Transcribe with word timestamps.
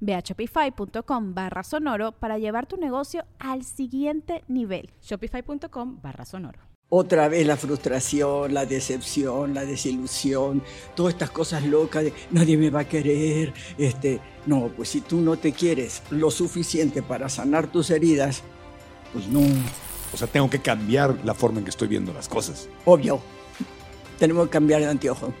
Ve 0.00 0.14
a 0.14 0.20
shopify.com 0.20 1.34
barra 1.34 1.62
sonoro 1.62 2.12
para 2.12 2.38
llevar 2.38 2.66
tu 2.66 2.76
negocio 2.76 3.24
al 3.38 3.64
siguiente 3.64 4.44
nivel. 4.48 4.90
Shopify.com 5.02 6.00
barra 6.02 6.24
sonoro. 6.24 6.60
Otra 6.90 7.28
vez 7.28 7.46
la 7.46 7.58
frustración, 7.58 8.54
la 8.54 8.64
decepción, 8.64 9.52
la 9.52 9.66
desilusión, 9.66 10.62
todas 10.94 11.12
estas 11.12 11.30
cosas 11.30 11.62
locas 11.64 12.04
de 12.04 12.14
nadie 12.30 12.56
me 12.56 12.70
va 12.70 12.80
a 12.80 12.88
querer. 12.88 13.52
Este, 13.76 14.20
no, 14.46 14.70
pues 14.74 14.88
si 14.88 15.02
tú 15.02 15.20
no 15.20 15.36
te 15.36 15.52
quieres 15.52 16.02
lo 16.10 16.30
suficiente 16.30 17.02
para 17.02 17.28
sanar 17.28 17.70
tus 17.70 17.90
heridas, 17.90 18.42
pues 19.12 19.28
no. 19.28 19.40
O 20.14 20.16
sea, 20.16 20.28
tengo 20.28 20.48
que 20.48 20.60
cambiar 20.60 21.18
la 21.24 21.34
forma 21.34 21.58
en 21.58 21.64
que 21.64 21.70
estoy 21.70 21.88
viendo 21.88 22.14
las 22.14 22.28
cosas. 22.28 22.70
Obvio. 22.86 23.20
Tenemos 24.18 24.46
que 24.46 24.50
cambiar 24.50 24.80
el 24.80 24.88
anteojo. 24.88 25.32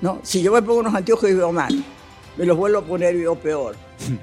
¿no? 0.00 0.20
Si 0.22 0.42
yo 0.42 0.52
me 0.52 0.62
pongo 0.62 0.80
unos 0.80 0.94
anteojos 0.94 1.30
y 1.30 1.34
veo 1.34 1.52
mal, 1.52 1.84
me 2.36 2.44
los 2.44 2.56
vuelvo 2.56 2.78
a 2.78 2.84
poner 2.84 3.14
y 3.14 3.20
veo 3.20 3.34
peor. 3.34 3.76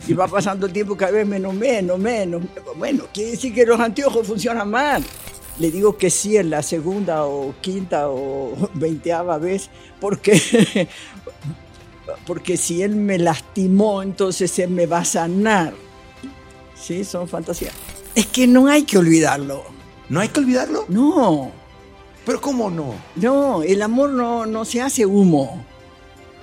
Y 0.08 0.14
va 0.14 0.28
pasando 0.28 0.68
el 0.68 0.74
tiempo 0.74 0.96
cada 0.96 1.12
vez 1.12 1.28
menos, 1.28 1.54
menos, 1.54 2.00
menos. 2.00 2.42
Bueno, 2.78 3.06
quiere 3.14 3.32
decir 3.32 3.54
que 3.54 3.66
los 3.66 3.80
anteojos 3.80 4.28
funcionan 4.28 4.70
mal. 4.70 5.04
Le 5.60 5.72
digo 5.72 5.98
que 5.98 6.10
sí 6.10 6.38
en 6.38 6.50
la 6.50 6.64
segunda 6.64 7.26
o 7.26 7.54
quinta 7.62 8.10
o 8.10 8.70
veinteava 8.74 9.38
vez, 9.38 9.70
porque, 10.00 10.88
porque 12.28 12.58
si 12.58 12.82
él 12.82 12.96
me 12.96 13.18
lastimó, 13.18 14.02
entonces 14.02 14.58
él 14.60 14.70
me 14.70 14.86
va 14.86 15.00
a 15.00 15.06
sanar. 15.06 15.74
Sí, 16.76 17.04
son 17.04 17.28
fantasías. 17.28 17.74
Es 18.16 18.28
que 18.28 18.46
no 18.48 18.68
hay 18.68 18.84
que 18.84 18.98
olvidarlo. 18.98 19.64
¿No 20.10 20.20
hay 20.20 20.30
que 20.30 20.40
olvidarlo? 20.40 20.86
No. 20.90 21.52
¿Pero 22.26 22.42
cómo 22.42 22.70
no? 22.70 22.96
No, 23.16 23.64
el 23.64 23.82
amor 23.82 24.12
no, 24.12 24.46
no 24.46 24.66
se 24.66 24.82
hace 24.82 25.06
humo. 25.06 25.64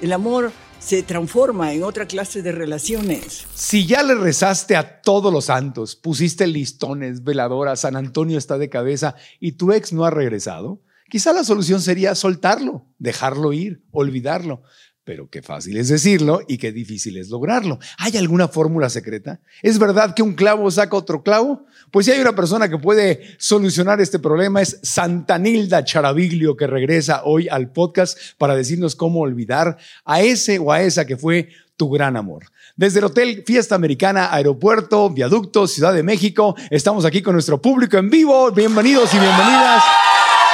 El 0.00 0.12
amor 0.12 0.52
se 0.81 1.03
transforma 1.03 1.73
en 1.73 1.84
otra 1.84 2.06
clase 2.06 2.42
de 2.42 2.53
relaciones. 2.53 3.47
Si 3.55 3.86
ya 3.86 4.03
le 4.03 4.14
rezaste 4.14 4.75
a 4.75 5.03
todos 5.03 5.33
los 5.33 5.45
santos, 5.45 5.95
pusiste 5.95 6.47
listones, 6.47 7.23
veladoras, 7.23 7.81
San 7.81 7.97
Antonio 7.97 8.39
está 8.39 8.59
de 8.59 8.70
cabeza 8.70 9.14
y 9.39 9.53
tu 9.53 9.73
ex 9.73 9.92
no 9.92 10.05
ha 10.05 10.11
regresado, 10.11 10.83
quizá 11.08 11.33
la 11.33 11.45
solución 11.45 11.81
sería 11.81 12.14
soltarlo, 12.14 12.86
dejarlo 12.98 13.53
ir, 13.53 13.84
olvidarlo. 13.92 14.62
Pero 15.11 15.28
qué 15.28 15.42
fácil 15.42 15.77
es 15.77 15.89
decirlo 15.89 16.41
y 16.47 16.56
qué 16.56 16.70
difícil 16.70 17.16
es 17.16 17.30
lograrlo. 17.30 17.80
¿Hay 17.98 18.16
alguna 18.16 18.47
fórmula 18.47 18.89
secreta? 18.89 19.40
¿Es 19.61 19.77
verdad 19.77 20.14
que 20.14 20.23
un 20.23 20.34
clavo 20.34 20.70
saca 20.70 20.96
otro 20.96 21.24
clavo? 21.24 21.67
Pues 21.90 22.07
si 22.07 22.12
hay 22.12 22.20
una 22.20 22.36
persona 22.36 22.68
que 22.68 22.79
puede 22.79 23.20
solucionar 23.36 24.01
este 24.01 24.20
problema 24.20 24.62
es 24.62 24.79
Santanilda 24.84 25.83
Charaviglio 25.83 26.57
que 26.57 26.68
regresa 26.68 27.23
hoy 27.24 27.48
al 27.48 27.73
podcast 27.73 28.17
para 28.39 28.55
decirnos 28.55 28.95
cómo 28.95 29.23
olvidar 29.23 29.79
a 30.05 30.20
ese 30.20 30.61
o 30.61 30.70
a 30.70 30.80
esa 30.80 31.05
que 31.05 31.17
fue 31.17 31.48
tu 31.77 31.90
gran 31.90 32.17
amor. 32.17 32.45
Desde 32.77 33.01
el 33.01 33.07
Hotel 33.07 33.42
Fiesta 33.45 33.74
Americana, 33.74 34.33
Aeropuerto, 34.33 35.11
Viaducto, 35.11 35.67
Ciudad 35.67 35.92
de 35.92 36.05
México, 36.05 36.55
estamos 36.70 37.05
aquí 37.05 37.20
con 37.20 37.33
nuestro 37.33 37.61
público 37.61 37.96
en 37.96 38.11
vivo. 38.11 38.52
Bienvenidos 38.52 39.13
y 39.13 39.18
bienvenidas, 39.18 39.83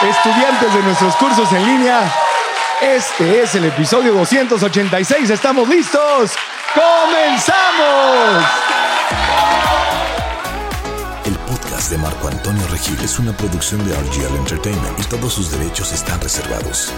estudiantes 0.01 0.73
de 0.73 0.83
nuestros 0.83 1.15
cursos 1.17 1.53
en 1.53 1.63
línea. 1.63 2.26
Este 2.83 3.43
es 3.43 3.55
el 3.55 3.65
episodio 3.65 4.13
286. 4.13 5.31
¿Estamos 5.31 5.67
listos? 5.67 6.33
¡Comenzamos! 6.75 8.45
El 11.25 11.35
podcast 11.37 11.91
de 11.91 11.97
Marco 11.97 12.29
Antonio 12.29 12.67
Regil 12.69 13.01
es 13.03 13.19
una 13.19 13.35
producción 13.35 13.83
de 13.89 13.95
RGL 13.95 14.37
Entertainment 14.37 15.01
y 15.01 15.05
todos 15.05 15.33
sus 15.33 15.51
derechos 15.53 15.91
están 15.93 16.21
reservados. 16.21 16.93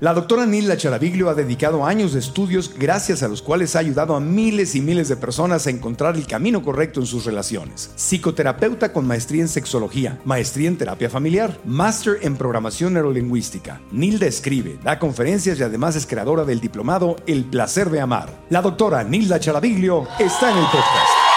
La 0.00 0.14
doctora 0.14 0.46
Nilda 0.46 0.76
Charaviglio 0.76 1.28
ha 1.28 1.34
dedicado 1.34 1.84
años 1.84 2.12
de 2.12 2.20
estudios 2.20 2.72
gracias 2.78 3.24
a 3.24 3.28
los 3.28 3.42
cuales 3.42 3.74
ha 3.74 3.80
ayudado 3.80 4.14
a 4.14 4.20
miles 4.20 4.76
y 4.76 4.80
miles 4.80 5.08
de 5.08 5.16
personas 5.16 5.66
a 5.66 5.70
encontrar 5.70 6.14
el 6.14 6.24
camino 6.24 6.62
correcto 6.62 7.00
en 7.00 7.06
sus 7.06 7.24
relaciones. 7.24 7.90
Psicoterapeuta 7.96 8.92
con 8.92 9.08
maestría 9.08 9.42
en 9.42 9.48
sexología, 9.48 10.20
maestría 10.24 10.68
en 10.68 10.78
terapia 10.78 11.10
familiar, 11.10 11.58
máster 11.64 12.18
en 12.22 12.36
programación 12.36 12.94
neurolingüística. 12.94 13.80
Nilda 13.90 14.26
escribe, 14.26 14.78
da 14.84 15.00
conferencias 15.00 15.58
y 15.58 15.64
además 15.64 15.96
es 15.96 16.06
creadora 16.06 16.44
del 16.44 16.60
diplomado 16.60 17.16
El 17.26 17.44
placer 17.44 17.90
de 17.90 18.00
amar. 18.00 18.30
La 18.50 18.62
doctora 18.62 19.02
Nilda 19.02 19.40
Charaviglio 19.40 20.06
está 20.20 20.52
en 20.52 20.58
el 20.58 20.64
podcast. 20.66 21.27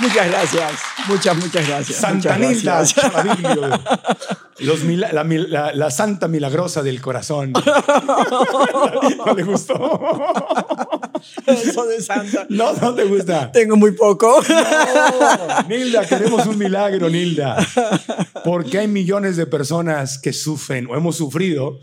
Muchas 0.00 0.26
gracias. 0.28 0.72
Muchas, 1.06 1.36
muchas 1.36 1.68
gracias. 1.68 1.98
Santa 1.98 2.34
Muchas 2.36 2.40
Nilda 2.56 2.76
gracias. 2.78 3.12
Charaviglio. 3.12 3.70
Los 4.58 4.80
mila- 4.82 5.12
la, 5.12 5.24
la- 5.24 5.72
la 5.72 5.90
santa 5.90 6.26
milagrosa 6.28 6.82
del 6.82 7.00
corazón. 7.00 7.52
¿No 9.26 9.34
le 9.34 9.42
gustó? 9.44 10.00
Eso 11.46 11.86
de 11.86 12.00
Santa. 12.00 12.46
No, 12.48 12.72
no 12.74 12.94
te 12.94 13.04
gusta. 13.04 13.50
Tengo 13.52 13.76
muy 13.76 13.92
poco. 13.92 14.42
Nilda, 15.68 16.06
queremos 16.06 16.46
un 16.46 16.58
milagro, 16.58 17.08
Nilda. 17.08 17.56
Porque 18.44 18.78
hay 18.78 18.88
millones 18.88 19.36
de 19.36 19.46
personas 19.46 20.18
que 20.18 20.32
sufren 20.32 20.86
o 20.86 20.96
hemos 20.96 21.16
sufrido 21.16 21.78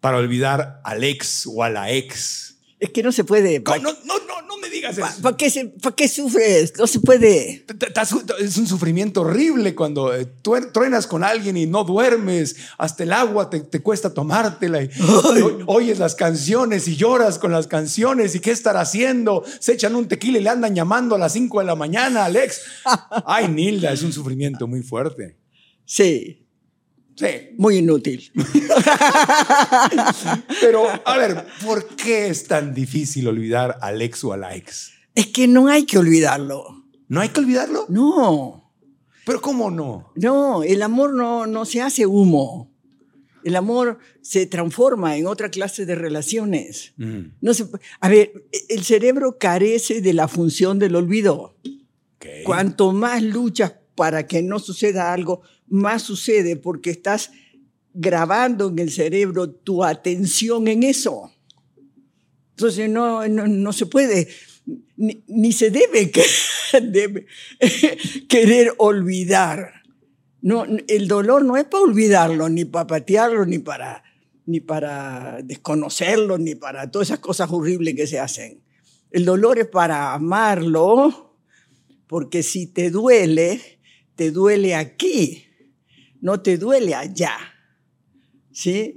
para 0.00 0.16
olvidar 0.16 0.80
al 0.84 1.04
ex 1.04 1.46
o 1.46 1.62
a 1.62 1.70
la 1.70 1.90
ex. 1.90 2.49
Es 2.80 2.90
que 2.90 3.02
no 3.02 3.12
se 3.12 3.24
puede. 3.24 3.58
No, 3.58 3.64
¿Para 3.64 3.82
no, 3.82 3.92
no, 4.04 4.14
no, 4.48 4.56
me 4.56 4.70
digas 4.70 4.96
eso. 4.98 5.36
qué, 5.36 5.50
se- 5.50 5.66
pa' 5.66 5.94
qué 5.94 6.08
sufres? 6.08 6.72
No 6.78 6.86
se 6.86 6.98
puede. 7.00 7.64
Es 8.40 8.56
un 8.56 8.66
sufrimiento 8.66 9.20
horrible 9.20 9.74
cuando 9.74 10.14
eh, 10.14 10.26
tú 10.40 10.54
truenas 10.72 11.06
con 11.06 11.22
alguien 11.22 11.56
y 11.58 11.66
no 11.66 11.84
duermes, 11.84 12.56
hasta 12.78 13.02
el 13.02 13.12
agua 13.12 13.50
te, 13.50 13.60
te 13.60 13.80
cuesta 13.80 14.12
tomártela 14.14 14.82
y, 14.82 14.86
y 14.86 15.40
o- 15.42 15.58
oyes 15.66 15.98
las 15.98 16.14
canciones 16.14 16.88
y 16.88 16.96
lloras 16.96 17.38
con 17.38 17.52
las 17.52 17.66
canciones 17.66 18.34
y 18.34 18.40
qué 18.40 18.50
estar 18.50 18.76
haciendo. 18.78 19.44
Se 19.58 19.72
echan 19.74 19.94
un 19.94 20.08
tequila 20.08 20.38
y 20.38 20.42
le 20.42 20.48
andan 20.50 20.74
llamando 20.74 21.14
a 21.14 21.18
las 21.18 21.34
5 21.34 21.60
de 21.60 21.66
la 21.66 21.74
mañana, 21.76 22.24
Alex. 22.24 22.62
Ay, 23.26 23.48
Nilda, 23.48 23.92
es 23.92 24.02
un 24.02 24.12
sufrimiento 24.12 24.66
muy 24.66 24.82
fuerte. 24.82 25.36
Sí, 25.84 26.39
Sí, 27.20 27.54
muy 27.58 27.76
inútil. 27.76 28.32
pero 30.60 30.86
a 31.04 31.18
ver, 31.18 31.44
¿por 31.62 31.86
qué 31.96 32.28
es 32.28 32.44
tan 32.46 32.72
difícil 32.74 33.28
olvidar 33.28 33.76
al 33.82 34.00
ex 34.00 34.24
o 34.24 34.32
a 34.32 34.56
ex? 34.56 34.92
Es 35.14 35.26
que 35.26 35.46
no 35.46 35.68
hay 35.68 35.84
que 35.84 35.98
olvidarlo. 35.98 36.84
¿No 37.08 37.20
hay 37.20 37.28
que 37.28 37.40
olvidarlo? 37.40 37.86
No, 37.90 38.72
Pero 39.26 39.40
¿cómo 39.42 39.70
no? 39.70 40.12
no, 40.14 40.62
el 40.62 40.80
amor 40.82 41.12
no, 41.14 41.46
no 41.46 41.64
se 41.64 41.82
hace 41.82 42.06
humo. 42.06 42.70
El 43.44 43.56
amor 43.56 43.98
se 44.22 44.46
transforma 44.46 45.16
en 45.16 45.26
otra 45.26 45.50
clase 45.50 45.84
de 45.86 45.94
relaciones. 45.94 46.92
Mm, 46.96 47.20
No 47.40 47.52
se, 47.54 47.66
a 48.00 48.08
ver, 48.08 48.32
el 48.68 48.82
cerebro 48.84 49.38
carece 49.38 50.00
de 50.00 50.12
la 50.12 50.26
función 50.28 50.78
del 50.78 50.94
olvido. 50.96 51.56
ok. 52.16 52.26
Cuanto 52.44 52.92
más 52.92 53.22
luchas 53.22 53.74
para 53.94 54.26
que 54.26 54.42
no 54.42 54.58
suceda 54.58 55.12
algo, 55.12 55.42
más 55.70 56.02
sucede 56.02 56.56
porque 56.56 56.90
estás 56.90 57.30
grabando 57.94 58.68
en 58.68 58.78
el 58.78 58.90
cerebro 58.90 59.50
tu 59.50 59.82
atención 59.82 60.68
en 60.68 60.82
eso. 60.82 61.32
Entonces 62.50 62.90
no, 62.90 63.26
no, 63.28 63.46
no 63.46 63.72
se 63.72 63.86
puede, 63.86 64.28
ni, 64.96 65.24
ni 65.26 65.52
se 65.52 65.70
debe, 65.70 66.10
que- 66.10 66.22
querer 68.28 68.74
olvidar. 68.78 69.82
No, 70.42 70.64
el 70.88 71.08
dolor 71.08 71.44
no 71.44 71.56
es 71.56 71.64
para 71.64 71.84
olvidarlo, 71.84 72.48
ni 72.48 72.64
para 72.64 72.86
patearlo, 72.86 73.44
ni 73.46 73.58
para, 73.58 74.02
ni 74.46 74.60
para 74.60 75.40
desconocerlo, 75.42 76.38
ni 76.38 76.54
para 76.54 76.90
todas 76.90 77.08
esas 77.08 77.18
cosas 77.20 77.50
horribles 77.50 77.94
que 77.94 78.06
se 78.06 78.18
hacen. 78.18 78.62
El 79.10 79.24
dolor 79.24 79.58
es 79.58 79.66
para 79.66 80.14
amarlo, 80.14 81.36
porque 82.06 82.42
si 82.42 82.66
te 82.66 82.90
duele, 82.90 83.60
te 84.14 84.30
duele 84.30 84.74
aquí, 84.74 85.44
no 86.20 86.40
te 86.40 86.56
duele 86.56 86.94
allá. 86.94 87.36
¿Sí? 88.52 88.94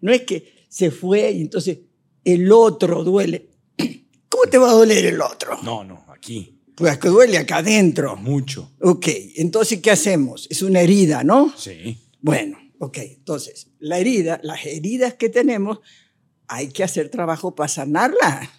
No 0.00 0.12
es 0.12 0.22
que 0.22 0.66
se 0.68 0.90
fue 0.90 1.30
y 1.32 1.42
entonces 1.42 1.78
el 2.24 2.50
otro 2.52 3.04
duele. 3.04 3.50
¿Cómo 4.28 4.44
te 4.50 4.58
va 4.58 4.70
a 4.70 4.74
doler 4.74 5.04
el 5.06 5.20
otro? 5.20 5.58
No, 5.62 5.84
no, 5.84 6.04
aquí. 6.08 6.60
Pues 6.74 6.98
que 6.98 7.08
duele 7.08 7.38
acá 7.38 7.58
adentro. 7.58 8.16
Mucho. 8.16 8.72
Ok, 8.80 9.06
entonces, 9.36 9.80
¿qué 9.80 9.92
hacemos? 9.92 10.48
Es 10.50 10.62
una 10.62 10.80
herida, 10.80 11.22
¿no? 11.22 11.52
Sí. 11.56 11.98
Bueno, 12.20 12.58
ok, 12.80 12.98
entonces, 12.98 13.68
la 13.78 13.98
herida, 13.98 14.40
las 14.42 14.66
heridas 14.66 15.14
que 15.14 15.28
tenemos, 15.28 15.78
hay 16.48 16.68
que 16.68 16.82
hacer 16.82 17.10
trabajo 17.10 17.54
para 17.54 17.68
sanarla. 17.68 18.50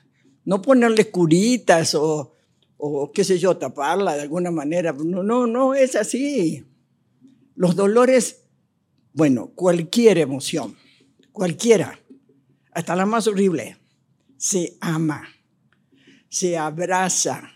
No 0.45 0.61
ponerle 0.61 1.09
curitas 1.09 1.95
o, 1.95 2.33
o 2.77 3.11
qué 3.11 3.23
sé 3.23 3.37
yo, 3.37 3.57
taparla 3.57 4.15
de 4.15 4.21
alguna 4.21 4.51
manera. 4.51 4.93
No, 4.93 5.23
no, 5.23 5.47
no 5.47 5.73
es 5.73 5.95
así. 5.95 6.63
Los 7.55 7.75
dolores, 7.75 8.43
bueno, 9.13 9.51
cualquier 9.55 10.17
emoción, 10.17 10.75
cualquiera, 11.31 11.99
hasta 12.71 12.95
la 12.95 13.05
más 13.05 13.27
horrible, 13.27 13.77
se 14.37 14.77
ama, 14.81 15.23
se 16.29 16.57
abraza. 16.57 17.49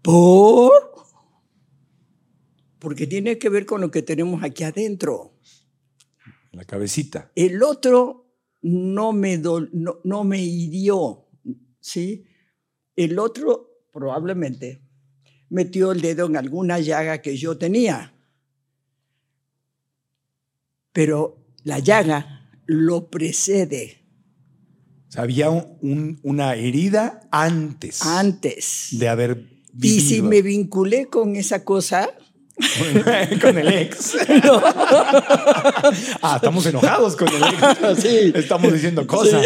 ¿Por? 0.00 0.72
Porque 2.78 3.06
tiene 3.06 3.38
que 3.38 3.48
ver 3.48 3.66
con 3.66 3.80
lo 3.80 3.90
que 3.90 4.02
tenemos 4.02 4.42
aquí 4.42 4.64
adentro. 4.64 5.38
La 6.50 6.64
cabecita. 6.64 7.30
El 7.34 7.62
otro 7.62 8.34
no 8.62 9.12
me, 9.12 9.40
dol- 9.40 9.70
no, 9.72 10.00
no 10.04 10.24
me 10.24 10.40
hirió, 10.42 11.26
¿sí? 11.80 12.24
El 12.96 13.18
otro 13.18 13.84
probablemente 13.92 14.82
metió 15.50 15.92
el 15.92 16.00
dedo 16.00 16.26
en 16.26 16.36
alguna 16.36 16.78
llaga 16.80 17.22
que 17.22 17.36
yo 17.36 17.56
tenía. 17.58 18.11
Pero 20.92 21.38
la 21.64 21.78
llaga 21.78 22.48
lo 22.66 23.08
precede 23.10 23.98
O 25.08 25.12
sea, 25.12 25.22
había 25.22 25.50
un- 25.50 25.78
un- 25.82 26.20
una 26.22 26.54
herida 26.54 27.20
antes 27.30 28.02
antes. 28.02 28.88
de 28.92 29.08
haber 29.08 29.46
Y 29.74 29.78
vivido 29.80 30.08
si 30.08 30.22
me 30.22 30.42
vinculé 30.42 31.06
con 31.06 31.36
esa 31.36 31.64
cosa, 31.64 32.08
con 33.40 33.58
el 33.58 33.68
ex. 33.68 34.16
ah, 36.22 36.34
estamos 36.36 36.66
enojados 36.66 37.16
con 37.16 37.28
el 37.28 37.42
ex. 37.42 38.02
Sí. 38.02 38.32
Estamos 38.34 38.72
diciendo 38.72 39.06
cosas. 39.06 39.44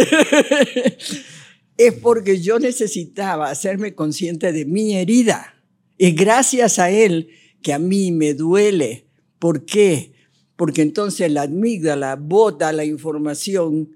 es 1.77 1.93
porque 1.95 2.41
yo 2.41 2.59
necesitaba 2.59 3.51
hacerme 3.51 3.95
consciente 3.95 4.53
de 4.53 4.65
mi 4.65 4.95
herida. 4.97 5.55
Es 5.99 6.15
gracias 6.15 6.79
a 6.79 6.91
él 6.91 7.29
que 7.63 7.73
a 7.73 7.79
mí 7.79 8.13
me 8.13 8.35
duele. 8.35 9.09
¿Por 9.39 9.65
qué? 9.65 10.15
Porque 10.57 10.83
entonces 10.83 11.31
la 11.31 11.43
amígdala 11.43 12.17
bota 12.17 12.73
la 12.73 12.85
información 12.85 13.91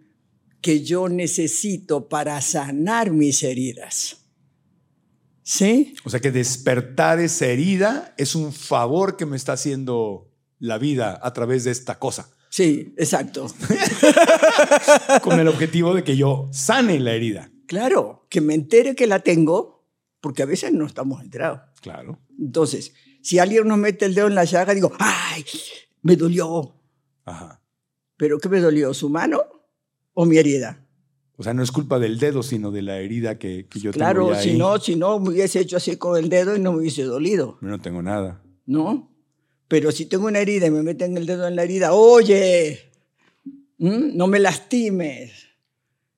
que 0.60 0.82
yo 0.84 1.08
necesito 1.08 2.08
para 2.08 2.40
sanar 2.42 3.10
mis 3.10 3.42
heridas. 3.42 4.18
¿Sí? 5.42 5.94
O 6.04 6.10
sea 6.10 6.20
que 6.20 6.30
despertar 6.30 7.18
esa 7.18 7.46
herida 7.46 8.14
es 8.18 8.34
un 8.34 8.52
favor 8.52 9.16
que 9.16 9.26
me 9.26 9.36
está 9.36 9.54
haciendo 9.54 10.30
la 10.58 10.78
vida 10.78 11.18
a 11.22 11.32
través 11.32 11.64
de 11.64 11.70
esta 11.70 11.98
cosa, 11.98 12.30
Sí, 12.50 12.92
exacto. 12.98 13.46
con 15.22 15.38
el 15.38 15.46
objetivo 15.46 15.94
de 15.94 16.02
que 16.02 16.16
yo 16.16 16.48
sane 16.52 16.98
la 16.98 17.12
herida. 17.12 17.50
Claro, 17.66 18.26
que 18.28 18.40
me 18.40 18.54
entere 18.54 18.96
que 18.96 19.06
la 19.06 19.20
tengo, 19.20 19.86
porque 20.20 20.42
a 20.42 20.46
veces 20.46 20.72
no 20.72 20.84
estamos 20.84 21.22
enterados. 21.22 21.60
Claro. 21.80 22.18
Entonces, 22.36 22.92
si 23.22 23.38
alguien 23.38 23.68
nos 23.68 23.78
mete 23.78 24.04
el 24.04 24.16
dedo 24.16 24.26
en 24.26 24.34
la 24.34 24.44
llaga, 24.44 24.74
digo, 24.74 24.92
¡ay! 24.98 25.44
Me 26.02 26.16
dolió. 26.16 26.74
Ajá. 27.24 27.60
¿Pero 28.16 28.38
qué 28.38 28.48
me 28.48 28.60
dolió? 28.60 28.92
¿Su 28.94 29.08
mano 29.08 29.42
o 30.14 30.24
mi 30.26 30.36
herida? 30.38 30.84
O 31.36 31.42
sea, 31.42 31.54
no 31.54 31.62
es 31.62 31.72
culpa 31.72 31.98
del 31.98 32.18
dedo, 32.18 32.42
sino 32.42 32.70
de 32.70 32.82
la 32.82 32.98
herida 32.98 33.38
que, 33.38 33.66
que 33.66 33.80
yo 33.80 33.92
claro, 33.92 34.24
tengo 34.26 34.34
ya 34.34 34.40
si 34.42 34.50
ahí. 34.50 34.58
no, 34.58 34.78
si 34.78 34.96
no, 34.96 35.18
me 35.18 35.30
hubiese 35.30 35.60
hecho 35.60 35.78
así 35.78 35.96
con 35.96 36.18
el 36.18 36.28
dedo 36.28 36.54
y 36.54 36.60
no 36.60 36.72
me 36.72 36.80
hubiese 36.80 37.02
dolido, 37.04 37.58
Yo 37.62 37.68
no 37.68 37.78
tengo 37.80 38.02
nada. 38.02 38.42
¿no? 38.66 39.10
Pero 39.66 39.90
si 39.90 40.04
tengo 40.06 40.26
una 40.26 40.40
herida 40.40 40.66
y 40.66 40.70
me 40.70 40.82
meten 40.82 41.16
el 41.16 41.24
dedo 41.26 41.48
en 41.48 41.56
la 41.56 41.62
herida, 41.62 41.92
oye, 41.94 42.90
¿m? 43.78 44.10
no 44.14 44.26
me 44.26 44.38
lastimes. 44.38 45.46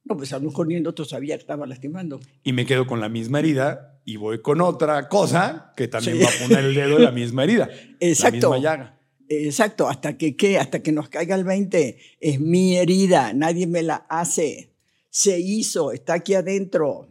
No, 0.04 0.16
pues 0.16 0.32
a 0.32 0.38
lo 0.40 0.46
mejor 0.46 0.66
ni 0.66 0.74
el 0.74 0.86
otro 0.88 1.04
sabía 1.04 1.36
que 1.36 1.42
estaba 1.42 1.66
lastimando. 1.66 2.18
Y 2.42 2.52
me 2.52 2.66
quedo 2.66 2.86
con 2.88 2.98
la 3.00 3.08
misma 3.08 3.38
herida 3.38 4.00
y 4.04 4.16
voy 4.16 4.42
con 4.42 4.60
otra 4.60 5.08
cosa 5.08 5.72
que 5.76 5.86
también 5.86 6.16
Sí. 6.18 6.24
va 6.24 6.30
a 6.30 6.48
poner 6.48 6.64
el 6.64 6.74
dedo 6.74 6.96
en 6.96 7.04
la 7.04 7.12
misma 7.12 7.44
herida. 7.44 7.68
Exacto. 8.00 8.50
La 8.50 8.56
misma 8.56 8.58
llaga. 8.58 8.98
Exacto, 9.46 9.88
hasta 9.88 10.16
que 10.18 10.36
qué, 10.36 10.58
hasta 10.58 10.82
que 10.82 10.92
nos 10.92 11.08
caiga 11.08 11.34
el 11.34 11.44
20, 11.44 11.98
es 12.20 12.40
mi 12.40 12.76
herida, 12.76 13.32
nadie 13.32 13.66
me 13.66 13.82
la 13.82 14.06
hace. 14.08 14.70
Se 15.10 15.38
hizo, 15.38 15.92
está 15.92 16.14
aquí 16.14 16.34
adentro. 16.34 17.08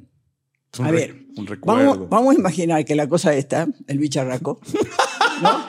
Es 0.73 0.79
un 0.79 0.85
A 0.87 0.91
ver, 0.91 1.15
un 1.37 1.45
recuerdo. 1.47 1.89
Vamos, 1.91 2.09
vamos 2.09 2.35
a 2.35 2.39
imaginar 2.39 2.85
que 2.85 2.95
la 2.95 3.07
cosa 3.07 3.33
esta, 3.35 3.67
el 3.87 3.97
bicharraco, 3.99 4.59
¿no? 5.41 5.65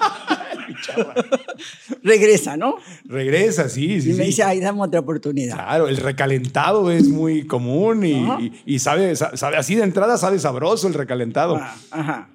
regresa, 2.03 2.57
¿no? 2.57 2.77
Regresa, 3.05 3.69
sí, 3.69 4.01
sí. 4.01 4.11
y 4.11 4.15
me 4.15 4.25
dice, 4.25 4.43
ay, 4.43 4.61
dame 4.61 4.81
otra 4.83 5.01
oportunidad. 5.01 5.55
Claro, 5.55 5.89
el 5.89 5.97
recalentado 5.97 6.91
es 6.91 7.09
muy 7.09 7.47
común 7.47 8.05
y, 8.05 8.25
Ajá. 8.25 8.41
y- 8.41 8.53
y 8.67 8.79
sabe, 8.79 9.15
sa- 9.17 9.37
sabe, 9.37 9.57
así 9.57 9.75
de 9.75 9.83
entrada 9.83 10.17
sabe 10.19 10.39
sabroso 10.39 10.89
el 10.89 10.95
recalentado. 10.95 11.57
Ah, 11.57 11.77
ajá. 11.91 12.31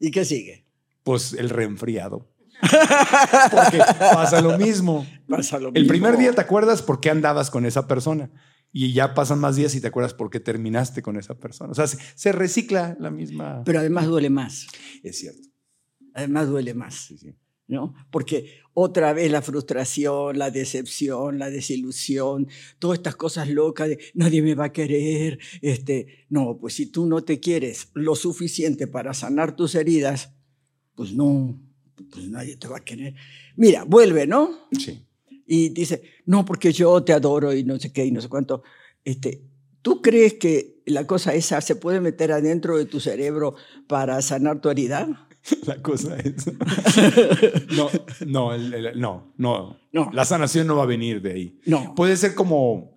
¿Y 0.00 0.10
qué 0.10 0.24
sigue? 0.24 0.64
Pues 1.02 1.32
el 1.34 1.50
reenfriado. 1.50 2.26
Porque 2.60 3.78
pasa 3.98 4.40
lo 4.40 4.58
mismo. 4.58 5.06
Pasa 5.28 5.58
lo 5.58 5.68
El 5.68 5.74
mismo. 5.74 5.88
primer 5.88 6.16
día 6.16 6.32
te 6.32 6.40
acuerdas 6.40 6.82
por 6.82 7.00
qué 7.00 7.10
andabas 7.10 7.50
con 7.50 7.66
esa 7.66 7.86
persona 7.86 8.30
y 8.72 8.92
ya 8.92 9.14
pasan 9.14 9.38
más 9.38 9.56
días 9.56 9.74
y 9.74 9.80
te 9.80 9.88
acuerdas 9.88 10.14
por 10.14 10.30
qué 10.30 10.40
terminaste 10.40 11.02
con 11.02 11.16
esa 11.16 11.34
persona. 11.38 11.70
O 11.72 11.74
sea, 11.74 11.86
se, 11.86 11.98
se 12.14 12.32
recicla 12.32 12.96
la 13.00 13.10
misma. 13.10 13.62
Pero 13.64 13.80
además 13.80 14.06
duele 14.06 14.30
más. 14.30 14.66
es 15.02 15.18
cierto. 15.18 15.48
Además 16.14 16.48
duele 16.48 16.74
más. 16.74 16.94
Sí, 16.94 17.18
sí. 17.18 17.34
¿no? 17.68 17.94
Porque 18.10 18.60
otra 18.74 19.12
vez 19.12 19.30
la 19.30 19.42
frustración, 19.42 20.38
la 20.38 20.50
decepción, 20.50 21.38
la 21.38 21.50
desilusión, 21.50 22.48
todas 22.78 22.98
estas 22.98 23.16
cosas 23.16 23.48
locas 23.48 23.88
de 23.88 23.98
nadie 24.14 24.42
me 24.42 24.54
va 24.54 24.66
a 24.66 24.72
querer, 24.72 25.38
este, 25.62 26.26
no, 26.28 26.58
pues 26.60 26.74
si 26.74 26.86
tú 26.86 27.06
no 27.06 27.24
te 27.24 27.40
quieres 27.40 27.88
lo 27.94 28.14
suficiente 28.14 28.86
para 28.86 29.14
sanar 29.14 29.56
tus 29.56 29.74
heridas, 29.74 30.32
pues 30.94 31.12
no, 31.12 31.58
pues 32.10 32.28
nadie 32.28 32.56
te 32.56 32.68
va 32.68 32.78
a 32.78 32.84
querer. 32.84 33.14
Mira, 33.56 33.84
vuelve, 33.84 34.26
¿no? 34.26 34.50
Sí. 34.72 35.02
Y 35.46 35.68
dice, 35.70 36.02
no, 36.26 36.44
porque 36.44 36.72
yo 36.72 37.02
te 37.04 37.12
adoro 37.12 37.52
y 37.52 37.62
no 37.64 37.78
sé 37.78 37.92
qué 37.92 38.04
y 38.04 38.10
no 38.12 38.20
sé 38.20 38.28
cuánto. 38.28 38.62
Este, 39.04 39.42
¿Tú 39.82 40.02
crees 40.02 40.34
que 40.34 40.82
la 40.86 41.06
cosa 41.06 41.32
esa 41.34 41.60
se 41.60 41.76
puede 41.76 42.00
meter 42.00 42.32
adentro 42.32 42.76
de 42.76 42.86
tu 42.86 42.98
cerebro 43.00 43.54
para 43.86 44.20
sanar 44.22 44.60
tu 44.60 44.68
herida? 44.68 45.28
La 45.66 45.80
cosa 45.80 46.16
es. 46.18 46.34
No, 47.76 47.88
no, 48.26 48.54
el- 48.54 48.74
el- 48.74 49.00
no, 49.00 49.32
no. 49.36 49.76
No. 49.92 50.10
La 50.12 50.24
sanación 50.24 50.66
no 50.66 50.76
va 50.76 50.82
a 50.82 50.86
venir 50.86 51.22
de 51.22 51.32
ahí. 51.32 51.60
No. 51.66 51.94
Puede 51.94 52.16
ser 52.16 52.34
como 52.34 52.96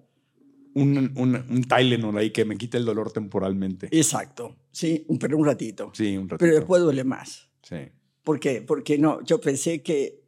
un, 0.73 1.11
un, 1.15 1.35
un 1.35 1.63
Tylenol 1.63 2.17
ahí 2.17 2.31
que 2.31 2.45
me 2.45 2.57
quite 2.57 2.77
el 2.77 2.85
dolor 2.85 3.11
temporalmente. 3.11 3.87
Exacto, 3.91 4.55
sí, 4.71 5.05
pero 5.19 5.37
un 5.37 5.45
ratito. 5.45 5.91
Sí, 5.93 6.17
un 6.17 6.27
ratito. 6.27 6.37
Pero 6.39 6.55
después 6.55 6.81
duele 6.81 7.03
más. 7.03 7.49
Sí, 7.61 7.75
¿Por 8.23 8.39
qué? 8.39 8.61
Porque 8.61 8.97
no, 8.97 9.23
yo 9.23 9.39
pensé 9.41 9.81
que 9.81 10.21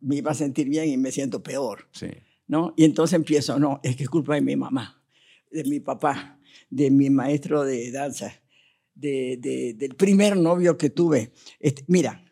me 0.00 0.16
iba 0.16 0.30
a 0.30 0.34
sentir 0.34 0.68
bien 0.68 0.88
y 0.88 0.96
me 0.96 1.10
siento 1.12 1.42
peor, 1.42 1.88
sí. 1.92 2.08
¿no? 2.46 2.74
Y 2.76 2.84
entonces 2.84 3.14
empiezo, 3.14 3.58
no, 3.58 3.80
es 3.82 3.96
que 3.96 4.04
es 4.04 4.08
culpa 4.10 4.34
de 4.34 4.40
mi 4.40 4.56
mamá, 4.56 5.02
de 5.50 5.64
mi 5.64 5.80
papá, 5.80 6.38
de 6.70 6.90
mi 6.90 7.10
maestro 7.10 7.64
de 7.64 7.90
danza, 7.90 8.32
de, 8.94 9.38
de- 9.40 9.74
del 9.74 9.94
primer 9.94 10.36
novio 10.36 10.76
que 10.76 10.90
tuve. 10.90 11.32
Este, 11.60 11.84
mira, 11.88 12.24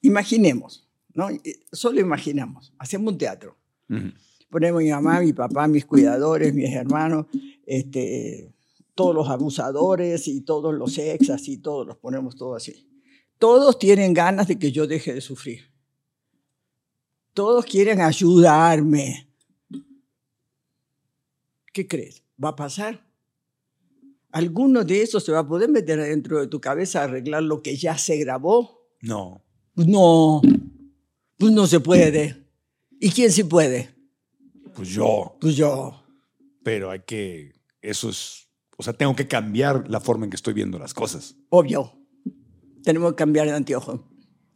imaginemos, 0.00 0.88
¿no? 1.14 1.28
Solo 1.72 2.00
imaginamos, 2.00 2.72
hacemos 2.78 3.12
un 3.12 3.18
teatro. 3.18 3.56
Ujú. 3.88 4.12
Ponemos 4.50 4.82
mi 4.82 4.90
mamá, 4.90 5.20
mi 5.20 5.32
papá, 5.32 5.66
mis 5.68 5.84
cuidadores, 5.86 6.52
mis 6.54 6.70
hermanos, 6.70 7.26
este, 7.66 8.52
todos 8.94 9.14
los 9.14 9.28
abusadores 9.28 10.28
y 10.28 10.42
todos 10.42 10.74
los 10.74 10.98
ex, 10.98 11.30
así, 11.30 11.56
todos 11.58 11.86
los 11.86 11.96
ponemos 11.96 12.36
todos 12.36 12.56
así. 12.58 12.86
Todos 13.42 13.76
tienen 13.76 14.14
ganas 14.14 14.46
de 14.46 14.56
que 14.56 14.70
yo 14.70 14.86
deje 14.86 15.12
de 15.12 15.20
sufrir. 15.20 15.68
Todos 17.34 17.64
quieren 17.64 18.00
ayudarme. 18.00 19.28
¿Qué 21.72 21.88
crees? 21.88 22.22
¿Va 22.42 22.50
a 22.50 22.54
pasar? 22.54 23.04
¿Alguno 24.30 24.84
de 24.84 25.02
esos 25.02 25.24
se 25.24 25.32
va 25.32 25.40
a 25.40 25.48
poder 25.48 25.68
meter 25.70 25.98
dentro 25.98 26.38
de 26.38 26.46
tu 26.46 26.60
cabeza 26.60 27.00
a 27.00 27.04
arreglar 27.06 27.42
lo 27.42 27.62
que 27.62 27.76
ya 27.76 27.98
se 27.98 28.16
grabó? 28.18 28.86
No. 29.00 29.42
Pues 29.74 29.88
no, 29.88 30.40
pues 31.36 31.50
no 31.50 31.66
se 31.66 31.80
puede. 31.80 32.46
¿Y 33.00 33.10
quién 33.10 33.32
sí 33.32 33.42
puede? 33.42 33.92
Pues 34.72 34.88
yo. 34.90 35.36
Pues 35.40 35.56
yo. 35.56 36.00
Pero 36.62 36.92
hay 36.92 37.00
que. 37.00 37.54
Eso 37.80 38.08
es. 38.08 38.46
O 38.76 38.84
sea, 38.84 38.92
tengo 38.92 39.16
que 39.16 39.26
cambiar 39.26 39.90
la 39.90 39.98
forma 39.98 40.26
en 40.26 40.30
que 40.30 40.36
estoy 40.36 40.54
viendo 40.54 40.78
las 40.78 40.94
cosas. 40.94 41.34
Obvio. 41.48 42.01
Tenemos 42.82 43.12
que 43.12 43.16
cambiar 43.16 43.46
de 43.46 43.52
anteojo. 43.52 44.08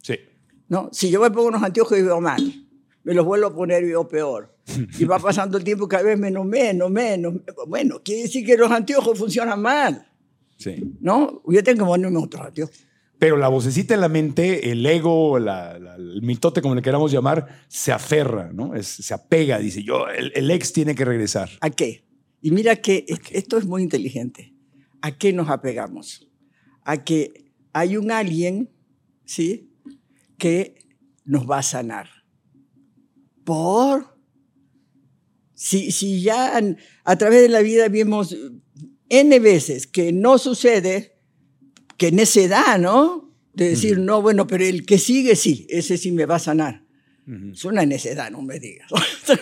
Sí. 0.03 0.15
¿No? 0.69 0.89
Si 0.93 1.11
yo 1.11 1.21
me 1.21 1.31
pongo 1.31 1.49
unos 1.49 1.63
anteojos 1.63 1.99
y 1.99 2.03
veo 2.03 2.21
mal, 2.21 2.43
me 3.05 3.15
los 3.15 3.25
vuelvo 3.25 3.47
a 3.47 3.55
poner 3.55 3.83
y 3.85 3.87
veo 3.89 4.07
peor. 4.09 4.55
Y 4.99 5.05
va 5.05 5.19
pasando 5.21 5.59
el 5.59 5.65
tiempo 5.65 5.87
cada 5.87 6.03
vez 6.03 6.19
menos, 6.19 6.45
menos, 6.45 6.91
menos. 6.91 7.35
Bueno, 7.69 8.01
quiere 8.03 8.23
decir 8.23 8.45
que 8.45 8.57
los 8.57 8.71
anteojos 8.71 9.17
funcionan 9.17 9.63
mal. 9.63 10.07
Sí. 10.57 10.97
¿No? 11.01 11.41
Yo 11.49 11.63
tengo 11.63 11.85
que 11.85 11.89
ponerme 11.89 12.19
otros 12.19 12.47
anteojos. 12.47 12.77
Pero 13.19 13.37
la 13.37 13.49
vocecita 13.49 13.95
en 13.95 14.01
la 14.01 14.09
mente, 14.09 14.71
el 14.73 14.85
ego, 14.85 15.39
la- 15.39 15.79
la- 15.79 15.95
el 15.95 16.21
mitote, 16.23 16.61
como 16.61 16.75
le 16.75 16.83
queramos 16.83 17.11
llamar, 17.13 17.47
se 17.69 17.91
aferra, 17.93 18.51
¿no? 18.53 18.75
Es- 18.75 18.87
se 18.89 19.15
apega, 19.15 19.59
dice 19.59 19.83
yo, 19.83 20.09
el, 20.09 20.33
el 20.35 20.51
ex 20.51 20.73
tiene 20.73 20.95
que 20.95 21.05
regresar. 21.05 21.49
¿A 21.61 21.71
qué? 21.71 22.05
Y 22.43 22.51
mira 22.51 22.77
que 22.77 23.05
es- 23.09 23.21
esto 23.31 23.57
es 23.57 23.65
muy 23.67 23.83
inteligente. 23.83 24.53
¿A 25.01 25.17
qué 25.17 25.33
nos 25.33 25.49
apegamos? 25.49 26.29
A 26.85 27.05
que 27.05 27.46
hay 27.77 27.99
un 27.99 28.11
alguien, 28.11 28.71
¿sí? 29.27 29.71
Que 30.39 30.77
nos 31.27 31.49
va 31.49 31.59
a 31.59 31.63
sanar. 31.63 32.09
¿Por? 33.45 34.17
Si, 35.53 35.93
si 35.93 36.23
ya 36.23 36.59
a 37.05 37.17
través 37.17 37.43
de 37.43 37.51
la 37.51 37.61
vida 37.61 37.89
vimos 37.89 38.35
N 39.11 39.39
veces 39.41 39.87
que 39.87 40.11
no 40.11 40.39
sucede, 40.39 41.19
que 41.99 42.13
necedad, 42.13 42.79
¿no? 42.79 43.31
De 43.53 43.69
decir, 43.71 43.99
no, 43.99 44.23
bueno, 44.23 44.47
pero 44.47 44.65
el 44.65 44.87
que 44.87 44.99
sigue, 44.99 45.37
sí, 45.37 45.67
ese 45.69 45.99
sí 45.99 46.13
me 46.13 46.25
va 46.25 46.37
a 46.37 46.41
sanar. 46.41 46.83
Es 47.53 47.65
una 47.67 47.85
necedad, 47.85 48.31
no 48.31 48.41
me 48.41 48.59
digas. 48.59 48.91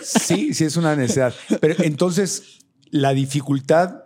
Sí, 0.03 0.53
sí 0.53 0.65
es 0.65 0.75
una 0.75 0.93
necesidad. 0.95 1.33
Pero 1.61 1.75
entonces, 1.83 2.59
la 2.89 3.13
dificultad, 3.13 4.04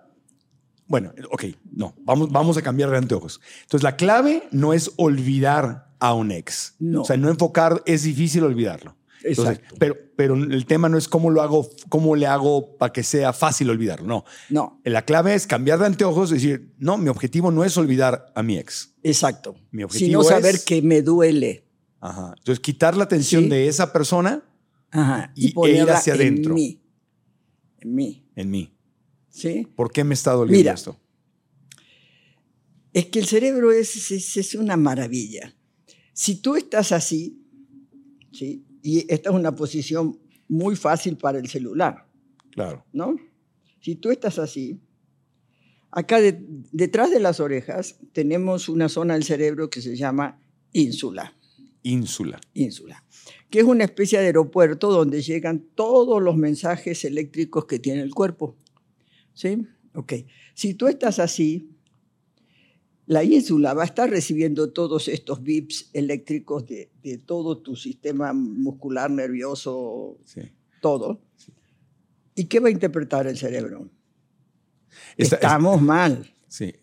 bueno, 0.90 1.14
ok, 1.32 1.46
no, 1.72 1.96
vamos, 2.04 2.30
vamos 2.32 2.58
a 2.58 2.62
cambiar 2.62 2.90
de 2.90 2.98
anteojos. 2.98 3.40
Entonces, 3.62 3.84
la 3.84 3.96
clave 3.96 4.44
no 4.52 4.74
es 4.74 4.92
olvidar 4.98 5.88
a 6.00 6.14
un 6.14 6.32
ex. 6.32 6.76
No. 6.80 7.04
O 7.04 7.06
sea, 7.06 7.16
no 7.16 7.30
enfocar, 7.30 7.82
es 7.86 8.04
difícil 8.04 8.44
olvidarlo. 8.44 8.98
Entonces, 9.24 9.58
Exacto. 9.58 9.76
pero, 9.80 9.96
pero 10.16 10.36
el 10.36 10.66
tema 10.66 10.88
no 10.90 10.98
es 10.98 11.08
cómo 11.10 11.30
lo 11.30 11.42
hago, 11.42 11.70
cómo 11.90 12.16
le 12.16 12.26
hago 12.26 12.78
para 12.78 12.92
que 12.94 13.04
sea 13.04 13.34
fácil 13.34 13.70
olvidarlo. 13.70 14.08
No. 14.08 14.24
No, 14.50 14.82
La 14.86 15.04
clave 15.06 15.34
es 15.36 15.46
cambiar 15.46 15.78
de 15.80 15.86
anteojos 15.88 16.32
y 16.32 16.36
decir, 16.36 16.74
no, 16.80 16.98
mi 16.98 17.10
objetivo 17.10 17.52
no 17.52 17.64
es 17.66 17.78
olvidar 17.78 18.32
a 18.36 18.42
mi 18.44 18.58
ex. 18.58 18.94
exacto. 19.04 19.56
Mi 19.72 19.84
objetivo 19.84 20.24
Sino 20.24 20.24
saber 20.24 20.56
es- 20.56 20.66
que 20.66 20.82
me 20.82 21.02
duele. 21.02 21.66
Ajá. 22.02 22.34
Entonces, 22.38 22.62
quitar 22.62 22.96
la 22.98 23.04
atención 23.04 23.44
Sí. 23.44 23.50
de 23.50 23.68
esa 23.68 23.92
persona 23.94 24.42
Ajá, 24.92 25.32
Y- 25.36 25.48
y, 25.48 25.50
e 25.50 25.54
ponerla 25.54 25.84
ir 25.84 25.90
hacia 25.92 26.14
en 26.16 26.22
adentro. 26.22 26.54
mí. 26.56 26.82
En 27.82 27.94
mí. 27.96 28.26
en 28.36 28.50
mí. 28.50 28.74
¿Sí? 29.40 29.66
¿Por 29.76 29.92
qué 29.92 30.04
me 30.04 30.14
está 30.14 30.34
doliendo 30.34 30.58
Mira. 30.60 30.74
esto? 30.74 30.98
Es 32.94 33.06
que 33.06 33.20
el 33.20 33.26
cerebro 33.26 33.72
es, 33.72 34.12
es, 34.12 34.36
es 34.38 34.56
una 34.56 34.76
maravilla. 34.76 35.56
Si 36.14 36.36
tú 36.42 36.56
estás 36.56 36.92
así, 36.92 37.42
¿sí? 38.34 38.66
y 38.82 39.00
esta 39.12 39.30
es 39.30 39.36
una 39.36 39.56
posición 39.56 40.20
muy 40.48 40.76
fácil 40.76 41.16
para 41.18 41.40
el 41.40 41.48
celular, 41.48 42.08
Claro. 42.52 42.84
¿no? 42.92 43.16
Si 43.80 43.96
tú 43.96 44.10
estás 44.12 44.40
así, 44.40 44.82
acá 45.92 46.20
de- 46.20 46.44
detrás 46.74 47.12
de 47.12 47.20
las 47.20 47.40
orejas 47.40 47.98
tenemos 48.12 48.68
una 48.68 48.90
zona 48.90 49.14
del 49.14 49.24
cerebro 49.24 49.70
que 49.70 49.82
se 49.82 49.96
llama 49.96 50.42
ínsula. 50.74 51.34
Ínsula. 51.84 52.42
ínsula, 52.54 53.06
que 53.50 53.60
es 53.60 53.66
una 53.66 53.86
especie 53.86 54.20
de 54.20 54.26
aeropuerto 54.26 54.92
donde 54.92 55.22
llegan 55.22 55.66
todos 55.76 56.22
los 56.22 56.36
mensajes 56.36 57.06
eléctricos 57.06 57.66
que 57.66 57.80
tiene 57.80 58.02
el 58.02 58.14
cuerpo. 58.14 58.58
¿Sí? 59.40 59.66
Ok. 59.96 60.14
Si 60.54 60.74
tú 60.74 60.90
estás 60.90 61.18
así, 61.20 61.70
la 63.06 63.24
ínsula 63.24 63.74
va 63.74 63.84
a 63.84 63.86
estar 63.86 64.10
recibiendo 64.10 64.74
todos 64.74 65.08
estos 65.08 65.42
bips 65.42 65.92
eléctricos 65.94 66.66
de, 66.68 66.92
de 67.02 67.18
todo 67.20 67.58
tu 67.60 67.78
sistema 67.78 68.34
muscular, 68.34 69.10
nervioso, 69.10 70.18
Sí. 70.26 70.42
todo. 70.82 71.22
¿Y 72.36 72.46
qué 72.46 72.60
va 72.60 72.68
a 72.68 72.72
interpretar 72.72 73.28
el 73.28 73.38
cerebro? 73.38 73.90
Esta- 75.16 75.38
Estamos 75.38 75.82
mal. 75.82 76.30
Sí. 76.50 76.74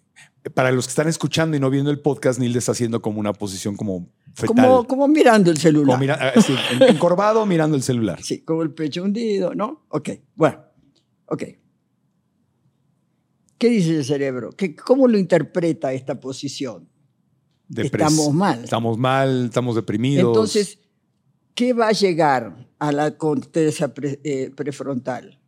Para 0.55 0.71
los 0.73 0.87
que 0.87 0.91
están 0.91 1.09
escuchando 1.09 1.59
y 1.59 1.61
no 1.61 1.69
viendo 1.69 1.91
el 1.91 2.01
podcast, 2.01 2.41
Nilde 2.41 2.61
está 2.61 2.73
haciendo 2.73 3.03
como 3.03 3.21
una 3.21 3.35
posición 3.35 3.77
como 3.77 4.09
fetal. 4.33 4.47
Como, 4.57 4.87
como 4.87 5.09
mirando 5.09 5.51
el 5.51 5.59
celular. 5.59 5.89
Como 5.97 5.99
mira- 5.99 6.33
ah, 6.35 6.41
sí, 6.41 6.55
encorvado 6.89 7.45
mirando 7.45 7.77
el 7.77 7.83
celular. 7.83 8.23
Sí, 8.23 8.41
con 8.41 8.63
el 8.63 8.73
pecho 8.73 9.03
hundido, 9.03 9.55
¿no? 9.55 9.85
Ok, 9.91 10.09
bueno, 10.35 10.65
ok. 11.27 11.43
¿Qué 13.59 13.69
dice 13.71 13.97
el 13.97 14.05
cerebro? 14.05 14.51
¿Qué, 14.51 14.75
¿Cómo 14.77 15.09
lo 15.09 15.19
interpreta 15.19 15.93
esta 15.93 16.19
posición? 16.21 16.89
Depres- 17.69 17.87
Estamos 18.07 18.33
mal. 18.33 18.65
Estamos 18.65 18.99
mal, 18.99 19.47
estamos 19.47 19.75
deprimidos. 19.77 20.27
Entonces, 20.29 20.79
¿qué 21.55 21.73
va 21.73 21.89
a 21.89 21.93
llegar 21.93 22.69
a 22.79 22.93
la 22.93 23.17
corteza 23.17 23.93
pre- 23.95 24.21
eh, 24.25 24.51
prefrontal? 24.55 25.41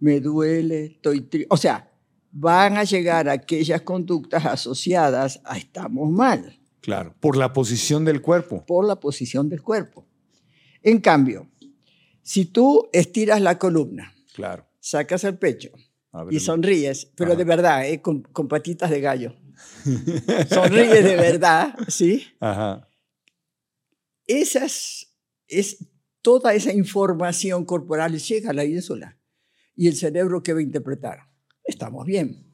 Me 0.00 0.20
duele, 0.20 0.86
estoy 0.86 1.20
triste. 1.22 1.46
O 1.50 1.56
sea, 1.56 1.92
van 2.32 2.76
a 2.76 2.84
llegar 2.84 3.28
aquellas 3.28 3.82
conductas 3.82 4.44
asociadas 4.46 5.40
a 5.44 5.56
estamos 5.58 6.10
mal. 6.10 6.58
Claro, 6.80 7.14
por 7.20 7.36
la 7.36 7.52
posición 7.52 8.04
del 8.04 8.20
cuerpo. 8.22 8.64
por 8.66 8.84
la 8.86 8.98
posición 8.98 9.48
del 9.48 9.62
cuerpo. 9.62 10.04
En 10.82 11.00
cambio, 11.00 11.48
si 12.22 12.46
tú 12.46 12.88
estiras 12.92 13.40
la 13.40 13.56
columna, 13.58 14.12
Claro. 14.34 14.66
sacas 14.80 15.22
el 15.22 15.38
pecho 15.38 15.70
Ver, 16.12 16.34
y 16.34 16.40
sonríes, 16.40 17.06
pero 17.16 17.30
Ajá. 17.30 17.38
de 17.38 17.44
verdad, 17.44 17.88
¿eh? 17.88 18.02
con, 18.02 18.22
con 18.22 18.48
patitas 18.48 18.90
de 18.90 19.00
gallo, 19.00 19.34
sonríes 20.50 21.04
de 21.04 21.16
verdad, 21.16 21.74
¿sí? 21.88 22.26
Ajá. 22.40 22.88
Esas, 24.26 25.14
es, 25.48 25.86
toda 26.20 26.54
esa 26.54 26.72
información 26.72 27.64
corporal 27.64 28.18
llega 28.18 28.50
a 28.50 28.54
la 28.54 28.64
ínsula 28.64 29.18
y 29.74 29.88
el 29.88 29.96
cerebro 29.96 30.42
que 30.42 30.52
va 30.52 30.60
a 30.60 30.62
interpretar. 30.62 31.28
Estamos 31.64 32.04
bien. 32.06 32.52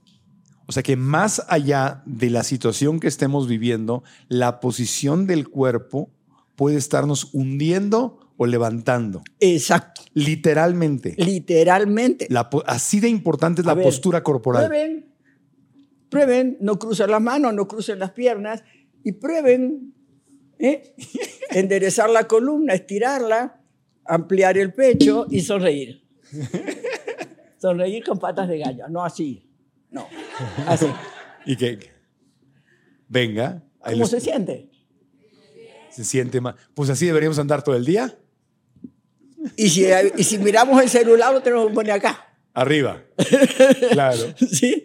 O 0.67 0.73
sea 0.73 0.83
que 0.83 0.97
más 0.97 1.43
allá 1.49 2.03
de 2.05 2.31
la 2.31 2.45
situación 2.45 3.01
que 3.01 3.09
estemos 3.09 3.49
viviendo, 3.49 4.05
la 4.29 4.61
posición 4.61 5.27
del 5.27 5.49
cuerpo 5.49 6.11
puede 6.57 6.77
estarnos 6.77 7.31
hundiendo 7.33 8.28
o 8.39 8.47
levantando. 8.47 9.23
Exacto. 9.41 10.03
Literalmente. 10.15 11.15
Literalmente. 11.19 12.27
La 12.31 12.49
así 12.67 13.01
de 13.01 13.09
importante 13.09 13.61
es 13.61 13.67
la 13.67 13.75
ver, 13.75 13.85
postura 13.85 14.23
corporal. 14.23 14.67
Prueben, 14.69 15.13
prueben, 16.09 16.57
no 16.61 16.79
crucen 16.79 17.11
las 17.11 17.21
manos, 17.21 17.53
no 17.53 17.69
crucen 17.69 17.99
las 17.99 18.13
piernas 18.13 18.63
y 19.05 19.13
prueben 19.13 19.93
¿eh? 20.59 20.95
enderezar 21.51 22.09
la 22.11 22.27
columna, 22.29 22.75
estirarla, 22.75 23.61
ampliar 24.07 24.57
el 24.57 24.73
pecho 24.73 25.27
y 25.29 25.41
sonreír. 25.41 26.05
Sonreír 27.61 28.05
con 28.05 28.21
patas 28.21 28.49
de 28.49 28.59
gallo, 28.59 28.89
no 28.89 29.05
así, 29.05 29.51
no, 29.91 30.07
así. 30.69 30.87
Y 31.45 31.57
que 31.57 31.77
venga, 33.09 33.65
¿Cómo 33.81 33.97
les- 33.97 34.11
se 34.11 34.21
siente? 34.21 34.71
se 35.91 36.05
siente 36.05 36.41
más. 36.41 36.55
Pues 36.75 36.89
así 36.91 37.07
deberíamos 37.07 37.41
andar 37.41 37.65
todo 37.65 37.75
el 37.75 37.85
día. 37.85 38.17
Y 39.57 39.69
si, 39.69 39.87
y 40.17 40.25
si 40.25 40.39
miramos 40.39 40.83
el 40.83 40.89
celular 40.89 41.33
lo 41.33 41.41
tenemos 41.43 41.69
que 41.69 41.75
poner 41.75 41.93
acá, 41.93 42.25
Arriba. 42.55 43.03
Claro, 43.93 44.35
¿sí? 44.37 44.83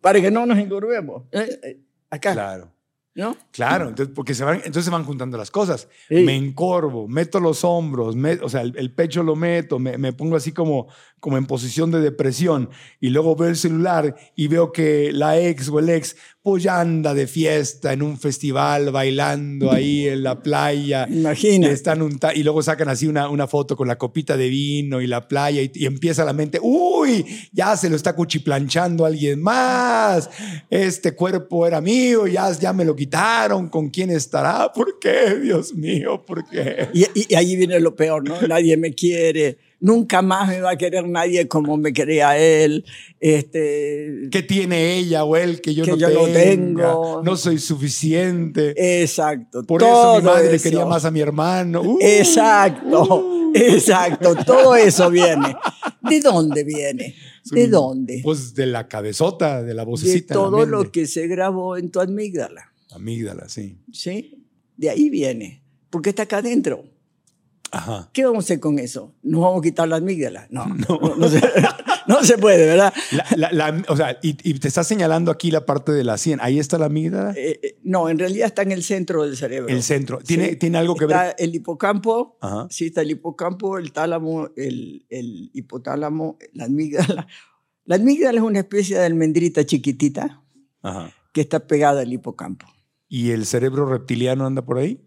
Para 0.00 0.20
que 0.20 0.30
no 0.30 0.46
nos 0.46 0.58
encorvemos. 0.58 1.24
¿eh? 1.32 1.58
Eh, 1.62 1.80
Acá, 2.10 2.32
claro. 2.32 2.72
¿no? 3.14 3.36
Claro, 3.50 3.88
entonces, 3.88 4.14
porque 4.14 4.32
se 4.34 4.44
van, 4.44 4.56
entonces 4.58 4.84
se 4.84 4.90
van 4.90 5.02
juntando 5.04 5.36
las 5.36 5.50
cosas. 5.50 5.88
Sí. 6.08 6.14
Me 6.22 6.36
encorvo, 6.36 7.08
meto 7.08 7.40
los 7.40 7.64
hombros, 7.64 8.14
me- 8.14 8.34
o 8.40 8.48
sea, 8.48 8.60
el, 8.62 8.72
el 8.78 8.92
pecho 8.94 9.24
lo 9.24 9.34
meto, 9.34 9.80
me, 9.80 9.98
me 9.98 10.12
pongo 10.12 10.36
así 10.36 10.52
como, 10.52 10.86
como 11.20 11.36
en 11.38 11.46
posición 11.46 11.90
de 11.90 12.00
depresión 12.00 12.70
y 13.00 13.10
luego 13.10 13.34
veo 13.36 13.48
el 13.48 13.56
celular 13.56 14.16
y 14.36 14.48
veo 14.48 14.72
que 14.72 15.10
la 15.12 15.38
ex 15.38 15.68
o 15.68 15.78
el 15.78 15.88
ex 15.90 16.16
pues 16.42 16.62
ya 16.62 16.80
anda 16.80 17.12
de 17.12 17.26
fiesta 17.26 17.92
en 17.92 18.00
un 18.02 18.18
festival, 18.18 18.90
bailando 18.90 19.70
ahí 19.70 20.08
en 20.08 20.22
la 20.22 20.42
playa. 20.42 21.06
Imagina. 21.10 21.68
Están 21.68 22.00
un 22.00 22.18
y 22.34 22.42
luego 22.42 22.62
sacan 22.62 22.88
así 22.88 23.06
una, 23.06 23.28
una 23.28 23.46
foto 23.46 23.76
con 23.76 23.86
la 23.86 23.98
copita 23.98 24.36
de 24.36 24.48
vino 24.48 25.00
y 25.02 25.06
la 25.06 25.28
playa 25.28 25.60
y, 25.60 25.70
y 25.74 25.84
empieza 25.86 26.24
la 26.24 26.32
mente, 26.32 26.58
uy, 26.62 27.24
ya 27.52 27.76
se 27.76 27.90
lo 27.90 27.96
está 27.96 28.14
cuchiplanchando 28.14 29.04
alguien 29.04 29.42
más, 29.42 30.30
este 30.70 31.14
cuerpo 31.14 31.66
era 31.66 31.80
mío, 31.80 32.26
ya, 32.26 32.50
ya 32.52 32.72
me 32.72 32.84
lo 32.84 32.96
quitaron, 32.96 33.68
¿con 33.68 33.90
quién 33.90 34.10
estará? 34.10 34.72
¿Por 34.72 34.98
qué, 34.98 35.36
Dios 35.42 35.74
mío? 35.74 36.24
¿Por 36.24 36.48
qué? 36.48 36.88
Y, 36.94 37.02
y- 37.14 37.26
y 37.28 37.34
ahí 37.34 37.56
viene 37.56 37.78
lo 37.80 37.94
peor, 37.94 38.26
¿no? 38.26 38.40
Nadie 38.48 38.76
me 38.78 38.94
quiere, 38.94 39.58
nunca 39.80 40.22
más 40.22 40.48
me 40.48 40.60
va 40.60 40.70
a 40.72 40.76
querer 40.76 41.08
nadie 41.08 41.46
como 41.48 41.76
me 41.76 41.92
quería 41.92 42.36
él. 42.38 42.84
Este, 43.20 44.28
¿Qué 44.30 44.42
tiene 44.42 44.96
ella 44.96 45.24
o 45.24 45.36
él 45.36 45.60
que 45.60 45.74
yo, 45.74 45.84
Que 45.84 45.92
no, 45.92 45.96
yo 45.96 46.08
no 46.10 46.24
tenga? 46.26 46.42
tengo. 46.42 47.22
No 47.24 47.36
soy 47.36 47.58
suficiente. 47.58 48.74
exacto. 49.02 49.62
Por 49.64 49.82
eso 49.82 50.16
mi 50.18 50.24
madre 50.24 50.54
eso. 50.56 50.62
quería 50.64 50.84
más 50.86 51.04
a 51.04 51.10
mi 51.10 51.20
hermano. 51.20 51.82
Uh, 51.82 51.98
Exacto, 52.00 53.50
exacto. 53.54 54.34
Todo 54.44 54.74
eso 54.76 55.10
viene. 55.10 55.56
¿De 56.02 56.20
dónde 56.22 56.64
viene? 56.64 57.14
¿De 57.50 57.66
dónde? 57.68 58.20
Pues 58.22 58.54
de 58.54 58.66
la 58.66 58.88
cabezota, 58.88 59.62
de 59.62 59.74
la 59.74 59.82
De 59.84 59.90
vocecita. 59.90 60.34
la 60.34 60.40
todo 60.40 60.66
lo 60.66 60.90
que 60.92 61.06
se 61.06 61.26
grabó 61.26 61.76
en 61.76 61.90
tu 61.90 62.00
amígdala. 62.00 62.72
Amígdala, 62.90 63.48
sí. 63.48 63.78
¿Sí? 63.92 64.44
De 64.76 64.90
ahí 64.90 65.08
viene. 65.10 65.62
Porque 65.90 66.10
está 66.10 66.24
acá 66.24 66.38
adentro. 66.38 66.84
Ajá. 67.70 68.08
¿Qué 68.12 68.24
vamos 68.24 68.44
a 68.44 68.46
hacer 68.46 68.60
con 68.60 68.78
eso? 68.78 69.14
¿Nos 69.22 69.40
vamos 69.42 69.60
a 69.60 69.62
quitar 69.62 69.88
la 69.88 69.96
amígdala? 69.96 70.46
No, 70.50 70.66
no, 70.66 71.16
no 71.16 71.28
se, 71.28 71.40
no 72.06 72.22
se 72.24 72.38
puede, 72.38 72.64
¿verdad? 72.66 72.92
La- 73.12 73.50
la- 73.50 73.52
la- 73.52 73.82
o 73.88 73.96
sea, 73.96 74.18
y, 74.22 74.30
y 74.48 74.54
te 74.58 74.68
está 74.68 74.82
señalando 74.84 75.30
aquí 75.30 75.50
la 75.50 75.66
parte 75.66 75.92
de 75.92 76.02
la 76.04 76.16
sien. 76.16 76.38
Ahí 76.40 76.58
está 76.58 76.78
la 76.78 76.86
amígdala. 76.86 77.32
Eh, 77.36 77.60
eh, 77.62 77.78
no, 77.82 78.08
en 78.08 78.18
realidad 78.18 78.46
está 78.46 78.62
en 78.62 78.72
el 78.72 78.82
centro 78.82 79.24
del 79.24 79.36
cerebro. 79.36 79.68
el 79.68 79.82
centro. 79.82 80.18
¿Tiene, 80.18 80.50
Sí. 80.50 80.56
¿Tiene 80.56 80.78
algo 80.78 80.94
que 80.96 81.04
está 81.04 81.24
ver? 81.24 81.34
el 81.38 81.54
hipocampo, 81.54 82.38
Ajá. 82.40 82.66
sí, 82.70 82.86
está 82.86 83.02
el 83.02 83.10
hipocampo, 83.10 83.76
el 83.78 83.92
tálamo, 83.92 84.48
el, 84.56 85.04
el 85.10 85.50
hipotálamo, 85.52 86.38
la 86.54 86.64
amígdala. 86.64 87.26
La 87.84 87.96
amígdala 87.96 88.38
es 88.38 88.44
una 88.44 88.58
especie 88.60 88.98
de 88.98 89.04
almendrita 89.06 89.64
chiquitita 89.64 90.42
Ajá. 90.82 91.10
que 91.32 91.40
está 91.42 91.66
pegada 91.66 92.00
al 92.02 92.12
hipocampo. 92.12 92.66
¿Y 93.08 93.30
el 93.30 93.46
cerebro 93.46 93.86
reptiliano 93.86 94.46
anda 94.46 94.60
por 94.62 94.78
ahí? 94.78 95.00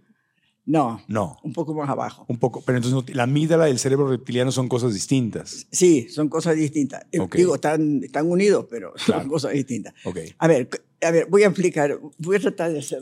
No, 0.65 1.01
No. 1.07 1.37
un 1.43 1.53
poco 1.53 1.73
más 1.73 1.89
abajo. 1.89 2.25
Un 2.29 2.37
poco. 2.37 2.61
Pero 2.65 2.77
entonces 2.77 3.15
la 3.15 3.23
amígdala 3.23 3.67
y 3.67 3.71
el 3.71 3.79
cerebro 3.79 4.07
reptiliano 4.07 4.51
son 4.51 4.69
cosas 4.69 4.93
distintas. 4.93 5.65
Sí, 5.71 6.07
son 6.09 6.29
cosas 6.29 6.55
distintas. 6.55 7.03
Eh. 7.11 7.19
Digo, 7.35 7.55
están, 7.55 8.01
están 8.03 8.29
unidos, 8.29 8.67
pero 8.69 8.93
Claro. 8.93 9.21
son 9.21 9.29
cosas 9.29 9.53
distintas. 9.53 9.93
Ok. 10.05 10.19
A 10.37 10.47
ver, 10.47 10.69
a 11.01 11.11
ver, 11.11 11.27
voy 11.29 11.43
a 11.43 11.47
explicar, 11.47 11.99
voy 12.19 12.35
a 12.35 12.39
tratar 12.39 12.71
de 12.71 12.79
hacer 12.79 13.01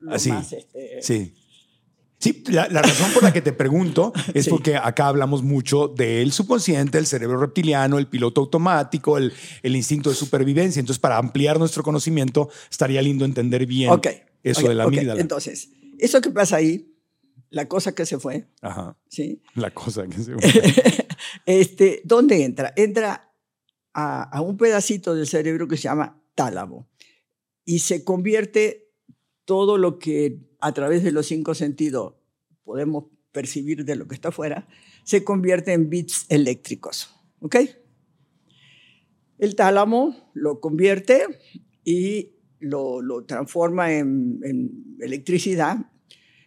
lo 0.00 0.12
Así. 0.14 0.30
más... 0.30 0.52
este, 0.52 1.00
Sí. 1.02 1.34
Sí, 2.18 2.44
la, 2.48 2.68
la 2.68 2.82
razón 2.82 3.10
por 3.12 3.24
la 3.24 3.32
que 3.32 3.42
te 3.42 3.52
pregunto 3.52 4.12
es 4.34 4.44
Sí. 4.44 4.50
porque 4.50 4.76
acá 4.76 5.08
hablamos 5.08 5.42
mucho 5.42 5.88
del 5.88 6.30
subconsciente, 6.30 6.98
el 6.98 7.06
cerebro 7.06 7.38
reptiliano, 7.38 7.98
el 7.98 8.06
piloto 8.06 8.42
automático, 8.42 9.18
el, 9.18 9.32
el 9.64 9.74
instinto 9.74 10.08
de 10.10 10.14
supervivencia. 10.14 10.78
Entonces, 10.78 11.00
para 11.00 11.16
ampliar 11.18 11.58
nuestro 11.58 11.82
conocimiento, 11.82 12.48
estaría 12.70 13.02
lindo 13.02 13.24
entender 13.24 13.66
bien 13.66 13.90
eso 14.44 14.68
de 14.68 14.74
la 14.76 14.84
amígdala. 14.84 15.20
Entonces, 15.20 15.70
eso 16.04 16.20
que 16.20 16.30
pasa 16.30 16.56
ahí, 16.56 16.94
la 17.50 17.68
cosa 17.68 17.94
que 17.94 18.06
se 18.06 18.18
fue, 18.18 18.48
Ajá. 18.60 18.98
¿sí? 19.08 19.42
La 19.54 19.70
cosa 19.72 20.06
que 20.06 20.18
se... 20.18 20.34
este, 21.46 22.00
¿Dónde 22.04 22.44
entra? 22.44 22.72
Entra 22.76 23.32
a, 23.92 24.22
a 24.22 24.40
un 24.40 24.56
pedacito 24.56 25.14
del 25.14 25.26
cerebro 25.26 25.68
que 25.68 25.76
se 25.76 25.84
llama 25.84 26.22
tálamo 26.34 26.88
y 27.64 27.80
se 27.80 28.04
convierte 28.04 28.90
todo 29.44 29.76
lo 29.76 29.98
que 29.98 30.40
a 30.60 30.72
través 30.72 31.02
de 31.02 31.12
los 31.12 31.26
cinco 31.26 31.54
sentidos 31.54 32.14
podemos 32.64 33.04
percibir 33.32 33.84
de 33.84 33.96
lo 33.96 34.06
que 34.06 34.14
está 34.14 34.28
afuera, 34.28 34.68
se 35.04 35.24
convierte 35.24 35.72
en 35.72 35.90
bits 35.90 36.26
eléctricos. 36.28 37.14
¿Ok? 37.40 37.56
El 39.38 39.56
tálamo 39.56 40.30
lo 40.34 40.60
convierte 40.60 41.26
y 41.82 42.36
lo, 42.60 43.02
lo 43.02 43.24
transforma 43.24 43.92
en, 43.92 44.38
en 44.44 44.96
electricidad. 45.00 45.90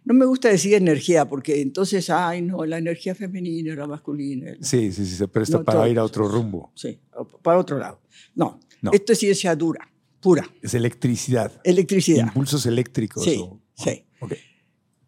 No 0.05 0.13
me 0.13 0.25
gusta 0.25 0.49
decir 0.49 0.73
energía 0.75 1.27
porque 1.27 1.61
entonces, 1.61 2.09
ay, 2.11 2.41
no, 2.41 2.63
la 2.65 2.77
energía 2.77 3.15
femenina, 3.15 3.75
la 3.75 3.87
masculina. 3.87 4.51
Sí, 4.61 4.91
sí, 4.91 5.05
sí, 5.05 5.15
se 5.15 5.27
presta 5.27 5.57
No, 5.57 5.63
para 5.63 5.79
todo. 5.79 5.87
ir 5.87 5.97
a 5.99 6.03
otro 6.03 6.27
rumbo. 6.27 6.71
Sí, 6.75 6.99
para 7.41 7.57
otro 7.57 7.79
lado. 7.79 8.01
No, 8.35 8.59
No. 8.81 8.91
esto 8.93 9.13
es 9.13 9.19
ciencia 9.19 9.55
dura, 9.55 9.91
pura, 10.21 10.47
Es 10.61 10.75
electricidad. 10.75 11.59
electricidad. 11.63 12.27
Impulsos 12.27 12.65
eléctricos. 12.67 13.23
Sí, 13.23 13.37
o- 13.41 13.59
sí. 13.75 14.05
Ok. 14.21 14.33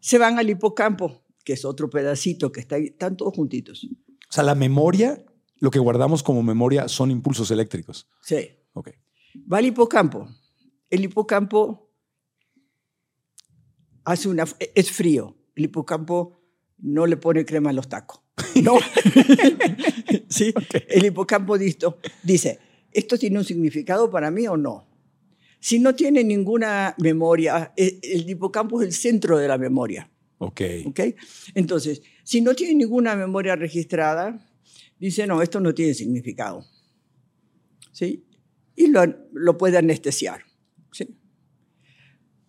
Se 0.00 0.18
van 0.18 0.38
al 0.38 0.50
hipocampo, 0.50 1.22
que 1.44 1.52
es 1.52 1.64
otro 1.64 1.88
pedacito 1.88 2.50
que 2.50 2.60
está 2.60 2.74
ahí, 2.76 2.86
están 2.86 3.16
todos 3.16 3.34
juntitos. 3.34 3.84
O 3.84 4.32
sea, 4.32 4.42
la 4.44 4.54
memoria, 4.56 5.24
lo 5.60 5.70
que 5.70 5.78
guardamos 5.78 6.22
como 6.24 6.42
memoria 6.42 6.88
son 6.88 7.10
impulsos 7.12 7.50
eléctricos. 7.52 8.08
Sí. 8.22 8.50
Ok. 8.72 8.90
Va 9.50 9.58
al 9.58 9.66
hipocampo. 9.66 10.28
El 10.90 11.04
hipocampo 11.04 11.87
hace 14.12 14.28
una, 14.28 14.44
es 14.74 14.90
frío. 14.90 15.36
El 15.54 15.64
hipocampo 15.64 16.40
no 16.78 17.06
le 17.06 17.16
pone 17.16 17.44
crema 17.44 17.70
a 17.70 17.72
los 17.72 17.88
tacos. 17.88 18.20
No. 18.62 18.76
¿Sí? 20.28 20.52
El 20.88 21.04
hipocampo 21.06 21.56
disto- 21.58 21.98
dice, 22.22 22.58
¿esto 22.92 23.16
tiene 23.18 23.38
un 23.38 23.44
significado 23.44 24.10
para 24.10 24.30
mí 24.30 24.46
o 24.48 24.56
no? 24.56 24.86
Si 25.60 25.78
no 25.78 25.94
tiene 25.94 26.22
ninguna 26.24 26.94
memoria, 26.98 27.72
e- 27.76 27.98
el 28.02 28.28
hipocampo 28.28 28.80
es 28.80 28.88
el 28.88 28.94
centro 28.94 29.38
de 29.38 29.48
la 29.48 29.58
memoria. 29.58 30.10
Ok. 30.38 30.60
¿ok? 30.86 31.00
Entonces, 31.54 32.02
si 32.24 32.40
no 32.40 32.54
tiene 32.54 32.74
ninguna 32.74 33.16
memoria 33.16 33.56
registrada, 33.56 34.44
dice, 34.98 35.26
no, 35.26 35.42
esto 35.42 35.60
no 35.60 35.74
tiene 35.74 35.94
significado. 35.94 36.64
¿Sí? 37.92 38.24
Y 38.76 38.88
lo, 38.88 39.02
lo 39.32 39.58
puede 39.58 39.78
anestesiar. 39.78 40.42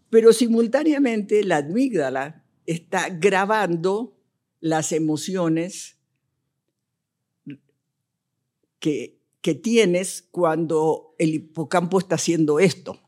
Pero 0.09 0.33
simultáneamente 0.33 1.43
la 1.43 1.57
amígdala 1.57 2.45
está 2.65 3.09
grabando 3.09 4.17
las 4.59 4.91
emociones 4.91 5.97
que, 8.79 9.19
que 9.41 9.55
tienes 9.55 10.27
cuando 10.31 11.15
el 11.17 11.35
hipocampo 11.35 11.99
está 11.99 12.15
haciendo 12.15 12.59
esto. 12.59 12.99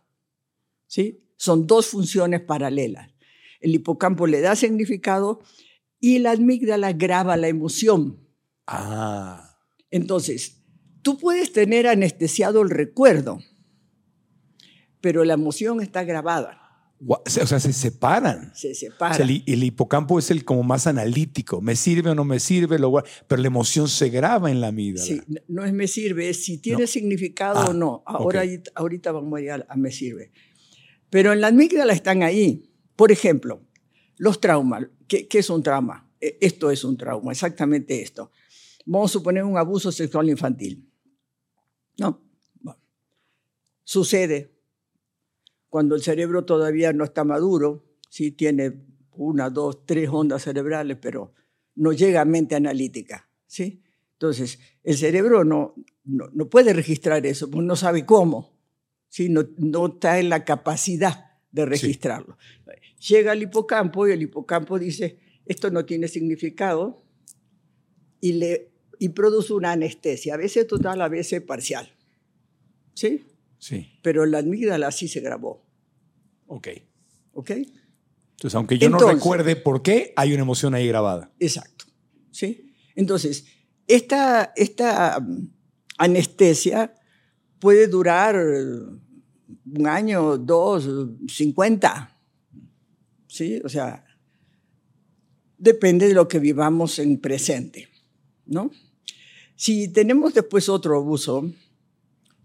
¿sí? 0.87 1.23
Son 1.37 1.67
dos 1.67 1.87
funciones 1.87 2.41
paralelas. 2.41 3.09
El 3.61 3.75
hipocampo 3.75 4.27
le 4.27 4.41
da 4.41 4.55
significado 4.55 5.41
y 5.99 6.19
la 6.19 6.31
amígdala 6.31 6.93
graba 6.93 7.37
la 7.37 7.47
emoción. 7.47 8.27
Ah. 8.67 9.57
Entonces, 9.89 10.63
tú 11.01 11.17
puedes 11.17 11.53
tener 11.53 11.87
anestesiado 11.87 12.61
el 12.61 12.69
recuerdo, 12.69 13.39
pero 14.99 15.23
la 15.23 15.33
emoción 15.33 15.81
está 15.81 16.03
grabada, 16.03 16.60
O 17.07 17.21
sea, 17.27 17.59
se 17.59 17.73
separan. 17.73 18.51
se 18.55 18.71
O 18.71 18.75
separa. 18.75 19.15
sea, 19.15 19.25
el, 19.25 19.31
hi- 19.31 19.43
el 19.47 19.63
hipocampo 19.63 20.19
es 20.19 20.29
el 20.29 20.45
como 20.45 20.61
más 20.61 20.85
analítico. 20.85 21.59
¿Me 21.59 21.75
sirve 21.75 22.11
o 22.11 22.15
no 22.15 22.23
me 22.25 22.39
sirve? 22.39 22.77
Lo 22.77 22.93
pero 23.27 23.41
la 23.41 23.47
emoción 23.47 23.87
se 23.87 24.09
graba 24.09 24.51
en 24.51 24.61
la 24.61 24.67
amígdala. 24.67 25.05
Sí, 25.07 25.21
no 25.47 25.65
es 25.65 25.73
me 25.73 25.87
sirve, 25.87 26.29
es 26.29 26.43
si 26.45 26.59
tiene 26.59 26.81
No. 26.81 26.87
significado 26.87 27.59
Ah, 27.59 27.69
o 27.69 27.73
no. 27.73 28.03
Ahora, 28.05 28.43
ahorita 28.75 29.11
vamos 29.11 29.37
a 29.39 29.41
ir 29.41 29.51
a, 29.51 29.65
a 29.67 29.75
me 29.77 29.91
sirve. 29.91 30.31
Pero 31.09 31.33
en 31.33 31.41
la 31.41 31.47
amígdala 31.47 31.93
están 31.93 32.21
ahí. 32.21 32.71
Por 32.95 33.11
ejemplo, 33.11 33.65
los 34.17 34.39
traumas. 34.39 34.85
¿Qué, 35.07 35.27
qué 35.27 35.39
es 35.39 35.49
un 35.49 35.63
trauma? 35.63 36.07
E- 36.21 36.37
Esto 36.39 36.69
es 36.69 36.83
un 36.83 36.97
trauma, 36.97 37.31
exactamente 37.31 37.99
esto. 38.01 38.31
Vamos 38.85 39.09
a 39.09 39.13
suponer 39.13 39.43
un 39.43 39.57
abuso 39.57 39.91
sexual 39.91 40.29
infantil. 40.29 40.87
¿No? 41.97 42.23
Bueno. 42.59 42.79
Sucede 43.83 44.50
cuando 45.71 45.95
el 45.95 46.01
cerebro 46.01 46.43
todavía 46.43 46.91
no 46.91 47.05
está 47.05 47.23
maduro, 47.23 47.85
sí 48.09 48.31
tiene 48.31 48.83
una, 49.13 49.49
dos, 49.49 49.85
tres 49.85 50.09
ondas 50.11 50.43
cerebrales, 50.43 50.97
pero 51.01 51.33
no 51.75 51.93
llega 51.93 52.19
a 52.19 52.25
mente 52.25 52.55
analítica. 52.55 53.29
¿sí? 53.47 53.81
Entonces, 54.11 54.59
el 54.83 54.97
cerebro 54.97 55.45
no, 55.45 55.73
no, 56.03 56.29
no 56.33 56.49
puede 56.49 56.73
registrar 56.73 57.25
eso, 57.25 57.49
pues 57.49 57.65
no 57.65 57.77
sabe 57.77 58.05
cómo, 58.05 58.51
¿sí? 59.07 59.29
no, 59.29 59.47
no 59.59 59.87
está 59.87 60.19
en 60.19 60.27
la 60.27 60.43
capacidad 60.43 61.37
de 61.53 61.65
registrarlo. 61.65 62.37
Llega 63.07 63.31
al 63.31 63.41
hipocampo 63.41 64.05
y 64.09 64.11
el 64.11 64.21
hipocampo 64.23 64.77
dice, 64.77 65.19
esto 65.45 65.71
no 65.71 65.85
tiene 65.85 66.09
significado, 66.09 67.01
y, 68.19 68.33
le, 68.33 68.71
y 68.99 69.07
produce 69.09 69.53
una 69.53 69.71
anestesia, 69.71 70.33
a 70.33 70.37
veces 70.37 70.67
total, 70.67 71.01
a 71.01 71.07
veces 71.07 71.41
parcial. 71.41 71.89
¿Sí? 72.93 73.23
Sí. 73.57 73.99
Pero 74.01 74.25
la 74.25 74.39
amígdala 74.39 74.91
sí 74.91 75.07
se 75.07 75.21
grabó. 75.21 75.60
Ok. 76.51 76.67
¿Ok? 77.33 77.51
Entonces, 77.51 78.55
aunque 78.55 78.77
yo 78.77 78.89
no 78.89 78.99
recuerde 78.99 79.55
por 79.55 79.81
qué, 79.81 80.11
hay 80.17 80.33
una 80.33 80.41
emoción 80.41 80.75
ahí 80.75 80.85
grabada. 80.85 81.31
Exacto. 81.39 81.85
¿Sí? 82.29 82.73
Entonces, 82.93 83.45
esta, 83.87 84.51
esta 84.57 85.21
mm, 85.21 85.49
anestesia 85.97 86.93
puede 87.57 87.87
durar 87.87 88.35
un 88.35 89.87
año, 89.87 90.37
dos, 90.37 90.89
cincuenta. 91.29 92.19
¿Sí? 93.27 93.61
O 93.63 93.69
sea, 93.69 94.03
depende 95.57 96.09
de 96.09 96.13
lo 96.13 96.27
que 96.27 96.39
vivamos 96.39 96.99
en 96.99 97.17
presente, 97.21 97.87
¿no? 98.45 98.71
Si 99.55 99.87
tenemos 99.87 100.33
después 100.33 100.67
otro 100.67 100.97
abuso, 100.97 101.49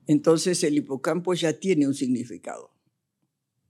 entonces 0.07 0.63
el 0.63 0.77
hipocampo 0.77 1.35
ya 1.35 1.55
tiene 1.55 1.89
un 1.89 1.95
significado. 1.95 2.76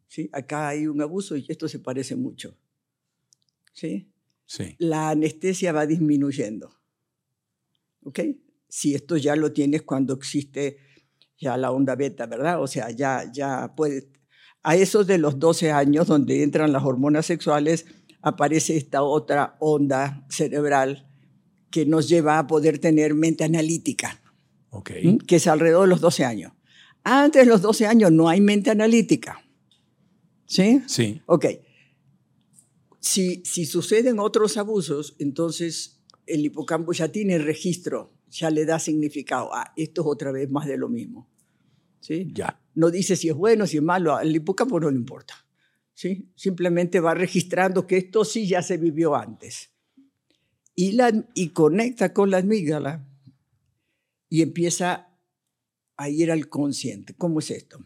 ¿Sí? 0.08 0.30
Acá 0.32 0.68
hay 0.68 0.86
un 0.86 1.00
abuso 1.00 1.36
y 1.36 1.44
esto 1.48 1.68
se 1.68 1.78
parece 1.78 2.16
mucho. 2.16 2.56
¿Sí? 3.72 4.12
Sí. 4.44 4.76
La 4.78 5.10
anestesia 5.10 5.72
va 5.72 5.86
disminuyendo. 5.86 6.70
¿Ok? 8.04 8.20
Si 8.68 8.94
esto 8.94 9.16
ya 9.16 9.36
lo 9.36 9.52
tienes 9.52 9.82
cuando 9.82 10.14
existe 10.14 10.78
ya 11.38 11.56
la 11.56 11.70
onda 11.70 11.94
beta, 11.94 12.26
¿verdad? 12.26 12.62
O 12.62 12.66
sea, 12.66 12.90
ya, 12.90 13.30
ya 13.32 13.74
puede... 13.76 14.08
A 14.62 14.74
esos 14.74 15.06
de 15.06 15.18
los 15.18 15.38
12 15.38 15.70
años, 15.70 16.08
donde 16.08 16.42
entran 16.42 16.72
las 16.72 16.82
hormonas 16.82 17.26
sexuales, 17.26 17.86
aparece 18.22 18.76
esta 18.76 19.02
otra 19.02 19.56
onda 19.60 20.26
cerebral 20.28 21.08
que 21.70 21.86
nos 21.86 22.08
lleva 22.08 22.38
a 22.38 22.46
poder 22.46 22.78
tener 22.78 23.14
mente 23.14 23.44
analítica, 23.44 24.20
Ok. 24.70 24.90
¿m? 24.94 25.18
que 25.18 25.36
es 25.36 25.46
alrededor 25.46 25.82
de 25.82 25.88
los 25.88 26.00
12 26.00 26.24
años. 26.24 26.52
Antes 27.04 27.44
de 27.44 27.46
los 27.48 27.62
12 27.62 27.86
años 27.86 28.10
no 28.10 28.28
hay 28.28 28.40
mente 28.40 28.70
analítica. 28.70 29.45
¿Sí? 30.46 30.82
Sí. 30.86 31.22
Ok. 31.26 31.46
Si, 33.00 33.42
si 33.44 33.66
suceden 33.66 34.18
otros 34.18 34.56
abusos, 34.56 35.14
entonces 35.18 36.04
el 36.26 36.44
hipocampo 36.44 36.92
ya 36.92 37.08
tiene 37.08 37.38
registro, 37.38 38.12
ya 38.30 38.50
le 38.50 38.64
da 38.64 38.78
significado. 38.78 39.50
Ah, 39.52 39.72
esto 39.76 40.02
es 40.02 40.06
otra 40.06 40.32
vez 40.32 40.50
más 40.50 40.66
de 40.66 40.76
lo 40.76 40.88
mismo. 40.88 41.28
¿Sí? 42.00 42.30
Ya. 42.32 42.60
No 42.74 42.90
dice 42.90 43.16
si 43.16 43.28
es 43.28 43.34
bueno, 43.34 43.66
si 43.66 43.78
es 43.78 43.82
malo, 43.82 44.14
al 44.14 44.34
hipocampo 44.34 44.80
no 44.80 44.90
le 44.90 44.96
importa. 44.96 45.34
¿Sí? 45.94 46.30
Simplemente 46.34 47.00
va 47.00 47.14
registrando 47.14 47.86
que 47.86 47.96
esto 47.96 48.24
sí 48.24 48.46
ya 48.46 48.62
se 48.62 48.76
vivió 48.76 49.14
antes. 49.14 49.70
Y, 50.74 50.92
la, 50.92 51.10
y 51.34 51.48
conecta 51.50 52.12
con 52.12 52.30
la 52.30 52.38
amígdala 52.38 53.08
y 54.28 54.42
empieza 54.42 55.08
a 55.96 56.08
ir 56.10 56.30
al 56.30 56.48
consciente. 56.48 57.14
¿Cómo 57.14 57.38
es 57.38 57.50
esto? 57.50 57.78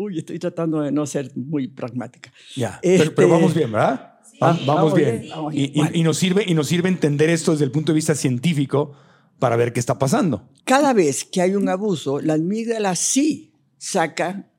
Uy, 0.00 0.18
estoy 0.18 0.38
tratando 0.38 0.80
de 0.80 0.90
no 0.90 1.04
ser 1.06 1.30
muy 1.36 1.68
pragmática. 1.68 2.32
Ya. 2.56 2.78
Este- 2.82 2.98
Pero, 2.98 3.14
pero 3.14 3.28
vamos 3.28 3.54
bien, 3.54 3.70
¿verdad? 3.70 4.14
Va- 4.42 4.52
vamos, 4.52 4.66
vamos 4.66 4.94
bien. 4.94 5.20
bien, 5.20 5.30
vamos 5.30 5.52
Y, 5.54 5.56
bien. 5.58 5.70
y- 5.74 5.78
Bueno. 5.78 5.90
y 5.96 6.02
nos 6.02 6.16
sirve, 6.16 6.44
y 6.46 6.54
nos 6.54 6.66
sirve 6.68 6.88
entender 6.88 7.28
esto 7.28 7.52
desde 7.52 7.66
el 7.66 7.70
punto 7.70 7.92
de 7.92 7.96
vista 7.96 8.14
científico 8.14 8.94
para 9.38 9.56
ver 9.56 9.74
qué 9.74 9.80
está 9.80 9.98
pasando. 9.98 10.48
Cada 10.64 10.94
vez 10.94 11.24
que 11.24 11.42
hay 11.42 11.54
un 11.54 11.68
abuso, 11.68 12.18
la 12.20 12.34
amígdala 12.34 12.94
sí 12.96 13.52
saca 13.76 14.50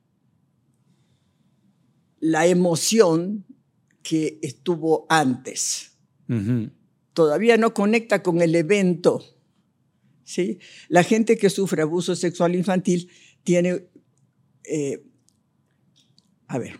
la 2.20 2.46
emoción 2.46 3.44
que 4.02 4.38
estuvo 4.42 5.06
antes. 5.08 5.96
Todavía 7.14 7.56
no 7.56 7.74
conecta 7.74 8.22
con 8.22 8.40
el 8.40 8.54
evento. 8.54 9.22
¿sí? 10.24 10.58
La 10.88 11.02
gente 11.02 11.36
que 11.36 11.50
sufre 11.50 11.82
abuso 11.82 12.14
sexual 12.16 12.54
infantil 12.54 13.10
tiene... 13.42 13.84
eh, 14.64 15.04
a 16.52 16.58
ver, 16.58 16.78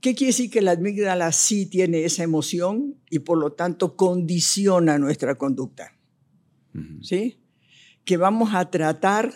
¿qué 0.00 0.14
quiere 0.14 0.28
decir 0.28 0.50
que 0.50 0.60
la 0.60 0.72
amígdala 0.72 1.32
sí 1.32 1.66
tiene 1.66 2.04
esa 2.04 2.22
emoción 2.22 2.96
y 3.10 3.20
por 3.20 3.38
lo 3.38 3.52
tanto 3.52 3.96
condiciona 3.96 4.98
nuestra 4.98 5.36
conducta? 5.36 5.96
¿sí? 7.00 7.38
Que 8.04 8.16
vamos 8.16 8.54
a 8.54 8.70
tratar 8.70 9.32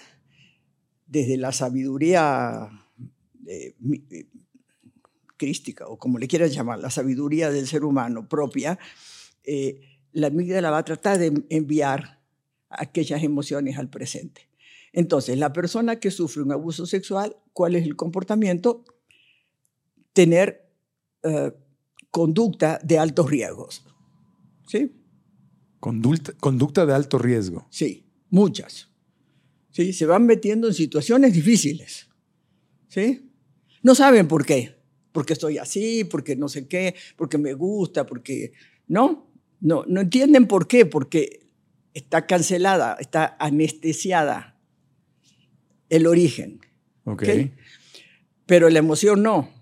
desde 1.06 1.36
la 1.36 1.52
sabiduría 1.52 2.68
eh, 3.46 3.74
eh, 4.10 4.26
crística, 5.36 5.88
o 5.88 5.98
como 5.98 6.18
le 6.18 6.28
quieras 6.28 6.52
llamar, 6.54 6.78
la 6.78 6.90
sabiduría 6.90 7.50
del 7.50 7.66
ser 7.66 7.84
humano 7.84 8.28
propia, 8.28 8.78
eh, 9.44 9.80
la 10.12 10.26
amígdala 10.26 10.70
va 10.70 10.78
a 10.78 10.84
tratar 10.84 11.18
de 11.18 11.42
enviar 11.48 12.20
aquellas 12.68 13.22
emociones 13.22 13.78
al 13.78 13.88
presente. 13.88 14.48
Entonces, 14.92 15.38
la 15.38 15.52
persona 15.52 15.96
que 15.96 16.10
sufre 16.10 16.42
un 16.42 16.52
abuso 16.52 16.84
sexual, 16.84 17.36
¿cuál 17.52 17.76
es 17.76 17.84
el 17.84 17.96
comportamiento? 17.96 18.84
Tener 20.12 20.68
eh, 21.22 21.52
conducta 22.10 22.78
de 22.82 22.98
altos 22.98 23.30
riesgos. 23.30 23.84
¿Sí? 24.66 24.92
Conducta, 25.78 26.32
conducta 26.34 26.86
de 26.86 26.94
alto 26.94 27.18
riesgo. 27.18 27.66
Sí, 27.70 28.06
muchas. 28.28 28.88
¿Sí? 29.70 29.92
Se 29.92 30.06
van 30.06 30.26
metiendo 30.26 30.68
en 30.68 30.74
situaciones 30.74 31.32
difíciles. 31.32 32.08
¿Sí? 32.88 33.30
No 33.82 33.94
saben 33.94 34.28
por 34.28 34.44
qué. 34.44 34.76
Porque 35.12 35.32
estoy 35.32 35.58
así, 35.58 36.04
porque 36.04 36.36
no 36.36 36.48
sé 36.48 36.68
qué, 36.68 36.94
porque 37.16 37.38
me 37.38 37.54
gusta, 37.54 38.06
porque... 38.06 38.52
No, 38.86 39.32
no, 39.60 39.84
no 39.86 40.00
entienden 40.00 40.46
por 40.46 40.66
qué, 40.66 40.86
porque 40.86 41.48
está 41.94 42.26
cancelada, 42.26 42.96
está 43.00 43.36
anestesiada 43.38 44.60
el 45.88 46.06
origen. 46.06 46.60
Ok. 47.04 47.22
¿ok? 47.22 47.28
Pero 48.46 48.68
la 48.70 48.78
emoción 48.78 49.22
no. 49.22 49.59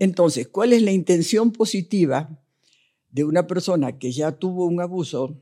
Entonces, 0.00 0.48
¿cuál 0.48 0.72
es 0.72 0.82
la 0.82 0.92
intención 0.92 1.52
positiva 1.52 2.42
de 3.10 3.22
una 3.22 3.46
persona 3.46 3.98
que 3.98 4.10
ya 4.10 4.32
tuvo 4.32 4.64
un 4.64 4.80
abuso 4.80 5.38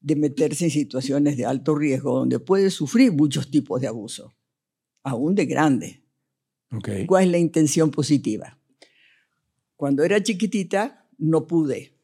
de 0.00 0.14
meterse 0.14 0.66
en 0.66 0.70
situaciones 0.70 1.38
de 1.38 1.46
alto 1.46 1.74
riesgo 1.74 2.18
donde 2.18 2.38
puede 2.38 2.70
sufrir 2.70 3.12
muchos 3.12 3.50
tipos 3.50 3.80
de 3.80 3.86
abuso, 3.88 4.34
aún 5.02 5.34
de 5.34 5.46
grande? 5.46 6.04
¿Cuál 7.06 7.24
es 7.24 7.30
la 7.30 7.38
intención 7.38 7.90
positiva? 7.90 8.58
Cuando 9.74 10.04
era 10.04 10.22
chiquitita 10.22 11.08
no 11.16 11.46
pude, 11.46 11.98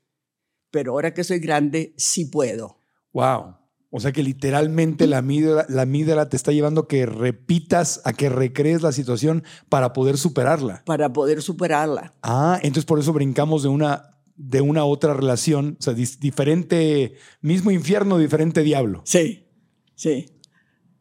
pero 0.70 0.92
ahora 0.92 1.12
que 1.12 1.22
soy 1.22 1.38
grande 1.38 1.92
sí 1.98 2.24
puedo. 2.24 2.78
Wow. 3.12 3.57
O 3.90 4.00
sea 4.00 4.12
que 4.12 4.22
literalmente 4.22 5.06
la 5.06 5.18
amígdala, 5.18 5.64
la 5.68 5.82
amígdala 5.82 6.28
te 6.28 6.36
está 6.36 6.52
llevando 6.52 6.82
a 6.82 6.88
que 6.88 7.06
repitas, 7.06 8.02
a 8.04 8.12
que 8.12 8.28
recrees 8.28 8.82
la 8.82 8.92
situación 8.92 9.44
para 9.68 9.92
poder 9.92 10.18
superarla. 10.18 10.82
para 10.84 11.12
poder 11.12 11.40
superarla. 11.40 12.12
Ah, 12.22 12.58
entonces 12.62 12.84
por 12.84 12.98
eso 12.98 13.12
brincamos 13.14 13.62
de 13.62 13.70
una, 13.70 14.18
de 14.36 14.60
una 14.60 14.84
otra 14.84 15.14
relación, 15.14 15.76
o 15.80 15.82
sea, 15.82 15.94
diferente, 15.94 17.14
mismo 17.40 17.70
infierno, 17.70 18.18
diferente 18.18 18.62
diablo. 18.62 19.00
Sí, 19.04 19.46
sí. 19.94 20.26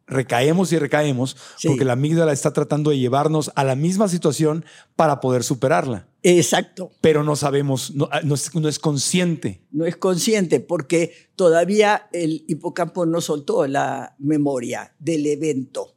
Recaemos 0.08 0.72
y 0.72 0.78
recaemos 0.78 1.36
Sí. 1.58 1.68
porque 1.68 1.84
la 1.84 1.92
amígdala 1.92 2.32
está 2.32 2.52
tratando 2.52 2.90
de 2.90 2.98
llevarnos 2.98 3.50
a 3.54 3.64
la 3.64 3.76
misma 3.76 4.08
situación 4.08 4.64
para 4.96 5.20
poder 5.20 5.44
superarla, 5.44 6.08
Exacto. 6.22 6.90
pero 7.00 7.22
no 7.24 7.36
sabemos, 7.36 7.94
no, 7.94 8.08
ah, 8.10 8.20
no 8.24 8.34
es, 8.34 8.54
no 8.54 8.68
es 8.68 8.78
consciente. 8.78 9.60
no 9.70 9.84
es 9.84 9.96
consciente 9.96 10.60
porque 10.60 11.12
todavía 11.36 12.08
el 12.12 12.44
hipocampo 12.48 13.04
no 13.06 13.20
soltó 13.20 13.66
la 13.66 14.14
memoria 14.18 14.94
del 14.98 15.26
evento. 15.26 15.94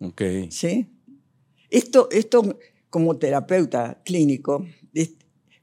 Ok. 0.00 0.22
¿sí? 0.50 0.90
Esto, 1.70 2.08
esto 2.10 2.58
como 2.90 3.16
terapeuta 3.18 4.00
clínico, 4.04 4.66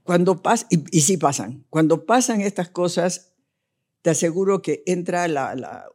cuando 0.04 0.42
pas, 0.42 0.66
y, 0.70 0.84
y 0.98 1.02
sí 1.02 1.18
pasan, 1.18 1.64
cuando 1.70 2.06
pasan 2.06 2.42
estas 2.42 2.70
cosas, 2.70 3.34
te 4.02 4.10
aseguro 4.10 4.62
que 4.62 4.82
entra 4.88 5.28
la, 5.28 5.56
la- 5.56 5.86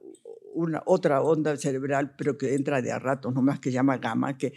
una, 0.56 0.82
otra 0.86 1.22
onda 1.22 1.56
cerebral, 1.56 2.14
pero 2.16 2.36
que 2.36 2.54
entra 2.54 2.82
de 2.82 2.90
a 2.92 2.98
ratos, 2.98 3.32
nomás 3.34 3.60
que 3.60 3.70
llama 3.70 3.98
gamma, 3.98 4.36
que, 4.36 4.52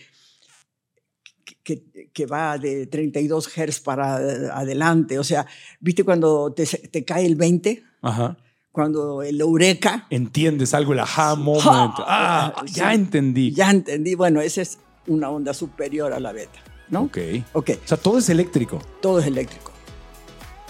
que, 1.64 2.10
que 2.14 2.26
va 2.26 2.58
de 2.58 2.88
32 2.88 3.48
Hz 3.48 3.80
para 3.82 4.16
adelante. 4.58 5.20
O 5.20 5.24
sea, 5.24 5.46
¿viste 5.80 6.04
cuando 6.04 6.52
te, 6.54 6.66
te 6.66 7.04
cae 7.06 7.26
el 7.26 7.36
20? 7.36 7.84
Ajá. 8.02 8.38
Cuando 8.72 9.24
el 9.24 9.42
eureka, 9.42 10.06
Entiendes 10.10 10.74
algo, 10.74 10.94
el 10.94 11.00
aha 11.00 11.36
moment. 11.36 11.94
Ah, 12.00 12.54
Sí. 12.66 12.76
ya 12.76 12.94
entendí. 12.94 13.52
ya 13.52 13.72
entendí, 13.72 14.16
bueno, 14.16 14.42
esa 14.42 14.62
es 14.62 14.78
una 15.08 15.30
onda 15.30 15.54
superior 15.54 16.14
a 16.14 16.20
la 16.20 16.32
beta, 16.32 16.60
¿no? 16.90 17.02
Ok. 17.04 17.18
Ok, 17.54 17.72
O 17.84 17.88
sea, 17.88 17.98
todo 17.98 18.20
es 18.20 18.30
eléctrico. 18.30 18.80
todo 19.02 19.20
es 19.20 19.26
eléctrico. 19.26 19.72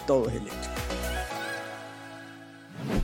Todo 0.07 0.27
es 0.29 0.35
eléctrico. 0.35 0.78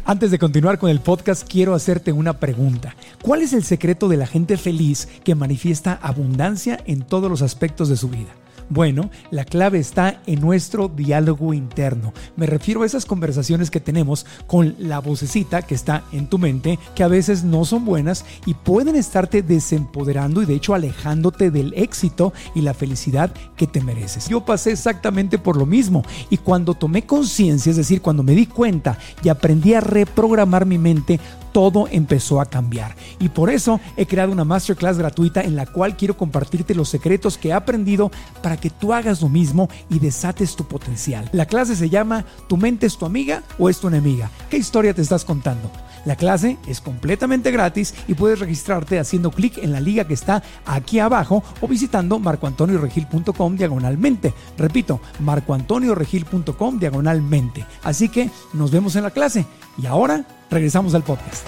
Antes 0.07 0.29
de 0.29 0.37
continuar 0.37 0.77
con 0.77 0.91
el 0.91 0.99
podcast, 0.99 1.51
quiero 1.51 1.73
hacerte 1.73 2.11
una 2.11 2.33
pregunta. 2.39 2.95
¿Cuál 3.23 3.41
es 3.41 3.53
el 3.53 3.63
secreto 3.63 4.07
de 4.07 4.17
la 4.17 4.27
gente 4.27 4.55
feliz 4.55 5.07
que 5.23 5.33
manifiesta 5.33 5.97
abundancia 5.99 6.79
en 6.85 7.01
todos 7.01 7.27
los 7.27 7.41
aspectos 7.41 7.89
de 7.89 7.97
su 7.97 8.09
vida? 8.09 8.29
Bueno, 8.69 9.11
la 9.29 9.45
clave 9.45 9.79
está 9.79 10.21
en 10.25 10.41
nuestro 10.41 10.87
diálogo 10.87 11.53
interno. 11.53 12.13
Me 12.35 12.47
refiero 12.47 12.81
a 12.81 12.85
esas 12.85 13.05
conversaciones 13.05 13.69
que 13.69 13.79
tenemos 13.79 14.25
con 14.47 14.75
la 14.79 14.99
vocecita 14.99 15.61
que 15.61 15.75
está 15.75 16.03
en 16.11 16.27
tu 16.27 16.39
mente, 16.39 16.79
que 16.95 17.03
a 17.03 17.07
veces 17.07 17.43
no 17.43 17.65
son 17.65 17.85
buenas 17.85 18.25
y 18.45 18.55
pueden 18.55 18.95
estarte 18.95 19.43
desempoderando 19.43 20.41
y 20.41 20.45
de 20.45 20.55
hecho 20.55 20.73
alejándote 20.73 21.51
del 21.51 21.73
éxito 21.75 22.33
y 22.55 22.61
la 22.61 22.73
felicidad 22.73 23.31
que 23.55 23.67
te 23.67 23.81
mereces. 23.81 24.27
Yo 24.29 24.43
pasé 24.43 24.71
exactamente 24.71 25.37
por 25.37 25.57
lo 25.57 25.65
mismo 25.65 26.03
y 26.31 26.37
cuando 26.37 26.73
tomé 26.73 27.05
conciencia, 27.05 27.69
es 27.69 27.77
decir, 27.77 28.01
cuando 28.01 28.23
me 28.23 28.33
di 28.33 28.47
cuenta 28.47 28.97
y 29.23 29.29
aprendí 29.29 29.75
a 29.75 29.81
reprogramar 29.81 30.65
mi 30.65 30.79
mente, 30.79 31.19
todo 31.55 31.87
empezó 31.89 32.41
a 32.41 32.47
cambiar. 32.47 32.97
Y 33.17 33.29
por 33.29 33.49
eso 33.49 33.79
he 33.95 34.05
creado 34.05 34.33
una 34.33 34.43
masterclass 34.43 34.97
gratuita 34.97 35.39
en 35.39 35.55
la 35.55 35.65
cual 35.65 35.95
quiero 35.95 36.17
compartirte 36.17 36.75
los 36.75 36.89
secretos 36.89 37.37
que 37.37 37.47
he 37.47 37.53
aprendido 37.53 38.11
para 38.43 38.57
que 38.57 38.69
tú 38.69 38.91
hagas 38.91 39.21
lo 39.21 39.29
mismo 39.29 39.69
y 39.89 39.99
desates 39.99 40.57
tu 40.57 40.65
potencial. 40.65 41.29
La 41.31 41.45
clase 41.45 41.77
se 41.77 41.89
llama 41.89 42.25
¿Tu 42.49 42.57
mente 42.57 42.87
es 42.87 42.97
tu 42.97 43.05
amiga 43.05 43.41
o 43.57 43.69
es 43.69 43.79
tu 43.79 43.87
enemiga? 43.87 44.29
¿Qué 44.49 44.57
historia 44.57 44.93
te 44.93 45.01
estás 45.01 45.23
contando? 45.23 45.71
La 46.05 46.15
clase 46.15 46.57
es 46.67 46.81
completamente 46.81 47.51
gratis 47.51 47.93
y 48.07 48.13
puedes 48.13 48.39
registrarte 48.39 48.99
haciendo 48.99 49.31
clic 49.31 49.57
en 49.57 49.71
la 49.71 49.79
liga 49.79 50.07
que 50.07 50.13
está 50.13 50.43
aquí 50.65 50.99
abajo 50.99 51.43
o 51.61 51.67
visitando 51.67 52.19
marcoantonioregil.com 52.19 53.55
diagonalmente. 53.55 54.33
Repito, 54.57 55.01
marcoantonioregil.com 55.19 56.79
diagonalmente. 56.79 57.65
Así 57.83 58.09
que 58.09 58.29
nos 58.53 58.71
vemos 58.71 58.95
en 58.95 59.03
la 59.03 59.11
clase 59.11 59.45
y 59.81 59.87
ahora 59.87 60.25
regresamos 60.49 60.93
al 60.93 61.03
podcast. 61.03 61.45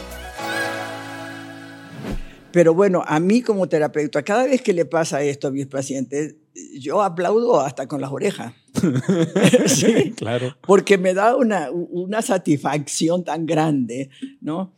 Pero 2.52 2.74
bueno, 2.74 3.04
a 3.06 3.20
mí 3.20 3.44
como 3.44 3.70
terapeuta, 3.70 4.24
cada 4.24 4.46
vez 4.46 4.62
que 4.64 4.74
le 4.74 4.86
pasa 4.86 5.22
esto 5.22 5.50
a 5.50 5.52
mis 5.52 5.68
pacientes, 5.68 6.36
yo 6.80 7.02
aplaudo 7.02 7.62
hasta 7.62 7.88
con 7.88 8.02
las 8.02 8.12
orejas. 8.12 8.54
sí, 9.68 10.12
claro. 10.18 10.56
Porque 10.62 10.98
me 10.98 11.14
da 11.14 11.36
una, 11.36 11.72
una 11.72 12.22
satisfacción 12.22 13.24
tan 13.24 13.46
grande, 13.46 14.10
¿no? 14.42 14.74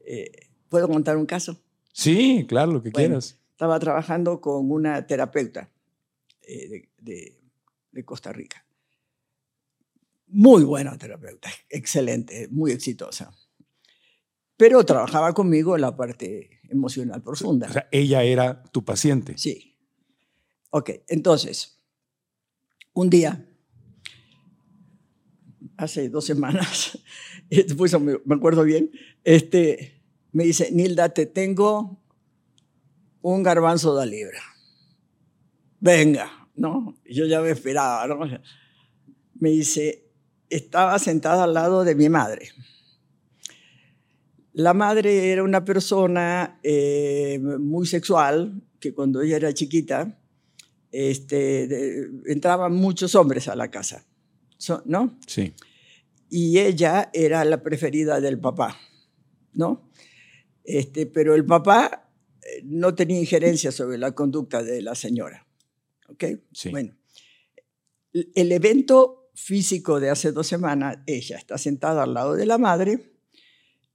Eh, 0.00 0.30
¿Puedo 0.68 0.88
contar 0.88 1.16
un 1.16 1.26
caso? 1.26 1.60
Sí, 1.92 2.44
claro, 2.48 2.72
lo 2.72 2.82
que 2.82 2.90
quieras. 2.90 3.38
Estaba 3.50 3.78
trabajando 3.78 4.40
con 4.40 4.70
una 4.70 5.06
terapeuta 5.06 5.70
eh, 6.42 6.68
de, 6.68 6.88
de, 6.98 7.40
de 7.92 8.04
Costa 8.04 8.32
Rica. 8.32 8.64
Muy 10.26 10.64
buena 10.64 10.98
terapeuta, 10.98 11.48
excelente, 11.68 12.48
muy 12.50 12.72
exitosa. 12.72 13.32
Pero 14.56 14.84
trabajaba 14.84 15.32
conmigo 15.32 15.74
en 15.76 15.82
la 15.82 15.96
parte 15.96 16.60
emocional 16.68 17.22
profunda. 17.22 17.68
O 17.68 17.72
sea, 17.72 17.88
ella 17.92 18.22
era 18.22 18.62
tu 18.64 18.84
paciente. 18.84 19.34
Sí. 19.36 19.73
Ok, 20.76 20.90
entonces, 21.06 21.78
un 22.94 23.08
día, 23.08 23.46
hace 25.76 26.08
dos 26.08 26.24
semanas, 26.24 26.98
me, 28.00 28.18
me 28.24 28.34
acuerdo 28.34 28.64
bien, 28.64 28.90
este, 29.22 30.02
me 30.32 30.42
dice, 30.42 30.72
Nilda, 30.72 31.10
te 31.10 31.26
tengo 31.26 32.02
un 33.22 33.44
garbanzo 33.44 33.96
de 33.96 34.06
libra. 34.06 34.42
Venga, 35.78 36.48
¿no? 36.56 37.00
Yo 37.08 37.26
ya 37.26 37.40
me 37.40 37.50
esperaba, 37.50 38.08
¿no? 38.08 38.18
Me 39.34 39.50
dice, 39.50 40.10
estaba 40.50 40.98
sentada 40.98 41.44
al 41.44 41.54
lado 41.54 41.84
de 41.84 41.94
mi 41.94 42.08
madre. 42.08 42.48
La 44.52 44.74
madre 44.74 45.30
era 45.30 45.44
una 45.44 45.64
persona 45.64 46.58
eh, 46.64 47.38
muy 47.60 47.86
sexual, 47.86 48.60
que 48.80 48.92
cuando 48.92 49.22
ella 49.22 49.36
era 49.36 49.54
chiquita, 49.54 50.18
este, 50.94 51.66
de, 51.66 52.08
entraban 52.26 52.72
muchos 52.72 53.16
hombres 53.16 53.48
a 53.48 53.56
la 53.56 53.68
casa, 53.68 54.06
¿no? 54.84 55.18
Sí. 55.26 55.52
Y 56.30 56.60
ella 56.60 57.10
era 57.12 57.44
la 57.44 57.62
preferida 57.64 58.20
del 58.20 58.38
papá, 58.38 58.78
¿no? 59.52 59.90
Este, 60.62 61.06
pero 61.06 61.34
el 61.34 61.44
papá 61.44 62.12
eh, 62.42 62.62
no 62.62 62.94
tenía 62.94 63.18
injerencia 63.18 63.72
sobre 63.72 63.98
la 63.98 64.12
conducta 64.12 64.62
de 64.62 64.82
la 64.82 64.94
señora, 64.94 65.48
¿ok? 66.08 66.24
Sí. 66.52 66.70
Bueno, 66.70 66.94
el 68.12 68.52
evento 68.52 69.30
físico 69.34 69.98
de 69.98 70.10
hace 70.10 70.30
dos 70.30 70.46
semanas, 70.46 70.98
ella 71.06 71.36
está 71.38 71.58
sentada 71.58 72.04
al 72.04 72.14
lado 72.14 72.34
de 72.34 72.46
la 72.46 72.56
madre 72.56 73.14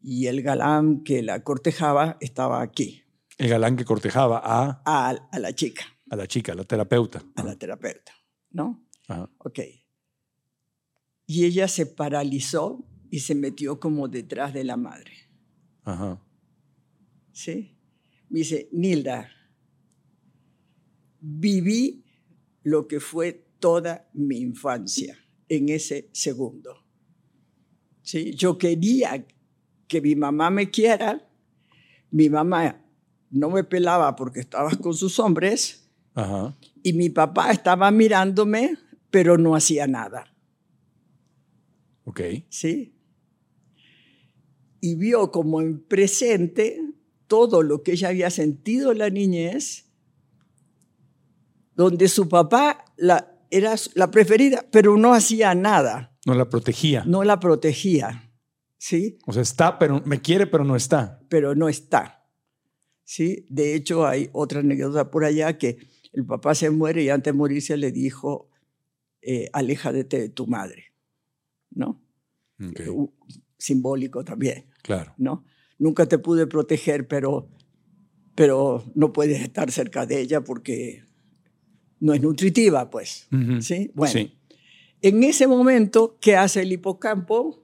y 0.01 0.27
el 0.27 0.41
galán 0.41 1.03
que 1.05 1.23
la 1.23 1.45
cortejaba 1.45 2.17
estaba 2.19 2.61
aquí. 2.61 3.03
El 3.37 3.47
galán 3.47 3.77
que 3.77 3.85
cortejaba 3.85 4.41
a... 4.43 4.81
A, 4.85 5.09
a 5.31 5.39
la 5.39 5.55
chica. 5.55 5.85
A 6.09 6.15
la 6.15 6.27
chica, 6.27 6.53
a 6.53 6.55
la 6.55 6.63
terapeuta. 6.63 7.23
A 7.35 7.43
la 7.43 7.55
terapeuta, 7.55 8.13
¿no? 8.51 8.85
Ajá. 9.07 9.29
Ok. 9.39 9.59
Y 11.27 11.45
ella 11.45 11.67
se 11.67 11.85
paralizó 11.85 12.83
y 13.11 13.19
se 13.19 13.35
metió 13.35 13.79
como 13.79 14.07
detrás 14.07 14.53
de 14.53 14.63
la 14.63 14.77
madre. 14.77 15.13
Ajá. 15.83 16.21
¿Sí? 17.31 17.77
Me 18.29 18.39
dice, 18.39 18.69
Nilda, 18.71 19.29
viví 21.19 22.05
lo 22.63 22.87
que 22.87 22.99
fue 22.99 23.47
toda 23.59 24.09
mi 24.13 24.37
infancia 24.37 25.17
en 25.47 25.69
ese 25.69 26.09
segundo. 26.11 26.85
¿Sí? 28.01 28.33
Yo 28.35 28.57
quería 28.57 29.25
que 29.87 30.01
mi 30.01 30.15
mamá 30.15 30.49
me 30.49 30.69
quiera, 30.69 31.29
mi 32.11 32.29
mamá 32.29 32.85
no 33.31 33.49
me 33.49 33.63
pelaba 33.63 34.15
porque 34.15 34.39
estaba 34.39 34.71
con 34.71 34.93
sus 34.93 35.19
hombres 35.19 35.88
Ajá. 36.19 36.57
y 36.83 36.93
mi 36.93 37.09
papá 37.09 37.51
estaba 37.51 37.91
mirándome, 37.91 38.77
pero 39.09 39.37
no 39.37 39.55
hacía 39.55 39.87
nada. 39.87 40.33
Ok. 42.05 42.21
¿Sí? 42.49 42.95
Y 44.81 44.95
vio 44.95 45.31
como 45.31 45.61
en 45.61 45.79
presente 45.79 46.81
todo 47.27 47.61
lo 47.61 47.83
que 47.83 47.91
ella 47.93 48.09
había 48.09 48.29
sentido 48.29 48.91
en 48.91 48.97
la 48.97 49.09
niñez, 49.09 49.85
donde 51.75 52.07
su 52.07 52.27
papá 52.27 52.85
la, 52.97 53.39
era 53.51 53.75
la 53.93 54.11
preferida, 54.11 54.65
pero 54.71 54.97
no 54.97 55.13
hacía 55.13 55.53
nada. 55.55 56.17
No 56.25 56.33
la 56.33 56.49
protegía. 56.49 57.03
No 57.05 57.23
la 57.23 57.39
protegía. 57.39 58.31
¿Sí? 58.77 59.19
O 59.25 59.33
sea, 59.33 59.41
está, 59.41 59.77
pero 59.77 60.01
me 60.05 60.21
quiere, 60.21 60.47
pero 60.47 60.63
no 60.63 60.75
está. 60.75 61.21
Pero 61.29 61.53
no 61.53 61.69
está. 61.69 62.25
¿Sí? 63.03 63.45
De 63.49 63.75
hecho, 63.75 64.07
hay 64.07 64.29
otra 64.33 64.61
anécdota 64.61 65.11
por 65.11 65.25
allá 65.25 65.57
que 65.57 65.77
el 66.13 66.25
papá 66.25 66.55
se 66.55 66.69
muere 66.69 67.03
y 67.03 67.09
antes 67.09 67.33
de 67.33 67.37
morirse 67.37 67.77
le 67.77 67.91
dijo, 67.91 68.49
eh, 69.21 69.49
aléjate 69.53 70.03
de 70.03 70.29
tu 70.29 70.47
madre. 70.47 70.85
¿No? 71.71 72.01
Uh, 72.59 73.07
simbólico 73.57 74.23
también. 74.23 74.65
Claro. 74.81 75.13
¿no? 75.17 75.45
Nunca 75.77 76.05
te 76.07 76.17
pude 76.17 76.47
proteger, 76.47 77.07
pero, 77.07 77.47
pero 78.35 78.83
no 78.95 79.13
puedes 79.13 79.41
estar 79.41 79.71
cerca 79.71 80.05
de 80.05 80.19
ella 80.19 80.41
porque 80.41 81.03
no 81.99 82.13
es 82.13 82.21
nutritiva, 82.21 82.89
pues. 82.89 83.27
¿sí? 83.61 83.91
Bueno, 83.93 84.11
Sí. 84.13 84.37
en 85.01 85.23
ese 85.23 85.47
momento, 85.47 86.17
¿qué 86.19 86.35
hace 86.35 86.61
el 86.61 86.71
hipocampo? 86.71 87.63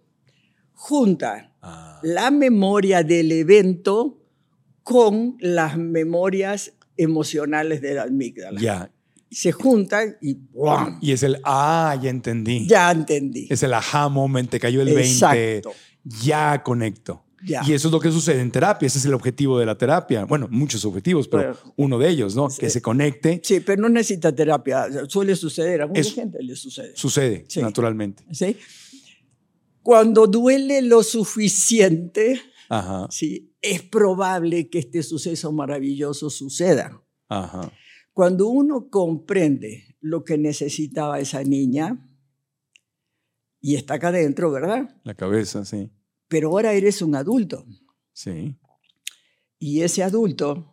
Junta 0.74 1.52
Ah, 1.62 2.00
la 2.04 2.30
memoria 2.32 3.02
del 3.02 3.32
evento 3.32 4.22
con 4.84 5.36
las 5.40 5.78
memorias 5.78 6.74
emocionales 6.98 7.82
de 7.82 7.94
la 7.96 8.04
amígdala. 8.04 8.60
ya. 8.60 8.92
Se 9.32 9.52
juntan 9.52 10.16
y 10.22 10.36
¡buam! 10.36 10.98
Y 11.02 11.12
es 11.12 11.24
el, 11.24 11.42
ah, 11.44 11.98
ya 12.02 12.10
entendí. 12.10 12.68
ya 12.68 12.92
entendí. 12.92 13.48
Es 13.50 13.64
el 13.64 13.74
aha 13.74 14.08
moment, 14.08 14.50
te 14.50 14.60
cayó 14.60 14.82
el 14.82 14.88
20. 14.94 15.02
Exacto. 15.04 15.74
Ya 16.22 16.62
conecto. 16.64 17.24
Ya. 17.44 17.62
Y 17.68 17.74
eso 17.74 17.90
es 17.90 17.92
lo 17.92 18.00
que 18.00 18.12
sucede 18.12 18.40
en 18.40 18.50
terapia. 18.52 18.88
Ese 18.88 18.98
es 19.00 19.06
el 19.06 19.14
objetivo 19.14 19.60
de 19.60 19.66
la 19.66 19.78
terapia. 19.78 20.24
Bueno, 20.26 20.48
muchos 20.50 20.86
objetivos, 20.86 21.28
pero 21.28 21.58
uno 21.76 22.00
de 22.00 22.10
ellos, 22.10 22.36
¿no? 22.36 22.50
sí. 22.50 22.60
Que 22.62 22.70
se 22.70 22.82
conecte. 22.82 23.42
Sí, 23.44 23.60
pero 23.60 23.82
no 23.82 23.90
necesita 23.90 24.34
terapia. 24.34 24.88
Suele 25.10 25.36
suceder, 25.36 25.82
a 25.82 25.88
mucha 25.88 26.00
Es- 26.02 26.14
gente 26.14 26.42
le 26.42 26.56
sucede. 26.56 26.94
Sucede, 26.96 27.46
Sí. 27.50 27.62
naturalmente. 27.62 28.24
¿sí? 28.32 28.56
Cuando 29.82 30.28
duele 30.28 30.82
lo 30.82 31.04
suficiente, 31.04 32.42
Ajá, 32.70 33.08
¿sí? 33.12 33.52
Es 33.65 33.82
probable 33.82 34.69
que 34.69 34.80
este 34.80 35.04
suceso 35.04 35.51
maravilloso 35.51 36.30
suceda. 36.30 37.01
ajá. 37.28 37.71
Cuando 38.13 38.47
uno 38.47 38.89
comprende 38.89 39.97
lo 39.99 40.23
que 40.23 40.38
necesitaba 40.38 41.19
esa 41.19 41.43
niña, 41.43 42.10
y 43.60 43.75
está 43.75 43.95
acá 43.95 44.08
adentro, 44.08 44.51
¿verdad? 44.51 44.95
La 45.04 45.15
cabeza, 45.15 45.65
sí. 45.65 45.91
Pero 46.30 46.49
ahora 46.49 46.71
eres 46.71 47.01
un 47.01 47.15
adulto. 47.15 47.65
Sí. 48.13 48.56
Y 49.60 49.82
ese 49.82 50.01
adulto, 50.04 50.71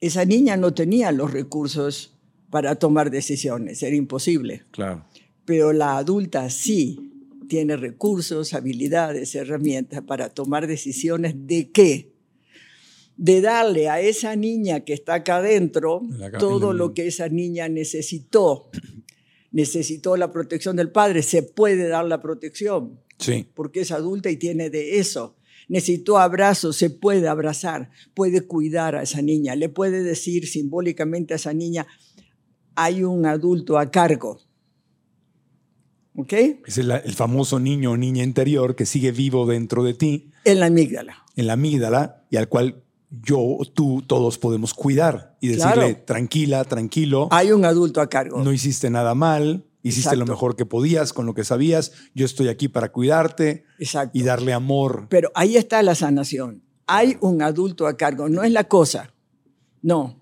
esa 0.00 0.24
niña 0.24 0.56
no 0.56 0.74
tenía 0.74 1.12
los 1.12 1.30
recursos 1.30 2.18
para 2.50 2.74
tomar 2.74 3.10
decisiones, 3.10 3.80
era 3.82 3.94
imposible. 3.94 4.64
Claro. 4.72 5.06
pero 5.44 5.72
la 5.72 5.96
adulta 5.96 6.50
sí 6.50 7.11
tiene 7.52 7.76
recursos, 7.76 8.54
habilidades, 8.54 9.34
herramientas 9.34 10.00
para 10.06 10.30
tomar 10.30 10.66
decisiones 10.66 11.34
de 11.36 11.70
qué? 11.70 12.14
De 13.18 13.42
darle 13.42 13.90
a 13.90 14.00
esa 14.00 14.34
niña 14.36 14.86
que 14.86 14.94
está 14.94 15.16
acá 15.16 15.36
adentro 15.36 16.00
todo 16.38 16.72
lo 16.72 16.94
que 16.94 17.06
esa 17.08 17.28
niña 17.28 17.68
necesitó. 17.68 18.70
Necesitó 19.50 20.16
la 20.16 20.32
protección 20.32 20.76
del 20.76 20.90
padre, 20.90 21.22
se 21.22 21.42
puede 21.42 21.88
dar 21.88 22.06
la 22.06 22.22
protección 22.22 22.98
Sí. 23.18 23.46
porque 23.52 23.82
es 23.82 23.90
adulta 23.90 24.30
y 24.30 24.38
tiene 24.38 24.70
de 24.70 24.98
eso. 24.98 25.36
Necesitó 25.68 26.16
abrazos, 26.18 26.76
se 26.76 26.88
puede 26.88 27.28
abrazar, 27.28 27.90
puede 28.14 28.40
cuidar 28.40 28.96
a 28.96 29.02
esa 29.02 29.20
niña, 29.20 29.56
le 29.56 29.68
puede 29.68 30.02
decir 30.02 30.48
simbólicamente 30.48 31.34
a 31.34 31.36
esa 31.36 31.52
niña, 31.52 31.86
hay 32.76 33.04
un 33.04 33.26
adulto 33.26 33.78
a 33.78 33.90
cargo. 33.90 34.40
¿Ok? 36.14 36.32
Es 36.66 36.78
el, 36.78 36.90
el 36.90 37.14
famoso 37.14 37.58
niño 37.58 37.92
o 37.92 37.96
niña 37.96 38.22
interior 38.22 38.74
que 38.76 38.84
sigue 38.86 39.12
vivo 39.12 39.46
dentro 39.46 39.82
de 39.82 39.94
ti, 39.94 40.30
En 40.44 40.60
la 40.60 40.66
amígdala. 40.66 41.24
en 41.36 41.46
la 41.46 41.54
amígdala, 41.54 42.24
y 42.30 42.36
al 42.36 42.48
cual 42.48 42.82
yo, 43.22 43.58
tú, 43.74 44.02
todos 44.06 44.38
podemos 44.38 44.74
cuidar 44.74 45.36
y 45.40 45.48
decirle, 45.48 45.72
Claro. 45.74 45.96
tranquila, 46.06 46.64
tranquilo, 46.64 47.28
Hay 47.30 47.52
un 47.52 47.64
adulto 47.64 48.00
a 48.00 48.08
cargo. 48.08 48.42
no 48.42 48.52
hiciste 48.52 48.88
nada 48.90 49.14
mal, 49.14 49.64
hiciste 49.82 50.16
lo 50.16 50.26
mejor 50.26 50.54
que 50.56 50.64
podías 50.66 51.12
con 51.12 51.26
lo 51.26 51.34
que 51.34 51.44
sabías, 51.44 51.92
yo 52.14 52.24
estoy 52.26 52.48
aquí 52.48 52.68
para 52.68 52.90
cuidarte 52.92 53.64
Exacto. 53.78 54.16
y 54.18 54.22
darle 54.22 54.52
amor. 54.52 55.06
Pero 55.10 55.30
ahí 55.34 55.56
está 55.56 55.82
la 55.82 55.94
sanación. 55.94 56.62
Hay 56.86 57.16
un 57.20 57.42
adulto 57.42 57.86
a 57.86 57.96
cargo, 57.96 58.28
no 58.28 58.42
es 58.42 58.52
la 58.52 58.64
cosa. 58.64 59.12
No, 59.82 60.18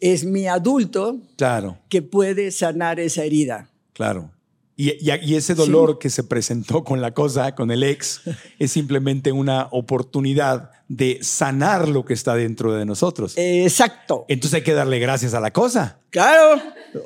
es 0.00 0.24
mi 0.24 0.46
adulto 0.46 1.20
Claro, 1.36 1.78
que 1.88 2.02
puede 2.02 2.50
sanar 2.52 3.00
esa 3.00 3.22
herida. 3.24 3.70
claro. 3.92 4.30
Y, 4.78 4.90
y- 4.90 5.18
y 5.22 5.34
ese 5.36 5.54
dolor 5.54 5.98
que 5.98 6.10
se 6.10 6.22
presentó 6.22 6.84
con 6.84 7.00
la 7.00 7.12
cosa, 7.14 7.54
con 7.54 7.70
el 7.70 7.82
ex, 7.82 8.20
es 8.58 8.70
simplemente 8.72 9.32
una 9.32 9.68
oportunidad 9.70 10.70
de 10.88 11.18
sanar 11.22 11.88
lo 11.88 12.04
que 12.04 12.12
está 12.14 12.34
dentro 12.34 12.72
de 12.72 12.84
nosotros. 12.84 13.32
Exacto. 13.36 14.24
Entonces 14.28 14.58
hay 14.58 14.62
que 14.62 14.74
darle 14.74 14.98
gracias 14.98 15.34
a 15.34 15.40
la 15.40 15.52
cosa. 15.52 16.00
Claro, 16.10 16.60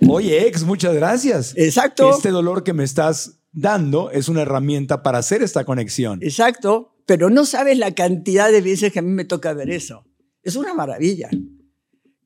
Oye, 0.08 0.46
ex, 0.46 0.64
muchas 0.64 0.94
gracias. 0.94 1.54
exacto. 1.56 2.10
Este 2.10 2.30
dolor 2.30 2.62
que 2.64 2.72
me 2.72 2.84
estás 2.84 3.40
dando 3.52 4.10
es 4.10 4.28
una 4.28 4.42
herramienta 4.42 5.02
para 5.02 5.18
hacer 5.18 5.42
esta 5.42 5.64
conexión. 5.64 6.20
Exacto. 6.22 6.94
Pero 7.06 7.30
no 7.30 7.44
sabes 7.44 7.78
la 7.78 7.92
cantidad 7.94 8.52
de 8.52 8.60
veces 8.60 8.92
que 8.92 8.98
a 9.00 9.02
mí 9.02 9.10
me 9.10 9.24
toca 9.24 9.52
ver 9.52 9.70
eso. 9.70 10.04
Es 10.42 10.54
una 10.56 10.74
maravilla. 10.74 11.28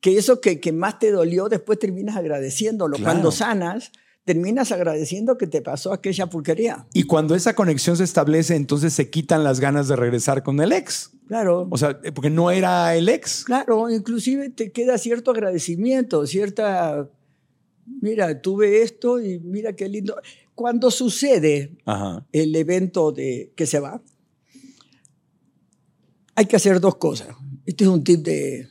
Que 0.01 0.17
eso 0.17 0.41
que, 0.41 0.59
que 0.59 0.71
más 0.71 0.99
te 0.99 1.11
dolió, 1.11 1.49
después 1.49 1.79
terminas 1.79 2.15
agradeciéndolo. 2.17 2.97
Claro. 2.97 3.11
Cuando 3.11 3.31
sanas, 3.31 3.91
terminas 4.25 4.71
agradeciendo 4.71 5.37
que 5.37 5.45
te 5.45 5.61
pasó 5.61 5.93
aquella 5.93 6.27
porquería. 6.27 6.87
Y 6.93 7.03
cuando 7.03 7.35
esa 7.35 7.53
conexión 7.53 7.95
se 7.95 8.03
establece, 8.03 8.55
entonces 8.55 8.91
se 8.91 9.11
quitan 9.11 9.43
las 9.43 9.59
ganas 9.59 9.87
de 9.87 9.95
regresar 9.95 10.41
con 10.41 10.59
el 10.59 10.71
ex. 10.71 11.11
Claro. 11.27 11.67
O 11.69 11.77
sea, 11.77 11.99
eh, 12.03 12.11
porque 12.11 12.31
no 12.31 12.49
era 12.49 12.95
el 12.95 13.07
ex. 13.07 13.43
Claro, 13.45 13.89
inclusive 13.89 14.49
te 14.49 14.71
queda 14.71 14.97
cierto 14.97 15.29
agradecimiento, 15.29 16.25
cierta, 16.25 17.07
mira, 18.01 18.41
tuve 18.41 18.81
esto 18.81 19.21
y 19.21 19.39
mira 19.39 19.73
qué 19.73 19.87
lindo. 19.87 20.15
Cuando 20.55 20.89
sucede 20.89 21.77
Ajá. 21.85 22.25
el 22.31 22.55
evento 22.55 23.11
de 23.11 23.53
que 23.55 23.67
se 23.67 23.79
va, 23.79 24.01
hay 26.33 26.47
que 26.47 26.55
hacer 26.55 26.79
dos 26.79 26.95
cosas. 26.95 27.27
Este 27.65 27.83
es 27.83 27.89
un 27.91 28.03
tip 28.03 28.21
de, 28.21 28.67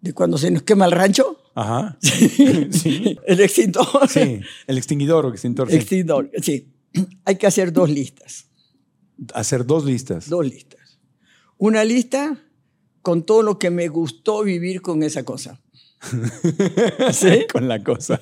de 0.00 0.12
cuando 0.12 0.38
se 0.38 0.50
nos 0.52 0.62
quema 0.62 0.84
el 0.84 0.92
rancho, 0.92 1.41
Ajá. 1.54 1.98
Sí. 2.70 3.18
el 3.26 3.40
extintor. 3.40 4.08
Sí. 4.08 4.40
El 4.66 4.78
extinguidor 4.78 5.26
o 5.26 5.30
extintor. 5.30 5.68
sí. 5.70 5.76
Extintor, 5.76 6.30
sí. 6.42 6.68
Hay 7.24 7.36
que 7.36 7.46
hacer 7.46 7.72
dos 7.72 7.88
listas, 7.88 8.48
Hacer 9.34 9.64
dos 9.64 9.84
listas. 9.84 10.28
dos 10.28 10.44
listas. 10.46 10.98
Una 11.58 11.84
lista 11.84 12.38
con 13.02 13.24
todo 13.24 13.42
lo 13.42 13.58
que 13.58 13.70
me 13.70 13.88
gustó 13.88 14.42
vivir 14.42 14.82
con 14.82 15.02
esa 15.02 15.24
cosa. 15.24 15.60
¿Sí? 17.12 17.46
Con 17.52 17.68
la 17.68 17.82
cosa. 17.84 18.20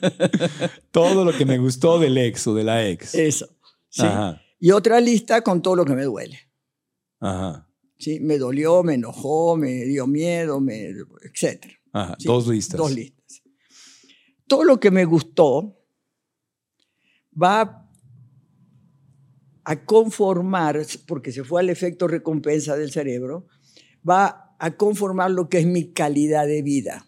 Todo 0.92 1.24
lo 1.24 1.32
que 1.36 1.44
me 1.44 1.58
gustó 1.58 1.98
del 1.98 2.16
ex 2.16 2.46
o 2.46 2.54
de 2.54 2.62
la 2.62 2.86
ex. 2.88 3.14
Eso. 3.16 3.48
¿sí? 3.88 4.02
Ajá. 4.02 4.40
Y 4.60 4.70
otra 4.70 5.00
lista 5.00 5.42
con 5.42 5.60
todo 5.62 5.74
lo 5.74 5.84
que 5.84 5.94
me 5.94 6.04
duele. 6.04 6.38
Ajá. 7.18 7.68
¿sí? 7.98 8.20
Me 8.20 8.38
dolió, 8.38 8.84
me 8.84 8.94
enojó, 8.94 9.56
me 9.56 9.84
dio 9.84 10.06
miedo, 10.06 10.60
me, 10.60 10.90
etc. 11.24 11.66
Ajá. 11.92 12.16
¿sí? 12.18 12.26
Dos 12.26 12.46
listas. 12.48 12.78
Dos 12.78 12.92
listas. 12.94 13.42
Todo 14.46 14.64
lo 14.64 14.80
que 14.80 14.90
me 14.90 15.04
gustó 15.04 15.78
va 17.40 17.88
a 19.64 19.84
conformar, 19.84 20.80
porque 21.06 21.32
se 21.32 21.44
fue 21.44 21.60
al 21.60 21.70
efecto 21.70 22.08
recompensa 22.08 22.76
del 22.76 22.90
cerebro, 22.90 23.46
va 24.08 24.54
a 24.58 24.76
conformar 24.76 25.30
lo 25.30 25.48
que 25.48 25.58
es 25.60 25.66
mi 25.66 25.92
calidad 25.92 26.46
de 26.46 26.62
vida. 26.62 27.06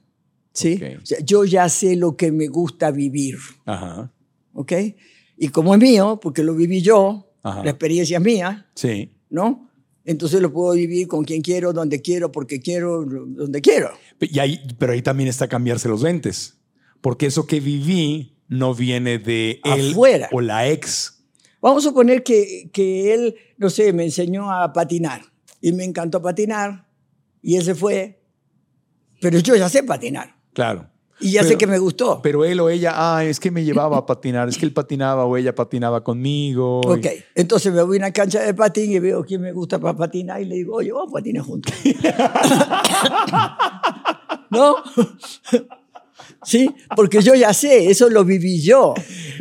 ¿sí? 0.53 0.75
Ok. 0.75 1.03
O 1.03 1.07
sea, 1.07 1.19
yo 1.21 1.45
ya 1.45 1.69
sé 1.69 1.97
lo 1.97 2.17
que 2.17 2.31
me 2.33 2.47
gusta 2.49 2.91
vivir. 2.91 3.37
Ajá. 3.67 4.13
¿ok? 4.53 4.73
Y 5.37 5.49
como 5.49 5.75
es 5.75 5.81
mío, 5.81 6.21
porque 6.23 6.45
lo 6.45 6.55
viví 6.55 6.81
yo, 6.81 7.35
Ajá. 7.43 7.65
la 7.65 7.71
experiencia 7.71 8.19
es 8.19 8.25
mía, 8.25 8.71
Sí. 8.75 9.17
¿no? 9.31 9.69
Entonces 10.05 10.41
lo 10.43 10.53
puedo 10.53 10.75
vivir 10.75 11.09
con 11.09 11.25
quien 11.25 11.41
quiero, 11.41 11.73
donde 11.73 12.03
quiero, 12.03 12.31
porque 12.31 12.61
quiero, 12.61 13.05
donde 13.05 13.61
quiero. 13.61 13.91
Y 14.21 14.39
ahí, 14.39 14.61
pero 14.79 14.93
ahí 14.93 15.03
también 15.03 15.29
está 15.29 15.49
cambiarse 15.49 15.89
los 15.89 16.03
lentes. 16.03 16.59
Porque 17.01 17.27
eso 17.27 17.47
que 17.47 17.61
viví 17.61 18.37
no 18.49 18.75
viene 18.75 19.19
de 19.19 19.61
él 19.65 19.91
Afuera. 19.93 20.29
o 20.33 20.41
la 20.41 20.69
ex. 20.69 21.25
Vamos 21.61 21.85
a 21.85 21.89
suponer 21.89 22.23
que, 22.23 22.71
que 22.73 23.15
él, 23.15 23.37
no 23.57 23.71
sé, 23.71 23.93
me 23.93 24.05
enseñó 24.05 24.53
a 24.53 24.73
patinar 24.73 25.23
y 25.61 25.73
me 25.73 25.85
encantó 25.85 26.21
patinar 26.21 26.87
y 27.41 27.57
él 27.57 27.65
se 27.65 27.75
fue, 27.75 28.23
pero 29.21 29.39
yo 29.39 29.57
ya 29.57 29.69
sé 29.69 29.83
patinar 29.83 30.35
Claro. 30.53 30.91
Y 31.21 31.33
ya 31.33 31.43
sé 31.43 31.49
Pero- 31.49 31.59
que 31.59 31.67
me 31.67 31.79
gustó. 31.79 32.21
Pero 32.23 32.45
él 32.45 32.61
o 32.61 32.69
ella, 32.69 32.93
ah, 32.95 33.25
es 33.25 33.41
que 33.41 33.51
me 33.51 33.65
llevaba 33.65 33.99
a 33.99 34.07
patinar, 34.13 34.49
es 34.49 34.59
que 34.59 34.67
él 34.67 34.73
patinaba 34.73 35.25
o 35.25 35.37
ella 35.37 35.55
patinaba 35.55 36.03
conmigo. 36.05 36.81
y- 36.85 36.89
Ok, 36.89 37.07
entonces 37.35 37.73
me 37.73 37.83
voy 37.83 37.97
a 37.97 38.01
una 38.01 38.13
cancha 38.13 38.41
de 38.41 38.55
patín 38.55 38.93
y 38.93 38.99
veo 38.99 39.25
quién 39.25 39.41
me 39.41 39.53
gusta 39.53 39.79
para 39.79 39.97
patinar 39.97 40.41
y 40.43 40.45
le 40.47 40.57
digo, 40.57 40.77
oye, 40.77 40.93
vamos 40.93 41.11
a 41.11 41.13
patinar 41.15 41.45
juntos. 41.45 41.73
¿No? 44.51 44.77
sí, 46.45 46.71
porque 46.95 47.21
yo 47.23 47.35
ya 47.35 47.53
sé, 47.53 47.91
eso 47.91 48.09
lo 48.11 48.25
viví 48.25 48.61
yo. 48.63 48.95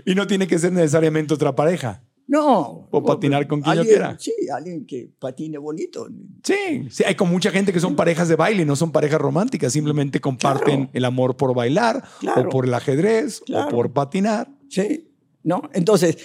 Y 0.05 0.15
no 0.15 0.27
tiene 0.27 0.47
que 0.47 0.57
ser 0.59 0.71
necesariamente 0.73 1.33
otra 1.33 1.55
pareja. 1.55 2.01
No. 2.27 2.87
O 2.89 3.03
patinar 3.03 3.47
con 3.47 3.61
quien 3.61 3.75
yo 3.75 3.83
quiera. 3.83 4.15
Sí, 4.19 4.31
alguien 4.53 4.85
que 4.85 5.09
patine 5.19 5.57
bonito. 5.57 6.07
Sí, 6.43 6.87
sí, 6.89 7.03
hay 7.05 7.15
con 7.15 7.29
mucha 7.29 7.51
gente 7.51 7.73
que 7.73 7.79
son 7.79 7.95
parejas 7.95 8.27
de 8.29 8.35
baile, 8.35 8.65
no 8.65 8.75
son 8.75 8.91
parejas 8.91 9.19
románticas, 9.19 9.73
simplemente 9.73 10.19
comparten 10.21 10.75
Claro. 10.85 10.89
el 10.93 11.05
amor 11.05 11.35
por 11.37 11.53
bailar, 11.53 12.03
Claro. 12.19 12.43
o 12.43 12.49
por 12.49 12.65
el 12.65 12.73
ajedrez, 12.73 13.41
Claro. 13.45 13.67
o 13.67 13.71
por 13.71 13.91
patinar. 13.91 14.49
Sí, 14.69 15.11
¿no? 15.43 15.69
Entonces, 15.73 16.17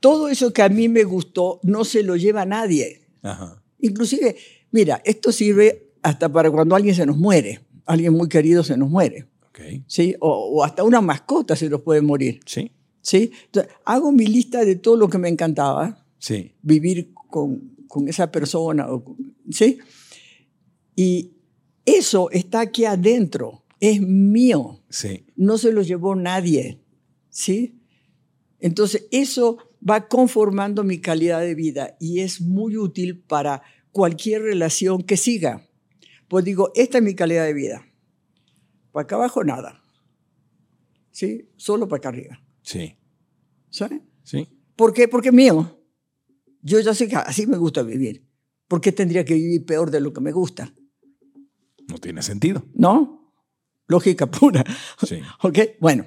todo 0.00 0.28
eso 0.28 0.52
que 0.52 0.62
a 0.62 0.68
mí 0.68 0.88
me 0.88 1.04
gustó 1.04 1.60
no 1.62 1.84
se 1.84 2.02
lo 2.02 2.16
lleva 2.16 2.42
a 2.42 2.46
nadie. 2.46 3.02
Ajá. 3.22 3.62
Inclusive, 3.80 4.36
mira, 4.70 5.00
esto 5.04 5.32
sirve 5.32 5.92
hasta 6.02 6.28
para 6.30 6.50
cuando 6.50 6.74
alguien 6.74 6.94
se 6.94 7.06
nos 7.06 7.16
muere, 7.16 7.60
alguien 7.86 8.12
muy 8.12 8.28
querido 8.28 8.62
se 8.64 8.76
nos 8.76 8.90
muere, 8.90 9.26
Ok. 9.48 9.60
¿sí? 9.86 10.14
O, 10.20 10.28
o 10.58 10.64
hasta 10.64 10.82
una 10.84 11.00
mascota 11.00 11.56
se 11.56 11.68
nos 11.68 11.82
puede 11.82 12.00
morir, 12.00 12.40
Sí, 12.46 12.70
¿sí? 13.00 13.32
Entonces, 13.46 13.72
hago 13.84 14.12
mi 14.12 14.26
lista 14.26 14.64
de 14.64 14.76
todo 14.76 14.96
lo 14.96 15.08
que 15.08 15.18
me 15.18 15.28
encantaba, 15.28 16.04
sí. 16.18 16.52
vivir 16.62 17.12
con, 17.14 17.76
con 17.88 18.08
esa 18.08 18.30
persona, 18.30 18.86
¿sí? 19.50 19.78
Y 20.94 21.32
eso 21.84 22.30
está 22.30 22.60
aquí 22.60 22.84
adentro, 22.84 23.64
es 23.80 24.00
mío, 24.00 24.80
Sí. 24.88 25.26
no 25.36 25.58
se 25.58 25.72
lo 25.72 25.82
llevó 25.82 26.14
nadie, 26.14 26.80
¿sí? 27.30 27.80
Entonces, 28.60 29.06
eso 29.10 29.58
va 29.88 30.08
conformando 30.08 30.82
mi 30.82 30.98
calidad 31.00 31.40
de 31.40 31.54
vida 31.54 31.96
y 32.00 32.20
es 32.20 32.40
muy 32.40 32.76
útil 32.76 33.20
para 33.20 33.62
cualquier 33.92 34.42
relación 34.42 35.02
que 35.02 35.16
siga. 35.16 35.66
Pues 36.26 36.44
digo, 36.44 36.72
esta 36.74 36.98
es 36.98 37.04
mi 37.04 37.14
calidad 37.14 37.44
de 37.46 37.54
vida. 37.54 37.86
Para 38.92 39.04
acá 39.04 39.14
abajo 39.16 39.44
nada. 39.44 39.80
¿Sí? 41.12 41.48
Solo 41.56 41.88
para 41.88 41.98
acá 41.98 42.08
arriba. 42.10 42.40
Sí. 42.68 42.98
¿Sabes? 43.70 44.02
Sí. 44.24 44.46
¿Por 44.76 44.92
qué? 44.92 45.08
Porque 45.08 45.28
es 45.28 45.34
mío. 45.34 45.80
Yo 46.60 46.78
ya 46.80 46.92
sé 46.92 47.08
que 47.08 47.16
así 47.16 47.46
me 47.46 47.56
gusta 47.56 47.82
vivir. 47.82 48.28
¿Por 48.68 48.82
qué 48.82 48.92
tendría 48.92 49.24
que 49.24 49.32
vivir 49.32 49.64
peor 49.64 49.90
de 49.90 50.02
lo 50.02 50.12
que 50.12 50.20
me 50.20 50.32
gusta? 50.32 50.74
No 51.88 51.96
tiene 51.96 52.20
sentido. 52.20 52.62
¿No? 52.74 53.32
Lógica 53.86 54.30
pura. 54.30 54.62
Sí. 55.02 55.22
¿Ok? 55.42 55.58
Bueno. 55.80 56.04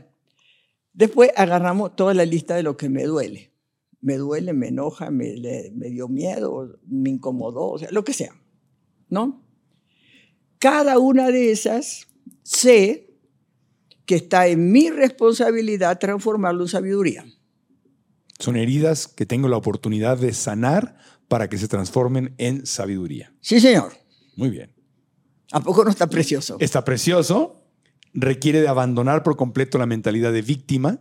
Después 0.94 1.32
agarramos 1.36 1.96
toda 1.96 2.14
la 2.14 2.26
lista 2.26 2.56
de 2.56 2.62
lo 2.62 2.78
que 2.78 2.90
me 2.90 3.06
duele. 3.06 3.56
Me 4.00 4.18
duele, 4.18 4.54
me 4.54 4.68
enoja, 4.68 5.10
me, 5.10 5.34
me 5.74 5.90
dio 5.90 6.08
miedo, 6.10 6.80
me 6.86 7.10
incomodó, 7.10 7.72
o 7.72 7.80
sea, 7.80 7.90
lo 7.90 8.04
que 8.04 8.14
sea. 8.14 8.40
¿No? 9.10 9.44
Cada 10.60 11.00
una 11.00 11.32
de 11.32 11.52
esas 11.52 12.08
sé 12.44 13.11
que 14.12 14.18
está 14.18 14.46
en 14.48 14.74
mi 14.74 14.90
responsabilidad 14.90 15.98
transformarlo 15.98 16.64
en 16.64 16.68
sabiduría. 16.68 17.24
Son 18.40 18.58
heridas 18.58 19.08
que 19.08 19.26
tengo 19.26 19.48
la 19.48 19.56
oportunidad 19.56 20.18
de 20.18 20.34
sanar 20.34 20.98
para 21.30 21.48
que 21.48 21.58
se 21.58 21.70
transformen 21.70 22.34
en 22.38 22.66
sabiduría. 22.66 23.34
Sí, 23.40 23.62
señor. 23.62 23.94
Muy 24.36 24.50
bien. 24.50 24.74
¿A 25.54 25.62
poco 25.62 25.86
no 25.86 25.90
está 25.92 26.08
precioso? 26.08 26.58
Está 26.60 26.84
precioso. 26.84 27.64
Requiere 28.14 28.60
de 28.60 28.68
abandonar 28.68 29.24
por 29.24 29.38
completo 29.38 29.78
la 29.78 29.86
mentalidad 29.86 30.34
de 30.34 30.42
víctima 30.42 31.00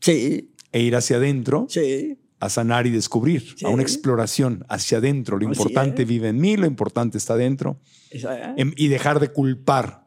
Sí, 0.00 0.54
e 0.72 0.80
ir 0.80 0.96
hacia 0.96 1.18
adentro 1.18 1.66
sí. 1.68 2.18
a 2.40 2.48
sanar 2.48 2.86
y 2.86 2.90
descubrir, 2.90 3.54
Sí. 3.58 3.66
a 3.66 3.68
una 3.68 3.82
exploración 3.82 4.64
hacia 4.70 4.96
adentro. 4.96 5.36
Lo 5.38 5.46
Así 5.46 5.58
importante 5.60 6.04
es. 6.04 6.08
vive 6.08 6.28
en 6.28 6.40
mí, 6.40 6.56
lo 6.56 6.64
importante 6.66 7.18
está 7.18 7.34
adentro. 7.34 7.78
Esa- 8.10 8.54
Em- 8.56 8.72
y 8.78 8.88
dejar 8.88 9.20
de 9.20 9.28
culpar. 9.28 10.06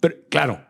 Pero 0.00 0.16
claro, 0.28 0.66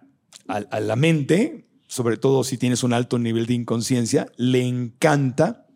a, 0.49 0.81
la 0.81 0.97
mente 0.97 1.65
sobre 1.87 2.17
todo 2.17 2.45
si 2.45 2.59
tienes 2.59 2.83
un 2.83 2.93
alto 2.93 3.19
nivel 3.19 3.47
de 3.47 3.55
inconsciencia, 3.55 4.27
le 4.37 4.67
encanta 4.67 5.67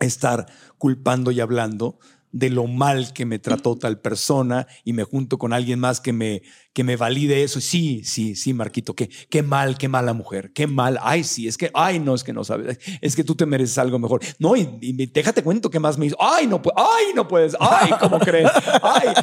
estar 0.00 0.46
culpando 0.78 1.30
y 1.30 1.40
hablando 1.40 1.98
de 2.32 2.50
lo 2.50 2.66
mal 2.66 3.12
que 3.12 3.24
me 3.26 3.38
trató 3.38 3.76
tal 3.76 4.00
persona 4.00 4.66
y 4.82 4.92
me 4.92 5.04
junto 5.04 5.38
con 5.38 5.52
alguien 5.52 5.78
más 5.78 6.00
que 6.00 6.12
me, 6.12 6.42
que 6.72 6.82
me 6.82 6.96
valide 6.96 7.44
eso. 7.44 7.60
Sí, 7.60 8.02
sí, 8.02 8.34
sí, 8.34 8.52
Marquito, 8.52 8.94
qué, 8.94 9.08
qué 9.30 9.44
mal, 9.44 9.78
qué 9.78 9.86
mala 9.86 10.12
mujer, 10.12 10.52
qué 10.52 10.66
mal. 10.66 10.98
Ay, 11.00 11.22
sí, 11.22 11.46
es 11.46 11.56
que, 11.56 11.70
ay, 11.72 12.00
no, 12.00 12.12
es 12.12 12.24
que 12.24 12.32
no 12.32 12.42
sabes, 12.42 12.80
es 13.00 13.14
que 13.14 13.22
tú 13.22 13.36
te 13.36 13.46
mereces 13.46 13.78
algo 13.78 14.00
mejor. 14.00 14.20
No, 14.40 14.56
y, 14.56 14.66
déjate 15.12 15.44
cuento 15.44 15.70
qué 15.70 15.78
más 15.78 15.96
me 15.96 16.06
hizo. 16.06 16.16
Ay, 16.18 16.48
no, 16.48 16.60
ay, 16.74 17.14
no 17.14 17.28
puedes, 17.28 17.54
ay, 17.60 17.92
¿cómo 18.00 18.18
crees? 18.18 18.50
Ay. 18.82 19.14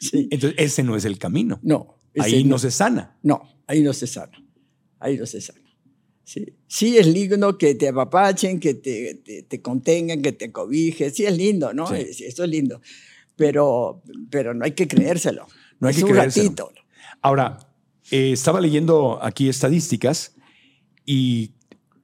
Sí. 0.00 0.28
Entonces, 0.30 0.54
ese 0.58 0.82
no 0.82 0.96
es 0.96 1.04
el 1.04 1.18
camino. 1.18 1.60
No. 1.62 2.00
Ahí 2.18 2.44
no 2.44 2.58
se 2.58 2.70
sana. 2.70 3.18
No, 3.22 3.42
ahí 3.66 3.82
no 3.82 3.92
se 3.92 4.06
sana. 4.06 4.42
Ahí 4.98 5.16
no 5.18 5.26
se 5.26 5.40
sana. 5.40 5.60
Sí, 6.24 6.44
sí 6.66 6.96
es 6.98 7.06
lindo 7.06 7.56
que 7.56 7.74
te 7.76 7.88
apapachen, 7.88 8.58
que 8.58 8.74
te, 8.74 9.14
te, 9.16 9.42
te 9.44 9.62
contengan, 9.62 10.22
que 10.22 10.32
te 10.32 10.50
cobijen. 10.50 11.12
Sí 11.14 11.24
es 11.24 11.36
lindo, 11.36 11.72
¿no? 11.72 11.86
Sí. 11.88 11.96
Es- 11.96 12.20
Eso 12.20 12.44
es 12.44 12.50
lindo. 12.50 12.80
Pero, 13.36 14.02
pero 14.30 14.54
no 14.54 14.64
hay 14.64 14.72
que 14.72 14.88
creérselo. 14.88 15.46
No 15.78 15.88
hay 15.88 15.92
es 15.92 15.98
que 15.98 16.04
un 16.04 16.10
creérselo. 16.10 16.44
ratito. 16.48 16.72
Ahora, 17.22 17.58
eh, 18.10 18.32
estaba 18.32 18.60
leyendo 18.60 19.22
aquí 19.22 19.48
estadísticas, 19.48 20.34
y, 21.04 21.52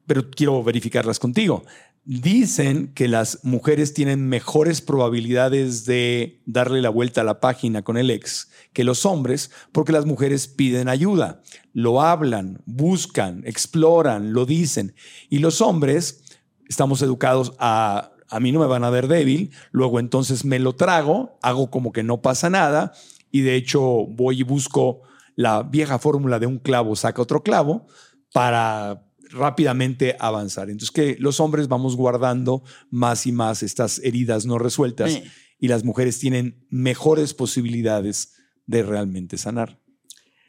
pero 0.07 0.31
quiero 0.31 0.63
verificarlas 0.63 1.19
contigo. 1.19 1.65
Dicen 2.05 2.93
que 2.95 3.07
las 3.07 3.45
mujeres 3.45 3.95
tienen 3.95 4.29
mejores 4.29 4.81
probabilidades 4.81 5.85
de 5.85 6.43
darle 6.47 6.83
la 6.83 6.91
vuelta 6.91 7.21
a 7.21 7.25
la 7.25 7.39
página 7.39 7.83
con 7.83 7.97
el 7.97 8.11
ex 8.11 8.51
que 8.73 8.83
los 8.83 9.07
hombres 9.07 9.53
porque 9.71 9.93
las 9.93 10.05
mujeres 10.05 10.49
piden 10.49 10.89
ayuda, 10.89 11.43
lo 11.73 12.03
hablan, 12.03 12.61
buscan, 12.67 13.43
exploran, 13.47 14.33
lo 14.33 14.47
dicen. 14.47 14.97
Y 15.31 15.39
los 15.39 15.61
hombres 15.61 16.25
estamos 16.69 17.03
educados 17.03 17.53
a, 17.61 18.11
a 18.29 18.41
mí 18.41 18.51
no 18.51 18.59
me 18.59 18.67
van 18.67 18.83
a 18.83 18.91
ver 18.91 19.07
débil, 19.07 19.53
luego 19.71 20.01
entonces 20.01 20.45
me 20.45 20.59
lo 20.59 20.75
trago, 20.75 21.39
hago 21.41 21.71
como 21.71 21.93
que 21.93 22.03
no 22.03 22.21
pasa 22.21 22.51
nada 22.51 22.93
y 23.31 23.43
de 23.43 23.55
hecho 23.55 23.81
voy 23.81 24.41
y 24.41 24.43
busco 24.43 25.03
la 25.37 25.63
vieja 25.63 26.01
fórmula 26.01 26.41
de 26.41 26.47
un 26.47 26.59
clavo 26.59 26.97
saca 26.97 27.23
otro 27.23 27.43
clavo 27.43 27.87
para 28.33 29.05
rápidamente 29.33 30.17
avanzar. 30.19 30.71
Entonces 30.71 30.91
que 30.91 31.17
los 31.19 31.41
hombres 31.41 31.69
vamos 31.69 31.97
guardando 31.97 32.63
más 32.91 33.27
y 33.27 33.33
más 33.33 33.63
estas 33.63 33.99
heridas 34.05 34.47
no 34.47 34.59
resueltas 34.59 35.13
Sí. 35.13 35.23
y 35.59 35.69
las 35.69 35.85
mujeres 35.85 36.19
tienen 36.19 36.67
mejores 36.71 37.35
posibilidades 37.35 38.35
de 38.67 38.83
realmente 38.83 39.37
sanar. 39.39 39.81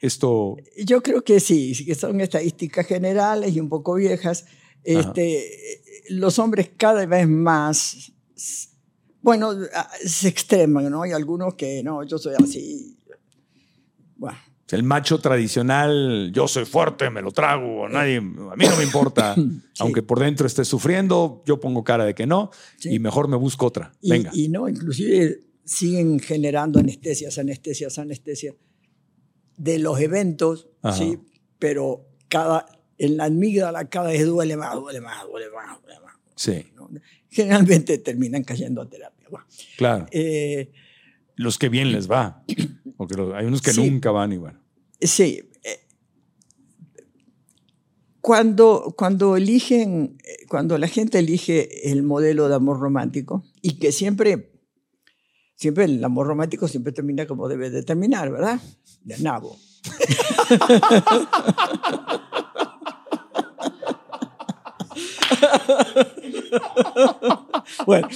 Esto, 0.01 0.57
Yo 0.85 1.01
creo 1.01 1.23
que 1.23 1.39
sí, 1.39 1.73
sí 1.75 1.85
que 1.85 1.95
son 1.95 2.19
estadísticas 2.19 2.85
generales 2.85 3.55
y 3.55 3.59
un 3.59 3.69
poco 3.69 3.95
viejas. 3.95 4.45
Este, 4.83 5.49
los 6.09 6.39
hombres 6.39 6.71
cada 6.75 7.05
vez 7.05 7.25
más, 7.27 8.11
bueno, 9.21 9.53
se 10.05 10.27
extreman, 10.27 10.91
¿no? 10.91 11.03
Hay 11.03 11.11
algunos 11.13 11.53
que, 11.55 11.81
no, 11.83 12.03
yo 12.03 12.17
soy 12.17 12.35
así. 12.37 12.97
El 14.71 14.81
macho 14.83 15.19
tradicional, 15.19 16.31
yo 16.33 16.47
soy 16.47 16.65
fuerte, 16.65 17.09
me 17.11 17.21
lo 17.21 17.31
trago, 17.31 17.85
a 17.85 17.89
nadie, 17.89 18.17
a 18.17 18.21
mí 18.21 18.65
no 18.65 18.75
me 18.77 18.83
importa, 18.83 19.35
aunque 19.79 20.01
por 20.01 20.19
dentro 20.19 20.47
esté 20.47 20.65
sufriendo, 20.65 21.43
yo 21.45 21.59
pongo 21.59 21.83
cara 21.83 22.05
de 22.05 22.15
que 22.15 22.25
no 22.25 22.49
Sí. 22.77 22.89
y 22.95 22.99
mejor 22.99 23.27
me 23.27 23.35
busco 23.37 23.67
otra. 23.67 23.91
y, 24.01 24.09
Venga. 24.09 24.31
y 24.33 24.49
no, 24.49 24.67
inclusive 24.67 25.41
siguen 25.63 26.19
generando 26.19 26.79
anestesias, 26.79 27.37
anestesias, 27.37 27.99
anestesias 27.99 28.55
de 29.57 29.79
los 29.79 29.99
eventos, 29.99 30.67
Ajá. 30.81 30.97
sí, 30.97 31.19
pero 31.59 32.07
cada, 32.27 32.65
en 32.97 33.17
la 33.17 33.25
amígdala 33.25 33.89
cada 33.89 34.07
vez 34.09 34.25
duele 34.25 34.57
más, 34.57 34.73
duele 34.75 35.01
más, 35.01 35.23
duele 35.27 35.47
más, 35.51 35.81
duele 35.83 35.99
más. 35.99 36.13
sí, 36.35 36.65
¿no? 36.75 36.89
Generalmente 37.29 37.97
terminan 37.97 38.43
cayendo 38.43 38.81
a 38.81 38.89
terapia. 38.89 39.27
Bueno, 39.29 39.45
claro. 39.77 40.05
eh, 40.11 40.71
Los 41.35 41.57
que 41.59 41.69
bien 41.69 41.91
les 41.91 42.09
va, 42.09 42.43
porque 43.07 43.21
los- 43.21 43.33
hay 43.33 43.45
unos 43.45 43.61
que 43.61 43.71
Sí. 43.71 43.89
nunca 43.89 44.11
van 44.11 44.33
y 44.33 44.37
bueno. 44.37 44.59
Sí. 44.99 45.49
eh, 45.63 45.79
Cuando, 48.21 48.93
cuando 48.97 49.35
eligen, 49.35 50.17
cuando 50.47 50.77
la 50.77 50.87
gente 50.87 51.19
elige 51.19 51.91
el 51.91 52.03
modelo 52.03 52.47
de 52.47 52.55
amor 52.55 52.79
romántico 52.79 53.43
y 53.61 53.79
que 53.79 53.91
siempre, 53.91 54.53
siempre 55.55 55.83
el 55.85 56.01
amor 56.03 56.27
romántico 56.27 56.67
siempre 56.69 56.93
termina 56.93 57.27
como 57.27 57.49
debe 57.49 57.69
de 57.69 57.83
terminar, 57.83 58.31
¿verdad? 58.31 58.61
De 59.01 59.17
nabo. 59.19 59.57
bueno. 67.85 68.07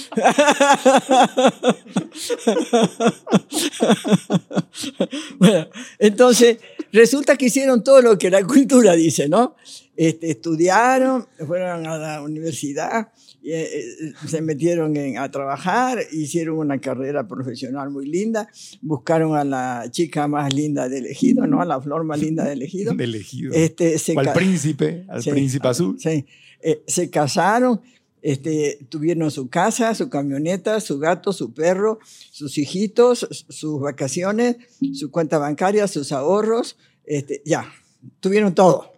Bueno, 5.38 5.68
entonces, 5.98 6.58
resulta 6.92 7.36
que 7.36 7.46
hicieron 7.46 7.82
todo 7.82 8.02
lo 8.02 8.18
que 8.18 8.30
la 8.30 8.44
cultura 8.44 8.94
dice, 8.94 9.28
¿no? 9.28 9.54
Este, 9.96 10.30
estudiaron, 10.30 11.26
fueron 11.46 11.86
a 11.86 11.98
la 11.98 12.22
universidad, 12.22 13.08
eh, 13.42 13.68
eh, 13.72 14.12
se 14.28 14.40
metieron 14.42 14.96
en- 14.96 15.18
a 15.18 15.28
trabajar, 15.30 15.98
hicieron 16.12 16.58
una 16.58 16.78
carrera 16.80 17.26
profesional 17.26 17.90
muy 17.90 18.06
linda, 18.06 18.48
buscaron 18.80 19.36
a 19.36 19.42
la 19.44 19.86
chica 19.90 20.28
más 20.28 20.54
linda 20.54 20.88
de 20.88 20.98
elegido, 20.98 21.46
¿no? 21.46 21.60
A 21.60 21.64
la 21.64 21.80
flor 21.80 22.04
más 22.04 22.20
linda 22.20 22.44
de 22.44 22.52
elegido. 22.52 22.92
De 22.98 23.04
elegido. 23.04 23.52
Este, 23.54 23.98
se 23.98 24.14
o 24.16 24.20
al 24.20 24.32
príncipe, 24.32 25.04
al 25.08 25.22
Sí, 25.22 25.30
príncipe 25.30 25.66
azul. 25.68 25.96
Sí. 25.98 26.24
Eh, 26.60 26.82
se 26.86 27.10
casaron, 27.10 27.80
este, 28.22 28.78
tuvieron 28.88 29.30
su 29.30 29.48
casa, 29.48 29.94
su 29.94 30.08
camioneta, 30.08 30.80
su 30.80 30.98
gato, 30.98 31.32
su 31.32 31.52
perro, 31.52 31.98
sus 32.04 32.58
hijitos, 32.58 33.26
sus 33.48 33.80
vacaciones, 33.80 34.56
su 34.94 35.10
cuenta 35.10 35.38
bancaria, 35.38 35.86
sus 35.86 36.12
ahorros, 36.12 36.76
este, 37.04 37.42
ya, 37.44 37.72
tuvieron 38.20 38.54
todo. 38.54 38.92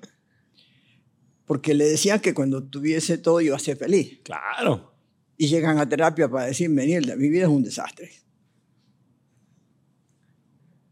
Porque 1.47 1.75
le 1.75 1.85
decían 1.85 2.21
que 2.21 2.35
cuando 2.35 2.63
tuviese 2.63 3.19
todo 3.19 3.41
iba 3.41 3.57
a 3.57 3.61
ser 3.61 3.77
feliz. 3.77 4.21
Claro. 4.23 4.93
Y 5.37 5.49
llegan 5.49 5.79
a 5.79 5.89
terapia 5.89 6.29
para 6.29 6.47
decirme, 6.47 6.87
Nilda, 6.87 7.17
mi 7.17 7.29
vida 7.29 7.45
es 7.45 7.49
un 7.49 7.63
desastre. 7.63 8.11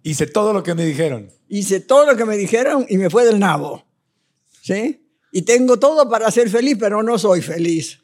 Hice 0.03 0.27
todo 0.27 0.53
lo 0.53 0.63
que 0.63 0.75
me 0.75 0.85
dijeron. 0.85 1.31
Hice 1.49 1.81
todo 1.81 2.07
lo 2.07 2.17
que 2.17 2.25
me 2.25 2.37
dijeron 2.37 2.87
y 2.89 2.97
me 2.97 3.11
fue 3.11 3.25
del 3.25 3.39
nabo. 3.39 3.85
¿Sí? 4.63 5.05
Y 5.33 5.43
tengo 5.43 5.79
todo 5.79 6.09
para 6.09 6.31
ser 6.31 6.49
feliz, 6.49 6.77
pero 6.79 7.03
no 7.03 7.19
soy 7.19 7.43
feliz. 7.43 8.01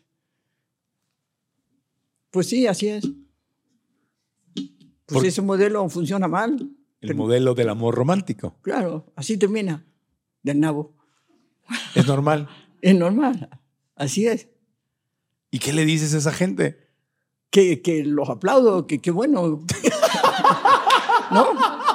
Pues 2.35 2.49
sí, 2.49 2.67
así 2.67 2.89
es. 2.89 3.05
Pues 4.55 4.67
Por- 5.07 5.25
ese 5.25 5.41
modelo 5.41 5.89
funciona 5.89 6.27
mal. 6.27 6.69
El 7.01 7.15
modelo 7.15 7.55
del 7.55 7.69
amor 7.69 7.95
romántico. 7.95 8.57
Claro, 8.61 9.13
así 9.15 9.37
termina. 9.37 9.85
Del 10.43 10.59
nabo. 10.59 10.97
Es 11.95 12.07
normal. 12.09 12.49
Es 12.83 12.95
normal. 12.95 13.49
Así 13.95 14.27
es. 14.27 14.49
¿Y 15.51 15.59
qué 15.61 15.73
le 15.73 15.85
dices 15.87 16.13
a 16.15 16.19
esa 16.19 16.33
gente? 16.33 16.91
Que, 17.51 17.81
que 17.81 18.05
los 18.05 18.29
aplaudo, 18.29 18.87
que 18.89 18.99
qué 18.99 19.11
bueno. 19.13 19.65
¿No? 21.31 21.47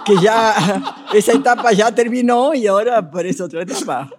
Que 0.05 0.15
ya 0.23 1.05
esa 1.13 1.33
etapa 1.33 1.73
ya 1.73 1.93
terminó 1.93 2.55
y 2.55 2.65
ahora 2.65 2.97
aparece 2.97 3.43
otra 3.43 3.61
etapa. 3.63 4.09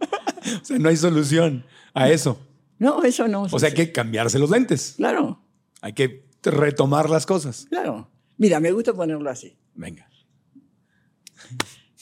O 0.61 0.65
sea, 0.65 0.79
no 0.79 0.91
hay 0.91 0.97
solución 0.97 1.65
a 1.95 2.09
eso. 2.11 2.39
No, 2.79 3.03
eso 3.03 3.27
no. 3.27 3.43
O 3.51 3.59
sea, 3.59 3.71
hay 3.71 3.75
que 3.75 3.91
cambiarse 3.91 4.39
los 4.39 4.51
lentes. 4.51 4.95
Claro, 4.97 5.43
Hay 5.81 5.93
que 5.95 6.27
retomar 6.43 7.09
las 7.11 7.27
cosas. 7.27 7.67
claro. 7.69 8.09
Mira, 8.39 8.59
me 8.59 8.73
gusta 8.73 8.95
ponerlo 8.95 9.29
así. 9.29 9.55
Venga. 9.75 10.09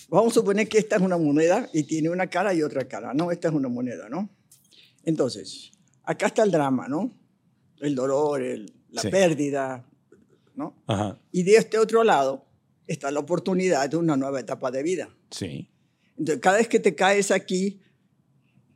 Vamos 0.09 0.33
a 0.33 0.35
suponer 0.35 0.69
que 0.69 0.79
esta 0.79 0.97
es 0.97 1.03
una 1.03 1.19
moneda 1.19 1.69
y 1.73 1.83
tiene 1.83 2.09
una 2.11 2.29
cara 2.29 2.55
y 2.55 2.63
otra 2.63 2.87
cara. 2.89 3.13
No, 3.13 3.31
esta 3.31 3.49
es 3.49 3.55
una 3.55 3.69
moneda, 3.69 4.09
¿no? 4.09 4.31
Entonces, 5.05 5.73
acá 6.05 6.27
está 6.29 6.45
el 6.45 6.51
drama, 6.51 6.89
¿no? 6.89 7.13
El 7.81 7.95
dolor, 7.95 8.41
el- 8.43 8.73
la 8.91 9.03
Sí. 9.03 9.09
pérdida, 9.11 9.85
¿no? 10.55 10.77
Ajá. 10.87 11.19
Y 11.31 11.43
de 11.43 11.57
este 11.57 11.79
otro 11.79 12.05
lado 12.05 12.47
está 12.87 13.11
la 13.11 13.21
oportunidad 13.21 13.89
de 13.91 13.97
una 13.97 14.17
nueva 14.17 14.41
etapa 14.41 14.71
de 14.71 14.83
vida. 14.83 15.09
Sí. 15.31 15.69
Entonces, 16.17 16.41
cada 16.41 16.57
vez 16.59 16.69
que 16.69 16.81
te 16.81 16.95
caes 16.95 17.31
aquí, 17.31 17.81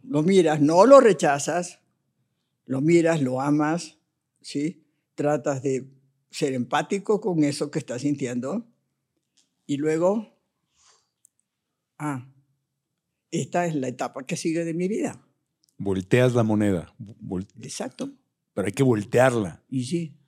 lo 0.03 0.23
miras, 0.23 0.61
no 0.61 0.85
lo 0.85 1.01
rechazas, 1.01 1.79
lo 2.67 2.81
miras, 2.81 3.23
lo 3.23 3.41
amas, 3.41 3.97
¿sí? 4.41 4.82
Tratas 5.23 5.63
de 5.63 5.87
ser 6.33 6.53
empático 6.53 7.21
con 7.21 7.45
eso 7.45 7.71
que 7.71 7.79
estás 7.79 8.03
sintiendo 8.03 8.67
y 9.67 9.77
luego, 9.77 10.35
ah, 11.97 12.27
esta 13.31 13.67
es 13.67 13.77
la 13.77 13.87
etapa 13.87 14.27
que 14.27 14.37
sigue 14.37 14.65
de 14.65 14.75
mi 14.75 14.89
vida. 14.89 15.25
Volteas 15.79 16.35
la 16.35 16.43
moneda. 16.43 16.93
Vol- 16.99 17.47
Exacto. 17.61 18.11
Pero 18.53 18.67
hay 18.67 18.73
que 18.73 18.83
voltearla. 18.83 19.63
Y 19.71 19.85
sí. 19.85 20.19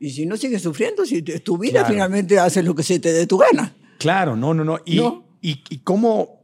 Y 0.00 0.10
si 0.10 0.26
no 0.26 0.36
sigues 0.36 0.60
sufriendo, 0.62 1.06
si 1.06 1.22
es 1.24 1.44
tu 1.44 1.56
vida, 1.56 1.80
Claro. 1.82 1.94
finalmente 1.94 2.38
haces 2.40 2.64
lo 2.64 2.74
que 2.74 2.82
se 2.82 2.98
te 2.98 3.12
dé 3.12 3.28
tu 3.28 3.38
gana. 3.38 3.72
Claro, 4.00 4.34
no, 4.34 4.52
no, 4.52 4.64
no. 4.64 4.80
Y, 4.84 4.96
No. 4.96 5.38
y, 5.40 5.62
y 5.70 5.78
cómo 5.78 6.42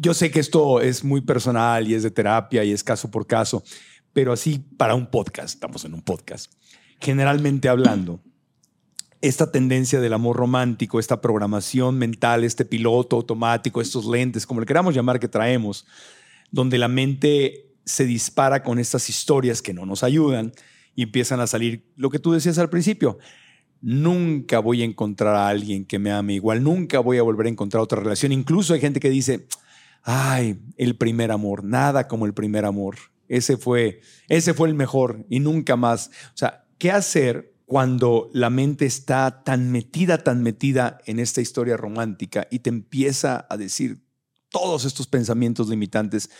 yo 0.00 0.14
sé 0.14 0.30
que 0.30 0.40
esto 0.40 0.80
es 0.80 1.04
muy 1.04 1.20
personal 1.20 1.86
y 1.86 1.94
es 1.94 2.02
de 2.02 2.10
terapia 2.10 2.64
y 2.64 2.70
es 2.72 2.82
caso 2.82 3.10
por 3.10 3.26
caso, 3.26 3.62
pero 4.14 4.32
así 4.32 4.64
para 4.78 4.94
un 4.94 5.06
podcast, 5.06 5.50
estamos 5.50 5.84
en 5.84 5.92
un 5.92 6.00
podcast, 6.00 6.50
generalmente 7.00 7.68
hablando, 7.68 8.22
esta 9.20 9.50
tendencia 9.50 10.00
del 10.00 10.12
amor 10.12 10.36
romántico, 10.36 10.98
esta 10.98 11.20
programación 11.20 11.98
mental, 11.98 12.44
este 12.44 12.64
piloto 12.64 13.16
automático, 13.16 13.80
estos 13.80 14.06
lentes, 14.06 14.46
como 14.46 14.60
le 14.60 14.66
queramos 14.66 14.94
llamar 14.94 15.18
que 15.18 15.28
traemos, 15.28 15.86
donde 16.50 16.78
la 16.78 16.88
mente 16.88 17.72
se 17.84 18.04
dispara 18.04 18.62
con 18.62 18.78
estas 18.78 19.08
historias 19.08 19.62
que 19.62 19.74
no 19.74 19.86
nos 19.86 20.02
ayudan 20.02 20.52
y 20.94 21.02
empiezan 21.02 21.40
a 21.40 21.46
salir 21.46 21.90
lo 21.96 22.10
que 22.10 22.18
tú 22.18 22.32
decías 22.32 22.58
al 22.58 22.70
principio. 22.70 23.18
Nunca 23.80 24.60
voy 24.60 24.82
a 24.82 24.84
encontrar 24.84 25.34
a 25.34 25.48
alguien 25.48 25.84
que 25.84 25.98
me 25.98 26.12
ame 26.12 26.34
igual, 26.34 26.62
nunca 26.62 27.00
voy 27.00 27.18
a 27.18 27.22
volver 27.22 27.46
a 27.46 27.50
encontrar 27.50 27.82
otra 27.82 28.00
relación. 28.00 28.30
Incluso 28.30 28.74
hay 28.74 28.80
gente 28.80 29.00
que 29.00 29.10
dice, 29.10 29.46
ay, 30.02 30.60
el 30.76 30.96
primer 30.96 31.32
amor, 31.32 31.64
nada 31.64 32.08
como 32.08 32.26
el 32.26 32.34
primer 32.34 32.64
amor. 32.64 32.96
Ese 33.28 33.56
fue, 33.56 34.00
ese 34.28 34.54
fue 34.54 34.68
el 34.68 34.74
mejor 34.74 35.26
y 35.28 35.40
nunca 35.40 35.76
más. 35.76 36.10
O 36.34 36.36
sea, 36.36 36.66
¿qué 36.78 36.90
hacer 36.90 37.54
cuando 37.66 38.30
la 38.32 38.50
mente 38.50 38.86
está 38.86 39.42
tan 39.42 39.72
metida, 39.72 40.18
tan 40.18 40.42
metida 40.42 40.98
en 41.06 41.18
esta 41.18 41.40
historia 41.40 41.76
romántica 41.76 42.46
y 42.50 42.60
te 42.60 42.70
empieza 42.70 43.46
a 43.48 43.56
decir 43.56 44.04
todos 44.50 44.84
estos 44.84 45.06
pensamientos 45.06 45.68
limitantes 45.68 46.30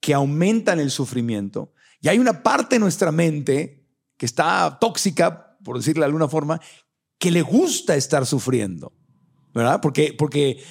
que 0.00 0.14
aumentan 0.14 0.80
el 0.80 0.90
sufrimiento? 0.90 1.72
Y 2.00 2.08
hay 2.08 2.18
una 2.18 2.42
parte 2.42 2.76
de 2.76 2.80
nuestra 2.80 3.10
mente 3.10 3.86
que 4.16 4.26
está 4.26 4.78
tóxica, 4.80 5.56
por 5.64 5.76
decirle 5.78 6.00
de 6.00 6.06
alguna 6.06 6.28
forma, 6.28 6.60
que 7.18 7.30
le 7.30 7.42
gusta 7.42 7.96
estar 7.96 8.26
sufriendo, 8.26 8.92
¿verdad? 9.54 9.80
Porque, 9.80 10.14
porque 10.16 10.62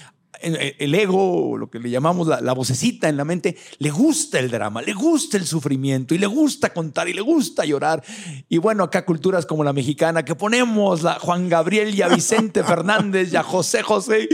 el 0.41 0.95
ego, 0.95 1.57
lo 1.57 1.69
que 1.69 1.79
le 1.79 1.89
llamamos 1.89 2.27
la, 2.27 2.53
vocecita 2.53 3.09
en 3.09 3.17
la 3.17 3.25
mente, 3.25 3.57
le 3.79 3.89
gusta 3.89 4.39
el 4.39 4.49
drama, 4.49 4.81
le 4.81 4.93
gusta 4.93 5.37
el 5.37 5.45
sufrimiento 5.45 6.13
y 6.13 6.17
le 6.17 6.27
gusta 6.27 6.73
contar 6.73 7.09
y 7.09 7.13
le 7.13 7.21
gusta 7.21 7.65
llorar. 7.65 8.03
Y 8.47 8.57
bueno, 8.57 8.83
acá 8.83 9.05
culturas 9.05 9.45
como 9.45 9.63
la 9.63 9.73
mexicana, 9.73 10.23
que 10.23 10.35
ponemos 10.35 11.05
a 11.05 11.19
Juan 11.19 11.49
Gabriel 11.49 11.95
y 11.95 12.01
a 12.01 12.07
Vicente 12.07 12.63
Fernández 12.65 13.33
y 13.33 13.35
a 13.35 13.43
José 13.43 13.81
José, 13.81 14.27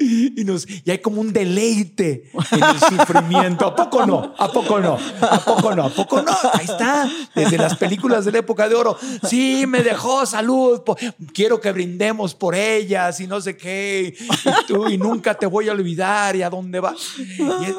y, 0.00 0.44
nos, 0.44 0.66
y 0.68 0.90
hay 0.90 0.98
como 0.98 1.20
un 1.20 1.32
deleite 1.32 2.30
en 2.52 2.62
el 2.62 2.80
sufrimiento. 2.80 3.66
¿A 3.66 3.76
poco 3.76 4.06
no? 4.06 4.34
¿A 4.36 4.52
poco 4.52 4.80
no? 4.80 4.98
¿A 5.20 5.38
poco 5.38 5.74
no? 5.74 5.84
¿A 5.84 5.90
poco 5.90 6.22
no? 6.22 6.32
Ahí 6.52 6.64
está, 6.64 7.08
desde 7.34 7.56
las 7.56 7.76
películas 7.76 8.24
de 8.24 8.32
la 8.32 8.38
época 8.38 8.68
de 8.68 8.74
oro. 8.74 8.96
Sí, 9.28 9.64
me 9.66 9.82
dejó 9.82 10.26
salud, 10.26 10.82
quiero 11.32 11.60
que 11.60 11.72
brindemos 11.72 12.34
por 12.34 12.54
ellas 12.54 13.20
y 13.20 13.26
no 13.26 13.40
sé 13.40 13.56
qué. 13.56 14.14
Y 14.86 14.98
y 14.98 14.98
nunca 14.98 15.34
te 15.34 15.46
voy 15.46 15.68
a 15.68 15.72
olvidar 15.72 16.36
y 16.36 16.42
a 16.42 16.50
dónde 16.50 16.80
va. 16.80 16.94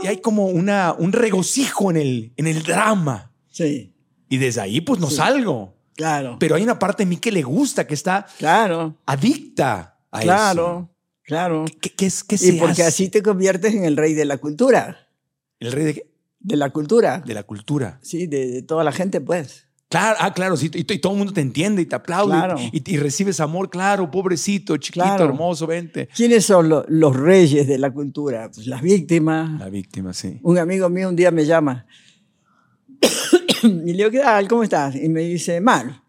Y, 0.04 0.08
hay 0.08 0.18
como 0.22 0.48
una, 0.48 0.96
un 0.98 1.12
regocijo 1.12 1.92
en 1.92 1.98
el, 1.98 2.34
en 2.38 2.48
el 2.48 2.64
drama. 2.64 3.32
Sí. 3.52 3.94
Y 4.30 4.38
desde 4.38 4.62
ahí 4.62 4.82
pues 4.82 5.00
no 5.00 5.10
salgo. 5.10 5.76
Claro. 5.96 6.38
Pero 6.40 6.56
hay 6.56 6.64
una 6.64 6.80
parte 6.80 7.04
de 7.04 7.08
mí 7.10 7.18
que 7.18 7.32
le 7.32 7.44
gusta, 7.44 7.86
que 7.86 7.94
está 7.94 8.26
claro. 8.38 8.96
adicta 9.06 9.98
a 10.12 10.20
claro, 10.22 10.40
eso. 10.40 10.54
Claro, 10.54 10.90
¿Qué, 11.80 11.92
qué, 11.92 12.10
qué 12.28 12.38
Y 12.42 12.52
porque 12.54 12.84
así 12.84 13.10
te 13.10 13.22
conviertes 13.22 13.74
en 13.74 13.86
el 13.86 13.96
rey 13.98 14.14
de 14.14 14.26
la 14.26 14.38
cultura. 14.38 15.08
¿El 15.60 15.72
rey 15.72 15.86
de 15.86 15.94
qué? 15.94 16.10
De 16.40 16.56
la 16.56 16.70
cultura. 16.70 17.22
De 17.26 17.34
la 17.34 17.44
cultura. 17.44 18.00
Sí, 18.02 18.28
de 18.28 18.62
toda 18.62 18.84
la 18.84 18.92
gente, 18.92 19.22
pues. 19.22 19.70
Claro, 19.90 20.18
ah, 20.22 20.34
claro, 20.34 20.56
sí, 20.56 20.70
y, 20.72 20.84
todo 20.84 21.14
el 21.14 21.18
mundo 21.18 21.34
te 21.34 21.42
entiende 21.42 21.82
y 21.82 21.86
te 21.88 21.96
aplaude 21.96 22.36
y, 22.72 22.98
recibes 22.98 23.40
amor, 23.40 23.72
claro, 23.72 24.12
pobrecito, 24.12 24.78
chiquito, 24.78 25.24
hermoso, 25.24 25.66
vente. 25.66 26.08
¿Quiénes 26.16 26.46
son 26.46 26.70
los 26.70 27.16
reyes 27.16 27.68
de 27.68 27.80
la 27.80 27.90
cultura? 27.92 28.52
Pues 28.54 28.68
las 28.68 28.84
víctimas. 28.84 29.60
La 29.60 29.68
víctima, 29.68 30.14
sí. 30.14 30.40
Un 30.44 30.60
amigo 30.60 30.90
mío 30.90 31.10
un 31.10 31.16
día 31.16 31.32
me 31.32 31.44
llama 31.44 31.88
y 33.64 33.68
le 33.68 33.94
digo, 33.94 34.12
¿qué 34.12 34.20
tal? 34.20 34.48
¿Cómo 34.48 34.62
estás? 34.62 34.96
Y 34.96 35.10
me 35.10 35.22
dice, 35.22 35.60
mal. 35.60 36.04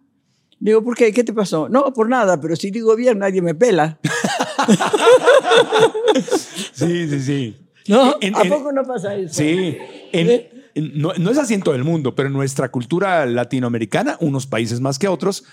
Digo, 0.58 0.84
¿por 0.84 0.94
qué? 0.94 1.10
¿Qué 1.10 1.24
te 1.24 1.32
pasó? 1.32 1.70
No, 1.70 1.90
por 1.94 2.06
nada, 2.06 2.38
pero 2.38 2.56
si 2.56 2.70
digo 2.70 2.94
bien, 2.94 3.18
nadie 3.18 3.40
me 3.40 3.54
pela. 3.54 3.98
sí, 6.72 7.08
sí, 7.08 7.20
sí. 7.20 7.56
¿No? 7.88 8.16
¿A 8.34 8.44
poco 8.44 8.72
no 8.72 8.84
pasa 8.84 9.14
eso? 9.14 9.34
Sí. 9.34 9.76
En, 10.12 11.02
no, 11.02 11.12
es 11.12 11.38
así 11.38 11.54
en 11.54 11.62
todo 11.62 11.74
el 11.74 11.84
mundo, 11.84 12.14
pero 12.14 12.28
en 12.28 12.32
nuestra 12.32 12.70
cultura 12.70 13.26
latinoamericana, 13.26 14.16
unos 14.20 14.46
países 14.46 14.80
más 14.80 14.98
que 14.98 15.08
otros, 15.08 15.44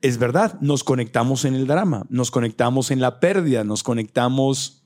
es 0.00 0.18
verdad, 0.18 0.58
nos 0.60 0.84
conectamos 0.84 1.44
en 1.44 1.54
el 1.54 1.66
drama, 1.66 2.04
nos 2.10 2.30
conectamos 2.30 2.90
en 2.90 3.00
la 3.00 3.20
pérdida, 3.20 3.64
nos 3.64 3.82
conectamos 3.82 4.84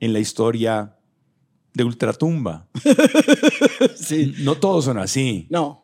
en 0.00 0.12
la 0.12 0.18
historia 0.18 0.96
de 1.74 1.84
ultratumba. 1.84 2.66
sí. 3.96 4.34
No 4.38 4.56
todos 4.56 4.86
son 4.86 4.98
así. 4.98 5.46
No. 5.50 5.82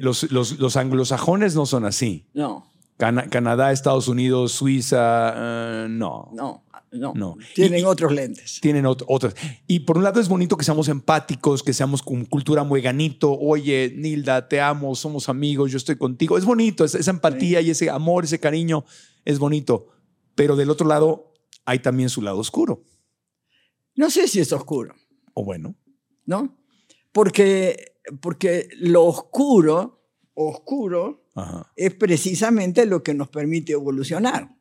los, 0.00 0.30
los, 0.30 0.76
anglosajones 0.76 1.54
no 1.54 1.66
son 1.66 1.84
así. 1.84 2.26
No. 2.34 2.66
Canadá, 2.96 3.72
Estados 3.72 4.08
Unidos, 4.08 4.52
Suiza, 4.52 5.34
eh, 5.36 5.86
no. 5.88 6.30
No. 6.34 6.66
No, 6.92 7.36
Tienen 7.54 7.84
otros 7.84 8.12
lentes. 8.12 8.60
Tienen 8.60 8.86
otros. 8.86 9.34
Y 9.66 9.80
por 9.80 9.98
un 9.98 10.04
lado 10.04 10.20
es 10.20 10.28
bonito 10.28 10.56
que 10.56 10.64
seamos 10.64 10.88
empáticos, 10.88 11.62
que 11.62 11.72
seamos 11.72 12.02
con 12.02 12.24
cultura 12.24 12.64
muy 12.64 12.80
ganito. 12.80 13.32
Oye, 13.38 13.92
Nilda, 13.94 14.48
te 14.48 14.60
amo, 14.60 14.94
somos 14.94 15.28
amigos, 15.28 15.70
yo 15.70 15.76
estoy 15.76 15.96
contigo. 15.96 16.38
Es 16.38 16.44
bonito, 16.44 16.84
esa, 16.84 17.10
empatía 17.10 17.60
y 17.60 17.70
ese 17.70 17.90
amor, 17.90 18.24
ese 18.24 18.40
cariño 18.40 18.84
es 19.24 19.38
bonito. 19.38 19.88
Pero 20.34 20.56
del 20.56 20.70
otro 20.70 20.86
lado 20.86 21.34
hay 21.64 21.80
también 21.80 22.08
su 22.08 22.22
lado 22.22 22.38
oscuro. 22.38 22.82
No 23.94 24.10
sé 24.10 24.28
si 24.28 24.40
es 24.40 24.52
oscuro. 24.52 24.94
O 25.34 25.44
bueno. 25.44 25.74
¿No? 26.24 26.56
Porque, 27.12 27.96
porque 28.20 28.68
lo 28.78 29.04
oscuro, 29.04 30.02
oscuro, 30.34 31.25
es 31.76 31.94
precisamente 31.94 32.86
lo 32.86 33.02
que 33.02 33.14
nos 33.14 33.28
permite 33.28 33.72
evolucionar. 33.72 34.54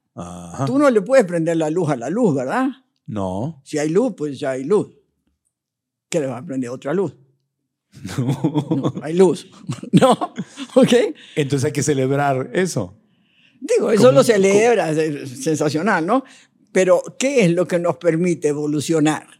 Tú 0.66 0.80
no 0.80 0.90
le 0.90 1.02
puedes 1.02 1.26
prender 1.26 1.58
la 1.58 1.70
luz 1.70 1.90
a 1.90 1.96
la 1.96 2.10
luz, 2.10 2.36
¿verdad? 2.36 2.68
No. 3.08 3.62
Si 3.64 3.78
hay 3.78 3.90
luz, 3.90 4.14
pues 4.18 4.40
ya 4.40 4.52
hay 4.52 4.64
luz. 4.64 4.90
¿Qué 6.10 6.20
le 6.20 6.28
vas 6.28 6.42
a 6.42 6.46
prender 6.46 6.70
otra 6.70 6.94
luz? 6.94 7.16
No. 8.18 8.94
hay 9.02 9.14
luz. 9.14 9.48
¿No? 9.92 10.12
¿Ok? 10.76 10.94
Entonces 11.36 11.66
hay 11.66 11.72
que 11.72 11.84
celebrar 11.84 12.50
eso. 12.54 12.98
Digo, 13.60 13.92
eso 13.92 14.12
lo 14.12 14.24
celebra, 14.24 14.92
es 14.92 15.44
sensacional, 15.44 16.06
¿no? 16.06 16.24
Pero, 16.72 17.02
¿qué 17.18 17.46
es 17.46 17.52
lo 17.52 17.68
que 17.68 17.80
nos 17.80 17.98
permite 17.98 18.50
evolucionar? 18.50 19.35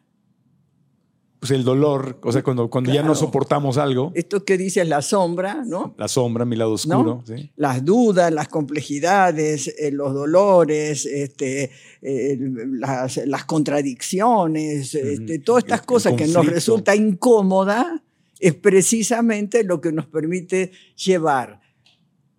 Pues, 1.46 1.60
el 1.60 1.64
dolor, 1.64 2.18
o 2.24 2.32
sea, 2.32 2.42
cuando, 2.42 2.72
cuando 2.72 2.92
ya 2.92 3.04
no 3.04 3.14
soportamos 3.14 3.78
algo. 3.78 4.12
Esto 4.16 4.44
que 4.44 4.58
dices, 4.58 4.88
la 4.88 5.04
sombra, 5.04 5.64
¿no? 5.64 5.94
La 5.96 6.08
sombra, 6.08 6.44
mi 6.44 6.56
lado 6.56 6.72
oscuro. 6.72 7.24
Las 7.56 7.86
dudas, 7.86 8.34
las 8.34 8.48
complejidades, 8.48 9.68
eh, 9.78 9.92
los 9.92 10.16
dolores, 10.16 11.06
este, 11.06 11.70
eh, 12.02 12.40
las, 12.80 13.46
contradicciones, 13.46 14.96
este, 14.96 15.38
todas 15.38 15.66
estas 15.66 15.84
cosas 15.84 16.14
que 16.14 16.26
nos 16.26 16.48
resulta 16.48 16.96
incómoda, 16.96 18.02
es 18.40 18.56
precisamente 18.56 19.64
lo 19.64 19.80
que 19.82 19.92
nos 19.92 20.08
permite 20.08 20.72
llevar 20.96 21.62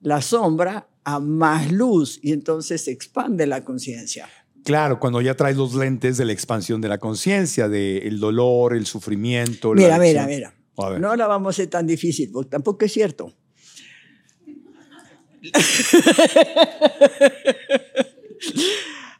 la 0.01 0.21
sombra 0.21 0.89
a 1.05 1.21
más 1.21 1.71
luz 1.71 2.19
y 2.23 2.33
entonces 2.33 2.83
se 2.83 2.91
expande 2.91 3.47
la 3.47 3.65
conciencia. 3.65 4.29
Claro, 4.67 4.99
cuando 4.99 5.21
ya 5.21 5.37
traes 5.37 5.57
los 5.57 5.77
lentes 5.77 6.17
de 6.17 6.25
la 6.25 6.33
expansión 6.33 6.81
de 6.81 6.89
la 6.89 6.99
conciencia, 6.99 7.69
del 7.69 8.19
dolor, 8.19 8.75
el 8.75 8.85
sufrimiento. 8.85 9.73
Mira, 9.75 9.97
mira, 9.97 10.27
mira. 10.27 10.53
No 10.99 11.15
la 11.15 11.29
vamos 11.29 11.55
a 11.55 11.57
ser 11.57 11.69
tan 11.69 11.87
difícil, 11.87 12.31
porque 12.33 12.51
tampoco 12.51 12.85
es 12.85 12.93
cierto. 12.93 13.33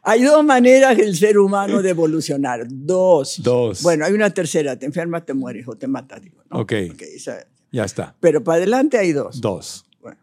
hay 0.03 0.21
dos 0.23 0.43
maneras 0.43 0.97
del 0.97 1.15
ser 1.15 1.37
humano 1.37 1.81
de 1.81 1.91
evolucionar. 1.91 2.65
Dos. 2.69 3.41
Dos. 3.41 3.81
Bueno, 3.83 4.03
hay 4.03 4.11
una 4.11 4.29
tercera. 4.33 4.77
Te 4.77 4.85
enfermas, 4.85 5.25
te 5.25 5.33
mueres 5.33 5.65
o 5.65 5.75
te 5.77 5.87
matas. 5.87 6.21
Digo, 6.21 6.43
Ok. 6.51 6.73
ya 7.71 7.85
está. 7.85 8.17
Pero 8.19 8.43
para 8.43 8.57
adelante 8.57 8.97
hay 8.97 9.13
dos. 9.13 9.39
Dos. 9.39 9.85
Bueno. 10.01 10.19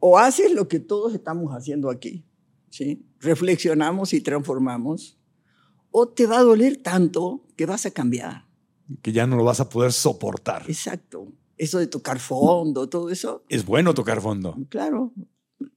O 0.00 0.18
haces 0.18 0.52
lo 0.52 0.66
que 0.66 0.80
todos 0.80 1.14
estamos 1.14 1.52
haciendo 1.52 1.90
aquí. 1.90 2.24
¿sí? 2.70 3.04
Reflexionamos 3.20 4.12
y 4.12 4.20
transformamos, 4.20 5.18
o 5.90 6.08
te 6.08 6.26
va 6.26 6.38
a 6.38 6.42
doler 6.42 6.76
tanto 6.78 7.46
que 7.56 7.66
vas 7.66 7.86
a 7.86 7.90
cambiar. 7.90 8.46
Que 9.02 9.12
ya 9.12 9.26
no 9.26 9.36
lo 9.36 9.44
vas 9.44 9.60
a 9.60 9.68
poder 9.68 9.92
soportar. 9.92 10.64
Exacto. 10.68 11.32
Eso 11.56 11.78
de 11.78 11.86
tocar 11.86 12.18
fondo, 12.18 12.88
todo 12.88 13.10
eso. 13.10 13.44
Es 13.48 13.64
bueno 13.64 13.92
tocar 13.92 14.20
fondo. 14.20 14.56
Claro, 14.68 15.12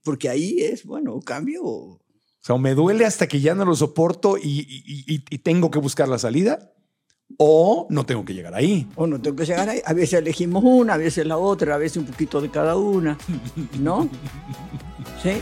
porque 0.03 0.29
ahí 0.29 0.61
es, 0.61 0.85
bueno, 0.85 1.19
cambio. 1.19 1.63
O 1.63 1.99
sea, 2.39 2.57
me 2.57 2.73
duele 2.73 3.05
hasta 3.05 3.27
que 3.27 3.41
ya 3.41 3.53
no 3.55 3.65
lo 3.65 3.75
soporto 3.75 4.37
y, 4.41 5.19
tengo 5.43 5.71
que 5.71 5.79
buscar 5.79 6.07
la 6.07 6.17
salida, 6.17 6.73
o 7.37 7.87
no 7.89 8.05
tengo 8.05 8.23
que 8.23 8.33
llegar 8.33 8.53
ahí. 8.53 8.87
O 8.95 9.07
no 9.07 9.21
tengo 9.21 9.35
que 9.35 9.45
llegar 9.45 9.67
ahí. 9.69 9.81
A 9.85 9.93
veces 9.93 10.19
elegimos 10.19 10.63
una, 10.63 10.93
a 10.93 10.97
veces 10.97 11.25
la 11.25 11.37
otra, 11.37 11.75
a 11.75 11.77
veces 11.77 11.97
un 11.97 12.05
poquito 12.05 12.41
de 12.41 12.49
cada 12.49 12.77
una, 12.77 13.17
¿no? 13.79 14.09
¿Sí? 15.21 15.41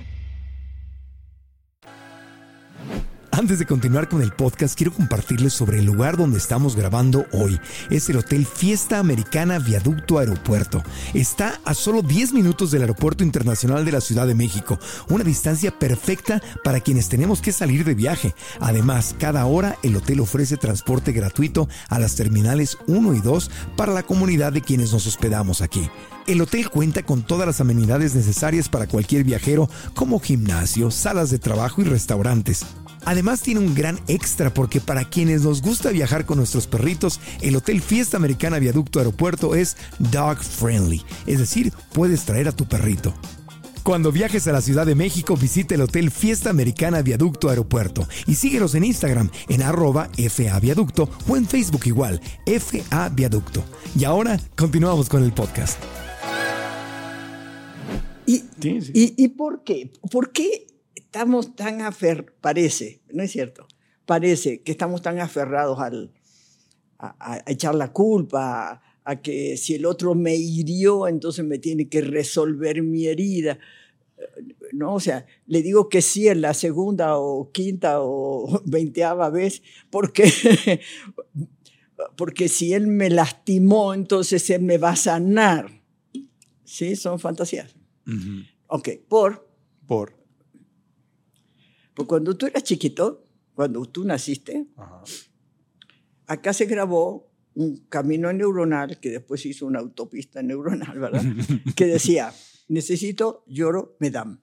Antes 3.41 3.57
de 3.57 3.65
continuar 3.65 4.07
con 4.07 4.21
el 4.21 4.31
podcast, 4.31 4.77
quiero 4.77 4.93
compartirles 4.93 5.51
sobre 5.51 5.79
el 5.79 5.85
lugar 5.85 6.15
donde 6.15 6.37
estamos 6.37 6.75
grabando 6.75 7.25
hoy. 7.31 7.59
Es 7.89 8.07
el 8.07 8.17
Hotel 8.17 8.45
Fiesta 8.45 8.99
Americana 8.99 9.57
Viaducto 9.57 10.19
Aeropuerto. 10.19 10.83
Está 11.15 11.59
a 11.65 11.73
solo 11.73 12.03
10 12.03 12.33
minutos 12.33 12.69
del 12.69 12.83
Aeropuerto 12.83 13.23
Internacional 13.23 13.83
de 13.83 13.93
la 13.93 14.01
Ciudad 14.01 14.27
de 14.27 14.35
México, 14.35 14.77
una 15.09 15.23
distancia 15.23 15.71
perfecta 15.71 16.39
para 16.63 16.81
quienes 16.81 17.09
tenemos 17.09 17.41
que 17.41 17.51
salir 17.51 17.83
de 17.83 17.95
viaje. 17.95 18.35
Además, 18.59 19.15
cada 19.17 19.43
hora 19.47 19.75
el 19.81 19.95
hotel 19.95 20.19
ofrece 20.19 20.55
transporte 20.57 21.11
gratuito 21.11 21.67
a 21.89 21.97
las 21.97 22.15
terminales 22.15 22.77
1 22.85 23.15
y 23.15 23.21
2 23.21 23.49
para 23.75 23.91
la 23.91 24.03
comunidad 24.03 24.53
de 24.53 24.61
quienes 24.61 24.93
nos 24.93 25.07
hospedamos 25.07 25.61
aquí. 25.61 25.89
El 26.27 26.41
hotel 26.41 26.69
cuenta 26.69 27.01
con 27.03 27.23
todas 27.23 27.47
las 27.47 27.59
amenidades 27.59 28.13
necesarias 28.13 28.69
para 28.69 28.85
cualquier 28.85 29.23
viajero, 29.23 29.67
como 29.95 30.19
gimnasio, 30.19 30.91
salas 30.91 31.31
de 31.31 31.39
trabajo 31.39 31.81
y 31.81 31.85
restaurantes. 31.85 32.67
Además 33.05 33.41
tiene 33.41 33.59
un 33.59 33.73
gran 33.73 33.99
extra 34.07 34.53
porque 34.53 34.79
para 34.79 35.05
quienes 35.05 35.41
nos 35.43 35.61
gusta 35.61 35.91
viajar 35.91 36.25
con 36.25 36.37
nuestros 36.37 36.67
perritos, 36.67 37.19
el 37.41 37.55
Hotel 37.55 37.81
Fiesta 37.81 38.17
Americana 38.17 38.59
Viaducto 38.59 38.99
Aeropuerto 38.99 39.55
es 39.55 39.77
dog 39.99 40.37
friendly, 40.37 41.01
es 41.25 41.39
decir, 41.39 41.73
puedes 41.93 42.23
traer 42.23 42.47
a 42.47 42.51
tu 42.51 42.65
perrito. 42.65 43.13
Cuando 43.83 44.11
viajes 44.11 44.47
a 44.47 44.51
la 44.51 44.61
Ciudad 44.61 44.85
de 44.85 44.93
México, 44.93 45.35
visita 45.35 45.73
el 45.73 45.81
Hotel 45.81 46.11
Fiesta 46.11 46.51
Americana 46.51 47.01
Viaducto 47.01 47.49
Aeropuerto 47.49 48.07
y 48.27 48.35
síguenos 48.35 48.75
en 48.75 48.83
Instagram 48.83 49.31
en 49.49 49.63
arroba 49.63 50.09
FA 50.29 50.59
Viaducto 50.59 51.09
o 51.27 51.35
en 51.35 51.47
Facebook 51.47 51.81
igual, 51.85 52.21
FA 52.45 53.09
Viaducto. 53.09 53.63
Y 53.97 54.03
ahora 54.03 54.39
continuamos 54.55 55.09
con 55.09 55.23
el 55.23 55.33
podcast. 55.33 55.79
¿Y, 58.27 58.43
¿y, 58.63 59.27
por 59.29 59.63
qué? 59.63 59.91
¿Por 60.11 60.31
qué 60.31 60.67
estamos 61.11 61.57
tan 61.57 61.81
aferrados, 61.81 62.31
parece, 62.39 63.01
no 63.11 63.21
es 63.21 63.31
cierto, 63.31 63.67
parece 64.05 64.61
que 64.61 64.71
estamos 64.71 65.01
tan 65.01 65.19
aferrados 65.19 65.77
al, 65.81 66.13
a, 66.99 67.43
echar 67.47 67.75
la 67.75 67.91
culpa, 67.91 68.81
a, 69.03 69.21
que 69.21 69.57
si 69.57 69.75
el 69.75 69.85
otro 69.85 70.15
me 70.15 70.37
hirió, 70.37 71.09
entonces 71.09 71.43
me 71.43 71.59
tiene 71.59 71.89
que 71.89 71.99
resolver 71.99 72.81
mi 72.81 73.07
herida. 73.07 73.59
¿no? 74.71 74.93
O 74.93 74.99
sea, 75.01 75.25
le 75.47 75.61
digo 75.61 75.89
que 75.89 76.01
sí 76.01 76.29
en 76.29 76.39
la 76.39 76.53
segunda 76.53 77.17
o 77.17 77.51
quinta 77.51 77.97
o 77.99 78.61
veinteava 78.65 79.29
vez, 79.29 79.63
porque, 79.89 80.31
porque 82.15 82.47
si 82.47 82.73
él 82.73 82.87
me 82.87 83.09
lastimó, 83.09 83.93
entonces 83.93 84.49
él 84.49 84.61
me 84.61 84.77
va 84.77 84.91
a 84.91 84.95
sanar. 84.95 85.83
¿Sí? 86.63 86.95
Son 86.95 87.19
fantasías. 87.19 87.75
Ok, 88.67 88.91
por... 89.09 89.45
Por. 89.85 90.20
Pues 92.01 92.07
cuando 92.07 92.35
tú 92.35 92.47
eras 92.47 92.63
chiquito, 92.63 93.23
cuando 93.53 93.85
tú 93.85 94.03
naciste, 94.03 94.65
acá 96.25 96.51
se 96.51 96.65
grabó 96.65 97.31
un 97.53 97.85
camino 97.89 98.33
neuronal 98.33 98.99
que 98.99 99.11
después 99.11 99.45
hizo 99.45 99.67
una 99.67 99.77
autopista 99.77 100.41
neuronal, 100.41 100.97
¿verdad? 100.97 101.21
que 101.75 101.85
decía, 101.85 102.33
necesito, 102.69 103.43
lloro, 103.45 103.97
me 103.99 104.09
dan. 104.09 104.41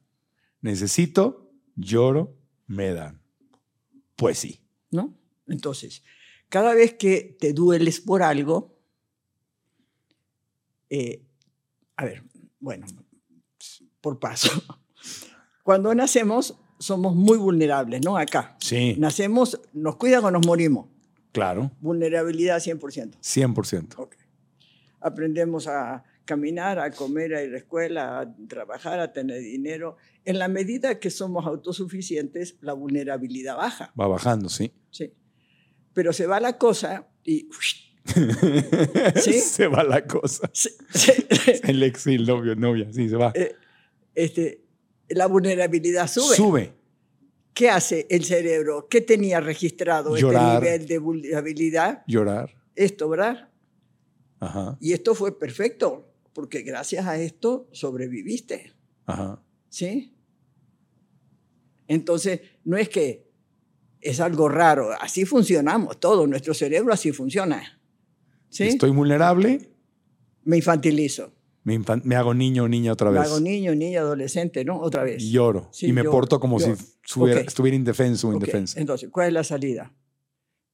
Necesito, 0.61 1.51
lloro, 1.75 2.39
me 2.69 2.93
dan. 2.93 3.23
Pues 4.15 4.39
sí. 4.39 4.61
¿No? 4.93 5.19
Entonces, 5.49 6.05
cada 6.49 6.75
vez 6.75 6.95
que 6.95 7.37
te 7.41 7.53
dueles 7.53 8.01
por 8.01 8.23
algo, 8.23 8.79
eh, 10.91 11.27
a 11.97 12.05
ver, 12.05 12.23
bueno, 12.61 12.87
por 14.01 14.21
paso. 14.21 14.49
Cuando 15.65 15.93
nacemos, 15.93 16.57
somos 16.79 17.15
muy 17.15 17.39
vulnerables, 17.39 18.05
¿no? 18.05 18.17
Acá. 18.17 18.57
Sí. 18.61 18.95
Nacemos, 18.99 19.61
nos 19.73 19.97
cuidan 19.97 20.25
o 20.25 20.31
nos 20.31 20.47
morimos. 20.47 20.87
Claro. 21.33 21.71
Vulnerabilidad 21.81 22.59
100%. 22.59 23.19
100%. 23.21 23.99
Okay. 23.99 24.21
Aprendemos 25.01 25.67
a 25.69 26.05
caminar, 26.25 26.79
a 26.79 26.91
comer, 26.91 27.35
a 27.35 27.43
ir 27.43 27.49
a 27.49 27.53
la 27.53 27.59
escuela, 27.59 28.21
a 28.21 28.37
trabajar, 28.49 29.01
a 29.01 29.13
tener 29.13 29.41
dinero. 29.41 29.97
En 30.25 30.39
la 30.39 30.49
medida 30.49 30.99
que 30.99 31.11
somos 31.11 31.47
autosuficientes, 31.47 32.57
la 32.61 32.75
vulnerabilidad 32.75 33.57
baja. 33.57 33.93
Va 33.99 34.07
bajando, 34.07 34.49
sí. 34.49 34.73
Sí. 34.91 35.13
Pero 35.95 36.13
se 36.13 36.27
va 36.27 36.41
la 36.41 36.59
cosa 36.59 37.09
y... 37.25 37.49
¿Sí? 39.17 39.35
se 39.35 39.69
va 39.69 39.85
la 39.85 40.07
cosa. 40.07 40.51
Sí, 40.53 40.71
el 41.65 41.83
ex 41.83 42.07
el 42.07 42.27
novio, 42.27 42.57
novia, 42.57 42.91
sí, 42.91 43.09
se 43.09 43.17
va. 43.17 43.33
Eh, 43.35 43.55
este, 44.15 44.68
la 45.09 45.27
vulnerabilidad 45.27 46.09
sube. 46.09 46.37
Sube. 46.37 46.73
¿Qué 47.55 47.71
hace 47.71 48.07
el 48.11 48.25
cerebro? 48.25 48.87
¿Qué 48.89 49.01
tenía 49.01 49.41
registrado 49.41 50.15
este 50.17 50.39
nivel 50.39 50.87
de 50.87 50.99
vulnerabilidad? 50.99 52.05
Llorar. 52.07 52.55
Esto, 52.75 53.09
¿verdad? 53.09 53.49
Ajá. 54.39 54.79
Y 54.81 54.93
esto 54.93 55.15
fue 55.15 55.37
perfecto, 55.39 56.13
porque 56.33 56.63
gracias 56.63 57.07
a 57.07 57.19
esto 57.19 57.69
sobreviviste. 57.73 58.73
Ajá. 59.07 59.43
¿Sí? 59.69 60.15
Entonces, 61.89 62.41
no 62.65 62.77
es 62.77 62.89
que 62.89 63.27
es 64.01 64.21
algo 64.21 64.49
raro, 64.49 64.91
así 65.01 65.25
funcionamos 65.25 65.99
todos, 65.99 66.29
nuestro 66.29 66.55
cerebro 66.55 66.93
así 66.93 67.11
funciona. 67.11 67.81
¿Sí? 68.51 68.69
Estoy 68.69 68.91
vulnerable. 68.91 69.69
Me 70.45 70.59
infantilizo. 70.59 71.33
Me, 71.77 72.17
hago 72.17 72.33
niño 72.33 72.65
o 72.65 72.69
niña 72.69 72.93
otra 72.93 73.11
vez. 73.11 73.21
Me 73.21 73.27
hago 73.27 73.41
niño, 73.41 73.75
niña, 73.75 74.01
adolescente, 74.01 74.65
¿no? 74.65 74.81
Otra 74.81 75.05
vez. 75.05 75.23
Y 75.23 75.33
lloro. 75.33 75.71
y 75.81 75.93
me 75.93 76.05
porto 76.05 76.41
como 76.41 76.59
si 76.59 76.71
estuviera, 76.71 77.77
indefenso 77.77 78.29
o 78.29 78.33
indefensa. 78.33 78.81
Entonces, 78.81 79.11
¿cuál 79.11 79.29
es 79.29 79.33
la 79.35 79.45
salida? 79.45 79.93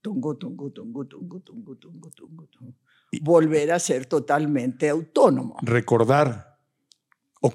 Tungu, 0.01 0.37
tungu, 0.37 0.71
tungu, 0.71 1.05
tungu, 1.07 1.41
tungu, 1.41 1.77
tungu, 1.77 2.11
tungu, 2.11 2.47
tungu. 2.47 2.75
Volver 3.23 3.73
a 3.73 3.79
ser 3.79 4.07
totalmente 4.07 4.89
autónomo. 4.89 5.57
Recordar. 5.63 6.59
O, 7.41 7.53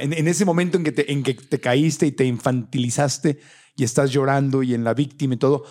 en, 0.00 0.28
ese 0.28 0.44
momento 0.44 0.76
en 0.76 0.84
que, 0.84 0.92
te, 0.92 1.12
en 1.12 1.22
que 1.22 1.34
te 1.34 1.60
caíste 1.60 2.06
y 2.06 2.12
te 2.12 2.24
infantilizaste 2.24 3.38
y 3.76 3.84
estás 3.84 4.10
llorando 4.10 4.62
y 4.62 4.74
en 4.74 4.84
la 4.84 4.94
víctima 4.94 5.34
y 5.34 5.38
todo, 5.38 5.64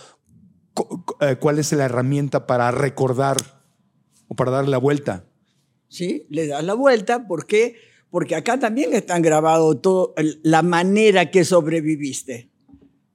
eh, 1.21 1.37
¿cuál 1.39 1.59
es 1.59 1.71
la 1.71 1.85
herramienta 1.85 2.47
para 2.47 2.71
recordar 2.71 3.37
o 4.27 4.35
para 4.35 4.51
darle 4.51 4.71
la 4.71 4.77
vuelta? 4.77 5.25
¿Sí? 5.87 6.25
Le 6.29 6.47
das 6.47 6.63
la 6.63 6.73
vuelta, 6.73 7.27
¿por 7.27 7.45
qué? 7.45 7.75
Porque 8.09 8.35
acá 8.35 8.59
también 8.59 8.93
están 8.93 9.21
grabados 9.21 9.81
todo 9.81 10.13
la 10.43 10.61
manera 10.61 11.31
que 11.31 11.43
sobreviviste. 11.43 12.49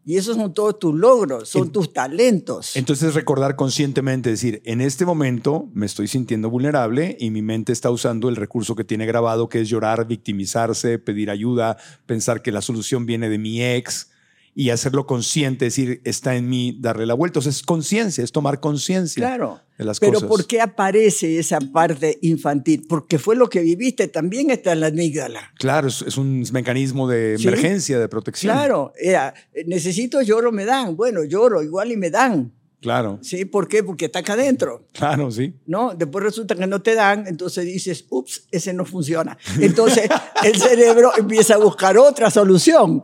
Y 0.04 0.16
esos 0.16 0.36
son 0.36 0.54
todos 0.54 0.78
tus 0.78 0.94
logros, 0.94 1.48
son 1.48 1.70
tus 1.70 1.92
talentos. 1.92 2.74
Entonces 2.74 3.14
recordar 3.14 3.54
conscientemente, 3.54 4.30
decir, 4.30 4.62
en 4.64 4.80
este 4.80 5.04
momento 5.04 5.68
me 5.74 5.86
estoy 5.86 6.08
sintiendo 6.08 6.50
vulnerable 6.50 7.16
y 7.20 7.30
mi 7.30 7.42
mente 7.42 7.72
está 7.72 7.90
usando 7.90 8.28
el 8.28 8.36
recurso 8.36 8.74
que 8.74 8.82
tiene 8.82 9.06
grabado, 9.06 9.48
que 9.48 9.60
es 9.60 9.68
llorar, 9.68 10.06
victimizarse, 10.06 10.98
pedir 10.98 11.30
ayuda, 11.30 11.76
pensar 12.06 12.42
que 12.42 12.50
la 12.50 12.62
solución 12.62 13.06
viene 13.06 13.28
de 13.28 13.38
mi 13.38 13.62
ex, 13.62 14.10
y 14.54 14.70
hacerlo 14.70 15.06
consciente, 15.06 15.66
decir, 15.66 16.00
está 16.04 16.34
en 16.36 16.48
mí, 16.48 16.76
darle 16.80 17.06
la 17.06 17.14
vuelta. 17.14 17.38
O 17.38 17.42
sea, 17.42 17.50
es 17.50 17.62
conciencia, 17.62 18.24
es 18.24 18.32
tomar 18.32 18.60
conciencia 18.60 19.24
claro, 19.24 19.60
de 19.78 19.84
las 19.84 20.00
pero 20.00 20.14
cosas. 20.14 20.22
Pero 20.22 20.36
¿por 20.36 20.46
qué 20.46 20.60
aparece 20.60 21.38
esa 21.38 21.60
parte 21.60 22.18
infantil? 22.22 22.84
Porque 22.88 23.18
fue 23.18 23.36
lo 23.36 23.48
que 23.48 23.60
viviste, 23.60 24.08
también 24.08 24.50
está 24.50 24.72
en 24.72 24.80
la 24.80 24.88
amígdala. 24.88 25.52
Claro, 25.58 25.88
es, 25.88 26.16
un 26.16 26.44
mecanismo 26.52 27.08
de 27.08 27.34
emergencia, 27.34 27.98
de 27.98 28.08
protección. 28.08 28.52
Claro, 28.52 28.92
era, 29.00 29.34
necesito 29.66 30.20
lloro, 30.22 30.52
me 30.52 30.64
dan. 30.64 30.96
Bueno, 30.96 31.24
lloro 31.24 31.62
igual 31.62 31.92
y 31.92 31.96
me 31.96 32.10
dan. 32.10 32.52
Claro. 32.80 33.18
¿Sí? 33.20 33.44
¿Por 33.44 33.68
qué? 33.68 33.84
Porque 33.84 34.06
está 34.06 34.20
acá 34.20 34.32
adentro. 34.32 34.86
Claro, 34.92 35.30
sí. 35.30 35.54
¿No? 35.66 35.94
Después 35.94 36.24
resulta 36.24 36.54
que 36.54 36.66
no 36.66 36.80
te 36.80 36.94
dan, 36.94 37.26
entonces 37.26 37.66
dices, 37.66 38.06
ups, 38.08 38.46
ese 38.50 38.72
no 38.72 38.86
funciona. 38.86 39.36
Entonces 39.60 40.08
el 40.42 40.56
cerebro 40.56 41.12
empieza 41.16 41.54
a 41.54 41.58
buscar 41.58 41.98
otra 41.98 42.30
solución. 42.30 43.02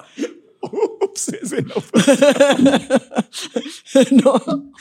Ups, 0.72 1.28
ese 1.28 1.62
no 1.62 1.74
no. 4.10 4.72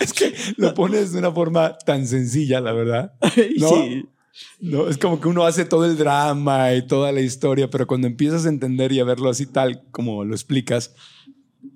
Es 0.00 0.12
que 0.12 0.34
lo 0.56 0.74
pones 0.74 1.12
de 1.12 1.18
una 1.18 1.32
forma 1.32 1.76
tan 1.78 2.06
sencilla, 2.06 2.60
la 2.60 2.72
verdad. 2.72 3.12
¿no? 3.58 3.68
Sí. 3.68 4.06
No, 4.60 4.88
es 4.88 4.98
como 4.98 5.20
que 5.20 5.28
uno 5.28 5.44
hace 5.44 5.64
todo 5.64 5.84
el 5.84 5.96
drama 5.96 6.74
y 6.74 6.86
toda 6.86 7.12
la 7.12 7.20
historia, 7.20 7.70
pero 7.70 7.86
cuando 7.86 8.08
empiezas 8.08 8.46
a 8.46 8.48
entender 8.48 8.90
y 8.92 8.98
a 8.98 9.04
verlo 9.04 9.30
así 9.30 9.46
tal 9.46 9.84
como 9.92 10.24
lo 10.24 10.34
explicas, 10.34 10.94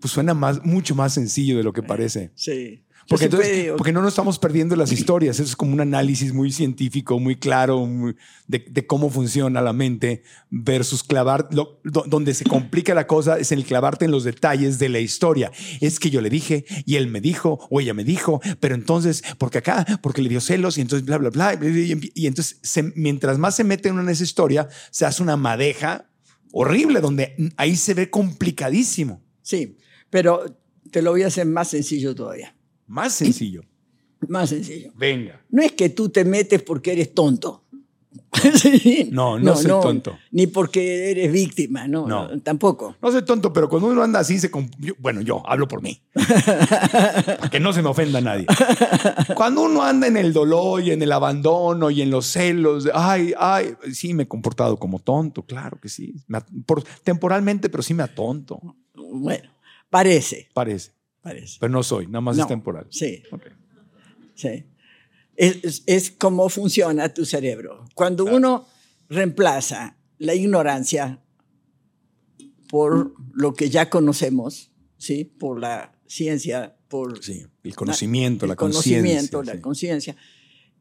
pues 0.01 0.13
suena 0.13 0.35
más, 0.35 0.65
mucho 0.65 0.95
más 0.95 1.15
sencillo 1.15 1.57
de 1.57 1.63
lo 1.63 1.73
que 1.73 1.83
parece. 1.83 2.33
Sí. 2.35 2.85
Porque, 3.09 3.25
entonces, 3.25 3.71
porque 3.79 3.93
no 3.93 4.03
nos 4.03 4.13
estamos 4.13 4.39
perdiendo 4.39 4.77
las 4.77 4.93
historias. 4.99 5.37
Eso 5.41 5.45
es 5.49 5.57
como 5.57 5.73
un 5.73 5.81
análisis 5.81 6.33
muy 6.35 6.53
científico, 6.53 7.19
muy 7.19 7.37
claro 7.37 7.87
muy- 7.87 8.17
de, 8.47 8.59
de 8.71 8.87
cómo 8.87 9.09
funciona 9.11 9.63
la 9.63 9.73
mente 9.73 10.23
versus 10.51 11.03
clavar. 11.03 11.49
lo- 11.53 11.81
donde 11.85 12.35
se 12.35 12.45
complica 12.45 12.95
la 12.95 13.07
cosa 13.07 13.39
es 13.39 13.51
en 13.53 13.61
el 13.61 13.65
clavarte 13.65 14.05
en 14.05 14.11
los 14.11 14.25
detalles 14.25 14.79
de 14.79 14.89
la 14.91 14.99
historia. 15.01 15.51
Es 15.81 15.99
que 15.99 16.11
yo 16.11 16.21
le 16.21 16.29
dije 16.29 16.67
y 16.85 16.97
él 16.97 17.07
me 17.09 17.21
dijo 17.23 17.67
o 17.71 17.81
ella 17.81 17.95
me 17.95 18.05
dijo, 18.05 18.41
pero 18.61 18.75
entonces, 18.75 19.23
porque 19.39 19.59
acá, 19.59 19.87
porque 20.03 20.21
le 20.21 20.29
dio 20.29 20.41
celos 20.43 20.77
y 20.77 20.83
entonces 20.83 21.07
bla, 21.07 21.17
bla, 21.19 21.31
bla. 21.31 21.55
Y, 21.55 22.11
y 22.15 22.27
entonces, 22.27 22.59
se- 22.63 22.93
mientras 22.95 23.39
más 23.39 23.57
se 23.57 23.65
mete 23.65 23.91
uno 23.91 24.03
en 24.03 24.11
esa 24.11 24.23
historia, 24.25 24.69
se 24.91 25.07
hace 25.07 25.23
una 25.23 25.37
madeja 25.39 26.11
horrible 26.53 27.01
donde 27.01 27.35
ahí 27.57 27.75
se 27.77 27.95
ve 27.95 28.11
complicadísimo. 28.11 29.23
Sí, 29.43 29.77
pero 30.11 30.59
te 30.91 31.01
lo 31.03 31.11
voy 31.13 31.23
a 31.23 31.29
hacer 31.29 31.47
más 31.47 31.69
sencillo 31.69 32.15
todavía. 32.15 32.55
Más 32.89 33.13
sencillo. 33.15 33.63
Más 34.29 34.49
sencillo. 34.51 34.91
Venga. 34.97 35.41
No 35.51 35.63
es 35.63 35.73
que 35.73 35.91
tú 35.91 36.09
te 36.09 36.25
metes 36.25 36.63
porque 36.63 36.93
eres 36.93 37.15
tonto. 37.15 37.65
Sí. 38.55 39.09
No, 39.13 39.39
no 39.39 39.55
soy 39.57 39.67
tonto. 39.67 40.19
Ni 40.33 40.47
porque 40.47 41.11
eres 41.11 41.31
víctima, 41.33 41.87
no, 41.89 42.07
No. 42.07 42.41
tampoco. 42.41 42.97
No 43.03 43.11
soy 43.13 43.25
tonto, 43.25 43.53
pero 43.53 43.69
cuando 43.69 43.89
uno 43.89 44.03
anda 44.03 44.21
así, 44.21 44.39
se 44.39 44.51
yo- 44.79 44.95
bueno, 44.99 45.21
yo 45.23 45.43
hablo 45.47 45.67
por 45.69 45.83
mí. 45.83 46.01
Para 46.15 47.51
que 47.51 47.59
no 47.61 47.73
se 47.73 47.83
me 47.83 47.89
ofenda 47.89 48.21
nadie. 48.21 48.47
Cuando 49.35 49.63
uno 49.63 49.83
anda 49.83 50.07
en 50.07 50.17
el 50.17 50.33
dolor 50.33 50.83
y 50.83 50.91
en 50.93 51.03
el 51.03 51.13
abandono 51.13 51.91
y 51.91 52.03
en 52.03 52.11
los 52.11 52.27
celos, 52.27 52.89
ay, 52.95 53.35
ay, 53.39 53.75
sí, 53.93 54.15
me 54.15 54.25
he 54.25 54.29
comportado 54.29 54.77
como 54.79 54.99
tonto, 55.01 55.43
claro 55.45 55.79
que 55.81 55.89
sí. 55.89 56.15
Por- 56.67 56.85
temporalmente, 57.03 57.69
pero 57.69 57.83
sí 57.83 57.95
me 57.95 58.03
atonto, 58.03 58.61
Bueno, 58.95 59.51
parece, 59.91 60.49
parece. 60.55 60.93
Parece. 61.29 61.57
Pero 61.61 61.73
no 61.73 61.83
soy, 61.83 62.07
nada 62.07 62.21
más 62.21 62.37
No, 62.37 62.43
es 62.43 62.49
temporal. 62.49 62.87
Sí, 62.91 63.23
Ok. 63.31 63.43
sí. 64.35 64.65
Es, 65.37 65.59
es- 65.63 65.83
es 65.87 66.11
como 66.11 66.49
funciona 66.49 67.13
tu 67.15 67.25
cerebro. 67.25 67.85
Cuando 67.95 68.25
uno 68.25 68.67
reemplaza 69.09 69.97
la 70.19 70.35
ignorancia 70.35 71.21
por 72.69 73.15
lo 73.33 73.55
que 73.55 73.71
ya 73.71 73.89
conocemos, 73.89 74.71
¿sí? 74.99 75.25
por 75.25 75.59
la 75.61 75.93
ciencia, 76.07 76.77
por 76.89 77.23
Sí, 77.23 77.47
el 77.63 77.75
conocimiento, 77.77 78.47
la 78.47 78.57
conciencia. 78.57 79.43
la 79.45 79.53
sí. 79.55 79.61
conciencia, 79.61 80.17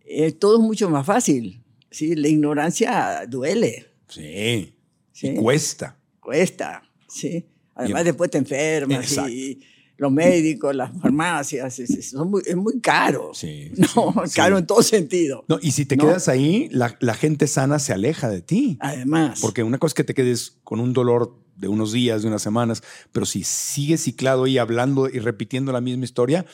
eh, 0.05 0.31
todo 0.31 0.55
es 0.57 0.61
mucho 0.63 0.89
más 0.89 1.05
fácil. 1.05 1.61
¿sí? 1.91 2.15
La 2.15 2.27
ignorancia 2.27 3.25
duele, 3.27 3.85
Sí, 4.09 4.75
¿sí? 5.13 5.27
y 5.29 5.35
cuesta. 5.35 5.97
cuesta. 6.19 6.83
¿sí? 7.07 7.45
Además, 7.75 8.01
Y- 8.01 8.05
después 8.05 8.31
te 8.31 8.37
enfermas 8.39 9.03
Exacto. 9.09 9.29
y 9.31 9.61
los 9.97 10.11
médicos, 10.11 10.75
las 10.75 10.91
farmacias, 11.01 11.79
es, 11.79 11.89
es- 11.89 12.09
son 12.11 12.29
muy, 12.29 12.41
es 12.45 12.55
muy 12.55 12.79
caro. 12.79 13.31
Sí, 13.33 13.71
No, 13.95 14.13
sí, 14.27 14.35
caro 14.35 14.55
sí. 14.55 14.59
en 14.61 14.67
todo 14.67 14.83
sentido. 14.83 15.43
No, 15.47 15.57
y 15.61 15.71
si 15.71 15.85
te 15.85 15.97
No. 15.97 16.05
quedas 16.05 16.27
ahí, 16.27 16.69
la, 16.71 16.95
la 16.99 17.13
gente 17.15 17.47
sana 17.47 17.79
se 17.79 17.93
aleja 17.93 18.29
de 18.29 18.41
ti. 18.41 18.77
Además, 18.79 19.39
Porque 19.41 19.63
una 19.63 19.77
cosa 19.79 19.91
es 19.91 19.95
que 19.95 20.03
te 20.03 20.13
quedes 20.13 20.57
con 20.63 20.79
un 20.79 20.93
dolor 20.93 21.39
de 21.55 21.67
unos 21.67 21.91
días, 21.91 22.21
de 22.21 22.27
unas 22.27 22.41
semanas, 22.43 22.83
pero 23.11 23.25
si 23.25 23.43
sigues 23.43 24.03
ciclado 24.03 24.45
y 24.45 24.59
hablando 24.59 25.09
y 25.09 25.17
repitiendo 25.19 25.71
la 25.71 25.81
misma 25.81 26.05
historia, 26.05 26.45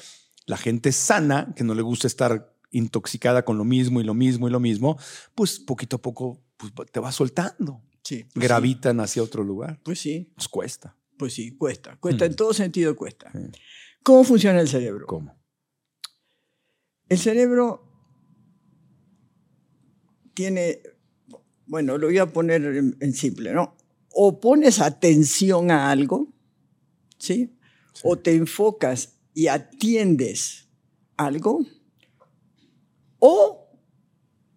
la 0.46 0.56
gente 0.58 0.92
sana, 0.94 1.54
que 1.56 1.64
no 1.66 1.76
le 1.76 1.82
gusta 1.82 2.08
estar 2.08 2.54
intoxicada 2.72 3.44
con 3.46 3.58
lo 3.58 3.66
mismo 3.66 4.00
y 4.02 4.04
lo 4.04 4.14
mismo 4.14 4.48
y 4.48 4.52
lo 4.52 4.60
mismo, 4.60 4.98
pues 5.36 5.60
poquito 5.60 5.98
a 5.98 6.02
poco 6.02 6.40
pues, 6.58 6.72
te 6.92 7.00
va 7.00 7.12
soltando. 7.12 7.82
sí, 8.04 8.26
pues 8.34 8.44
Gravitan 8.48 9.00
hacia 9.02 9.22
otro 9.22 9.44
lugar. 9.44 9.76
sí, 9.76 9.82
Pues 9.84 10.00
sí, 10.00 10.32
Nos 10.38 10.48
cuesta. 10.48 10.96
Pues 11.18 11.34
sí, 11.34 11.56
cuesta. 11.58 11.98
Cuesta, 11.98 12.26
Mm. 12.26 12.30
en 12.32 12.36
todo 12.36 12.54
sentido 12.54 12.96
cuesta. 12.96 13.32
Sí. 13.32 13.60
¿Cómo 14.04 14.24
funciona 14.24 14.60
el 14.60 14.68
cerebro? 14.68 15.06
¿Cómo? 15.08 15.36
El 17.10 17.18
cerebro 17.18 17.90
tiene, 20.34 20.82
bueno, 21.66 21.98
lo 21.98 22.08
voy 22.08 22.18
a 22.18 22.26
poner 22.26 22.64
en, 22.66 22.98
en 23.00 23.14
simple, 23.14 23.54
¿no? 23.54 23.76
O 24.12 24.40
pones 24.40 24.80
atención 24.80 25.72
a 25.72 25.92
algo, 25.92 26.34
¿sí? 27.18 27.56
O 28.04 28.18
te 28.18 28.34
enfocas 28.36 29.20
y 29.34 29.48
atiendes 29.48 30.70
algo, 31.18 31.66
o 33.20 33.70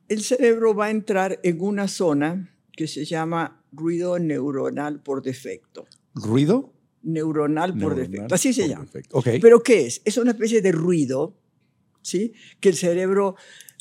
el 0.09 0.23
cerebro 0.23 0.75
va 0.75 0.87
a 0.87 0.91
entrar 0.91 1.39
en 1.43 1.61
una 1.61 1.89
zona 1.89 2.57
que 2.73 2.87
se 2.87 3.05
llama 3.05 3.65
ruido 3.73 4.19
neuronal 4.19 5.03
por 5.03 5.23
defecto. 5.23 5.87
¿Ruido? 6.17 6.73
Neuronal 7.03 7.71
por 7.73 7.95
Neuronal 7.95 8.11
defecto, 8.11 8.35
así 8.35 8.53
se 8.53 8.69
llama. 8.69 8.85
defecto. 8.85 9.17
Ok. 9.19 9.29
¿Pero 9.41 9.63
qué 9.63 9.87
es? 9.87 10.03
Es 10.05 10.17
una 10.17 10.33
especie 10.33 10.61
de 10.61 10.73
ruido, 10.73 11.37
¿sí? 12.03 12.33
Que 12.59 12.71
el 12.71 12.75
cerebro 12.75 13.37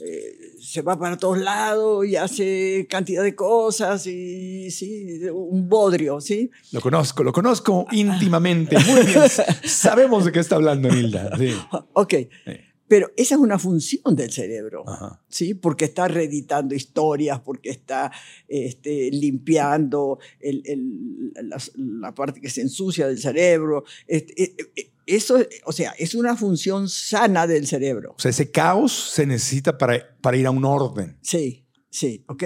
eh, 0.06 0.54
se 0.60 0.82
va 0.82 1.00
para 1.00 1.18
todos 1.18 1.38
lados 1.40 2.06
y 2.06 2.18
hace 2.18 2.86
cantidad 2.90 3.24
de 3.24 3.34
cosas 3.34 4.06
y, 4.06 4.70
sí, 4.70 5.22
un 5.34 5.68
bodrio, 5.68 6.22
¿sí? 6.22 6.52
Lo 6.72 6.82
conozco, 6.82 7.24
lo 7.24 7.32
conozco 7.32 7.88
íntimamente. 7.92 8.78
Muy 8.80 9.02
bien. 9.06 9.22
Sabemos 9.64 10.26
de 10.26 10.32
qué 10.32 10.40
está 10.42 10.56
hablando 10.58 10.90
Nilda. 10.90 11.36
Sí. 11.38 11.56
Ok, 11.94 12.14
Sí. 12.46 12.52
Pero 12.88 13.12
esa 13.18 13.36
es 13.36 13.42
una 13.42 13.58
función 13.58 14.16
del 14.16 14.32
cerebro, 14.32 14.84
Ajá. 14.88 15.24
¿sí? 15.28 15.54
Porque 15.56 15.86
está 15.86 16.08
reeditando 16.08 16.76
historias, 16.76 17.40
porque 17.40 17.70
está 17.70 18.12
este, 18.48 19.10
limpiando 19.12 20.20
el- 20.40 20.62
el- 20.66 21.34
la, 21.50 21.58
la 21.76 22.14
parte 22.14 22.40
que 22.42 22.50
se 22.50 22.62
ensucia 22.62 23.08
del 23.08 23.18
cerebro. 23.20 23.84
Este, 24.08 24.44
eh, 24.44 24.56
eh, 24.76 24.92
eso, 25.08 25.38
o 25.66 25.72
sea, 25.72 25.94
es 25.98 26.16
una 26.16 26.36
función 26.36 26.88
sana 26.90 27.48
del 27.48 27.66
cerebro. 27.68 28.14
O 28.18 28.20
sea, 28.20 28.30
ese 28.32 28.52
caos 28.52 28.92
se 29.14 29.26
necesita 29.26 29.78
para, 29.78 30.16
para 30.22 30.38
ir 30.38 30.46
a 30.48 30.52
un 30.52 30.66
orden. 30.66 31.18
Sí, 31.22 31.66
sí, 31.90 32.24
¿ok? 32.28 32.44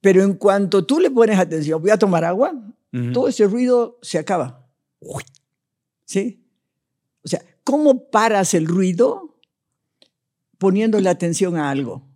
Pero 0.00 0.22
en 0.22 0.34
cuanto 0.34 0.84
tú 0.84 1.00
le 1.00 1.10
pones 1.10 1.38
atención, 1.38 1.80
voy 1.80 1.90
a 1.90 1.98
tomar 1.98 2.24
agua, 2.24 2.52
Ujú. 2.92 3.12
todo 3.12 3.28
ese 3.28 3.46
ruido 3.46 3.98
se 4.02 4.18
acaba. 4.18 4.68
¿Sí? 6.04 6.44
O 7.24 7.28
sea, 7.28 7.44
¿cómo 7.66 8.08
paras 8.10 8.54
el 8.54 8.66
ruido 8.66 9.36
poniéndole 10.58 11.08
atención 11.08 11.56
a 11.56 11.68
algo? 11.70 12.06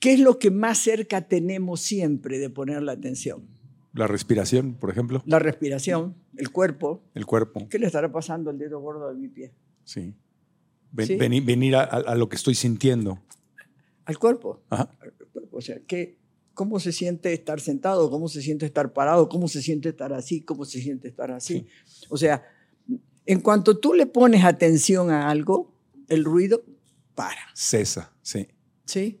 ¿Qué 0.00 0.14
es 0.14 0.20
lo 0.20 0.38
que 0.38 0.50
más 0.50 0.78
cerca 0.78 1.28
tenemos 1.28 1.80
siempre 1.80 2.38
de 2.38 2.48
poner 2.50 2.82
la 2.82 2.92
atención? 2.92 3.46
La 3.92 4.06
respiración, 4.06 4.74
por 4.74 4.90
ejemplo, 4.90 5.22
La 5.26 5.38
respiración, 5.38 6.16
el 6.36 6.50
cuerpo. 6.50 7.02
el 7.14 7.26
cuerpo. 7.26 7.68
¿Qué 7.68 7.78
le 7.78 7.86
estará 7.86 8.10
pasando 8.10 8.50
al 8.50 8.58
dedo 8.58 8.80
gordo 8.80 9.08
de 9.08 9.16
mi 9.16 9.28
pie? 9.28 9.52
Sí. 9.84 10.14
Ven- 10.92 11.06
Sí. 11.06 11.16
veni- 11.16 11.40
venir 11.44 11.76
a, 11.76 12.14
lo 12.14 12.28
que 12.28 12.36
estoy 12.36 12.54
sintiendo. 12.54 13.18
Al 14.06 14.18
cuerpo. 14.18 14.62
Ajá. 14.70 14.90
O 15.50 15.60
sea, 15.60 15.80
¿qué, 15.86 16.16
¿cómo 16.54 16.80
se 16.80 16.92
siente 16.92 17.32
estar 17.32 17.60
sentado? 17.60 18.08
¿Cómo 18.10 18.28
se 18.28 18.40
siente 18.40 18.64
estar 18.66 18.92
parado? 18.94 19.28
¿Cómo 19.28 19.48
se 19.48 19.60
siente 19.62 19.90
estar 19.90 20.12
así? 20.14 20.40
¿Cómo 20.42 20.64
se 20.64 20.80
siente 20.80 21.08
estar 21.08 21.30
así? 21.30 21.66
O 22.08 22.16
sea, 22.16 22.42
en 23.28 23.40
cuanto 23.40 23.78
tú 23.78 23.92
le 23.94 24.06
pones 24.06 24.42
atención 24.44 25.10
a 25.10 25.28
algo, 25.30 25.72
el 26.08 26.24
ruido 26.24 26.62
para. 27.14 27.40
Cesa, 27.54 28.12
sí. 28.22 28.48
¿Sí? 28.86 29.20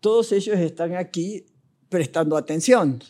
Todos 0.00 0.32
ellos 0.32 0.56
están 0.58 0.94
aquí 0.94 1.44
prestando 1.88 2.36
atención. 2.36 3.02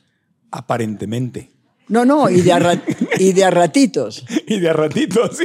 Aparentemente. 0.51 1.51
No, 1.89 2.05
no, 2.05 2.31
y 2.31 2.41
de 2.41 2.53
a, 2.53 2.83
y 3.19 3.33
de 3.33 3.45
a 3.45 3.51
ratitos. 3.51 4.25
Y 4.47 4.61
de 4.61 4.71
a 4.71 4.73
ratito, 4.73 5.31
sí. 5.33 5.45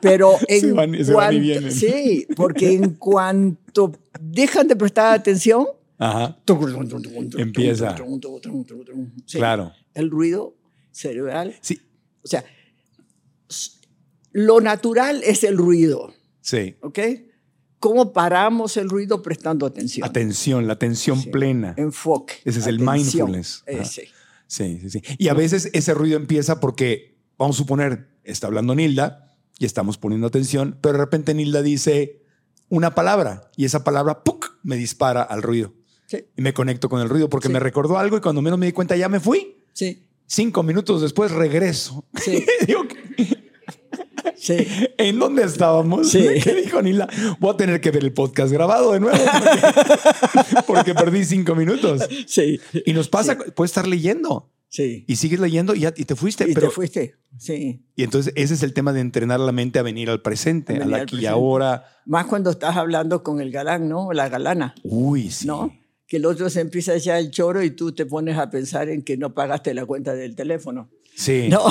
Pero 0.00 0.34
en 0.46 0.60
Se 0.60 0.72
van- 0.72 1.04
se 1.04 1.12
van 1.12 1.34
y. 1.34 1.70
Sí, 1.70 2.26
porque 2.36 2.72
en 2.74 2.94
cuanto 2.94 3.92
dejan 4.20 4.68
de 4.68 4.76
prestar 4.76 5.14
atención, 5.14 5.66
Ajá. 5.98 6.38
Empieza. 7.38 7.96
Sí. 9.26 9.38
Claro. 9.38 9.72
El 9.94 10.10
ruido 10.10 10.54
cerebral. 10.92 11.56
Sí. 11.60 11.80
O 12.28 12.30
sea, 12.30 12.44
lo 14.32 14.60
natural 14.60 15.22
es 15.24 15.44
el 15.44 15.56
ruido, 15.56 16.12
Sí. 16.40 16.76
¿ok? 16.82 16.98
¿Cómo 17.80 18.12
paramos 18.12 18.76
el 18.76 18.88
ruido 18.88 19.22
prestando 19.22 19.64
atención? 19.66 20.06
Atención, 20.08 20.66
la 20.66 20.72
atención 20.74 21.20
Sí. 21.20 21.30
plena. 21.30 21.74
Enfoque. 21.76 22.34
Ese 22.44 22.58
es 22.60 22.66
el 22.66 22.80
mindfulness. 22.80 23.62
Ese. 23.66 24.08
Sí, 24.46 24.78
sí, 24.82 24.90
sí. 24.90 25.02
Y 25.18 25.28
a 25.28 25.34
veces 25.34 25.70
ese 25.72 25.94
ruido 25.94 26.16
empieza 26.16 26.58
porque, 26.60 27.18
vamos 27.38 27.56
a 27.56 27.58
suponer, 27.58 28.08
está 28.24 28.46
hablando 28.48 28.74
Nilda 28.74 29.36
y 29.58 29.64
estamos 29.66 29.96
poniendo 29.98 30.26
atención, 30.26 30.78
pero 30.80 30.92
de 30.94 30.98
repente 31.04 31.34
Nilda 31.34 31.62
dice 31.62 32.22
una 32.68 32.94
palabra 32.94 33.50
y 33.56 33.64
esa 33.64 33.84
palabra 33.84 34.24
¡puc! 34.24 34.58
me 34.62 34.76
dispara 34.76 35.22
al 35.22 35.42
ruido. 35.42 35.72
Sí, 36.06 36.24
Y 36.36 36.42
me 36.42 36.54
conecto 36.54 36.88
con 36.88 37.00
el 37.02 37.08
ruido 37.08 37.28
porque 37.28 37.48
Sí. 37.48 37.52
me 37.52 37.60
recordó 37.60 37.98
algo 37.98 38.16
y 38.16 38.20
cuando 38.20 38.40
menos 38.42 38.58
me 38.58 38.66
di 38.66 38.72
cuenta 38.72 38.96
ya 38.96 39.08
me 39.08 39.20
fui. 39.20 39.62
sí, 39.72 40.07
Cinco 40.28 40.62
minutos 40.62 41.02
después 41.02 41.32
regreso. 41.32 42.04
sí. 42.22 42.44
Digo, 42.66 42.86
¿qué, 42.86 43.48
Sí. 44.36 44.56
¿En 44.98 45.18
dónde 45.18 45.42
estábamos? 45.42 46.10
Sí. 46.10 46.26
¿Qué 46.44 46.54
dijo 46.54 46.80
Nila? 46.80 47.08
Voy 47.40 47.54
a 47.54 47.56
tener 47.56 47.80
que 47.80 47.90
ver 47.90 48.04
el 48.04 48.12
podcast 48.12 48.52
grabado 48.52 48.92
de 48.92 49.00
nuevo 49.00 49.18
porque, 49.18 50.56
porque 50.66 50.94
perdí 50.94 51.24
cinco 51.24 51.54
minutos. 51.54 52.02
Sí. 52.26 52.60
Y 52.86 52.92
nos 52.92 53.08
pasa, 53.08 53.36
puedes 53.56 53.70
estar 53.70 53.86
leyendo 53.86 54.52
Sí. 54.70 55.04
y 55.08 55.16
sigues 55.16 55.40
leyendo 55.40 55.74
y, 55.74 55.80
ya, 55.80 55.94
y 55.96 56.04
te 56.04 56.14
fuiste. 56.14 56.44
Y 56.48 56.52
pero, 56.54 56.68
te 56.68 56.74
fuiste. 56.74 57.14
Sí. 57.38 57.82
Y 57.96 58.02
entonces 58.04 58.32
ese 58.36 58.54
es 58.54 58.62
el 58.62 58.74
tema 58.74 58.92
de 58.92 59.00
entrenar 59.00 59.40
la 59.40 59.50
mente 59.52 59.78
a 59.78 59.82
venir 59.82 60.10
al 60.10 60.20
presente, 60.20 60.74
A 60.76 60.78
venir 60.80 60.94
al 60.94 61.00
aquí 61.02 61.20
y 61.20 61.26
ahora. 61.26 61.84
Más 62.04 62.26
cuando 62.26 62.50
estás 62.50 62.76
hablando 62.76 63.22
con 63.22 63.40
el 63.40 63.50
galán, 63.50 63.88
¿no? 63.88 64.12
La 64.12 64.28
galana, 64.28 64.74
Uy, 64.82 65.30
sí. 65.30 65.46
¿no? 65.46 65.72
Que 66.08 66.16
el 66.16 66.26
otro 66.26 66.50
se 66.50 66.60
empieza 66.60 66.96
ya 66.96 67.18
el 67.20 67.30
choro 67.30 67.62
y 67.62 67.70
tú 67.70 67.92
te 67.92 68.04
pones 68.06 68.36
a 68.38 68.50
pensar 68.50 68.88
en 68.88 69.02
que 69.02 69.16
no 69.16 69.32
pagaste 69.34 69.72
la 69.74 69.86
cuenta 69.86 70.14
del 70.14 70.34
teléfono. 70.34 70.88
Sí, 71.14 71.48
No. 71.48 71.62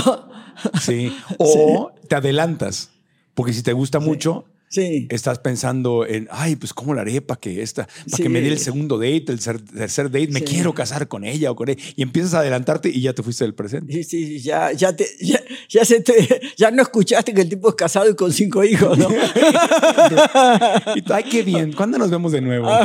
sí. 0.82 1.12
O 1.40 1.92
te 2.08 2.16
adelantas, 2.16 2.92
porque 3.34 3.52
si 3.52 3.64
te 3.64 3.74
gusta 3.74 4.00
mucho, 4.00 4.46
Sí. 4.70 5.08
estás 5.10 5.40
pensando 5.40 6.06
en, 6.06 6.28
ay, 6.30 6.56
pues 6.58 6.74
cómo 6.74 6.94
la 6.94 7.02
haré 7.02 7.22
para 7.22 7.40
que 7.40 7.62
esta, 7.62 7.88
para 7.88 8.18
Sí. 8.18 8.24
que 8.24 8.30
me 8.30 8.42
dé 8.42 8.50
el 8.50 8.60
segundo 8.60 8.98
date, 8.98 9.26
el 9.30 9.40
cer- 9.40 9.64
tercer 9.64 10.12
date, 10.12 10.28
me 10.28 10.40
Sí. 10.42 10.46
quiero 10.46 10.74
casar 10.74 11.08
con 11.08 11.24
ella 11.24 11.52
o 11.52 11.56
con 11.56 11.70
él. 11.70 11.78
Y 11.96 12.02
empiezas 12.02 12.34
a 12.34 12.40
adelantarte 12.40 12.90
y 12.90 13.02
ya 13.02 13.14
te 13.14 13.24
fuiste 13.24 13.46
del 13.46 13.54
presente. 13.54 13.94
Sí, 13.94 14.04
sí, 14.04 14.40
ya, 14.40 14.74
ya, 14.74 14.94
te, 14.96 15.08
ya, 15.22 15.42
ya 15.70 15.86
se 15.86 16.02
te, 16.02 16.14
ya 16.58 16.70
no 16.72 16.82
escuchaste 16.82 17.34
que 17.34 17.42
el 17.42 17.50
tipo 17.50 17.70
es 17.70 17.76
casado 17.76 18.10
y 18.10 18.16
con 18.16 18.32
cinco 18.34 18.64
hijos, 18.64 18.98
¿no? 18.98 19.08
Y 20.96 21.02
tú, 21.02 21.14
ay, 21.14 21.24
qué 21.24 21.44
bien, 21.44 21.72
¿cuándo 21.74 21.98
nos 21.98 22.10
vemos 22.12 22.32
de 22.32 22.42
nuevo? 22.42 22.68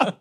Ah, 0.00 0.14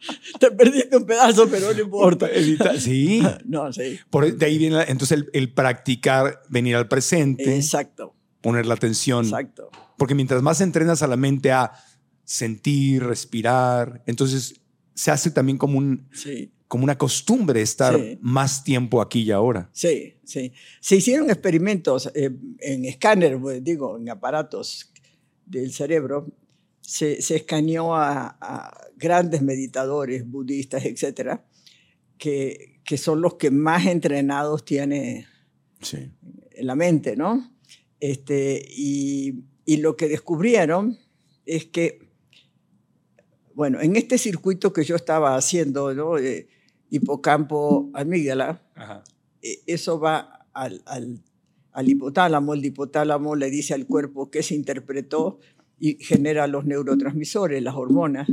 te 0.40 0.50
perdiste 0.50 0.96
un 0.96 1.04
pedazo, 1.06 1.48
pero 1.50 1.72
no 1.72 1.80
importa. 1.80 2.28
Sí. 2.78 3.22
No, 3.44 3.72
sí. 3.72 3.98
Por, 4.10 4.32
de 4.36 4.46
ahí 4.46 4.58
viene 4.58 4.76
la- 4.76 4.84
entonces 4.84 5.18
el, 5.18 5.30
el 5.32 5.52
practicar, 5.52 6.42
venir 6.48 6.76
al 6.76 6.88
presente, 6.88 7.56
Exacto, 7.56 8.14
poner 8.40 8.66
la 8.66 8.74
atención. 8.74 9.24
exacto. 9.24 9.70
Porque 9.96 10.14
mientras 10.14 10.42
más 10.42 10.60
entrenas 10.60 11.02
a 11.02 11.06
la 11.08 11.16
mente 11.16 11.50
a 11.50 11.72
sentir, 12.24 13.02
respirar, 13.04 14.02
entonces 14.06 14.60
se 14.94 15.10
hace 15.10 15.30
también 15.30 15.58
como, 15.58 15.78
un, 15.78 16.08
Sí, 16.12 16.52
como 16.68 16.84
una 16.84 16.98
costumbre 16.98 17.62
estar 17.62 17.96
Sí. 17.96 18.18
más 18.20 18.62
tiempo 18.64 19.00
aquí 19.00 19.22
y 19.22 19.30
ahora. 19.30 19.70
sí, 19.72 20.14
sí. 20.24 20.52
Se 20.80 20.96
hicieron 20.96 21.30
experimentos 21.30 22.10
eh, 22.14 22.30
en 22.60 22.84
escáner, 22.84 23.38
pues, 23.40 23.62
digo, 23.64 23.96
en 23.98 24.08
aparatos 24.10 24.92
del 25.46 25.72
cerebro. 25.72 26.26
Se, 26.80 27.20
se 27.22 27.36
escaneó 27.36 27.94
a, 27.94 28.36
a 28.40 28.87
grandes 28.98 29.42
meditadores 29.42 30.28
budistas, 30.28 30.84
etcétera, 30.84 31.46
que, 32.18 32.80
que 32.84 32.98
son 32.98 33.20
los 33.22 33.34
que 33.34 33.50
más 33.50 33.86
entrenados 33.86 34.64
tiene 34.64 35.26
Sí. 35.80 36.10
en 36.50 36.66
la 36.66 36.74
mente, 36.74 37.16
¿no? 37.16 37.52
Este, 38.00 38.66
y, 38.68 39.44
y 39.64 39.76
lo 39.76 39.96
que 39.96 40.08
descubrieron 40.08 40.98
es 41.46 41.66
que, 41.66 42.10
bueno, 43.54 43.80
en 43.80 43.94
este 43.96 44.18
circuito 44.18 44.72
que 44.72 44.84
yo 44.84 44.96
estaba 44.96 45.36
haciendo, 45.36 45.94
¿no? 45.94 46.14
De 46.16 46.48
hipocampo, 46.90 47.90
amígdala, 47.94 48.62
eh, 49.42 49.60
eso 49.66 50.00
va 50.00 50.46
al, 50.52 50.82
al, 50.86 51.22
al 51.72 51.88
hipotálamo, 51.88 52.54
el 52.54 52.64
hipotálamo 52.64 53.36
le 53.36 53.50
dice 53.50 53.74
al 53.74 53.86
cuerpo 53.86 54.30
qué 54.30 54.42
se 54.42 54.54
interpretó 54.56 55.38
y 55.78 56.02
genera 56.02 56.48
los 56.48 56.64
neurotransmisores, 56.64 57.62
las 57.62 57.76
hormonas. 57.76 58.28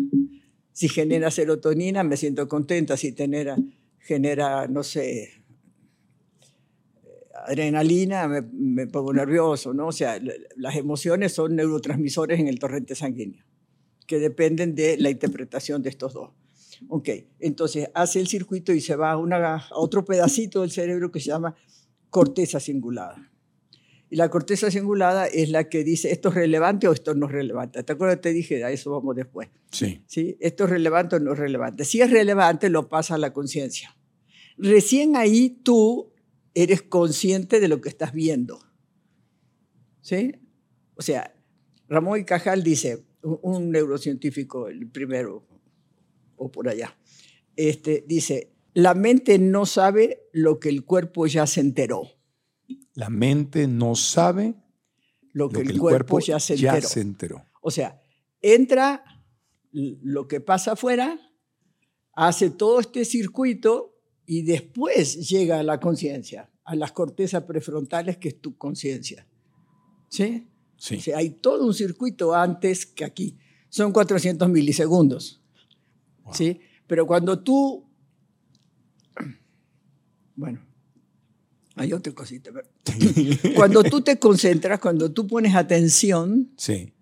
Si 0.75 0.89
genera 0.89 1.31
serotonina, 1.31 2.03
me 2.03 2.17
siento 2.17 2.49
contenta. 2.49 2.97
Si 2.97 3.13
genera, 3.13 3.55
genera 3.97 4.67
no 4.67 4.83
sé, 4.83 5.41
adrenalina, 7.47 8.27
me, 8.27 8.85
pongo 8.87 9.13
nervioso, 9.13 9.73
¿no? 9.73 9.87
O 9.87 9.91
sea, 9.93 10.19
la- 10.19 10.33
las 10.57 10.75
emociones 10.75 11.31
son 11.33 11.55
neurotransmisores 11.55 12.41
en 12.41 12.49
el 12.49 12.59
torrente 12.59 12.93
sanguíneo, 12.93 13.45
que 14.05 14.19
dependen 14.19 14.75
de 14.75 14.97
la 14.97 15.09
interpretación 15.09 15.81
de 15.81 15.89
estos 15.89 16.13
dos. 16.13 16.31
Ok, 16.89 17.09
entonces 17.39 17.87
hace 17.93 18.19
el 18.19 18.27
circuito 18.27 18.73
y 18.73 18.81
se 18.81 18.97
va 18.97 19.11
a, 19.11 19.17
una, 19.17 19.55
a 19.55 19.69
otro 19.75 20.03
pedacito 20.03 20.59
del 20.59 20.71
cerebro 20.71 21.09
que 21.09 21.21
se 21.21 21.27
llama 21.27 21.55
corteza 22.09 22.59
cingulada. 22.59 23.31
Y 24.09 24.17
la 24.17 24.29
corteza 24.29 24.69
cingulada 24.69 25.25
es 25.27 25.49
la 25.49 25.67
que 25.67 25.83
dice 25.83 26.11
esto 26.11 26.29
es 26.29 26.35
relevante 26.35 26.87
o 26.87 26.91
esto 26.91 27.15
no 27.15 27.25
es 27.25 27.31
relevante. 27.31 27.83
¿Te 27.83 27.93
acuerdas? 27.93 28.21
Te 28.21 28.33
dije, 28.33 28.63
a 28.63 28.71
eso 28.71 28.91
vamos 28.91 29.15
después. 29.15 29.49
Sí. 29.71 30.03
¿sí? 30.05 30.37
Esto 30.39 30.65
es 30.65 30.69
relevante 30.69 31.15
o 31.15 31.19
no 31.19 31.33
es 31.33 31.39
relevante. 31.39 31.85
Si 31.85 32.01
es 32.01 32.11
relevante, 32.11 32.69
lo 32.69 32.87
pasa 32.87 33.15
a 33.15 33.17
la 33.17 33.33
conciencia. 33.33 33.95
Recién 34.57 35.15
ahí 35.15 35.49
tú 35.63 36.13
eres 36.53 36.83
consciente 36.83 37.59
de 37.59 37.67
lo 37.67 37.81
que 37.81 37.89
estás 37.89 38.13
viendo. 38.13 38.59
¿Sí? 40.01 40.33
O 40.95 41.01
sea, 41.01 41.35
Ramón 41.89 42.19
y 42.19 42.25
Cajal 42.25 42.63
dice, 42.63 43.03
un, 43.21 43.39
un 43.41 43.71
neurocientífico, 43.71 44.67
el 44.67 44.87
primero, 44.87 45.45
o 46.37 46.51
por 46.51 46.69
allá, 46.69 46.95
este, 47.55 48.03
dice, 48.07 48.51
la 48.73 48.93
mente 48.93 49.39
no 49.39 49.65
sabe 49.65 50.27
lo 50.33 50.59
que 50.59 50.69
el 50.69 50.83
cuerpo 50.83 51.27
ya 51.27 51.47
se 51.47 51.61
enteró. 51.61 52.09
La 52.95 53.09
mente 53.09 53.67
no 53.67 53.95
sabe 53.95 54.55
Lo 55.31 55.49
que, 55.49 55.59
lo 55.59 55.65
que 55.65 55.71
el, 55.73 55.79
cuerpo, 55.79 56.19
ya 56.19 56.39
se 56.39 56.55
enteró. 56.55 56.87
se 56.87 57.01
enteró. 57.01 57.45
O 57.61 57.69
sea, 57.69 58.01
entra 58.41 59.03
lo 59.71 60.27
que 60.27 60.39
pasa 60.39 60.73
afuera, 60.73 61.19
hace 62.13 62.49
todo 62.49 62.79
este 62.79 63.03
circuito 63.03 63.95
y 64.25 64.43
después 64.43 65.27
llega 65.29 65.59
a 65.59 65.63
la 65.63 65.79
conciencia, 65.79 66.49
a 66.63 66.75
las 66.75 66.93
cortezas 66.93 67.43
prefrontales, 67.43 68.17
que 68.17 68.29
es 68.29 68.41
tu 68.41 68.57
conciencia. 68.57 69.27
¿Sí? 70.09 70.47
Sí. 70.77 70.95
O 70.97 71.01
sea, 71.01 71.17
hay 71.17 71.31
todo 71.31 71.65
un 71.65 71.73
circuito 71.73 72.33
antes 72.33 72.85
que 72.85 73.03
aquí. 73.03 73.37
Son 73.69 73.91
400 73.91 74.49
milisegundos. 74.49 75.41
¿Sí? 76.31 76.59
Pero 76.87 77.05
cuando 77.05 77.39
tú... 77.43 77.85
Bueno, 80.35 80.65
hay 81.75 81.93
otra 81.93 82.13
cosita. 82.13 82.51
pero- 82.53 82.67
Cuando 83.55 83.83
tú 83.83 84.01
te 84.01 84.17
concentras, 84.17 84.79
cuando 84.79 85.11
tú 85.11 85.27
pones 85.27 85.55
atención, 85.55 86.51
Sí. 86.57 86.93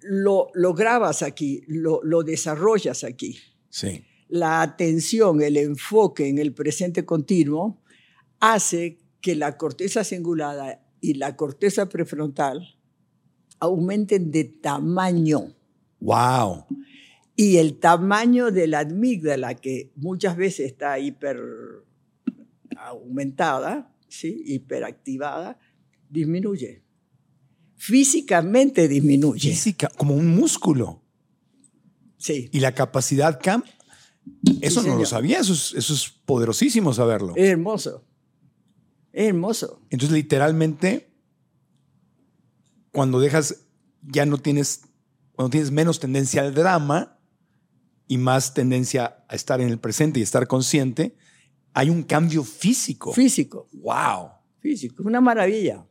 lo, 0.00 0.50
lo 0.54 0.74
grabas 0.74 1.22
aquí, 1.22 1.62
lo, 1.66 2.00
lo 2.02 2.22
desarrollas 2.22 3.04
aquí. 3.04 3.38
Sí. 3.68 4.04
La 4.28 4.62
atención, 4.62 5.40
el 5.42 5.56
enfoque 5.56 6.28
en 6.28 6.38
el 6.38 6.52
presente 6.52 7.04
continuo 7.04 7.82
hace 8.40 8.98
que 9.20 9.34
la 9.34 9.56
corteza 9.56 10.04
cingulada 10.04 10.82
y 11.00 11.14
la 11.14 11.36
corteza 11.36 11.88
prefrontal 11.88 12.76
aumenten 13.60 14.30
de 14.30 14.44
tamaño. 14.44 15.54
Wow. 16.00 16.64
Y 17.34 17.56
el 17.56 17.78
tamaño 17.78 18.50
de 18.50 18.66
la 18.66 18.80
amígdala, 18.80 19.54
que 19.54 19.92
muchas 19.96 20.36
veces 20.36 20.66
está 20.66 20.98
hiper 20.98 21.38
aumentada, 22.76 23.94
¿sí? 24.08 24.42
hiperactivada, 24.46 25.58
disminuye. 26.08 26.82
Físicamente 27.76 28.88
disminuye. 28.88 29.50
Física, 29.50 29.88
como 29.96 30.14
un 30.14 30.34
músculo. 30.34 31.02
Sí. 32.16 32.48
Y 32.52 32.60
la 32.60 32.74
capacidad 32.74 33.40
CAM, 33.40 33.62
eso 34.60 34.82
no 34.82 34.96
lo 34.96 35.06
sabía, 35.06 35.38
eso 35.38 35.52
es, 35.52 35.74
eso 35.74 35.94
es 35.94 36.08
poderosísimo 36.26 36.92
saberlo. 36.92 37.34
Es 37.36 37.48
hermoso. 37.48 38.04
Es 39.12 39.28
hermoso. 39.28 39.80
Entonces, 39.90 40.14
literalmente, 40.16 41.12
cuando 42.90 43.20
dejas, 43.20 43.66
ya 44.02 44.26
no 44.26 44.38
tienes, 44.38 44.82
cuando 45.32 45.50
tienes 45.50 45.70
menos 45.70 46.00
tendencia 46.00 46.42
al 46.42 46.54
drama 46.54 47.18
y 48.08 48.18
más 48.18 48.54
tendencia 48.54 49.24
a 49.28 49.36
estar 49.36 49.60
en 49.60 49.68
el 49.68 49.78
presente 49.78 50.18
y 50.18 50.22
estar 50.22 50.48
consciente, 50.48 51.16
hay 51.78 51.90
un 51.90 52.02
cambio 52.02 52.42
físico. 52.44 53.12
Físico. 53.12 53.68
wow. 53.72 54.30
Físico. 54.60 54.96
Es 55.02 55.06
una 55.06 55.20
maravilla. 55.20 55.84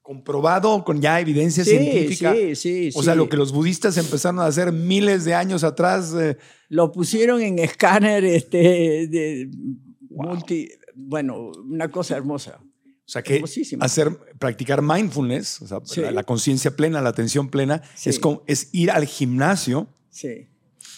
Comprobado 0.00 0.82
con 0.84 1.00
ya 1.00 1.20
evidencia 1.20 1.64
Sí, 1.64 1.70
científica. 1.70 2.32
sí, 2.34 2.56
sí, 2.56 2.90
O 2.94 3.00
sí. 3.00 3.04
sea, 3.04 3.14
lo 3.14 3.28
que 3.28 3.36
los 3.36 3.52
budistas 3.52 3.96
empezaron 3.96 4.40
a 4.40 4.46
hacer 4.46 4.72
miles 4.72 5.24
de 5.24 5.34
años 5.34 5.62
atrás. 5.62 6.12
eh, 6.18 6.36
Lo 6.68 6.90
pusieron 6.90 7.40
en 7.40 7.58
escáner 7.60 8.24
este, 8.24 9.06
de 9.08 9.48
multi. 10.10 10.68
Bueno, 10.94 11.50
una 11.68 11.88
cosa 11.88 12.16
hermosa. 12.16 12.60
O 13.04 13.08
sea, 13.12 13.22
que 13.22 13.42
hacer, 13.80 14.16
practicar 14.38 14.82
mindfulness, 14.82 15.62
o 15.62 15.66
sea, 15.68 15.80
Sí. 15.84 16.00
la, 16.00 16.10
la 16.12 16.22
conciencia 16.24 16.74
plena, 16.76 17.00
la 17.00 17.10
atención 17.10 17.48
plena, 17.48 17.82
Sí. 17.94 18.10
es, 18.46 18.68
ir 18.72 18.90
al 18.90 19.06
gimnasio 19.06 19.88
Sí. 20.10 20.48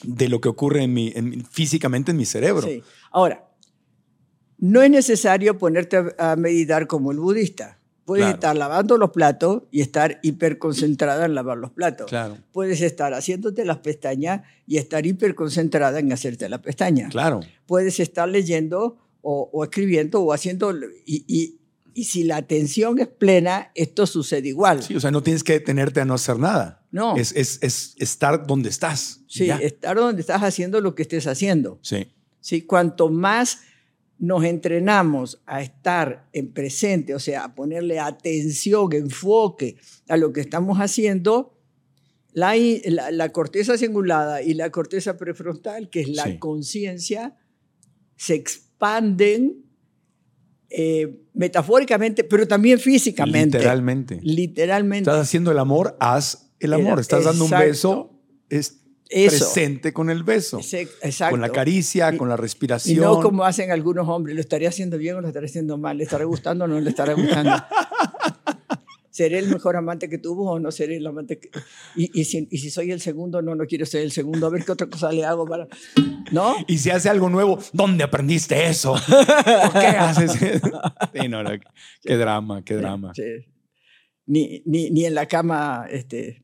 de 0.03 0.29
lo 0.29 0.41
que 0.41 0.49
ocurre 0.49 0.83
en 0.83 0.93
mi, 0.95 1.13
en 1.15 1.29
mi- 1.31 1.41
físicamente 1.51 2.11
en 2.13 2.17
mi 2.19 2.25
cerebro. 2.25 2.67
sí. 2.67 2.83
Ahora, 3.11 3.49
no 4.67 4.83
es 4.83 4.91
necesario 4.91 5.59
ponerte 5.59 6.03
a 6.19 6.37
meditar 6.37 6.87
como 6.87 7.13
el 7.13 7.19
budista. 7.19 7.79
Puedes 8.07 8.25
Claro. 8.25 8.35
estar 8.35 8.57
lavando 8.57 8.97
los 8.99 9.11
platos 9.11 9.63
y 9.71 9.81
estar 9.81 10.21
hiperconcentrada 10.23 11.25
en 11.27 11.35
lavar 11.35 11.59
los 11.59 11.71
platos. 11.71 12.07
Claro. 12.09 12.39
Puedes 12.53 12.81
estar 12.81 13.13
haciéndote 13.15 13.65
las 13.65 13.79
pestañas 13.79 14.43
y 14.67 14.77
estar 14.79 15.05
hiperconcentrada 15.07 15.99
en 15.99 16.13
hacerte 16.13 16.49
la 16.49 16.61
pestaña. 16.63 17.09
Claro. 17.11 17.41
Puedes 17.67 18.01
estar 18.01 18.29
leyendo 18.29 18.99
o, 19.23 19.51
o 19.53 19.65
escribiendo 19.65 20.21
o 20.23 20.33
haciendo. 20.33 20.75
Y, 21.07 21.25
y, 21.27 21.61
y 21.95 22.05
si 22.05 22.25
la 22.25 22.37
atención 22.37 22.99
es 22.99 23.09
plena, 23.09 23.71
esto 23.75 24.07
sucede 24.07 24.49
igual. 24.49 24.83
Sí, 24.83 24.95
o 24.97 25.01
sea, 25.01 25.11
no 25.11 25.23
tienes 25.23 25.45
que 25.45 25.55
detenerte 25.55 26.01
a 26.01 26.05
no 26.05 26.15
hacer 26.15 26.39
nada. 26.39 26.83
No. 26.91 27.17
Es, 27.17 27.33
es, 27.33 27.59
es 27.63 27.95
estar 27.99 28.47
donde 28.47 28.69
estás. 28.69 29.21
Sí, 29.29 29.47
Ya. 29.47 29.57
estar 29.59 29.97
donde 29.97 30.21
estás 30.21 30.43
haciendo 30.43 30.81
lo 30.81 30.95
que 30.95 31.03
estés 31.03 31.27
haciendo. 31.27 31.79
Sí. 31.83 32.07
¿sí? 32.41 32.63
Cuanto 32.63 33.09
más 33.09 33.61
nos 34.27 34.45
entrenamos 34.45 35.43
a 35.47 35.63
estar 35.63 36.29
en 36.33 36.53
presente, 36.53 37.15
o 37.15 37.19
sea, 37.19 37.45
a 37.45 37.55
ponerle 37.55 37.99
atención, 38.01 38.93
enfoque 38.93 39.77
a 40.09 40.17
lo 40.17 40.33
que 40.33 40.41
estamos 40.41 40.79
haciendo, 40.79 41.59
la, 42.33 42.55
la- 42.87 43.11
la 43.11 43.29
corteza 43.31 43.77
cingulada 43.79 44.43
y 44.43 44.55
la 44.55 44.71
corteza 44.71 45.17
prefrontal, 45.17 45.89
que 45.91 46.01
es 46.01 46.09
la 46.09 46.25
Sí. 46.25 46.39
conciencia, 46.39 47.37
se 48.17 48.35
expanden 48.35 49.61
eh, 50.77 51.21
metafóricamente, 51.35 52.25
pero 52.25 52.49
también 52.49 52.81
físicamente. 52.81 53.59
Literalmente. 53.59 54.19
Literalmente. 54.23 55.09
Estás 55.09 55.23
haciendo 55.29 55.53
el 55.53 55.59
amor, 55.59 55.97
haz 56.01 56.53
el 56.59 56.73
El- 56.73 56.81
amor. 56.81 56.99
Estás 56.99 57.25
dando 57.25 57.45
un 57.45 57.51
beso, 57.51 58.21
es 58.49 58.81
Eso. 59.11 59.37
presente 59.45 59.93
con 59.93 60.11
el 60.11 60.23
beso. 60.23 60.59
Ese-. 60.59 60.89
Con 61.31 61.41
la 61.41 61.51
caricia, 61.51 62.13
Y- 62.13 62.17
con 62.17 62.29
la 62.29 62.35
Y 62.35 62.39
respiración. 62.39 63.01
no 63.05 63.21
como 63.21 63.45
hacen 63.45 63.71
algunos 63.71 64.09
hombres, 64.09 64.35
¿lo 64.35 64.41
estaría 64.41 64.69
haciendo 64.71 64.97
bien 64.99 65.17
o 65.17 65.21
lo 65.21 65.29
estaría 65.29 65.47
haciendo 65.49 65.77
mal? 65.79 65.99
¿Le 65.99 66.05
estará 66.05 66.25
gustando 66.25 66.65
o 66.65 66.69
no 66.69 66.81
le 66.81 66.91
estará 66.91 67.13
gustando? 67.15 67.53
¿Seré 69.11 69.39
el 69.39 69.49
mejor 69.49 69.77
amante 69.77 70.09
que 70.09 70.19
tuvo 70.19 70.51
o 70.51 70.59
no 70.59 70.73
seré 70.73 70.97
el 70.97 71.07
amante 71.07 71.39
que... 71.39 71.49
Y, 71.95 72.11
y, 72.21 72.25
si, 72.25 72.49
y 72.51 72.59
si 72.59 72.69
soy 72.69 72.91
el 72.91 73.01
segundo, 73.01 73.43
no, 73.43 73.55
no 73.55 73.65
quiero 73.65 73.87
ser 73.87 74.03
el 74.03 74.11
segundo. 74.11 74.49
A 74.49 74.51
ver 74.51 74.65
qué 74.65 74.73
otra 74.73 74.89
cosa 74.89 75.13
le 75.13 75.25
hago 75.25 75.47
para... 75.47 75.69
¿No? 76.33 76.57
Y 76.67 76.79
si 76.79 76.91
hace 76.91 77.09
algo 77.09 77.29
nuevo, 77.31 77.61
¿dónde 77.73 78.03
aprendiste 78.03 78.67
eso? 78.67 78.95
¿Por 78.95 79.73
qué 79.81 79.87
haces 79.87 80.43
eso? 80.43 80.81
Sí, 81.15 81.29
no, 81.29 81.45
no, 81.45 81.51
qué 82.03 82.17
drama, 82.17 82.65
qué 82.65 82.75
drama. 82.75 83.13
Sí. 83.15 83.23
Ni, 84.27 84.63
ni, 84.67 84.91
ni 84.91 85.05
en 85.05 85.15
la 85.15 85.27
cama, 85.27 85.87
este... 85.89 86.43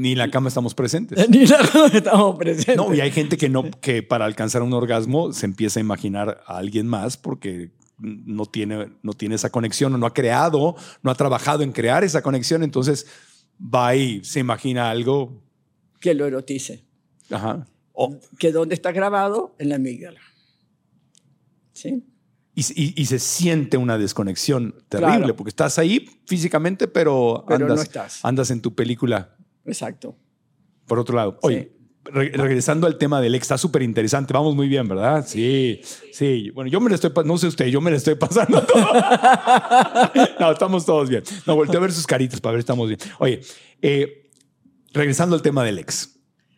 Ni 0.00 0.12
en 0.12 0.18
la 0.18 0.30
cama 0.30 0.48
estamos 0.48 0.74
presentes. 0.74 1.28
Ni 1.30 1.38
en 1.42 1.48
la 1.50 1.58
cama 1.58 1.90
estamos 1.92 2.36
presentes. 2.38 2.76
No, 2.76 2.94
y 2.94 3.00
hay 3.00 3.10
gente 3.10 3.36
que 3.36 3.48
no, 3.48 3.70
que 3.70 4.02
para 4.02 4.24
alcanzar 4.24 4.62
un 4.62 4.72
orgasmo 4.72 5.32
se 5.32 5.46
empieza 5.46 5.78
a 5.78 5.82
imaginar 5.82 6.42
a 6.46 6.56
alguien 6.58 6.86
más 6.86 7.16
porque 7.16 7.70
no 7.98 8.46
tiene, 8.46 8.92
no 9.02 9.12
tiene 9.12 9.34
esa 9.34 9.50
conexión 9.50 9.94
o 9.94 9.98
no 9.98 10.06
ha 10.06 10.14
creado, 10.14 10.74
no 11.02 11.10
ha 11.10 11.14
trabajado 11.14 11.62
en 11.62 11.72
crear 11.72 12.02
esa 12.02 12.22
conexión, 12.22 12.62
entonces 12.62 13.06
va 13.60 13.94
y 13.94 14.24
se 14.24 14.40
imagina 14.40 14.88
algo. 14.90 15.42
Que 16.00 16.14
lo 16.14 16.26
erotice. 16.26 16.82
Ajá. 17.30 17.66
O- 17.92 18.16
Que 18.38 18.52
dónde 18.52 18.74
está 18.74 18.92
grabado, 18.92 19.54
en 19.58 19.68
la 19.68 19.74
amígdala. 19.76 20.20
¿Sí? 21.72 22.04
y, 22.54 22.62
y- 22.82 22.94
y 23.02 23.06
se 23.06 23.18
siente 23.18 23.76
una 23.76 23.96
desconexión 23.96 24.74
terrible 24.88 25.18
Claro. 25.18 25.36
porque 25.36 25.48
estás 25.50 25.78
ahí 25.78 26.06
físicamente, 26.26 26.88
pero, 26.88 27.44
Pero 27.48 27.68
no 27.68 27.74
estás. 27.74 28.20
andas 28.24 28.50
en 28.50 28.60
tu 28.60 28.74
película 28.74 29.36
Exacto. 29.66 30.16
por 30.86 30.98
otro 30.98 31.16
lado. 31.16 31.38
Oye, 31.42 31.72
re- 32.04 32.30
regresando 32.34 32.86
al 32.86 32.98
tema 32.98 33.20
del 33.20 33.34
ex, 33.34 33.42
está 33.44 33.58
súper 33.58 33.82
interesante. 33.82 34.32
Vamos 34.32 34.54
muy 34.56 34.66
bien, 34.68 34.88
¿verdad? 34.88 35.24
Sí, 35.26 35.80
sí. 36.12 36.50
Bueno, 36.50 36.70
yo 36.70 36.80
me 36.80 36.88
lo 36.88 36.94
estoy, 36.94 37.10
pa- 37.10 37.22
no 37.22 37.38
sé 37.38 37.46
usted, 37.46 37.66
yo 37.66 37.80
me 37.80 37.90
lo 37.90 37.96
estoy 37.96 38.14
pasando 38.16 38.62
todo. 38.62 38.84
no, 40.40 40.50
estamos 40.52 40.84
todos 40.84 41.08
bien. 41.08 41.22
No, 41.46 41.54
volteo 41.56 41.78
a 41.78 41.82
ver 41.82 41.92
sus 41.92 42.06
caritas 42.06 42.40
para 42.40 42.52
ver 42.52 42.60
si 42.60 42.64
estamos 42.64 42.88
bien. 42.88 42.98
Oye, 43.18 43.40
eh, 43.82 44.30
regresando 44.92 45.36
al 45.36 45.42
tema 45.42 45.64
del 45.64 45.78
ex. 45.78 46.16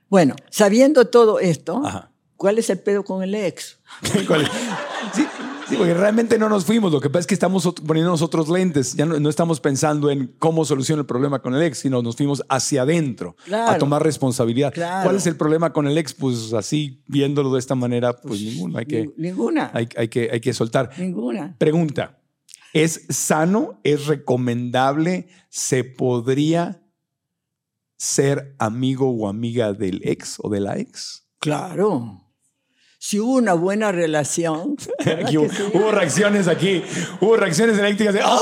Bueno, 0.09 0.37
sabiendo 0.51 1.07
todo 1.07 1.39
esto, 1.41 1.83
Ajá. 1.85 2.11
¿cuál 2.37 2.59
es 2.59 2.69
el 2.71 2.79
pedo 2.81 3.05
con 3.05 3.23
el 3.23 3.35
ex? 3.35 3.79
¿Cuál 4.27 4.43
es? 4.43 4.49
Sí, 5.73 5.79
porque 5.79 5.95
realmente 5.95 6.39
no 6.39 6.49
nos 6.49 6.65
fuimos. 6.65 6.93
Lo 6.93 7.01
que 7.01 7.09
pasa 7.09 7.21
es 7.21 7.27
que 7.27 7.35
estamos 7.35 7.67
poniéndonos 7.87 8.21
otros 8.23 8.49
lentes. 8.49 8.95
Ya 8.95 9.07
no, 9.07 9.19
no 9.19 9.29
estamos 9.29 9.59
pensando 9.61 10.11
en 10.11 10.35
cómo 10.39 10.65
solucionar 10.65 11.01
el 11.01 11.07
problema 11.07 11.41
con 11.41 11.55
el 11.55 11.63
ex, 11.63 11.79
sino 11.79 12.03
nos 12.03 12.17
fuimos 12.17 12.43
hacia 12.49 12.83
adentro 12.83 13.37
a 13.41 13.45
Claro. 13.45 13.79
tomar 13.79 14.03
responsabilidad. 14.03 14.73
Claro. 14.73 15.05
¿Cuál 15.05 15.17
es 15.17 15.27
el 15.27 15.37
problema 15.37 15.73
con 15.73 15.87
el 15.87 15.97
ex? 15.97 16.13
Pues 16.15 16.53
así, 16.53 17.03
viéndolo 17.07 17.53
de 17.53 17.59
esta 17.59 17.75
manera, 17.75 18.15
pues, 18.21 18.41
ninguno. 18.41 18.79
Hay 18.79 18.87
que, 18.87 19.05
Ning- 19.05 19.15
Ninguna. 19.17 19.71
hay, 19.73 19.89
hay 19.97 20.09
que, 20.09 20.29
hay 20.33 20.41
que 20.41 20.53
soltar. 20.53 20.91
Ninguna. 20.99 21.57
Pregunta. 21.59 22.19
¿Es 22.75 23.07
sano? 23.11 23.81
¿Es 23.85 24.07
recomendable? 24.07 25.29
¿Se 25.51 25.85
podría 25.85 26.83
ser 27.97 28.55
amigo 28.59 29.11
o 29.11 29.29
amiga 29.29 29.73
del 29.73 30.01
ex 30.05 30.37
o 30.43 30.49
de 30.49 30.61
la 30.61 30.79
ex? 30.79 31.27
Claro. 31.39 32.19
Si 33.05 33.19
hubo 33.19 33.35
una 33.35 33.55
buena 33.55 33.91
relación. 33.91 34.77
¿verdad 35.05 35.25
Aquí 35.27 35.37
hubo, 35.37 35.49
sí? 35.49 35.63
hubo 35.75 35.91
reacciones 35.91 36.47
aquí, 36.47 36.85
hubo 37.21 37.37
reacciones 37.37 37.77
eléctricas 37.77 38.15
de 38.15 38.21
¡Ah! 38.23 38.39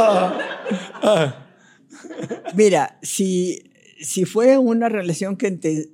ah, 0.00 0.38
ah". 1.04 1.46
Mira, 2.56 2.98
si, 3.00 3.62
si 4.00 4.24
fue 4.24 4.58
una 4.58 4.88
relación 4.88 5.36
que, 5.36 5.52
te- 5.52 5.90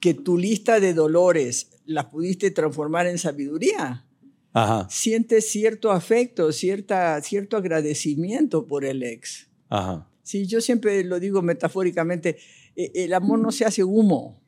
que 0.00 0.12
tu 0.12 0.36
lista 0.36 0.80
de 0.80 0.92
dolores 0.92 1.70
las 1.86 2.04
pudiste 2.06 2.50
transformar 2.50 3.06
en 3.06 3.16
sabiduría, 3.16 4.04
Ajá, 4.52 4.86
sientes 4.90 5.48
cierto 5.50 5.92
afecto, 5.92 6.52
cierta, 6.52 7.20
cierto 7.22 7.56
agradecimiento 7.56 8.66
por 8.66 8.84
el 8.84 9.02
ex. 9.02 9.48
ajá. 9.70 10.08
Sí, 10.22 10.46
yo 10.46 10.60
siempre 10.60 11.02
lo 11.04 11.20
digo 11.20 11.40
metafóricamente, 11.40 12.36
eh, 12.76 12.92
el 12.94 13.14
amor 13.14 13.38
no 13.38 13.50
se 13.50 13.64
hace 13.64 13.82
humo, 13.82 14.42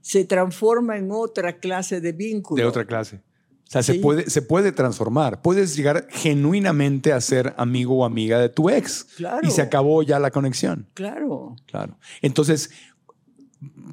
Se 0.00 0.24
transforma 0.24 0.96
en 0.96 1.10
otra 1.10 1.58
clase 1.58 2.00
de 2.00 2.12
vínculo. 2.12 2.62
De 2.62 2.68
otra 2.68 2.84
clase. 2.84 3.16
O 3.16 3.72
sea, 3.72 3.82
se, 3.82 3.94
puede, 3.94 4.28
se 4.28 4.42
puede 4.42 4.72
transformar. 4.72 5.42
Puedes 5.42 5.76
llegar 5.76 6.08
genuinamente 6.10 7.12
a 7.12 7.20
ser 7.20 7.54
amigo 7.56 7.98
o 7.98 8.04
amiga 8.04 8.40
de 8.40 8.48
tu 8.48 8.68
ex. 8.68 9.04
Claro. 9.16 9.46
Y 9.46 9.50
se 9.50 9.62
acabó 9.62 10.02
ya 10.02 10.18
la 10.18 10.32
conexión. 10.32 10.88
Claro. 10.94 11.54
Claro. 11.66 11.96
Entonces, 12.20 12.70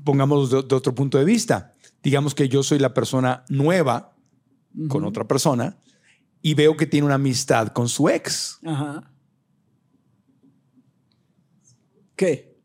pongamos 0.03 0.49
de, 0.49 0.63
de 0.63 0.75
otro 0.75 0.95
punto 0.95 1.19
de 1.19 1.25
vista. 1.25 1.75
Digamos 2.01 2.33
que 2.33 2.49
yo 2.49 2.63
soy 2.63 2.79
la 2.79 2.93
persona 2.93 3.43
nueva 3.49 4.15
con 4.87 5.05
otra 5.05 5.27
persona 5.27 5.77
y 6.41 6.53
veo 6.53 6.77
que 6.77 6.85
tiene 6.85 7.05
una 7.05 7.15
amistad 7.15 7.69
con 7.69 7.89
su 7.89 8.09
ex. 8.09 8.59
Ajá. 8.65 9.11
¿Qué? 12.15 12.57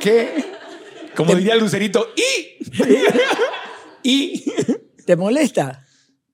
¿Qué? 0.00 0.55
Como 1.16 1.34
diría 1.34 1.56
Lucerito, 1.56 2.06
y. 2.16 2.58
y. 4.02 4.44
¿Te 5.04 5.16
molesta? 5.16 5.84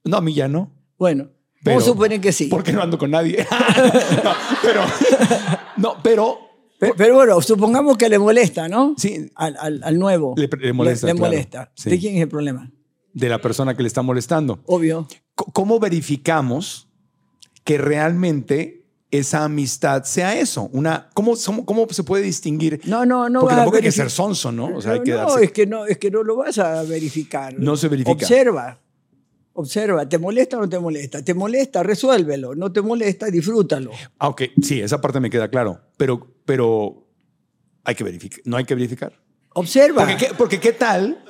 No, 0.05 0.16
a 0.18 0.20
mí 0.20 0.35
ya 0.35 0.49
no. 0.49 0.72
Bueno, 0.99 1.30
Pero- 1.62 1.76
vamos 1.76 1.83
a 1.85 1.87
suponer 1.93 2.20
que 2.20 2.33
sí. 2.33 2.47
Porque 2.47 2.72
no 2.72 2.83
ando 2.83 2.99
con 2.99 3.11
nadie. 3.11 3.47
No, 4.24 4.33
pero. 4.62 4.83
No, 5.76 5.97
pero. 6.03 6.39
Pero, 6.78 6.95
pero 6.97 7.14
bueno, 7.14 7.41
supongamos 7.41 7.97
que 7.97 8.09
le 8.09 8.18
molesta, 8.18 8.68
¿no? 8.68 8.95
Sí. 8.99 9.30
Al, 9.37 9.57
al- 9.61 9.80
al 9.85 9.99
nuevo. 9.99 10.35
Le- 10.37 10.49
le 10.59 10.72
molesta, 10.72 11.07
Le, 11.07 11.12
claro. 11.14 11.26
molesta. 11.30 11.72
Sí. 11.76 11.91
¿De 11.91 11.99
quién 11.99 12.16
es 12.16 12.22
el 12.22 12.28
problema? 12.28 12.70
De 13.12 13.28
la 13.28 13.41
persona 13.41 13.76
que 13.76 13.83
le 13.83 13.87
está 13.89 14.03
molestando. 14.03 14.61
Obvio. 14.66 15.07
¿Cómo 15.35 15.78
verificamos 15.78 16.89
que 17.62 17.78
realmente 17.78 18.82
esa 19.13 19.45
amistad 19.45 20.05
sea 20.05 20.35
eso? 20.35 20.71
Una, 20.73 21.11
¿cómo, 21.13 21.35
cómo, 21.67 21.87
se 21.91 22.03
puede 22.03 22.25
distinguir? 22.25 22.81
No, 22.87 23.05
no, 23.05 23.29
no. 23.29 23.41
Porque 23.41 23.55
tampoco 23.55 23.77
hay 23.77 23.83
que 23.83 23.93
ser 23.93 24.11
sonso, 24.11 24.51
¿no? 24.51 24.75
O 24.75 24.81
sea, 24.81 24.93
hay 24.93 24.99
no, 25.01 25.05
que 25.05 25.11
no, 25.13 25.29
darse- 25.29 25.43
es 25.45 25.53
que 25.53 25.67
no, 25.67 25.85
es 25.85 25.99
que 25.99 26.11
no 26.11 26.23
lo 26.23 26.37
vas 26.37 26.59
a 26.59 26.83
verificar. 26.83 27.55
No 27.59 27.77
se 27.77 27.89
verifica. 27.89 28.13
Observa. 28.13 28.79
Observa, 29.53 30.09
¿te 30.09 30.19
molesta 30.19 30.57
o 30.57 30.61
no 30.63 30.69
te 30.69 30.79
molesta? 30.79 31.23
¿Te 31.23 31.35
molesta? 31.35 31.83
Resuélvelo. 31.83 32.55
¿No 32.55 32.73
te 32.73 32.81
molesta? 32.81 33.27
Disfrútalo. 33.27 33.91
Ah, 34.19 34.29
ok, 34.29 34.45
sí, 34.63 34.81
esa 34.81 34.99
parte 35.03 35.21
me 35.21 35.29
queda 35.29 35.49
claro. 35.49 35.79
Pero, 35.99 36.27
pero 36.47 37.07
hay 37.85 37.95
que 37.95 38.03
verificar. 38.03 38.41
No 38.47 38.57
hay 38.57 38.65
que 38.65 38.75
verificar. 38.75 39.13
Observa. 39.53 40.07
Porque, 40.07 40.17
¿qué, 40.17 40.35
porque 40.39 40.59
qué 40.59 40.73
tal, 40.73 41.23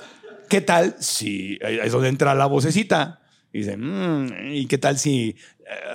qué 0.49 0.61
tal 0.61 0.95
si 1.01 1.59
es 1.61 1.91
donde 1.91 2.11
entra 2.11 2.33
la 2.37 2.47
vocecita 2.47 3.22
y 3.53 3.59
dice, 3.59 3.77
"Mm, 3.77 4.53
¿y 4.53 4.67
qué 4.67 4.79
tal 4.79 4.99
si 4.99 5.31
eh, 5.31 5.37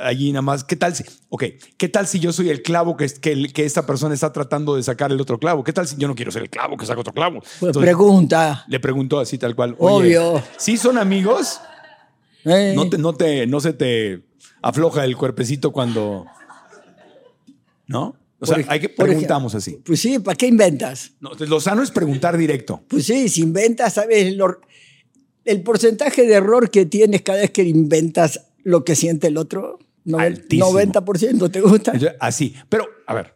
allí 0.02 0.32
nada 0.32 0.42
más, 0.44 0.64
qué 0.64 0.76
tal 0.76 0.96
si, 0.96 1.04
ok, 1.30 1.44
qué 1.78 1.90
tal 1.90 2.08
si 2.08 2.20
yo 2.20 2.32
soy 2.32 2.50
el 2.50 2.62
clavo 2.62 2.96
que, 2.96 3.08
que, 3.20 3.48
que 3.52 3.66
esta 3.66 3.86
persona 3.86 4.14
está 4.14 4.32
tratando 4.32 4.76
de 4.76 4.84
sacar 4.84 5.12
el 5.12 5.20
otro 5.20 5.40
clavo? 5.40 5.64
¿Qué 5.64 5.74
tal 5.74 5.88
si 5.88 5.96
yo 5.98 6.08
no 6.08 6.16
quiero 6.16 6.32
ser 6.32 6.44
el 6.44 6.50
clavo 6.50 6.78
que 6.78 6.86
saca 6.86 7.02
otro 7.02 7.14
clavo? 7.14 7.40
Pues 7.42 7.54
Entonces, 7.70 7.82
pregunta. 7.82 8.64
le 8.68 8.80
preguntó 8.80 9.20
así 9.20 9.38
tal 9.38 9.56
cual. 9.56 9.76
"Oye, 9.80 10.18
Obvio. 10.20 10.44
¿Sí 10.58 10.78
son 10.78 10.98
amigos? 10.98 11.60
¿eh? 12.46 12.74
¿No, 12.76 12.90
te, 12.90 12.98
no, 12.98 13.14
te, 13.14 13.46
¿No 13.48 13.60
se 13.60 13.74
te 13.74 14.22
afloja 14.62 15.04
el 15.04 15.18
cuerpecito 15.18 15.72
cuando... 15.72 16.26
¿No? 17.88 18.16
O 18.40 18.46
sea, 18.46 18.64
hay 18.68 18.80
que 18.80 18.90
preguntamos 18.90 19.56
así. 19.56 19.80
Pues 19.84 20.00
sí, 20.00 20.20
¿para 20.20 20.36
qué 20.36 20.46
inventas? 20.46 21.14
No, 21.20 21.32
lo 21.40 21.60
sano 21.60 21.82
es 21.82 21.90
preguntar 21.90 22.38
directo. 22.38 22.84
Pues 22.88 23.06
sí, 23.06 23.30
si 23.30 23.42
inventas, 23.42 23.96
¿sabes? 23.96 24.36
Lo- 24.36 24.60
el 25.48 25.64
porcentaje 25.64 26.26
de 26.28 26.34
error 26.36 26.70
que 26.70 26.86
tienes 26.86 27.22
cada 27.24 27.40
vez 27.40 27.52
que 27.52 27.64
inventas 27.64 28.42
lo 28.64 28.84
que 28.84 28.96
siente 28.96 29.28
el 29.28 29.38
otro, 29.38 29.80
Altísimo. 30.18 30.72
90%, 30.72 31.52
¿te 31.52 31.62
gusta? 31.62 31.94
Así. 32.20 32.54
Pero, 32.70 32.86
a 33.08 33.14
ver, 33.14 33.34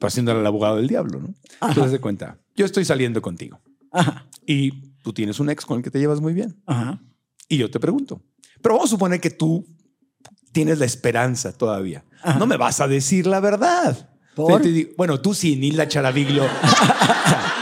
haciéndole 0.00 0.40
al 0.40 0.46
abogado 0.46 0.76
del 0.76 0.88
diablo, 0.88 1.20
¿no? 1.20 1.34
Entonces, 1.68 1.92
de 1.92 2.00
cuenta, 2.00 2.38
yo 2.56 2.66
estoy 2.66 2.84
saliendo 2.84 3.22
contigo 3.22 3.60
Ajá, 3.92 4.26
y 4.46 4.92
tú 5.02 5.12
tienes 5.12 5.38
un 5.40 5.48
ex 5.50 5.64
con 5.64 5.78
el 5.78 5.82
que 5.84 5.90
te 5.90 5.98
llevas 5.98 6.20
muy 6.20 6.32
bien. 6.34 6.60
ajá. 6.66 7.00
Y 7.48 7.58
yo 7.58 7.70
te 7.70 7.78
pregunto, 7.80 8.22
pero 8.62 8.74
vamos 8.76 8.88
a 8.90 8.94
suponer 8.94 9.20
que 9.20 9.30
tú 9.30 9.66
tienes 10.52 10.78
la 10.78 10.86
esperanza 10.86 11.52
todavía. 11.52 12.04
Ajá. 12.22 12.38
No 12.38 12.46
me 12.46 12.56
vas 12.56 12.80
a 12.80 12.88
decir 12.88 13.26
la 13.26 13.40
verdad. 13.40 14.10
¿Por? 14.34 14.62
Te 14.62 14.70
digo- 14.70 14.90
bueno, 14.96 15.20
tú 15.20 15.34
sí, 15.34 15.56
Nilda 15.56 15.86
Charaviglio. 15.88 16.44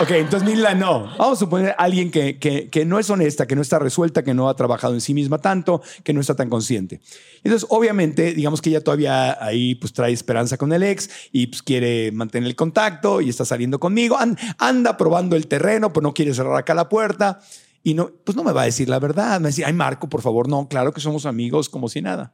Ok, 0.00 0.10
entonces 0.12 0.48
Nilda 0.48 0.74
no. 0.74 1.04
Vamos 1.18 1.38
a 1.38 1.40
suponer 1.40 1.70
a 1.70 1.82
alguien 1.82 2.10
que, 2.12 2.38
que, 2.38 2.68
que 2.70 2.84
no 2.84 2.98
es 3.00 3.10
honesta, 3.10 3.46
que 3.46 3.56
no 3.56 3.62
está 3.62 3.78
resuelta, 3.80 4.22
que 4.22 4.32
no 4.32 4.48
ha 4.48 4.54
trabajado 4.54 4.94
en 4.94 5.00
sí 5.00 5.14
misma 5.14 5.38
tanto, 5.38 5.82
que 6.04 6.12
no 6.12 6.20
está 6.20 6.36
tan 6.36 6.48
consciente. 6.48 7.00
Entonces, 7.42 7.66
obviamente, 7.70 8.34
digamos 8.34 8.62
que 8.62 8.70
ella 8.70 8.82
todavía 8.84 9.42
ahí 9.44 9.74
pues 9.74 9.92
trae 9.92 10.12
esperanza 10.12 10.56
con 10.56 10.72
el 10.72 10.84
ex 10.84 11.10
y 11.32 11.48
pues 11.48 11.62
quiere 11.62 12.12
mantener 12.12 12.48
el 12.48 12.54
contacto 12.56 13.20
y 13.20 13.28
está 13.28 13.44
saliendo 13.44 13.80
conmigo. 13.80 14.16
An- 14.16 14.38
anda 14.58 14.96
probando 14.96 15.34
el 15.34 15.48
terreno, 15.48 15.92
pero 15.92 16.02
no 16.04 16.14
quiere 16.14 16.32
cerrar 16.34 16.54
acá 16.56 16.74
la 16.74 16.88
puerta. 16.88 17.40
Y 17.82 17.94
no, 17.94 18.10
pues 18.24 18.36
no 18.36 18.44
me 18.44 18.52
va 18.52 18.62
a 18.62 18.66
decir 18.66 18.88
la 18.88 19.00
verdad. 19.00 19.38
Me 19.40 19.44
va 19.44 19.46
a 19.48 19.50
decir, 19.50 19.64
ay, 19.64 19.72
Marco, 19.72 20.08
por 20.08 20.22
favor, 20.22 20.48
no, 20.48 20.68
claro 20.68 20.92
que 20.92 21.00
somos 21.00 21.26
amigos 21.26 21.68
como 21.68 21.88
si 21.88 22.00
nada. 22.00 22.32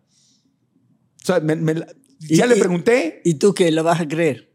O 1.22 1.26
sea, 1.26 1.40
me- 1.40 1.56
me 1.56 1.74
la- 1.74 1.86
ya 2.20 2.44
Y- 2.44 2.48
le 2.50 2.56
pregunté, 2.56 3.22
¿Y 3.24 3.34
tú 3.34 3.54
qué? 3.54 3.70
¿Lo 3.70 3.82
vas 3.82 4.00
a 4.00 4.08
creer? 4.08 4.52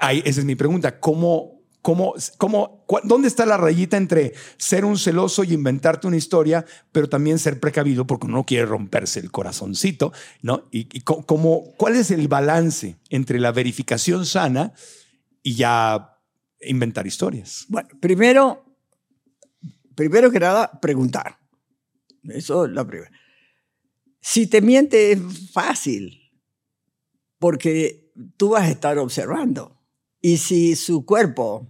Ahí, 0.00 0.22
esa 0.24 0.40
es 0.40 0.46
mi 0.46 0.54
pregunta. 0.54 0.98
¿Cómo, 0.98 1.53
cómo, 1.84 2.14
cómo, 2.38 2.86
¿Dónde 3.04 3.28
está 3.28 3.44
la 3.44 3.58
rayita 3.58 3.98
entre 3.98 4.32
ser 4.56 4.86
un 4.86 4.96
celoso 4.96 5.44
y 5.44 5.52
inventarte 5.52 6.06
una 6.06 6.16
historia, 6.16 6.64
pero 6.92 7.10
también 7.10 7.38
ser 7.38 7.60
precavido 7.60 8.06
porque 8.06 8.24
uno 8.24 8.38
no 8.38 8.46
quiere 8.46 8.64
romperse 8.64 9.20
el 9.20 9.30
corazoncito? 9.30 10.10
¿no? 10.40 10.66
Y, 10.72 10.88
y 10.96 11.02
cómo- 11.02 11.74
¿Cuál 11.76 11.96
es 11.96 12.10
el 12.10 12.26
balance 12.26 12.96
entre 13.10 13.38
la 13.38 13.52
verificación 13.52 14.24
sana 14.24 14.72
y 15.42 15.56
ya 15.56 16.18
inventar 16.62 17.06
historias? 17.06 17.66
Bueno, 17.68 17.90
primero, 18.00 18.64
primero 19.94 20.30
que 20.30 20.40
nada, 20.40 20.80
preguntar. 20.80 21.38
Eso 22.22 22.64
es 22.64 22.72
la 22.72 22.86
primera. 22.86 23.10
Si 24.22 24.46
te 24.46 24.62
miente 24.62 25.12
es 25.12 25.18
fácil, 25.52 26.32
porque 27.38 28.10
tú 28.38 28.48
vas 28.50 28.62
a 28.62 28.70
estar 28.70 28.96
observando. 28.96 29.78
Y 30.22 30.38
si 30.38 30.76
su 30.76 31.04
cuerpo, 31.04 31.68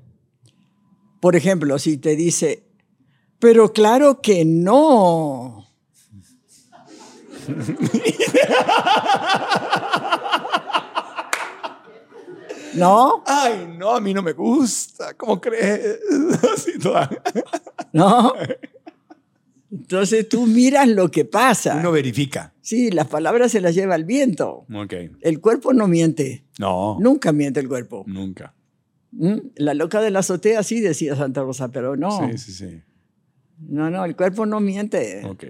por 1.24 1.36
ejemplo, 1.36 1.78
si 1.78 1.96
te 1.96 2.16
dice, 2.16 2.64
pero 3.38 3.72
claro 3.72 4.20
que 4.20 4.44
no. 4.44 5.66
¿No? 12.74 13.22
Ay, 13.26 13.74
no, 13.78 13.92
a 13.96 14.00
mí 14.02 14.12
no 14.12 14.22
me 14.22 14.32
gusta. 14.34 15.14
¿Cómo 15.14 15.40
crees? 15.40 15.98
¿No? 17.94 18.34
Entonces 19.70 20.28
tú 20.28 20.46
miras 20.46 20.86
lo 20.88 21.10
que 21.10 21.24
pasa. 21.24 21.76
Uno 21.76 21.90
verifica. 21.90 22.52
Sí, 22.60 22.90
las 22.90 23.06
palabras 23.06 23.50
se 23.52 23.62
las 23.62 23.74
lleva 23.74 23.94
el 23.94 24.04
viento. 24.04 24.66
Ok. 24.74 24.92
El 25.22 25.40
cuerpo 25.40 25.72
no 25.72 25.88
miente. 25.88 26.44
No, 26.58 26.98
Nunca 27.00 27.32
miente 27.32 27.60
el 27.60 27.68
cuerpo. 27.68 28.04
nunca. 28.06 28.54
¿Mm? 29.16 29.38
La 29.56 29.74
loca 29.74 30.00
de 30.00 30.10
la 30.10 30.20
azotea 30.20 30.62
sí 30.62 30.80
decía 30.80 31.14
Santa 31.16 31.42
Rosa, 31.42 31.68
pero 31.70 31.96
no. 31.96 32.10
Sí, 32.30 32.38
sí, 32.38 32.52
sí. 32.52 32.80
No, 33.68 33.90
no, 33.90 34.04
el 34.04 34.16
cuerpo 34.16 34.44
no 34.46 34.60
miente. 34.60 35.22
Ok. 35.24 35.44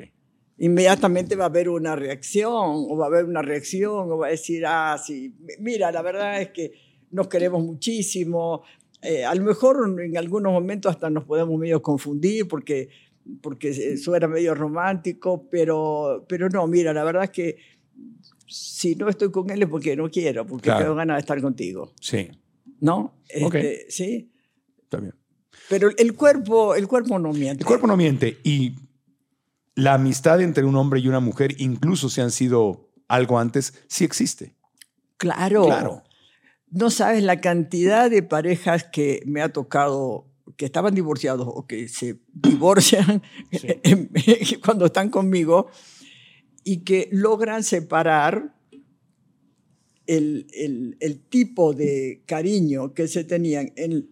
Inmediatamente 0.58 1.34
va 1.34 1.44
a 1.44 1.48
haber 1.48 1.68
una 1.68 1.96
reacción, 1.96 2.52
o 2.54 2.96
va 2.96 3.06
a 3.06 3.08
haber 3.08 3.24
una 3.24 3.42
reacción, 3.42 4.10
o 4.12 4.18
va 4.18 4.28
a 4.28 4.30
decir, 4.30 4.64
ah, 4.66 4.96
sí, 5.04 5.34
mira, 5.58 5.90
la 5.90 6.02
verdad 6.02 6.40
es 6.40 6.50
que 6.50 6.72
nos 7.10 7.26
queremos 7.28 7.64
muchísimo. 7.64 8.62
Eh, 9.02 9.24
a 9.24 9.34
lo 9.34 9.42
mejor 9.42 10.00
en 10.00 10.16
algunos 10.16 10.52
momentos 10.52 10.90
hasta 10.92 11.10
nos 11.10 11.24
podemos 11.24 11.58
medio 11.58 11.82
confundir 11.82 12.46
porque, 12.46 12.88
porque 13.42 13.70
eso 13.70 14.14
era 14.14 14.28
medio 14.28 14.54
romántico, 14.54 15.48
pero, 15.50 16.24
pero 16.28 16.48
no, 16.48 16.66
mira, 16.66 16.92
la 16.92 17.02
verdad 17.04 17.24
es 17.24 17.30
que 17.30 17.56
si 18.46 18.94
no 18.94 19.08
estoy 19.08 19.30
con 19.30 19.50
él 19.50 19.62
es 19.62 19.68
porque 19.68 19.96
no 19.96 20.08
quiero, 20.10 20.46
porque 20.46 20.64
Claro. 20.66 20.84
tengo 20.84 20.94
ganas 20.94 21.16
de 21.16 21.20
estar 21.20 21.40
contigo. 21.42 21.92
Sí, 22.00 22.28
¿No? 22.80 23.14
Este, 23.28 23.86
Sí. 23.88 24.32
está 24.82 24.98
bien. 24.98 25.14
Pero 25.68 25.90
el 25.96 26.14
cuerpo, 26.14 26.74
el 26.74 26.86
cuerpo 26.88 27.18
no 27.18 27.32
miente. 27.32 27.62
El 27.62 27.66
cuerpo 27.66 27.86
no 27.86 27.96
miente 27.96 28.38
y 28.44 28.74
la 29.74 29.94
amistad 29.94 30.40
entre 30.40 30.64
un 30.64 30.76
hombre 30.76 31.00
y 31.00 31.08
una 31.08 31.20
mujer, 31.20 31.54
incluso 31.60 32.08
si 32.08 32.20
han 32.20 32.30
sido 32.30 32.90
algo 33.08 33.38
antes, 33.38 33.74
sí 33.88 34.04
existe. 34.04 34.54
Claro. 35.16 35.64
Claro. 35.66 36.02
No 36.70 36.90
sabes 36.90 37.22
la 37.22 37.40
cantidad 37.40 38.10
de 38.10 38.22
parejas 38.22 38.84
que 38.84 39.22
me 39.26 39.40
ha 39.42 39.52
tocado 39.52 40.28
que 40.56 40.66
estaban 40.66 40.94
divorciados 40.94 41.48
o 41.50 41.66
que 41.66 41.88
se 41.88 42.20
divorcian 42.32 43.22
cuando 44.64 44.86
están 44.86 45.08
conmigo 45.08 45.68
y 46.64 46.84
que 46.84 47.08
logran 47.12 47.64
separar 47.64 48.53
el, 50.06 50.46
el- 50.52 50.96
el 51.00 51.18
tipo 51.20 51.72
de 51.74 52.22
cariño 52.26 52.92
que 52.94 53.08
se 53.08 53.24
tenían 53.24 53.72
en 53.76 54.10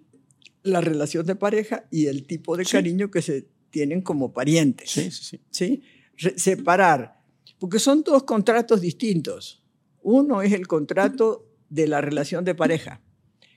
la 0.62 0.80
relación 0.80 1.26
de 1.26 1.34
pareja 1.34 1.86
y 1.90 2.06
el 2.06 2.26
tipo 2.26 2.56
de 2.56 2.64
Sí. 2.64 2.72
cariño 2.72 3.10
que 3.10 3.20
se 3.22 3.48
tienen 3.70 4.00
como 4.02 4.32
parientes. 4.32 4.90
Sí, 4.90 5.10
sí, 5.10 5.40
sí. 5.50 5.82
separar, 6.36 7.20
porque 7.58 7.78
son 7.78 8.02
dos 8.02 8.22
contratos 8.24 8.80
distintos. 8.80 9.62
Uno 10.02 10.42
es 10.42 10.52
el 10.52 10.66
contrato 10.68 11.48
de 11.68 11.88
la 11.88 12.00
relación 12.00 12.44
de 12.44 12.54
pareja, 12.54 13.00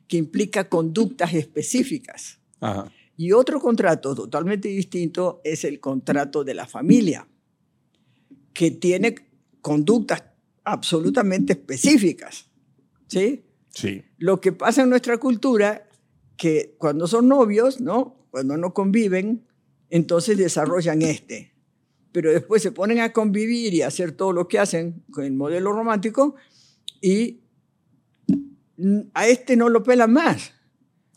que 0.07 0.17
implica 0.17 0.67
conductas 0.69 1.33
específicas. 1.33 2.39
Ajá. 2.59 2.91
Y 3.17 3.31
otro 3.33 3.59
contrato 3.59 4.13
totalmente 4.15 4.67
distinto 4.67 5.41
es 5.43 5.63
el 5.63 5.79
contrato 5.79 6.43
de 6.43 6.53
la 6.53 6.65
familia, 6.65 7.27
que 8.53 8.71
tiene 8.71 9.15
conductas 9.61 10.23
absolutamente 10.65 11.53
específicas. 11.53 12.49
¿sí? 13.07 13.45
Sí. 13.69 14.03
Lo 14.17 14.41
que 14.41 14.51
pasa 14.51 14.83
en 14.83 14.89
nuestra 14.89 15.17
cultura, 15.17 15.87
que 16.35 16.75
cuando 16.77 17.07
son 17.07 17.27
novios, 17.29 17.79
¿no? 17.79 18.27
cuando 18.31 18.57
no 18.57 18.73
conviven, 18.73 19.47
entonces 19.89 20.37
desarrollan 20.37 21.01
este. 21.01 21.53
Pero 22.11 22.31
después 22.31 22.61
se 22.61 22.71
ponen 22.71 22.99
a 22.99 23.13
convivir 23.13 23.73
y 23.73 23.81
a 23.81 23.87
hacer 23.87 24.11
todo 24.11 24.33
lo 24.33 24.47
que 24.47 24.59
hacen 24.59 25.03
con 25.11 25.23
el 25.23 25.33
modelo 25.33 25.71
romántico 25.71 26.35
y 27.01 27.41
a 29.13 29.27
este 29.27 29.55
no 29.55 29.69
lo 29.69 29.83
pelan 29.83 30.11
más. 30.11 30.53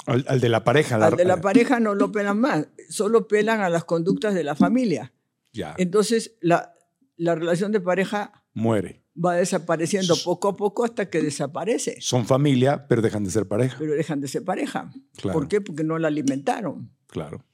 Al, 0.07 0.24
al 0.28 0.40
de 0.40 0.49
la 0.49 0.64
pareja. 0.64 0.96
Al 0.96 1.16
de 1.16 1.24
la 1.24 1.40
pareja 1.40 1.80
no 1.80 1.94
lo 1.94 2.12
pelan 2.12 2.40
más. 2.40 2.68
Solo 2.88 3.28
pelan 3.28 3.61
a 3.61 3.68
las 3.68 3.84
conductas 3.84 4.34
de 4.34 4.44
la 4.44 4.55
familia. 4.55 5.12
Ya. 5.53 5.74
Entonces 5.78 6.36
la, 6.40 6.74
la 7.16 7.34
relación 7.34 7.72
de 7.72 7.80
pareja 7.80 8.44
Muere. 8.59 9.05
Va 9.22 9.34
desapareciendo 9.34 10.14
poco 10.24 10.48
a 10.48 10.56
poco 10.56 10.84
hasta 10.84 11.10
que 11.10 11.20
desaparece. 11.22 11.96
Son 12.00 12.24
familia, 12.26 12.86
pero 12.88 13.02
dejan 13.02 13.24
de 13.24 13.30
ser 13.30 13.46
pareja. 13.48 13.76
Pero 13.78 13.94
dejan 13.94 14.20
de 14.20 14.28
ser 14.28 14.44
pareja. 14.44 14.90
Claro. 15.16 15.38
¿Por 15.38 15.48
qué? 15.48 15.60
Porque 15.60 15.82
no 15.84 15.98
la 15.98 16.08
alimentaron. 16.08 16.90
Claro. 17.08 17.44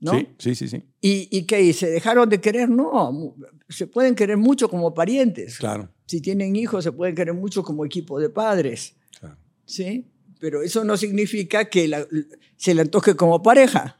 ¿no? 0.00 0.12
Sí, 0.12 0.28
sí, 0.38 0.54
sí, 0.54 0.68
sí. 0.68 0.84
¿Y, 1.02 1.28
¿Y 1.30 1.44
qué? 1.44 1.60
¿Y 1.60 1.72
¿Se 1.74 1.90
dejaron 1.90 2.28
de 2.30 2.40
querer? 2.40 2.70
No, 2.70 3.34
se 3.68 3.86
pueden 3.86 4.14
querer 4.14 4.38
mucho 4.38 4.70
como 4.70 4.94
parientes. 4.94 5.58
Claro. 5.58 5.90
Si 6.06 6.22
tienen 6.22 6.56
hijos, 6.56 6.84
se 6.84 6.92
pueden 6.92 7.14
querer 7.14 7.34
mucho 7.34 7.62
como 7.62 7.84
equipo 7.84 8.18
de 8.18 8.30
padres. 8.30 8.96
claro. 9.18 9.36
¿sí? 9.66 10.06
Pero 10.40 10.62
eso 10.62 10.84
no 10.84 10.96
significa 10.96 11.66
que 11.68 11.86
la- 11.86 12.06
se 12.56 12.72
le 12.74 12.80
antoje 12.80 13.14
como 13.14 13.42
pareja, 13.42 13.98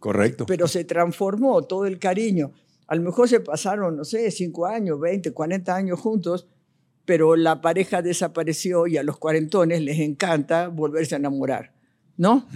Correcto. 0.00 0.46
pero 0.46 0.66
se 0.66 0.84
transformó 0.84 1.62
todo 1.62 1.86
el 1.86 1.98
cariño. 2.00 2.52
A 2.86 2.94
lo 2.96 3.02
mejor 3.02 3.28
se 3.28 3.40
pasaron, 3.40 3.96
no 3.96 4.04
sé, 4.04 4.30
5 4.30 4.66
años, 4.66 5.00
20, 5.00 5.32
40 5.32 5.74
años 5.74 5.98
juntos, 6.00 6.46
pero 7.04 7.36
la 7.36 7.60
pareja 7.60 8.02
desapareció 8.02 8.86
y 8.86 8.96
a 8.96 9.02
los 9.02 9.18
cuarentones 9.18 9.80
les 9.82 9.98
encanta 10.00 10.68
volverse 10.68 11.14
a 11.14 11.18
enamorar, 11.18 11.72
¿no? 12.16 12.46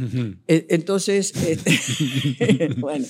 E- 0.46 0.66
Entonces, 0.70 1.32
este, 1.36 2.74
bueno, 2.78 3.06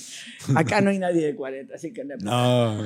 acá 0.55 0.81
no 0.81 0.89
hay 0.89 0.99
nadie 0.99 1.25
de 1.25 1.35
40, 1.35 1.75
así 1.75 1.91
que 1.93 2.03
no. 2.05 2.83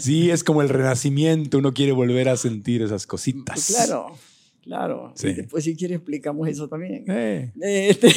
Sí, 0.00 0.30
es 0.30 0.44
como 0.44 0.62
el 0.62 0.68
renacimiento. 0.68 1.58
Uno 1.58 1.72
quiere 1.74 1.92
volver 1.92 2.28
a 2.28 2.36
sentir 2.36 2.82
esas 2.82 3.06
cositas. 3.06 3.66
claro, 3.66 4.16
claro. 4.62 5.12
Sí. 5.16 5.32
Después, 5.32 5.64
si 5.64 5.74
quieres, 5.76 5.96
explicamos 5.96 6.48
eso 6.48 6.68
también. 6.68 7.04
Eh, 7.08 7.50
Este, 7.60 8.08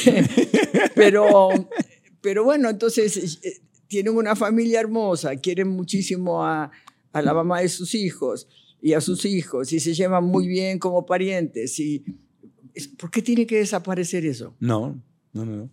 pero, 0.94 1.48
pero 2.26 2.42
bueno, 2.42 2.68
entonces 2.68 3.38
eh, 3.44 3.62
tienen 3.86 4.16
una 4.16 4.34
familia 4.34 4.80
hermosa, 4.80 5.36
quieren 5.36 5.68
muchísimo 5.68 6.44
a, 6.44 6.72
a 7.12 7.22
la 7.22 7.32
mamá 7.32 7.60
de 7.60 7.68
sus 7.68 7.94
hijos 7.94 8.48
y 8.82 8.94
a 8.94 9.00
sus 9.00 9.24
hijos 9.24 9.72
y 9.72 9.78
se 9.78 9.94
llevan 9.94 10.24
muy 10.24 10.48
bien 10.48 10.80
como 10.80 11.06
parientes. 11.06 11.78
Y, 11.78 12.04
¿Por 12.98 13.12
qué 13.12 13.22
tiene 13.22 13.46
que 13.46 13.58
desaparecer 13.58 14.26
eso? 14.26 14.56
No, 14.58 15.00
no, 15.32 15.44
no. 15.44 15.70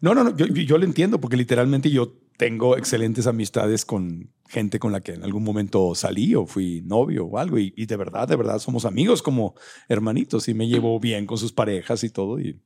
No, 0.00 0.14
no, 0.14 0.14
no, 0.14 0.24
no, 0.24 0.36
yo, 0.36 0.46
yo 0.46 0.78
lo 0.78 0.84
entiendo 0.84 1.20
porque 1.20 1.36
literalmente 1.36 1.88
yo 1.90 2.12
tengo 2.36 2.76
excelentes 2.76 3.28
amistades 3.28 3.84
con 3.84 4.32
gente 4.48 4.80
con 4.80 4.90
la 4.90 5.00
que 5.00 5.12
en 5.12 5.22
algún 5.22 5.44
momento 5.44 5.94
salí 5.94 6.34
o 6.34 6.44
fui 6.44 6.82
novio 6.84 7.26
o 7.26 7.38
algo 7.38 7.56
y, 7.60 7.72
y 7.76 7.86
de 7.86 7.96
verdad, 7.96 8.26
de 8.26 8.34
verdad 8.34 8.58
somos 8.58 8.84
amigos 8.84 9.22
como 9.22 9.54
hermanitos 9.88 10.48
y 10.48 10.54
me 10.54 10.66
llevo 10.66 10.98
bien 10.98 11.24
con 11.24 11.38
sus 11.38 11.52
parejas 11.52 12.02
y 12.02 12.10
todo 12.10 12.40
y 12.40 12.60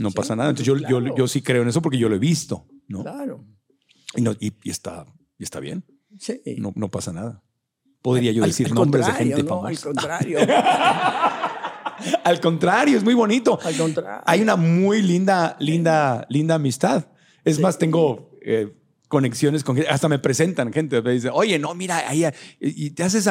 no 0.00 0.10
pasa 0.10 0.34
nada. 0.36 0.50
Entonces 0.50 0.66
yo, 0.66 0.76
yo, 0.76 0.98
claro. 1.00 1.14
yo 1.16 1.28
sí 1.28 1.42
creo 1.42 1.62
en 1.62 1.68
eso 1.68 1.80
porque 1.82 1.98
yo 1.98 2.08
lo 2.08 2.16
he 2.16 2.18
visto, 2.18 2.66
¿no? 2.88 3.02
Claro. 3.02 3.44
Y, 4.16 4.22
no- 4.22 4.32
y- 4.40 4.52
y 4.64 4.70
está, 4.70 5.06
y 5.38 5.44
está 5.44 5.60
bien, 5.60 5.84
Sí. 6.18 6.40
no, 6.58 6.72
no 6.74 6.88
pasa 6.88 7.12
nada. 7.12 7.42
Podría 8.02 8.32
yo 8.32 8.42
Al- 8.42 8.50
decir 8.50 8.66
al 8.68 8.74
nombres 8.74 9.06
de 9.06 9.12
gente 9.12 9.42
¿no? 9.42 9.64
Al 9.66 9.76
famosa. 9.76 9.84
contrario. 9.84 10.38
Al 12.24 12.40
contrario, 12.40 12.96
es 12.96 13.04
muy 13.04 13.12
bonito. 13.12 13.58
al 13.62 13.76
contrario. 13.76 14.22
Hay 14.24 14.40
una 14.40 14.56
muy 14.56 15.02
linda, 15.02 15.56
linda, 15.60 16.24
linda 16.30 16.54
amistad. 16.54 17.04
Es 17.44 17.60
más, 17.60 17.78
tengo 17.78 18.30
eh, 18.42 18.72
conexiones 19.10 19.64
con 19.64 19.74
gente, 19.74 19.90
hasta 19.90 20.08
me 20.08 20.20
presentan 20.20 20.72
gente, 20.72 21.02
me 21.02 21.10
dice, 21.10 21.30
oye, 21.32 21.58
no, 21.58 21.74
mira, 21.74 22.08
ahí, 22.08 22.24
eh", 22.24 22.32
y 22.60 22.90
te 22.90 23.02
haces, 23.02 23.26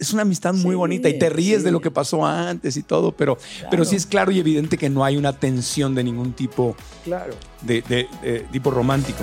es 0.00 0.12
una 0.12 0.22
amistad 0.22 0.52
muy 0.54 0.72
Sí, 0.72 0.76
bonita 0.76 1.08
y 1.08 1.20
te 1.20 1.30
ríes 1.30 1.58
sí. 1.60 1.64
de 1.66 1.70
lo 1.70 1.80
que 1.80 1.92
pasó 1.92 2.26
antes 2.26 2.76
y 2.76 2.82
todo, 2.82 3.12
pero, 3.12 3.38
pero 3.70 3.84
sí 3.84 3.94
es 3.94 4.06
claro 4.06 4.32
y 4.32 4.40
evidente 4.40 4.76
que 4.76 4.90
no 4.90 5.04
hay 5.04 5.16
una 5.16 5.32
tensión 5.32 5.94
de 5.94 6.02
ningún 6.02 6.32
tipo 6.32 6.74
Claro. 7.04 7.34
de, 7.62 7.80
de- 7.82 8.08
de 8.22 8.40
tipo 8.50 8.72
romántico. 8.72 9.22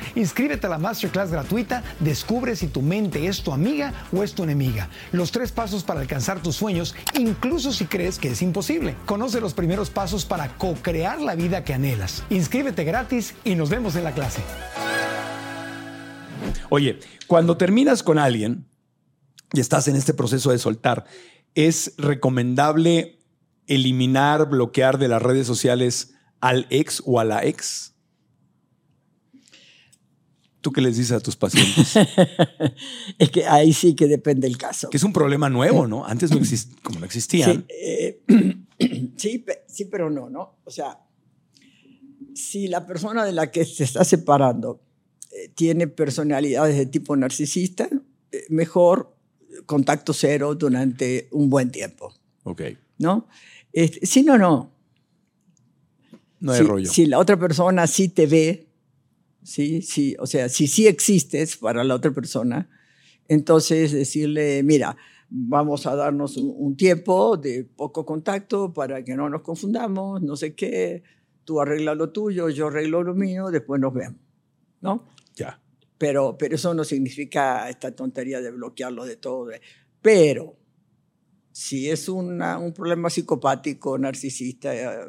Inscríbete 0.15 0.67
a 0.67 0.69
la 0.69 0.77
masterclass 0.77 1.31
gratuita, 1.31 1.83
descubre 1.99 2.55
si 2.55 2.67
tu 2.67 2.81
mente 2.81 3.27
es 3.27 3.43
tu 3.43 3.51
amiga 3.51 3.93
o 4.11 4.23
es 4.23 4.33
tu 4.33 4.43
enemiga. 4.43 4.89
Los 5.11 5.31
tres 5.31 5.51
pasos 5.51 5.83
para 5.83 6.01
alcanzar 6.01 6.41
tus 6.41 6.55
sueños, 6.55 6.95
incluso 7.13 7.71
si 7.71 7.85
crees 7.85 8.19
que 8.19 8.29
es 8.29 8.41
imposible. 8.41 8.95
Conoce 9.05 9.41
los 9.41 9.53
primeros 9.53 9.89
pasos 9.89 10.25
para 10.25 10.57
co-crear 10.57 11.19
la 11.21 11.35
vida 11.35 11.63
que 11.63 11.73
anhelas. 11.73 12.23
Inscríbete 12.29 12.83
gratis 12.83 13.33
y 13.43 13.55
nos 13.55 13.69
vemos 13.69 13.95
en 13.95 14.03
la 14.03 14.13
clase. 14.13 14.41
Oye, 16.69 16.99
cuando 17.27 17.57
terminas 17.57 18.03
con 18.03 18.17
alguien 18.17 18.67
y 19.53 19.59
estás 19.59 19.87
en 19.87 19.95
este 19.95 20.13
proceso 20.13 20.51
de 20.51 20.57
soltar, 20.57 21.05
¿es 21.55 21.93
recomendable 21.97 23.19
eliminar, 23.67 24.49
bloquear 24.49 24.97
de 24.97 25.07
las 25.07 25.21
redes 25.21 25.47
sociales 25.47 26.13
al 26.39 26.67
ex 26.69 27.03
o 27.05 27.19
a 27.19 27.25
la 27.25 27.43
ex? 27.43 27.90
¿Tú 30.61 30.71
qué 30.71 30.79
les 30.81 30.95
dices 30.95 31.11
a 31.13 31.19
tus 31.19 31.35
pacientes? 31.35 31.93
Es 33.17 33.29
que 33.31 33.45
ahí 33.47 33.73
sí 33.73 33.95
que 33.95 34.07
depende 34.07 34.47
el 34.47 34.57
caso. 34.57 34.89
que 34.89 34.97
es 34.97 35.03
un 35.03 35.11
problema 35.13 35.49
nuevo, 35.49 35.87
¿no? 35.87 36.05
Antes 36.05 36.29
no 36.31 36.37
existía, 36.37 36.77
como 36.83 36.99
no 36.99 37.05
existían. 37.05 37.65
Sí, 37.67 37.73
eh, 37.83 38.21
sí, 39.17 39.39
pe- 39.39 39.63
sí, 39.67 39.85
pero 39.85 40.09
no, 40.09 40.29
¿no? 40.29 40.59
O 40.63 40.71
sea, 40.71 40.99
si 42.35 42.67
la 42.67 42.85
persona 42.85 43.25
de 43.25 43.31
la 43.33 43.51
que 43.51 43.65
se 43.65 43.83
está 43.83 44.03
separando 44.05 44.81
eh, 45.31 45.49
tiene 45.55 45.87
personalidades 45.87 46.77
de 46.77 46.85
tipo 46.85 47.15
narcisista, 47.15 47.89
eh, 48.31 48.43
mejor 48.49 49.15
contacto 49.65 50.13
cero 50.13 50.55
durante 50.55 51.27
un 51.31 51.49
buen 51.49 51.71
tiempo, 51.71 52.13
Ok. 52.43 52.61
¿no? 52.99 53.27
Este, 53.73 54.05
si 54.05 54.21
no, 54.23 54.37
no. 54.37 54.71
No 56.39 56.51
hay 56.53 56.59
si, 56.61 56.65
rollo. 56.67 56.89
si 56.91 57.05
la 57.05 57.19
otra 57.19 57.37
persona 57.37 57.85
sí 57.87 58.09
te 58.09 58.25
ve, 58.27 58.67
¿sí? 59.43 59.81
Sí, 59.81 60.15
o 60.19 60.25
sea, 60.27 60.49
si 60.49 60.67
sí 60.67 60.87
existes 60.87 61.57
para 61.57 61.83
la 61.83 61.95
otra 61.95 62.11
persona, 62.11 62.69
entonces 63.27 63.91
decirle, 63.91 64.61
mira, 64.63 64.97
vamos 65.29 65.85
a 65.87 65.95
darnos 65.95 66.37
un, 66.37 66.53
un 66.57 66.75
tiempo 66.75 67.37
de 67.37 67.63
poco 67.63 68.05
contacto 68.05 68.73
para 68.73 69.03
que 69.03 69.15
no 69.15 69.29
nos 69.29 69.41
confundamos, 69.41 70.21
no 70.21 70.35
sé 70.35 70.53
qué, 70.55 71.03
tú 71.45 71.61
arregla 71.61 71.95
lo 71.95 72.09
tuyo, 72.11 72.49
yo 72.49 72.67
arreglo 72.67 73.03
lo 73.03 73.13
mío, 73.15 73.49
después 73.51 73.79
nos 73.81 73.93
vemos, 73.93 74.19
¿no? 74.81 75.05
Ya. 75.35 75.61
Pero, 75.97 76.35
pero 76.37 76.55
eso 76.55 76.73
no 76.73 76.83
significa 76.83 77.69
esta 77.69 77.95
tontería 77.95 78.41
de 78.41 78.51
bloquearlo 78.51 79.05
de 79.05 79.15
todo. 79.17 79.51
Pero 80.01 80.57
si 81.51 81.89
es 81.89 82.09
una- 82.09 82.57
un 82.57 82.73
problema 82.73 83.09
psicopático, 83.09 83.97
narcisista, 83.97 84.73
eh, 84.75 85.05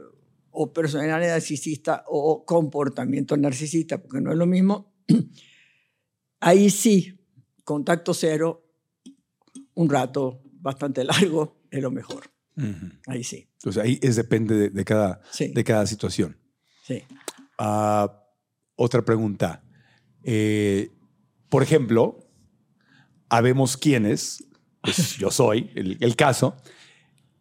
o 0.53 0.73
personalidad 0.73 1.19
narcisista, 1.21 2.05
o 2.07 2.45
comportamiento 2.45 3.37
narcisista, 3.37 4.01
porque 4.01 4.21
no 4.21 4.31
es 4.33 4.39
lo 4.39 4.47
mismo, 4.47 4.93
ahí 6.41 6.71
sí, 6.71 7.19
contacto 7.65 8.15
cero, 8.15 8.65
un 9.75 9.89
rato 9.89 10.43
bastante 10.61 11.05
largo, 11.05 11.63
es 11.71 11.83
lo 11.83 11.91
mejor. 11.91 12.25
Ujú. 12.57 12.91
Ahí 13.07 13.25
sí, 13.25 13.49
Entonces 13.55 13.83
ahí 13.83 13.99
es 14.03 14.17
depende 14.17 14.55
de, 14.55 14.69
de 14.69 14.85
cada, 14.85 15.23
Sí. 15.31 15.49
de 15.49 15.65
cada 15.65 15.87
situación. 15.87 16.37
sí. 16.85 17.03
Ah, 17.59 18.19
otra 18.77 19.03
pregunta. 19.05 19.63
Eh, 20.25 20.91
por 21.49 21.63
ejemplo, 21.63 22.29
habemos 23.29 23.77
quienes, 23.77 24.45
pues 24.83 25.17
yo 25.19 25.31
soy 25.31 25.71
el, 25.77 25.97
el 26.01 26.17
caso, 26.17 26.57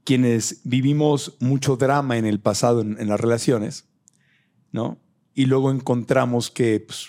quienes 0.03 0.61
vivimos 0.63 1.35
mucho 1.39 1.75
drama 1.77 2.17
en 2.17 2.25
el 2.25 2.39
pasado 2.39 2.81
en, 2.81 2.99
en 2.99 3.07
las 3.07 3.19
relaciones, 3.19 3.85
¿no? 4.71 4.99
Y 5.33 5.45
luego 5.45 5.71
encontramos 5.71 6.49
que 6.51 6.79
pues, 6.79 7.07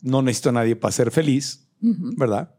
no 0.00 0.22
necesito 0.22 0.50
a 0.50 0.52
nadie 0.52 0.76
para 0.76 0.92
ser 0.92 1.10
feliz, 1.10 1.68
Ujú. 1.82 2.12
¿verdad? 2.16 2.54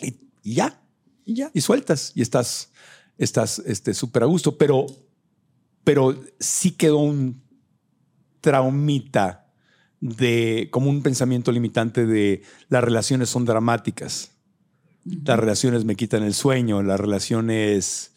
Y, 0.00 0.16
y 0.42 0.54
ya, 0.54 0.80
Y 1.24 1.34
ya. 1.34 1.50
y 1.52 1.60
sueltas 1.60 2.12
y 2.14 2.22
estás 2.22 2.70
estás 3.18 3.60
este 3.66 3.94
súper 3.94 4.22
a 4.22 4.26
gusto, 4.26 4.56
pero 4.56 4.86
pero 5.84 6.18
sí 6.38 6.72
quedó 6.72 6.98
un 6.98 7.42
traumita 8.40 9.52
de 10.00 10.68
como 10.70 10.90
un 10.90 11.02
pensamiento 11.02 11.52
limitante 11.52 12.06
de 12.06 12.42
las 12.68 12.82
relaciones 12.82 13.28
son 13.28 13.44
dramáticas. 13.44 14.30
Las 15.04 15.38
relaciones 15.38 15.84
me 15.84 15.96
quitan 15.96 16.22
el 16.22 16.34
sueño, 16.34 16.82
las 16.82 16.98
relaciones 17.00 18.11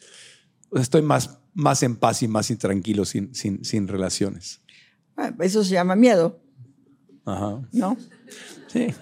estoy 0.74 1.02
más 1.02 1.40
más 1.56 1.82
en 1.84 1.96
paz 1.96 2.22
y 2.22 2.28
más 2.28 2.52
intranquilo 2.52 3.06
sin, 3.06 3.34
sin, 3.34 3.64
sin 3.66 3.88
relaciones. 3.88 4.62
Ah, 5.18 5.34
Eso 5.40 5.64
se 5.64 5.74
llama 5.74 5.96
miedo, 5.96 6.42
Ajá. 7.24 7.62
¿no? 7.72 7.98
Sí. 8.68 8.88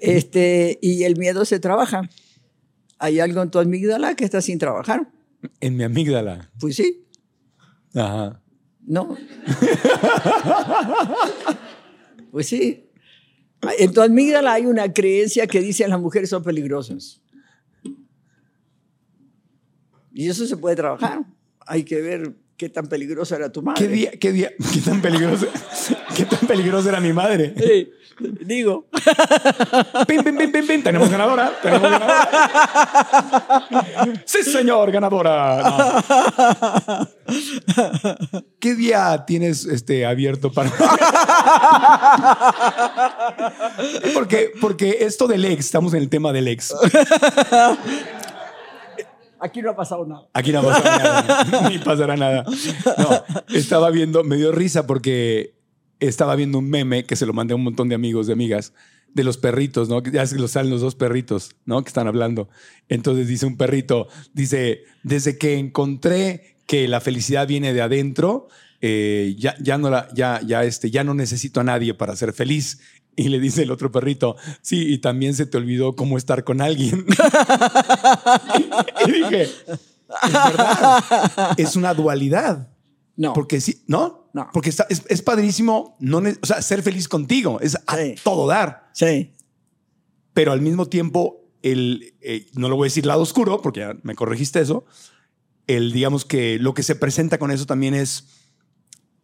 Este, 0.00 0.78
y 0.80 1.04
el 1.04 1.18
miedo 1.18 1.44
se 1.44 1.60
trabaja. 1.60 2.08
Hay 2.98 3.20
algo 3.20 3.42
en 3.42 3.50
tu 3.50 3.58
amígdala 3.58 4.14
que 4.14 4.24
está 4.24 4.40
sin 4.40 4.58
trabajar. 4.58 5.12
En 5.60 5.76
mi 5.76 5.84
amígdala. 5.84 6.50
Pues 6.58 6.76
sí, 6.76 7.06
Ajá. 7.94 8.40
¿no? 8.80 9.14
pues 12.30 12.46
sí. 12.46 12.86
En 13.78 13.92
tu 13.92 14.00
amígdala 14.00 14.54
hay 14.54 14.64
una 14.64 14.90
creencia 14.90 15.46
que 15.46 15.60
dice 15.60 15.86
las 15.86 16.00
mujeres 16.00 16.30
son 16.30 16.42
peligrosas. 16.42 17.20
Y 20.20 20.28
eso 20.28 20.46
se 20.46 20.58
puede 20.58 20.76
trabajar. 20.76 21.20
Hay 21.66 21.82
que 21.82 21.98
ver 22.02 22.34
qué 22.58 22.68
tan 22.68 22.88
peligrosa 22.88 23.36
era 23.36 23.50
tu 23.50 23.62
madre. 23.62 23.82
¿Qué 23.82 23.88
día, 23.88 24.10
qué 24.20 24.32
día, 24.32 24.52
qué 24.70 24.80
tan 24.80 25.00
peligroso, 25.00 25.46
qué 26.14 26.26
tan 26.26 26.40
peligrosa 26.40 26.90
era 26.90 27.00
mi 27.00 27.14
madre? 27.14 27.54
Sí, 27.56 27.90
digo. 28.44 28.86
Pim, 30.06 30.22
pim, 30.22 30.36
pim, 30.36 30.52
pim, 30.52 30.66
pim. 30.66 30.82
Tenemos 30.82 31.08
ganadora. 31.08 31.58
Tenemos 31.62 31.90
ganadora. 31.90 32.28
Sí, 34.26 34.42
señor, 34.42 34.92
ganadora. 34.92 35.62
No. 35.62 36.02
¿Qué 38.58 38.74
día 38.74 39.24
tienes 39.26 39.64
este, 39.64 40.04
abierto 40.04 40.52
para.? 40.52 40.70
porque, 44.12 44.52
porque 44.60 44.98
esto 45.00 45.26
del 45.26 45.46
ex, 45.46 45.64
estamos 45.64 45.94
en 45.94 46.02
el 46.02 46.10
tema 46.10 46.30
del 46.30 46.48
ex. 46.48 46.74
Aquí 49.40 49.62
no 49.62 49.70
ha 49.70 49.76
pasado 49.76 50.06
nada. 50.06 50.28
Aquí 50.34 50.52
no 50.52 50.62
pasará 50.62 50.98
nada, 50.98 51.68
ni 51.70 51.78
pasará 51.78 52.16
nada. 52.16 52.44
Estaba 53.48 53.90
viendo, 53.90 54.22
me 54.22 54.36
dio 54.36 54.52
risa 54.52 54.86
porque 54.86 55.54
estaba 55.98 56.34
viendo 56.36 56.58
un 56.58 56.68
meme 56.68 57.04
que 57.04 57.16
se 57.16 57.26
lo 57.26 57.32
mandé 57.32 57.52
a 57.52 57.56
un 57.56 57.64
montón 57.64 57.88
de 57.88 57.94
amigos, 57.94 58.26
de 58.26 58.32
amigas, 58.32 58.72
de 59.14 59.24
los 59.24 59.38
perritos, 59.38 59.88
¿no? 59.88 60.02
Ya 60.02 60.26
se 60.26 60.38
los 60.38 60.52
salen 60.52 60.70
los 60.70 60.80
dos 60.80 60.94
perritos, 60.94 61.56
¿no? 61.64 61.82
Que 61.82 61.88
están 61.88 62.06
hablando. 62.06 62.48
Entonces 62.88 63.28
dice 63.28 63.46
un 63.46 63.56
perrito, 63.56 64.08
dice, 64.32 64.84
desde 65.02 65.38
que 65.38 65.58
encontré 65.58 66.56
que 66.66 66.86
la 66.86 67.00
felicidad 67.00 67.46
viene 67.46 67.72
de 67.72 67.82
adentro, 67.82 68.48
eh, 68.80 69.34
ya, 69.38 69.54
ya, 69.60 69.76
no 69.76 69.90
ya, 70.14 70.40
ya, 70.46 70.64
este, 70.64 70.90
ya 70.90 71.04
no 71.04 71.14
necesito 71.14 71.60
a 71.60 71.64
nadie 71.64 71.94
para 71.94 72.16
ser 72.16 72.32
feliz. 72.32 72.80
Y 73.16 73.28
le 73.28 73.38
dice 73.40 73.64
el 73.64 73.70
otro 73.70 73.90
perrito, 73.92 74.36
sí, 74.62 74.92
y 74.92 74.98
también 74.98 75.34
se 75.34 75.44
te 75.46 75.56
olvidó 75.58 75.94
cómo 75.94 76.16
estar 76.16 76.44
con 76.44 76.60
alguien. 76.60 77.04
y 79.06 79.12
dije, 79.12 79.42
es 79.42 80.32
verdad, 80.32 81.04
es 81.56 81.76
una 81.76 81.94
dualidad. 81.94 82.68
No. 83.16 83.32
Porque 83.34 83.60
sí, 83.60 83.82
¿no? 83.86 84.30
No. 84.32 84.48
Porque 84.52 84.70
está, 84.70 84.86
es, 84.88 85.02
es 85.08 85.22
padrísimo, 85.22 85.96
no, 86.00 86.18
o 86.18 86.46
sea, 86.46 86.62
ser 86.62 86.82
feliz 86.82 87.08
contigo, 87.08 87.58
es 87.60 87.76
a 87.86 87.96
Sí. 87.96 88.14
todo 88.22 88.46
dar. 88.46 88.88
Sí, 88.94 89.32
Pero 90.32 90.52
al 90.52 90.60
mismo 90.60 90.86
tiempo, 90.86 91.44
el, 91.62 92.14
eh, 92.22 92.46
no 92.54 92.68
lo 92.68 92.76
voy 92.76 92.86
a 92.86 92.90
decir 92.90 93.04
lado 93.04 93.20
oscuro, 93.22 93.60
porque 93.60 93.80
ya 93.80 93.96
me 94.02 94.14
corregiste 94.14 94.60
eso, 94.60 94.84
el, 95.66 95.92
digamos 95.92 96.24
que 96.24 96.58
lo 96.58 96.72
que 96.72 96.82
se 96.82 96.94
presenta 96.94 97.38
con 97.38 97.50
eso 97.50 97.66
también 97.66 97.94
es, 97.94 98.26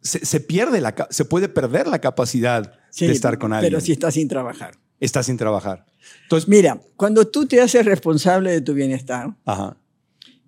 se, 0.07 0.25
se 0.25 0.39
pierde 0.39 0.81
la, 0.81 1.07
se 1.09 1.25
puede 1.25 1.49
perder 1.49 1.87
la 1.87 1.99
capacidad 1.99 2.79
sí, 2.89 3.07
de 3.07 3.13
estar 3.13 3.37
con 3.37 3.53
alguien. 3.53 3.71
Pero 3.71 3.81
si 3.81 3.91
estás 3.91 4.13
sin 4.13 4.27
trabajar. 4.27 4.75
Está 4.99 5.21
sin 5.21 5.37
trabajar. 5.37 5.85
Entonces, 6.23 6.49
Mira, 6.49 6.81
cuando 6.95 7.27
tú 7.27 7.45
te 7.45 7.61
haces 7.61 7.85
responsable 7.85 8.51
de 8.51 8.61
tu 8.61 8.73
bienestar 8.73 9.35
ajá, 9.45 9.77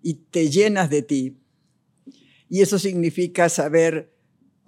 y 0.02 0.16
te 0.16 0.50
llenas 0.50 0.90
de 0.90 1.02
ti, 1.04 1.38
y 2.50 2.62
eso 2.62 2.80
significa 2.80 3.48
saber 3.48 4.12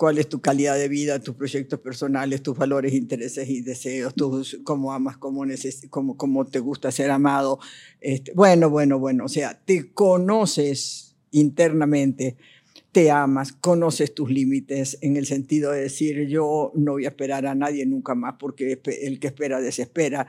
cuál 0.01 0.18
es 0.18 0.27
tu 0.27 0.41
calidad 0.41 0.77
de 0.77 0.88
vida, 0.88 1.19
tus 1.19 1.35
proyectos 1.35 1.80
personales, 1.80 2.41
tus 2.41 2.57
valores, 2.57 2.93
intereses 2.93 3.47
y 3.49 3.61
deseos, 3.61 4.15
tus, 4.15 4.59
cómo 4.63 4.93
amas, 4.93 5.18
cómo, 5.18 5.45
neces 5.45 5.85
cómo, 5.89 6.18
cómo 6.18 6.45
te 6.45 6.59
gusta 6.59 6.91
ser 6.91 7.11
amado. 7.11 7.59
Este, 7.99 8.31
bueno, 8.34 8.69
bueno, 8.69 8.97
bueno, 8.97 9.26
o 9.26 9.30
sea, 9.30 9.59
te 9.63 9.91
conoces 9.93 11.15
internamente, 11.30 12.35
te 12.91 13.09
amas, 13.11 13.53
conoces 13.53 14.13
tus 14.13 14.30
límites 14.30 14.97
en 15.01 15.15
el 15.18 15.26
sentido 15.26 15.72
de 15.72 15.81
decir 15.81 16.27
yo 16.27 16.72
no 16.76 16.93
voy 16.93 17.05
a 17.05 17.09
esperar 17.09 17.45
a 17.47 17.55
nadie 17.55 17.85
nunca 17.85 18.15
más 18.15 18.35
porque 18.39 18.80
el 19.01 19.19
que 19.19 19.27
espera 19.27 19.61
desespera. 19.61 20.27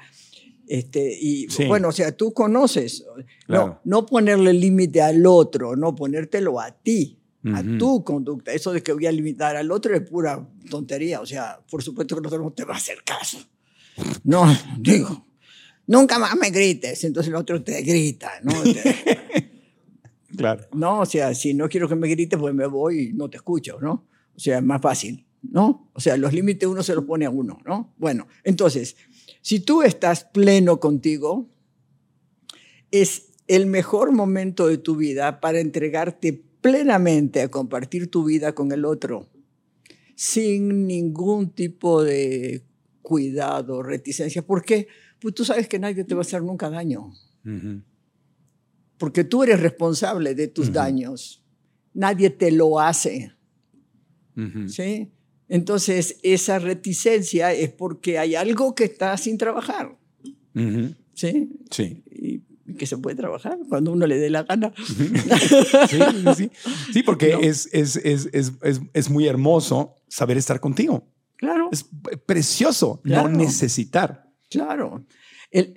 Este, 0.69 1.13
y 1.21 1.49
Sí. 1.51 1.65
bueno, 1.67 1.89
o 1.89 1.93
sea, 1.93 2.13
tú 2.17 2.33
conoces, 2.33 3.05
Claro. 3.47 3.81
no, 3.85 4.01
no 4.03 4.07
ponerle 4.07 4.53
límite 4.53 5.03
al 5.03 5.27
otro, 5.27 5.75
no 5.77 5.95
ponértelo 5.95 6.61
a 6.61 6.71
ti, 6.71 7.19
a 7.53 7.63
tu 7.79 8.05
conducta. 8.05 8.53
Eso 8.53 8.73
de 8.73 8.81
que 8.85 8.93
voy 8.93 9.07
a 9.07 9.13
limitar 9.13 9.57
al 9.57 9.73
otro 9.73 9.95
es 9.97 10.03
pura 10.09 10.49
tontería. 10.71 11.21
O 11.21 11.27
sea, 11.27 11.59
por 11.69 11.83
supuesto 11.83 12.15
que 12.15 12.21
el 12.21 12.27
otro 12.29 12.41
no 12.41 12.53
te 12.53 12.65
va 12.65 12.75
a 12.75 12.77
hacer 12.77 13.03
caso. 13.05 13.39
No, 14.23 14.45
digo, 14.79 15.27
nunca 15.89 16.21
más 16.21 16.37
me 16.37 16.51
grites. 16.51 17.03
Entonces 17.03 17.31
el 17.31 17.35
otro 17.35 17.61
te 17.65 17.83
grita, 17.83 18.31
¿no? 18.45 18.53
Claro. 20.43 20.67
no, 20.75 21.01
o 21.01 21.07
sea, 21.07 21.35
si 21.35 21.55
no 21.55 21.69
quiero 21.69 21.89
que 21.89 21.97
me 21.97 22.09
grites, 22.09 22.39
pues 22.39 22.55
me 22.55 22.67
voy 22.67 23.01
y 23.01 23.13
no 23.13 23.31
te 23.31 23.37
escucho, 23.37 23.79
¿no? 23.81 24.07
O 24.35 24.39
sea, 24.39 24.59
es 24.59 24.65
más 24.65 24.81
fácil, 24.81 25.27
¿no? 25.43 25.91
O 25.95 26.01
sea, 26.01 26.17
los 26.17 26.33
límites 26.33 26.69
uno 26.69 26.83
se 26.83 26.95
los 26.95 27.05
pone 27.05 27.27
a 27.27 27.31
uno, 27.31 27.59
¿no? 27.65 27.95
Bueno, 27.99 28.27
entonces, 28.45 28.97
si 29.41 29.61
tú 29.61 29.83
estás 29.83 30.25
pleno 30.25 30.81
contigo, 30.81 31.49
es 32.91 33.33
el 33.49 33.67
mejor 33.67 34.13
momento 34.13 34.67
de 34.67 34.79
tu 34.79 34.97
vida 34.97 35.41
para 35.41 35.61
entregarte 35.61 36.33
plenamente 36.61 37.43
a 37.43 37.51
compartir 37.51 38.11
tu 38.11 38.25
vida 38.25 38.55
con 38.55 38.73
el 38.73 38.85
otro, 38.85 39.29
sin 40.15 40.87
ningún 40.87 41.51
tipo 41.51 42.03
de 42.03 42.63
cuidado, 43.03 43.83
reticencia. 43.83 44.43
¿Por 44.43 44.65
qué? 44.65 44.87
Pues 45.21 45.35
tú 45.35 45.45
sabes 45.45 45.69
que 45.69 45.79
nadie 45.79 46.05
te 46.05 46.15
va 46.15 46.21
a 46.21 46.23
hacer 46.23 46.43
nunca 46.43 46.71
daño 46.71 47.13
Ujú. 47.45 47.83
Porque 49.03 49.25
tú 49.25 49.43
eres 49.43 49.59
responsable 49.59 50.33
de 50.37 50.47
tus 50.47 50.73
daños. 50.73 51.43
Nadie 51.93 52.31
te 52.31 52.53
lo 52.53 52.79
hace, 52.79 53.33
Ujú. 54.37 54.69
¿sí? 54.69 55.11
Entonces, 55.49 56.21
esa 56.23 56.61
reticencia 56.61 57.53
es 57.53 57.71
porque 57.73 58.21
hay 58.21 58.37
algo 58.37 58.77
que 58.77 58.85
está 58.85 59.17
sin 59.17 59.39
trabajar, 59.39 59.99
Ujú. 60.55 60.95
¿sí? 61.15 61.51
Sí. 61.69 62.05
Y 62.13 62.75
que 62.75 62.87
se 62.87 62.97
puede 62.97 63.17
trabajar 63.17 63.59
cuando 63.69 63.91
uno 63.91 64.07
le 64.07 64.19
dé 64.19 64.31
la 64.31 64.45
gana. 64.45 64.73
Sí, 65.91 65.99
sí, 66.37 66.51
sí. 66.93 67.03
Porque 67.03 67.37
es, 67.43 67.69
es, 67.73 67.97
es, 67.97 68.29
es, 68.33 68.53
es, 68.63 68.81
es 68.93 69.11
muy 69.11 69.27
hermoso 69.27 69.97
saber 70.07 70.37
estar 70.37 70.61
contigo. 70.61 71.09
Claro, 71.39 71.71
Es 71.73 71.85
precioso 72.25 73.01
Claro. 73.03 73.29
no 73.29 73.37
necesitar 73.37 74.31
claro. 74.49 75.05
El- 75.51 75.77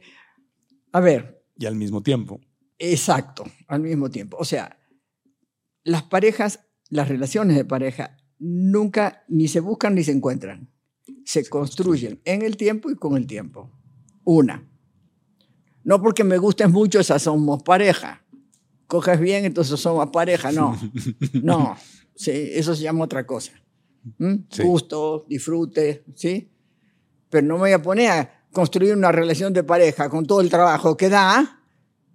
a 0.92 1.00
ver, 1.00 1.42
y 1.58 1.66
al 1.66 1.74
mismo 1.76 2.04
tiempo. 2.04 2.40
Exacto, 2.80 3.46
al 3.68 3.82
mismo 3.82 4.10
tiempo. 4.10 4.38
O 4.40 4.46
sea, 4.46 4.78
las 5.84 6.04
parejas, 6.04 6.62
las 6.90 7.08
relaciones 7.08 7.56
de 7.56 7.66
pareja, 7.66 8.18
nunca 8.40 9.24
ni 9.28 9.48
se 9.48 9.60
buscan 9.60 9.96
ni 9.96 10.04
se 10.04 10.12
encuentran. 10.12 10.70
Se 11.24 11.48
construyen 11.48 12.22
en 12.26 12.42
el 12.42 12.58
tiempo 12.58 12.90
y 12.90 12.96
con 12.96 13.18
el 13.18 13.28
tiempo. 13.28 13.72
Una. 14.24 14.68
No 15.84 16.02
porque 16.02 16.24
me 16.24 16.38
gustes 16.38 16.70
mucho, 16.70 17.00
esas 17.00 17.22
somos 17.22 17.62
pareja. 17.64 18.24
Coges 18.88 19.20
bien, 19.20 19.46
entonces 19.46 19.80
somos 19.80 20.10
pareja. 20.10 20.52
No, 20.52 20.78
no. 21.44 21.76
Sí, 22.16 22.32
eso 22.32 22.76
se 22.76 22.84
llama 22.84 23.06
otra 23.06 23.26
cosa. 23.26 23.52
¿Mm? 24.18 24.36
Sí. 24.50 24.64
Gusto, 24.64 25.26
disfrute, 25.28 26.04
¿sí? 26.16 26.52
Pero 27.30 27.46
no 27.48 27.56
me 27.56 27.62
voy 27.62 27.72
a 27.72 27.82
poner 27.82 28.10
a 28.12 28.46
construir 28.52 28.96
una 28.96 29.12
relación 29.12 29.54
de 29.54 29.64
pareja 29.64 30.10
con 30.10 30.26
todo 30.26 30.42
el 30.42 30.50
trabajo 30.50 30.96
que 30.96 31.10
da 31.10 31.55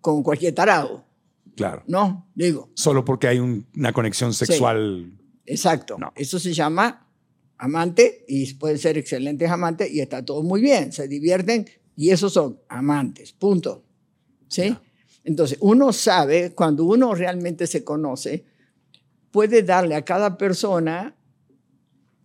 con 0.00 0.22
cualquier 0.22 0.54
tarado. 0.54 1.04
Claro. 1.56 1.82
No, 1.86 2.30
digo, 2.34 2.70
Solo 2.74 3.04
porque 3.04 3.28
hay 3.28 3.38
un- 3.38 3.66
una 3.76 3.92
conexión 3.92 4.32
sexual. 4.32 5.12
exacto. 5.46 5.98
No. 5.98 6.12
Eso 6.16 6.38
se 6.38 6.52
llama 6.54 7.06
amante 7.58 8.24
y 8.28 8.54
pueden 8.54 8.78
ser 8.78 8.96
excelentes 8.96 9.50
amantes 9.50 9.90
y 9.92 10.00
está 10.00 10.24
todo 10.24 10.42
muy 10.42 10.60
bien, 10.62 10.92
se 10.92 11.06
divierten 11.08 11.66
y 11.96 12.10
esos 12.10 12.32
son 12.32 12.58
amantes, 12.68 13.32
punto. 13.32 13.84
¿Sí? 14.48 14.74
Entonces, 15.22 15.58
uno 15.60 15.92
sabe, 15.92 16.54
cuando 16.54 16.84
uno 16.84 17.14
realmente 17.14 17.66
se 17.66 17.84
conoce, 17.84 18.46
puede 19.30 19.62
darle 19.62 19.94
a 19.94 20.04
cada 20.04 20.38
persona 20.38 21.14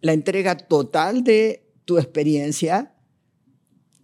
la 0.02 0.14
entrega 0.14 0.56
total 0.56 1.24
de 1.24 1.68
tu 1.84 1.98
experiencia, 1.98 2.96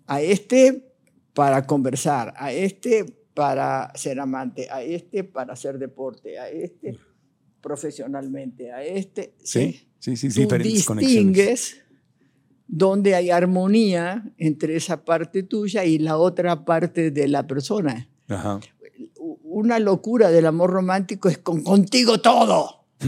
a 0.07 0.22
este 0.22 0.93
para 1.34 1.65
conversar, 1.65 2.34
a 2.38 2.52
este 2.52 3.20
para 3.41 3.91
ser 3.95 4.19
amante, 4.19 4.68
a 4.69 4.84
este 4.84 5.23
para 5.23 5.53
hacer 5.53 5.80
deporte, 5.80 6.38
a 6.38 6.47
este 6.47 6.95
profesionalmente, 7.59 8.72
a 8.72 8.84
este. 8.84 9.34
Sí, 9.43 9.88
sí, 9.97 10.15
sí, 10.15 10.30
Tú 10.30 10.41
diferentes 10.41 10.85
conexiones. 10.85 11.26
distingues 11.26 11.84
donde 12.68 13.15
hay 13.15 13.31
armonía 13.31 14.31
entre 14.38 14.76
esa 14.76 15.03
parte 15.03 15.41
tuya 15.41 15.84
y 15.85 15.97
la 15.97 16.18
otra 16.18 16.65
parte 16.65 17.09
de 17.09 17.27
la 17.27 17.47
persona. 17.47 18.07
Ajá. 18.27 18.59
Una 19.18 19.80
locura 19.80 20.30
del 20.30 20.45
amor 20.45 20.69
romántico 20.69 21.27
es 21.27 21.39
con 21.39 21.63
contigo 21.63 22.22
todo. 22.22 22.85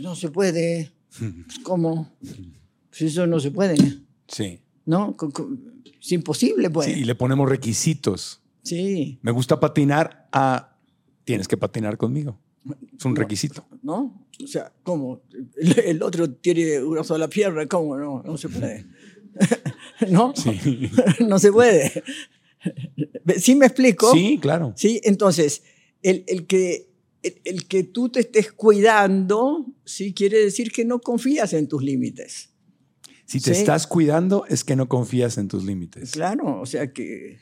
No 0.00 0.14
se 0.14 0.30
puede. 0.30 0.92
¿Cómo? 1.64 2.12
Pues 2.90 3.02
eso 3.02 3.26
no 3.26 3.40
se 3.40 3.50
puede. 3.50 3.74
Sí. 4.28 4.60
¿No? 4.84 5.16
Es 6.00 6.12
imposible, 6.12 6.70
pues. 6.70 6.86
Sí, 6.86 7.00
y 7.00 7.04
le 7.04 7.16
ponemos 7.16 7.48
requisitos. 7.48 8.42
Sí. 8.66 9.18
Me 9.22 9.30
gusta 9.30 9.60
patinar 9.60 10.28
a 10.32 10.76
tienes 11.24 11.46
que 11.48 11.56
patinar 11.56 11.96
conmigo. 11.96 12.38
Es 12.98 13.04
un 13.04 13.14
requisito. 13.14 13.64
¿No? 13.82 14.26
O 14.42 14.46
sea, 14.46 14.72
¿cómo? 14.82 15.22
El, 15.56 15.78
el 15.78 16.02
otro 16.02 16.30
tiene 16.30 16.82
una 16.82 17.04
sola 17.04 17.28
pierna, 17.28 17.66
¿cómo? 17.66 17.96
No, 17.96 18.22
no 18.24 18.36
se 18.36 18.48
puede. 18.48 18.86
¿No? 20.10 20.32
Sí. 20.34 20.90
no 21.28 21.38
se 21.38 21.52
puede. 21.52 22.02
¿Sí 23.38 23.54
me 23.54 23.66
explico? 23.66 24.12
Sí, 24.12 24.38
claro. 24.42 24.72
Sí, 24.76 25.00
entonces, 25.04 25.62
el, 26.02 26.24
el 26.26 26.46
que, 26.46 26.88
el, 27.22 27.40
el 27.44 27.66
que 27.68 27.84
tú 27.84 28.08
te 28.08 28.20
estés 28.20 28.50
cuidando, 28.50 29.66
sí 29.84 30.12
quiere 30.12 30.38
decir 30.38 30.72
que 30.72 30.84
no 30.84 31.00
confías 31.00 31.52
en 31.52 31.68
tus 31.68 31.82
límites. 31.82 32.50
Si 33.26 33.40
te 33.40 33.54
Sí. 33.54 33.60
estás 33.60 33.86
cuidando, 33.86 34.44
es 34.48 34.64
que 34.64 34.74
no 34.76 34.88
confías 34.88 35.38
en 35.38 35.48
tus 35.48 35.64
límites. 35.64 36.12
Claro, 36.12 36.60
o 36.60 36.66
sea 36.66 36.92
que... 36.92 37.38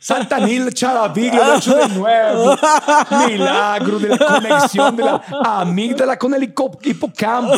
Santa 0.00 0.38
Nil 0.40 0.72
Charaviglio 0.72 1.54
hecho 1.56 1.76
de 1.76 1.88
nuevo. 1.88 2.56
Milagro 3.28 3.98
de 3.98 4.08
la 4.10 4.18
conexión 4.18 4.96
de 4.96 5.04
la 5.04 5.22
amígdala 5.44 6.18
con 6.18 6.34
el 6.34 6.42
hipo- 6.54 6.78
hipocampo. 6.82 7.54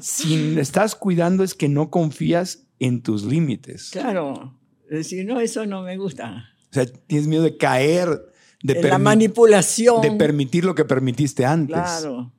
Si 0.00 0.58
estás 0.58 0.94
cuidando 0.94 1.44
es 1.44 1.54
que 1.54 1.68
no 1.68 1.90
confías 1.90 2.66
en 2.78 3.02
tus 3.02 3.24
límites. 3.24 3.90
Claro, 3.92 4.54
decir, 4.90 5.24
no, 5.26 5.40
eso 5.40 5.64
no 5.66 5.82
me 5.82 5.96
gusta. 5.96 6.44
O 6.70 6.74
sea, 6.74 6.86
tienes 7.06 7.26
miedo 7.28 7.42
de 7.44 7.56
caer, 7.56 8.08
de, 8.64 8.82
la 8.82 8.98
manipulación. 8.98 10.00
de 10.00 10.10
permitir 10.12 10.64
lo 10.64 10.74
que 10.74 10.84
permitiste 10.84 11.44
antes. 11.44 11.74
Claro. 11.76 12.32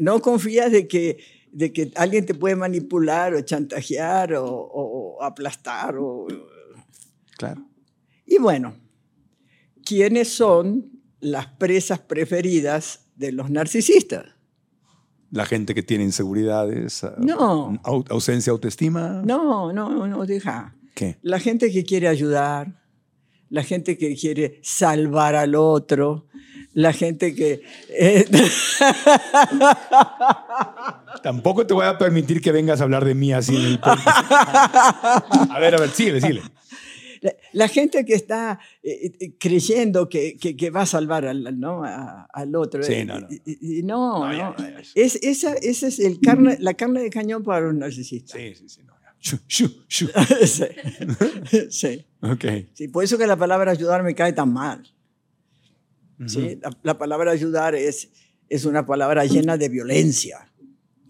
No 0.00 0.20
confías 0.20 0.72
de 0.72 0.88
que, 0.88 1.18
de 1.52 1.72
que 1.72 1.92
alguien 1.94 2.26
te 2.26 2.34
puede 2.34 2.56
manipular 2.56 3.34
o 3.34 3.40
chantajear 3.40 4.34
o, 4.36 5.18
aplastar. 5.22 5.96
O, 5.98 6.26
Claro. 7.38 7.66
Y 8.26 8.38
bueno, 8.38 8.74
¿quiénes 9.84 10.28
son 10.28 10.90
las 11.20 11.46
presas 11.46 11.98
preferidas 12.00 13.06
de 13.16 13.32
los 13.32 13.50
narcisistas? 13.50 14.24
La 15.30 15.46
gente 15.46 15.74
que 15.74 15.82
tiene 15.82 16.04
inseguridades, 16.04 17.02
No. 17.18 17.72
au- 17.82 18.04
ausencia 18.10 18.50
de 18.50 18.54
autoestima. 18.54 19.22
No, 19.24 19.72
no, 19.72 20.06
no, 20.06 20.26
deja. 20.26 20.76
¿Qué? 20.94 21.18
La 21.22 21.40
gente 21.40 21.72
que 21.72 21.82
quiere 21.84 22.06
ayudar, 22.06 22.83
la 23.54 23.62
gente 23.62 23.96
que 23.96 24.14
quiere 24.16 24.58
salvar 24.62 25.34
al 25.36 25.54
otro, 25.54 26.26
la 26.72 26.92
gente 26.92 27.34
que... 27.34 27.62
eh, 27.88 28.26
Tampoco 31.22 31.66
te 31.66 31.72
voy 31.74 31.86
a 31.86 31.96
permitir 31.96 32.40
que 32.40 32.52
vengas 32.52 32.80
a 32.80 32.84
hablar 32.84 33.04
de 33.04 33.14
mí 33.14 33.32
así 33.32 33.54
en 33.56 33.62
el. 33.62 33.80
A 33.82 35.58
ver, 35.60 35.74
a 35.74 35.78
ver, 35.78 35.90
síguele, 35.90 36.20
síguele. 36.20 36.42
La, 37.20 37.32
la 37.52 37.68
gente 37.68 38.04
que 38.04 38.12
está 38.14 38.58
eh, 38.82 39.12
eh, 39.18 39.32
creyendo 39.38 40.08
que, 40.10 40.36
que- 40.36 40.56
que 40.56 40.68
va 40.70 40.82
a 40.82 40.86
salvar 40.86 41.24
al, 41.24 41.58
¿no? 41.58 41.82
a- 41.84 42.26
al 42.30 42.54
otro. 42.54 42.82
Sí, 42.82 43.04
no, 43.04 43.18
no. 43.20 43.28
no, 43.84 44.32
No. 44.32 44.56
Es, 44.94 45.14
esa, 45.22 45.54
esa 45.54 45.86
es 45.86 46.00
el 46.00 46.20
carne, 46.20 46.56
la 46.60 46.74
carne 46.74 47.00
de 47.00 47.08
cañón 47.10 47.42
para 47.42 47.60
los 47.66 47.74
narcisistas. 47.74 48.38
Sí, 48.38 48.54
sí, 48.54 48.68
sí. 48.68 48.80
No, 48.84 48.92
ya. 49.00 49.14
Shu, 49.20 49.38
shu, 49.48 49.68
shu. 49.88 50.08
sí. 50.46 50.64
sí. 51.70 52.04
Ok. 52.32 52.44
Sí, 52.74 52.88
por 52.88 53.04
eso 53.04 53.18
que 53.18 53.26
la 53.26 53.36
palabra 53.36 53.70
ayudar 53.72 54.02
me 54.02 54.14
cae 54.14 54.32
tan 54.32 54.52
mal. 54.52 54.82
¿sí? 56.26 56.58
la, 56.62 56.70
la 56.82 56.96
palabra 56.98 57.32
ayudar 57.32 57.74
es, 57.74 58.08
es 58.48 58.64
una 58.64 58.86
palabra 58.86 59.24
llena 59.24 59.56
de 59.56 59.68
violencia. 59.68 60.48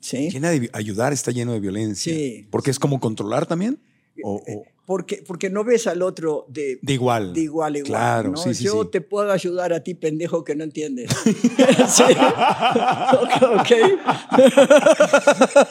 ¿sí? 0.01 0.31
Llena 0.31 0.51
de 0.51 0.69
ayudar 0.73 1.13
está 1.13 1.31
lleno 1.31 1.53
de 1.53 1.61
violencia. 1.61 2.13
Sí. 2.13 2.49
Porque 2.51 2.71
es 2.71 2.79
como 2.79 3.01
controlar 3.01 3.47
también. 3.47 3.79
O, 4.23 4.37
o- 4.37 4.65
Porque, 4.87 5.25
porque 5.27 5.49
no 5.49 5.65
ves 5.65 5.87
al 5.87 6.03
otro 6.03 6.45
de, 6.49 6.79
de 6.83 6.93
igual. 6.93 7.33
de 7.33 7.41
igual 7.41 7.77
igual. 7.77 7.89
Claro, 7.91 8.31
¿no? 8.33 8.37
sí, 8.37 8.53
sí, 8.55 8.65
Yo 8.65 8.83
sí. 8.83 8.89
te 8.93 9.01
puedo 9.01 9.33
ayudar 9.33 9.73
a 9.73 9.81
ti, 9.81 9.95
pendejo, 9.95 10.45
que 10.45 10.55
no 10.55 10.63
entiendes. 10.65 11.11
Sí. 11.89 12.03
ok. 12.03 13.71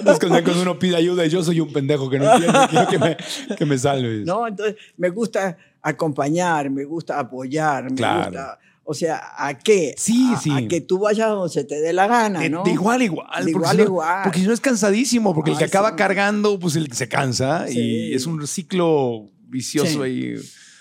Es 0.06 0.20
que 0.20 0.28
cuando 0.28 0.62
uno 0.62 0.80
pide 0.80 0.96
ayuda 0.96 1.26
y 1.26 1.30
yo 1.30 1.44
soy 1.44 1.60
un 1.60 1.72
pendejo 1.72 2.10
que 2.10 2.20
no 2.20 2.32
entiende, 2.34 2.60
quiero 2.70 2.88
que 2.88 3.00
me, 3.00 3.18
que 3.56 3.66
me 3.66 3.78
salves. 3.78 4.26
No, 4.26 4.48
entonces 4.48 4.76
me 4.98 5.10
gusta 5.10 5.58
acompañar, 5.82 6.70
me 6.70 6.84
gusta 6.86 7.20
apoyar, 7.20 7.86
me 7.92 7.96
Claro. 7.96 8.26
gusta. 8.32 8.60
O 8.86 8.94
sea, 8.94 9.22
¿a 9.38 9.58
qué? 9.58 9.96
Sí, 9.98 10.32
a, 10.36 10.38
sí. 10.40 10.52
a 10.52 10.68
que 10.68 10.82
tú 10.82 11.00
vayas 11.00 11.30
donde 11.30 11.54
se 11.54 11.64
te 11.64 11.80
dé 11.80 11.94
la 11.94 12.06
gana, 12.08 12.42
De, 12.42 12.50
¿no? 12.50 12.64
de 12.64 12.72
igual 12.72 13.02
igual. 13.02 13.46
De 13.46 13.52
igual 13.52 13.70
si 13.76 13.76
a 13.76 13.78
no- 13.78 13.84
igual. 13.90 14.20
Porque 14.24 14.40
si 14.40 14.46
no 14.48 14.54
es 14.54 14.60
cansadísimo, 14.60 15.34
porque 15.34 15.52
el 15.52 15.58
que 15.58 15.64
acaba 15.64 15.92
sí. 15.92 15.96
cargando, 15.96 16.60
pues 16.60 16.76
el 16.76 16.90
que 16.90 16.96
se 16.96 17.08
cansa 17.08 17.66
Sí. 17.68 17.80
y 17.80 18.14
es 18.14 18.26
un 18.26 18.46
ciclo 18.46 19.30
vicioso 19.48 20.04
Sí. 20.04 20.36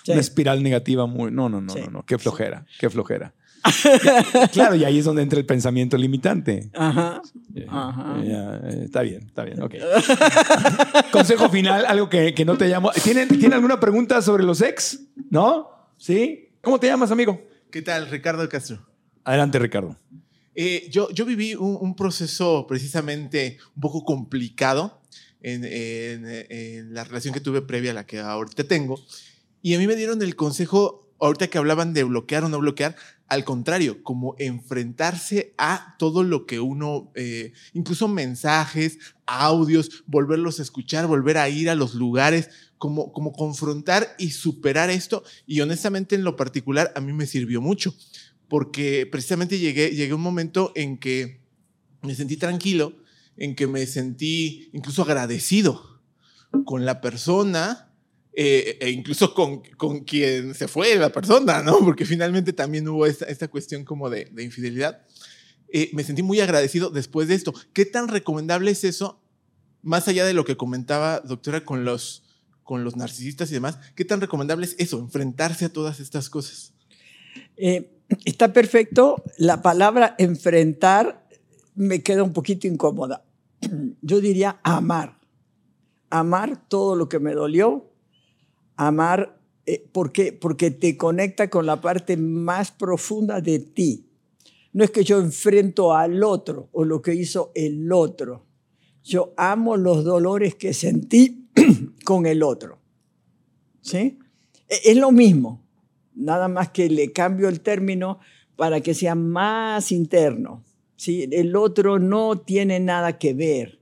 una 0.09 0.21
espiral 0.21 0.63
negativa 0.65 1.07
muy... 1.07 1.31
No, 1.31 1.49
no, 1.49 1.61
no, 1.61 1.75
no, 1.77 1.87
no, 1.91 2.03
qué 2.05 2.19
flojera, 2.19 2.67
qué 2.81 2.91
flojera. 2.91 3.35
claro, 4.53 4.75
y 4.75 4.85
ahí 4.85 4.99
es 4.99 5.05
donde 5.05 5.23
entra 5.23 5.39
el 5.39 5.47
pensamiento 5.47 5.97
limitante. 5.97 6.69
Ajá. 6.75 7.23
Ya, 7.55 7.63
Ajá. 7.69 8.17
ya, 8.25 8.61
eh, 8.69 8.81
está 8.85 9.03
bien, 9.03 9.23
está 9.27 9.45
bien, 9.45 9.63
ok. 9.63 9.75
Consejo 11.13 11.49
final, 11.49 11.85
algo 11.87 12.09
que, 12.09 12.35
que 12.35 12.45
no 12.45 12.57
te 12.57 12.67
llamo. 12.69 12.91
¿Tienen, 13.05 13.29
¿Tienen 13.29 13.53
alguna 13.53 13.79
pregunta 13.79 14.21
sobre 14.23 14.43
los 14.43 14.61
ex? 14.63 15.01
¿No? 15.31 15.69
¿Sí? 15.97 16.49
¿Cómo 16.61 16.81
te 16.81 16.89
llamas, 16.89 17.13
amigo? 17.13 17.41
¿Qué 17.73 17.81
tal, 17.83 18.09
Ricardo 18.11 18.47
Castro? 18.51 18.87
Adelante, 19.25 19.59
Ricardo. 19.59 19.99
Eh, 20.55 20.89
yo, 20.91 21.09
yo 21.11 21.25
viví 21.25 21.55
un, 21.55 21.79
un 21.81 21.97
proceso 21.97 22.67
precisamente 22.69 23.57
un 23.75 23.81
poco 23.81 24.05
complicado 24.05 25.01
en, 25.41 25.65
en- 25.65 26.27
en 26.51 26.93
la 26.95 27.05
relación 27.05 27.33
que 27.33 27.41
tuve 27.41 27.63
previa 27.63 27.93
a 27.93 27.95
la 27.95 28.07
que 28.07 28.21
ahorita 28.21 28.65
tengo. 28.65 29.01
Y 29.63 29.75
a 29.75 29.79
mí 29.79 29.87
me 29.87 29.97
dieron 29.97 30.21
el 30.21 30.37
consejo, 30.37 31.11
ahorita 31.19 31.49
que 31.49 31.57
hablaban 31.57 31.95
de 31.95 32.05
bloquear 32.05 32.45
o 32.45 32.51
no 32.51 32.59
bloquear, 32.59 32.95
al 33.29 33.45
contrario, 33.45 34.03
como 34.03 34.35
enfrentarse 34.39 35.55
a 35.57 35.95
todo 35.99 36.23
lo 36.23 36.45
que 36.45 36.61
uno, 36.61 37.11
eh, 37.15 37.53
incluso 37.73 38.07
mensajes, 38.07 38.99
audios, 39.25 40.05
volverlos 40.07 40.59
a 40.59 40.63
escuchar, 40.63 41.07
volver 41.07 41.39
a 41.39 41.49
ir 41.49 41.71
a 41.71 41.75
los 41.75 41.95
lugares, 41.95 42.51
como, 42.83 43.13
como 43.13 43.33
confrontar 43.33 44.17
y 44.19 44.33
superar 44.33 44.91
esto. 44.91 45.23
Y 45.47 45.61
honestamente 45.61 46.17
en 46.17 46.25
lo 46.25 46.35
particular 46.35 46.93
a 46.97 47.01
mí 47.01 47.13
me 47.13 47.27
sirvió 47.27 47.61
mucho, 47.61 47.95
porque 48.49 49.07
precisamente 49.07 49.61
llegué, 49.61 49.91
llegué 49.91 50.11
a 50.11 50.17
un 50.17 50.21
momento 50.21 50.73
en 50.75 50.99
que 50.99 51.43
me 52.03 52.17
sentí 52.17 52.37
tranquilo, 52.37 52.97
en 53.37 53.55
que 53.55 53.69
me 53.69 53.87
sentí 53.87 54.69
incluso 54.73 55.03
agradecido 55.03 56.03
con 56.65 56.85
la 56.85 57.01
persona 57.01 57.95
eh, 58.33 58.79
e 58.81 58.91
incluso 58.91 59.33
con, 59.33 59.63
con 59.77 60.01
quien 60.01 60.53
se 60.53 60.67
fue 60.67 60.97
la 60.97 61.13
persona, 61.13 61.63
¿no? 61.63 61.79
Porque 61.79 62.05
finalmente 62.05 62.53
también 62.53 62.89
hubo 62.89 63.07
esta, 63.07 63.27
esta 63.27 63.47
cuestión 63.47 63.85
como 63.85 64.11
de, 64.11 64.25
de 64.33 64.43
infidelidad. 64.43 65.07
Eh, 65.73 65.91
me 65.93 66.03
sentí 66.03 66.25
muy 66.25 66.41
agradecido 66.41 66.91
después 66.91 67.29
de 67.29 67.37
esto. 67.37 67.55
¿Qué 67.73 67.87
tan 67.87 68.09
recomendable 68.09 68.73
es 68.73 68.83
eso? 68.83 69.23
Más 69.83 70.09
allá 70.09 70.25
de 70.25 70.35
lo 70.35 70.45
que 70.45 70.57
comentaba, 70.57 71.21
doctora, 71.21 71.65
con 71.65 71.85
los, 71.85 72.25
con 72.63 72.85
los 72.85 72.97
narcisistas 72.97 73.51
y 73.51 73.55
demás, 73.55 73.79
¿qué 73.95 74.05
tan 74.05 74.21
recomendable 74.21 74.67
es 74.67 74.77
eso, 74.79 74.99
enfrentarse 74.99 75.65
a 75.65 75.73
todas 75.73 76.01
estas 76.01 76.31
cosas? 76.31 76.73
Eh, 77.57 77.91
está 78.25 78.53
perfecto. 78.53 79.23
La 79.39 79.63
palabra 79.63 80.15
enfrentar 80.19 81.27
me 81.75 82.03
queda 82.03 82.23
un 82.23 82.33
poquito 82.33 82.67
incómoda. 82.67 83.25
Yo 84.03 84.21
diría 84.21 84.61
amar. 84.63 85.19
Amar 86.11 86.69
todo 86.69 86.95
lo 86.97 87.09
que 87.09 87.19
me 87.19 87.33
dolió. 87.33 87.91
Amar 88.77 89.41
eh, 89.65 89.89
porque, 89.93 90.33
porque 90.33 90.71
te 90.71 90.97
conecta 90.97 91.49
con 91.49 91.67
la 91.67 91.81
parte 91.81 92.17
más 92.17 92.71
profunda 92.71 93.41
de 93.41 93.61
ti. 93.61 94.09
No 94.73 94.85
es 94.85 94.91
que 94.91 95.05
yo 95.05 95.21
enfrento 95.21 95.95
al 95.95 96.25
otro 96.25 96.71
o 96.73 96.85
lo 96.85 97.03
que 97.03 97.15
hizo 97.15 97.53
el 97.55 97.93
otro. 97.93 98.47
Yo 99.05 99.35
amo 99.37 99.77
los 99.77 100.03
dolores 100.03 100.55
que 100.55 100.73
sentí 100.73 101.42
con 102.03 102.27
el 102.27 102.43
otro. 102.43 102.79
¿Sí? 103.81 104.19
E- 104.69 104.81
Es 104.91 104.97
lo 104.97 105.11
mismo, 105.13 105.63
nada 106.15 106.49
más 106.49 106.71
que 106.71 106.89
le 106.89 107.13
cambio 107.13 107.49
el 107.49 107.61
término 107.61 108.19
para 108.57 108.81
que 108.81 108.95
sea 108.95 109.15
más 109.15 109.93
interno. 109.93 110.65
¿sí? 110.97 111.29
El 111.31 111.57
otro 111.57 111.99
no 111.99 112.41
tiene 112.41 112.81
nada 112.81 113.19
que 113.19 113.35
ver. 113.35 113.81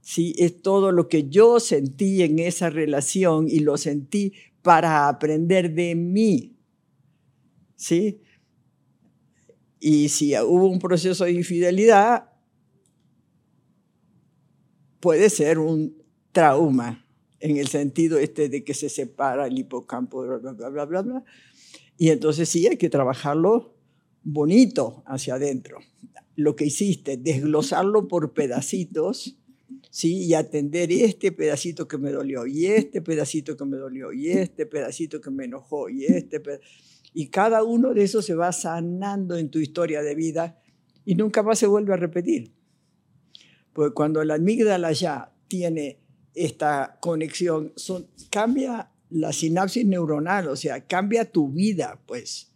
¿sí? 0.00 0.34
Es 0.38 0.62
todo 0.62 0.92
lo 0.92 1.08
que 1.08 1.28
yo 1.28 1.60
sentí 1.60 2.22
en 2.22 2.38
esa 2.38 2.70
relación 2.70 3.46
y 3.48 3.60
lo 3.60 3.76
sentí 3.76 4.32
para 4.62 5.08
aprender 5.08 5.74
de 5.74 5.94
mí. 5.94 6.56
¿sí? 7.76 8.20
Y 9.78 10.08
si 10.08 10.36
hubo 10.38 10.66
un 10.68 10.78
proceso 10.78 11.24
de 11.24 11.32
infidelidad, 11.32 12.30
puede 14.98 15.30
ser 15.30 15.58
un 15.58 16.02
trauma 16.32 17.05
en 17.50 17.56
el 17.56 17.68
sentido 17.68 18.18
este 18.18 18.48
de 18.48 18.64
que 18.64 18.74
se 18.74 18.88
separa 18.88 19.46
el 19.46 19.58
hipocampo, 19.58 20.22
bla, 20.22 20.38
bla, 20.38 20.68
bla, 20.70 20.84
bla, 20.84 21.02
bla. 21.02 21.24
Y 21.96 22.10
entonces 22.10 22.48
sí 22.48 22.66
hay 22.66 22.76
que 22.76 22.90
trabajarlo 22.90 23.76
bonito 24.22 25.02
hacia 25.06 25.34
adentro. 25.34 25.78
Lo 26.34 26.56
que 26.56 26.66
hiciste, 26.66 27.16
desglosarlo 27.16 28.08
por 28.08 28.32
pedacitos, 28.32 29.38
¿sí? 29.90 30.24
Y 30.24 30.34
atender 30.34 30.90
este 30.90 31.32
pedacito 31.32 31.86
que 31.86 31.98
me 31.98 32.10
dolió, 32.10 32.46
y 32.46 32.66
este 32.66 33.00
pedacito 33.00 33.56
que 33.56 33.64
me 33.64 33.76
dolió, 33.76 34.12
y 34.12 34.30
este 34.30 34.66
pedacito 34.66 35.20
que 35.20 35.30
me 35.30 35.44
enojó, 35.44 35.88
y 35.88 36.04
este 36.04 36.40
peda- 36.40 36.60
Y 37.14 37.28
cada 37.28 37.62
uno 37.62 37.94
de 37.94 38.02
esos 38.02 38.26
se 38.26 38.34
va 38.34 38.52
sanando 38.52 39.38
en 39.38 39.48
tu 39.48 39.58
historia 39.58 40.02
de 40.02 40.14
vida 40.14 40.60
y 41.04 41.14
nunca 41.14 41.42
más 41.42 41.58
se 41.58 41.66
vuelve 41.66 41.94
a 41.94 41.96
repetir. 41.96 42.52
Porque 43.72 43.94
cuando 43.94 44.22
la 44.24 44.34
amígdala 44.34 44.92
ya 44.92 45.32
tiene 45.48 46.00
esta 46.36 46.98
conexión, 47.00 47.72
cambia 48.30 48.90
la 49.10 49.32
sinapsis 49.32 49.86
neuronal, 49.86 50.48
o 50.48 50.56
sea, 50.56 50.86
cambia 50.86 51.24
tu 51.24 51.48
vida, 51.48 51.98
pues. 52.06 52.52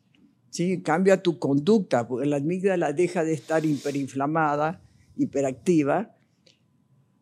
¿sí? 0.51 0.83
Cambia 0.83 1.23
tu 1.23 1.39
conducta, 1.39 2.07
porque 2.07 2.29
la 2.29 2.37
amígdala 2.37 2.93
deja 2.93 3.25
de 3.25 3.33
estar 3.33 3.65
hiperinflamada, 3.65 4.83
hiperactiva, 5.17 6.15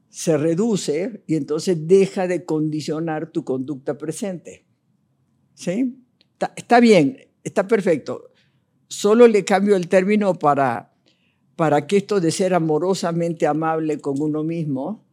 se 0.08 0.36
reduce 0.36 1.22
y 1.26 1.36
entonces 1.36 1.86
deja 1.86 2.26
de 2.26 2.44
condicionar 2.44 3.30
tu 3.30 3.44
conducta 3.44 3.96
presente. 3.96 4.66
¿Sí? 5.54 6.04
Está, 6.32 6.52
está 6.56 6.80
bien, 6.80 7.28
está 7.44 7.68
perfecto. 7.68 8.32
Solo 8.88 9.28
le 9.28 9.44
cambio 9.44 9.76
el 9.76 9.88
término 9.88 10.34
para, 10.34 10.92
para 11.56 11.86
que 11.86 11.98
esto 11.98 12.20
de 12.20 12.30
ser 12.32 12.54
amorosamente 12.54 13.46
amable 13.46 14.00
con 14.00 14.20
uno 14.20 14.42
mismo 14.42 15.07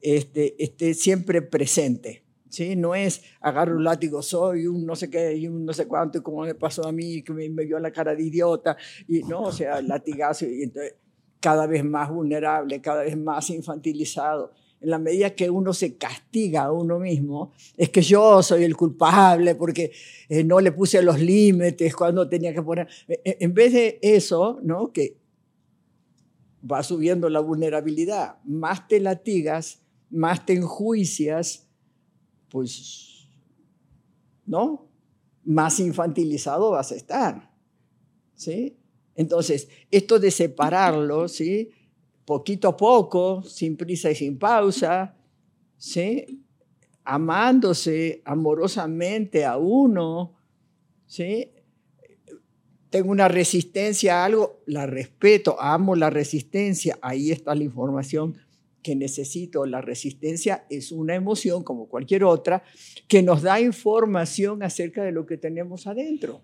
este, 0.00 0.62
esté 0.62 0.94
siempre 0.94 1.42
presente. 1.42 2.22
¿sí? 2.48 2.76
No 2.76 2.94
es 2.94 3.22
agarro 3.40 3.76
un 3.76 3.84
látigo, 3.84 4.22
soy 4.22 4.66
un 4.66 4.86
no 4.86 4.96
sé 4.96 5.10
qué 5.10 5.36
y 5.36 5.48
un 5.48 5.64
no 5.64 5.72
sé 5.72 5.86
cuánto, 5.86 6.18
y 6.18 6.22
como 6.22 6.42
me 6.42 6.54
pasó 6.54 6.86
a 6.86 6.92
mí, 6.92 7.22
que 7.22 7.32
me, 7.32 7.48
me 7.48 7.64
vio 7.64 7.78
la 7.78 7.90
cara 7.90 8.14
de 8.14 8.22
idiota, 8.22 8.76
y 9.08 9.20
no, 9.20 9.42
o 9.42 9.52
sea, 9.52 9.82
latigazo, 9.82 10.46
y 10.46 10.62
entonces 10.62 10.94
cada 11.40 11.66
vez 11.66 11.84
más 11.84 12.10
vulnerable, 12.10 12.80
cada 12.80 13.02
vez 13.02 13.16
más 13.16 13.50
infantilizado. 13.50 14.52
En 14.80 14.90
la 14.90 14.98
medida 14.98 15.30
que 15.34 15.48
uno 15.48 15.72
se 15.72 15.96
castiga 15.96 16.64
a 16.64 16.72
uno 16.72 16.98
mismo, 16.98 17.52
es 17.76 17.88
que 17.90 18.02
yo 18.02 18.42
soy 18.42 18.64
el 18.64 18.76
culpable 18.76 19.54
porque 19.54 19.92
eh, 20.28 20.44
no 20.44 20.60
le 20.60 20.72
puse 20.72 21.00
los 21.02 21.20
límites 21.20 21.94
cuando 21.94 22.28
tenía 22.28 22.52
que 22.52 22.62
poner. 22.62 22.88
Eh, 23.08 23.38
En 23.40 23.54
vez 23.54 23.72
de 23.72 23.98
eso, 24.02 24.58
¿no? 24.62 24.92
Que 24.92 25.16
va 26.70 26.82
subiendo 26.82 27.28
la 27.28 27.40
vulnerabilidad. 27.40 28.38
Más 28.44 28.86
te 28.88 29.00
latigas, 29.00 29.82
más 30.10 30.46
te 30.46 30.54
enjuicias, 30.54 31.68
pues, 32.48 33.28
¿no? 34.44 34.88
Más 35.44 35.80
infantilizado 35.80 36.70
vas 36.70 36.92
a 36.92 36.96
estar. 36.96 37.52
¿Sí? 38.34 38.76
Entonces, 39.14 39.68
esto 39.90 40.18
de 40.18 40.30
separarlo, 40.30 41.28
¿sí? 41.28 41.70
Poquito 42.24 42.68
a 42.68 42.76
poco, 42.76 43.42
sin 43.42 43.76
prisa 43.76 44.10
y 44.10 44.14
sin 44.14 44.38
pausa, 44.38 45.16
¿sí? 45.76 46.44
Amándose 47.04 48.22
amorosamente 48.24 49.44
a 49.44 49.56
uno, 49.56 50.34
¿sí? 51.06 51.52
Tengo 52.90 53.10
una 53.10 53.28
resistencia 53.28 54.22
a 54.22 54.24
algo, 54.24 54.62
la 54.66 54.86
respeto, 54.86 55.60
amo 55.60 55.94
la 55.94 56.10
resistencia, 56.10 56.98
ahí 57.02 57.30
está 57.30 57.54
la 57.54 57.64
información 57.64 58.36
que 58.86 58.94
necesito. 58.94 59.66
La 59.66 59.80
resistencia 59.80 60.64
es 60.70 60.92
una 60.92 61.16
emoción 61.16 61.64
como 61.64 61.88
cualquier 61.88 62.22
otra 62.22 62.62
que 63.08 63.20
nos 63.20 63.42
da 63.42 63.58
información 63.60 64.62
acerca 64.62 65.02
de 65.02 65.10
lo 65.10 65.26
que 65.26 65.36
tenemos 65.36 65.88
adentro. 65.88 66.40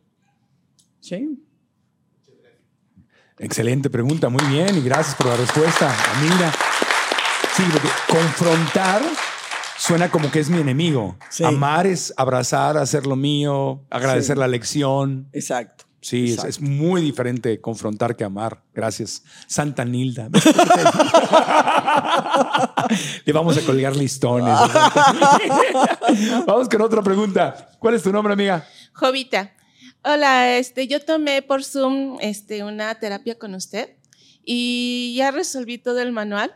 ¿Sí? 0.99 1.39
Excelente 3.39 3.89
pregunta, 3.91 4.29
muy 4.29 4.45
bien, 4.47 4.77
y 4.77 4.81
gracias 4.83 5.15
por 5.15 5.29
la 5.29 5.37
respuesta, 5.37 5.95
Amira. 6.17 6.53
Sí, 7.57 7.63
porque 7.73 7.89
confrontar 8.09 9.03
suena 9.79 10.11
como 10.11 10.29
que 10.33 10.41
es 10.41 10.51
mi 10.51 10.61
enemigo. 10.61 11.17
Sí. 11.31 11.45
Amar 11.45 11.87
es 11.87 12.13
abrazar, 12.17 12.77
hacer 12.77 13.07
lo 13.07 13.15
mío, 13.15 13.85
agradecer 13.89 14.35
Sí. 14.37 14.41
la 14.41 14.49
lección. 14.49 15.29
Exacto. 15.33 15.82
Sí, 16.03 16.37
es, 16.47 16.61
muy 16.61 17.01
diferente 17.01 17.59
confrontar 17.61 18.17
que 18.17 18.25
amar. 18.25 18.65
Gracias. 18.75 19.23
Santa 19.47 19.85
Nilda. 19.85 20.29
Le 23.25 23.33
vamos 23.33 23.57
a 23.57 23.61
colgar 23.61 23.95
listones. 23.95 24.53
vamos 26.47 26.69
con 26.69 26.83
otra 26.83 27.03
pregunta. 27.03 27.71
¿Cuál 27.79 27.95
es 27.95 28.03
tu 28.03 28.11
nombre, 28.11 28.33
amiga? 28.33 28.67
Jovita, 28.95 29.53
hola, 30.03 30.59
este, 30.59 30.89
yo 30.89 31.01
tomé 31.01 31.41
por 31.41 31.63
Zoom 31.63 32.19
este, 32.21 32.65
una 32.65 32.93
terapia 32.97 33.39
con 33.39 33.55
usted 33.55 33.91
y 34.45 35.15
ya 35.17 35.31
resolví 35.31 35.79
todo 35.79 36.01
el 36.01 36.11
manual, 36.11 36.53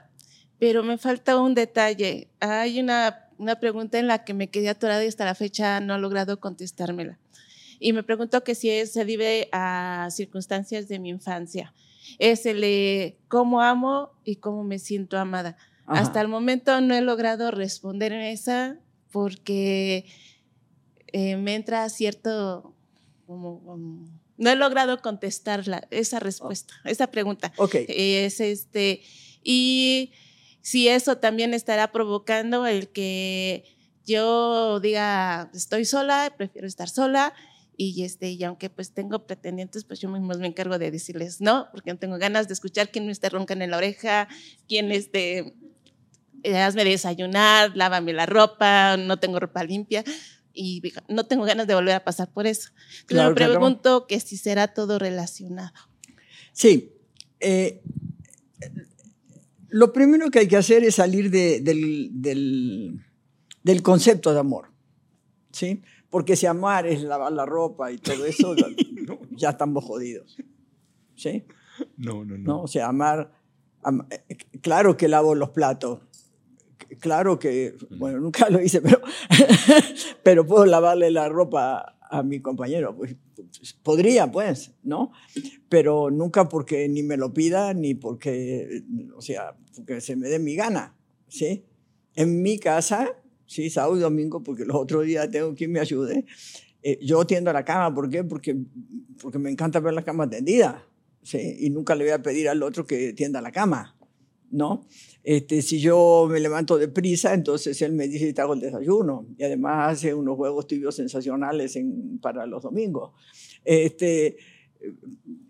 pero 0.59 0.83
me 0.83 0.99
falta 0.99 1.37
un 1.37 1.55
detalle. 1.55 2.33
Hay 2.41 2.81
una, 2.81 3.29
una 3.39 3.61
pregunta 3.61 4.01
en 4.01 4.09
la 4.09 4.25
que 4.25 4.35
me 4.35 4.51
quedé 4.51 4.71
atorada 4.71 5.05
y 5.05 5.09
hasta 5.09 5.25
la 5.25 5.37
fecha 5.37 5.79
no 5.79 5.95
he 5.95 6.01
logrado 6.01 6.41
contestármela. 6.41 7.21
Y 7.79 7.93
me 7.93 8.03
pregunto 8.03 8.43
que 8.45 8.55
si 8.55 8.71
es, 8.71 8.93
se 8.93 9.05
debe 9.05 9.49
a 9.53 10.09
circunstancias 10.11 10.89
de 10.89 10.99
mi 10.99 11.11
infancia. 11.11 11.75
Es 12.19 12.47
el 12.47 12.61
de 12.61 13.19
cómo 13.29 13.61
amo 13.61 14.11
y 14.25 14.37
cómo 14.37 14.65
me 14.65 14.79
siento 14.79 15.19
amada. 15.19 15.57
Ajá. 15.87 16.01
Hasta 16.03 16.21
el 16.21 16.29
momento 16.29 16.81
no 16.81 16.95
he 16.95 17.01
logrado 17.01 17.51
responder 17.51 18.13
en 18.13 18.23
esa 18.23 18.79
porque 19.13 20.07
eh, 21.13 21.37
me 21.37 21.55
entra 21.55 21.89
cierto, 21.89 22.75
como, 23.27 23.63
como- 23.65 24.09
no 24.39 24.51
he 24.51 24.57
logrado 24.57 25.01
contestar 25.01 25.67
la- 25.67 25.87
esa 25.91 26.19
respuesta, 26.21 26.75
esa 26.85 27.07
pregunta. 27.09 27.53
Ok. 27.57 27.75
Es 27.89 28.41
este, 28.41 29.01
y 29.43 30.13
si 30.61 30.89
eso 30.89 31.17
también 31.19 31.55
estará 31.55 31.91
provocando 31.93 32.67
el 32.67 32.89
que 32.89 33.65
yo 34.05 34.79
diga, 34.81 35.51
estoy 35.55 35.85
sola, 35.85 36.35
prefiero 36.37 36.67
estar 36.67 36.89
sola, 36.89 37.33
y, 37.77 38.03
este, 38.05 38.31
y 38.31 38.43
aunque 38.45 38.71
pues 38.71 38.93
tengo 38.93 39.27
pretendientes, 39.27 39.85
pues 39.85 40.01
yo 40.01 40.09
mismo 40.09 40.33
me 40.35 40.47
encargo 40.47 40.79
de 40.79 40.91
decirles 40.91 41.41
no, 41.41 41.69
porque 41.73 41.93
no 41.93 41.99
tengo 41.99 42.19
ganas 42.19 42.49
de 42.49 42.55
escuchar 42.55 42.91
quién 42.91 43.07
me 43.07 43.13
está 43.13 43.29
roncando 43.29 43.65
en 43.65 43.71
la 43.71 43.77
oreja, 43.77 44.29
quién 44.67 44.91
este, 44.93 45.55
eh, 46.43 46.57
hazme 46.59 46.85
desayunar, 46.85 47.77
lávame 47.77 48.13
la 48.13 48.27
ropa, 48.27 48.97
no 48.97 49.19
tengo 49.19 49.39
ropa 49.41 49.63
limpia 49.65 50.05
y 50.55 50.81
no 51.09 51.27
tengo 51.27 51.45
ganas 51.45 51.67
de 51.67 51.75
volver 51.75 51.95
a 51.95 52.05
pasar 52.05 52.33
por 52.33 52.47
eso. 52.47 52.71
Entonces 52.71 53.05
Claro, 53.07 53.31
me 53.31 53.37
claro. 53.37 53.53
pregunto 53.53 54.07
que 54.07 54.21
si 54.21 54.37
será 54.39 54.69
todo 54.69 54.99
relacionado. 54.99 55.73
Sí. 56.53 56.93
eh, 57.41 57.83
lo 59.69 59.93
primero 59.93 60.31
que 60.31 60.39
hay 60.39 60.49
que 60.49 60.57
hacer 60.57 60.85
es 60.85 60.95
salir 60.95 61.31
de- 61.31 61.61
del, 61.61 62.09
del- 62.13 63.05
del 63.63 63.83
concepto 63.83 64.33
de 64.33 64.41
amor. 64.41 64.71
¿Sí? 65.53 65.83
Porque 66.17 66.35
si 66.35 66.47
amar 66.47 66.87
es 66.87 67.03
lavar 67.03 67.31
la 67.31 67.45
ropa 67.45 67.93
y 67.93 67.99
todo 67.99 68.25
eso, 68.25 68.55
ya- 68.57 68.67
ya 69.33 69.51
estamos 69.51 69.85
jodidos. 69.85 70.35
¿Sí? 71.15 71.45
No, 71.99 72.25
no, 72.25 72.39
¿no? 72.39 72.63
O 72.63 72.67
sea, 72.67 72.89
amar, 72.89 73.31
am- 73.83 74.07
eh, 74.09 74.37
claro 74.63 74.97
que 74.97 75.09
lavo 75.09 75.35
los 75.35 75.51
platos, 75.51 76.01
claro 77.01 77.39
que, 77.39 77.77
bueno, 77.99 78.19
nunca 78.19 78.49
lo 78.49 78.63
hice, 78.63 78.81
pero, 78.81 79.03
pero 80.23 80.47
puedo 80.47 80.65
lavarle 80.65 81.11
la 81.11 81.29
ropa 81.29 81.99
a 82.01 82.23
mi 82.23 82.41
compañero, 82.41 82.97
pues 82.97 83.15
podría, 83.83 84.33
pues, 84.33 84.73
¿no? 84.85 85.13
Pero 85.69 86.11
nunca 86.11 86.49
porque 86.49 86.89
ni 86.89 87.03
me 87.03 87.19
lo 87.19 87.35
pida, 87.35 87.75
ni 87.75 87.95
porque, 87.95 88.85
o 89.15 89.21
sea, 89.21 89.55
porque 89.75 90.01
se 90.01 90.17
me 90.17 90.29
dé 90.29 90.39
mi 90.39 90.55
gana, 90.57 90.97
¿sí? 91.29 91.67
En 92.15 92.41
mi 92.41 92.59
casa, 92.59 93.11
sí, 93.47 93.71
sábado 93.71 93.97
y 93.97 94.01
domingo, 94.01 94.43
porque 94.43 94.65
los 94.65 94.77
otros 94.77 95.05
días 95.07 95.31
tengo 95.31 95.55
quien 95.55 95.73
me 95.73 95.81
ayude, 95.81 96.25
eh, 96.83 96.99
yo 97.03 97.25
tiendo 97.27 97.53
la 97.53 97.65
cama, 97.65 97.95
¿por 97.95 98.09
qué? 98.09 98.23
Porque, 98.25 98.57
porque 99.21 99.39
me 99.39 99.51
encanta 99.51 99.81
ver 99.81 99.95
la 99.95 100.05
cama 100.05 100.29
tendida, 100.29 100.85
¿sí? 101.23 101.57
Y 101.61 101.71
nunca 101.71 101.95
le 101.95 102.05
voy 102.05 102.13
a 102.13 102.23
pedir 102.23 102.49
al 102.49 102.63
otro 102.63 102.87
que 102.87 103.13
tienda 103.13 103.41
la 103.41 103.51
cama, 103.51 103.97
¿no? 104.51 104.87
Este, 105.25 105.63
si 105.63 105.81
yo 105.81 106.29
me 106.31 106.39
levanto 106.39 106.79
deprisa, 106.79 107.35
entonces 107.35 107.83
él 107.83 107.93
me 107.93 108.07
dice, 108.07 108.33
te 108.33 108.41
hago 108.41 108.55
el 108.55 108.61
desayuno. 108.61 109.27
Y 109.37 109.43
además 109.43 109.95
hace 109.95 110.15
unos 110.15 110.39
huevos 110.39 110.69
tibios 110.69 110.95
sensacionales 110.95 111.75
en- 111.75 112.19
para 112.21 112.47
los 112.47 112.63
domingos. 112.63 113.11
Este, 113.65 114.37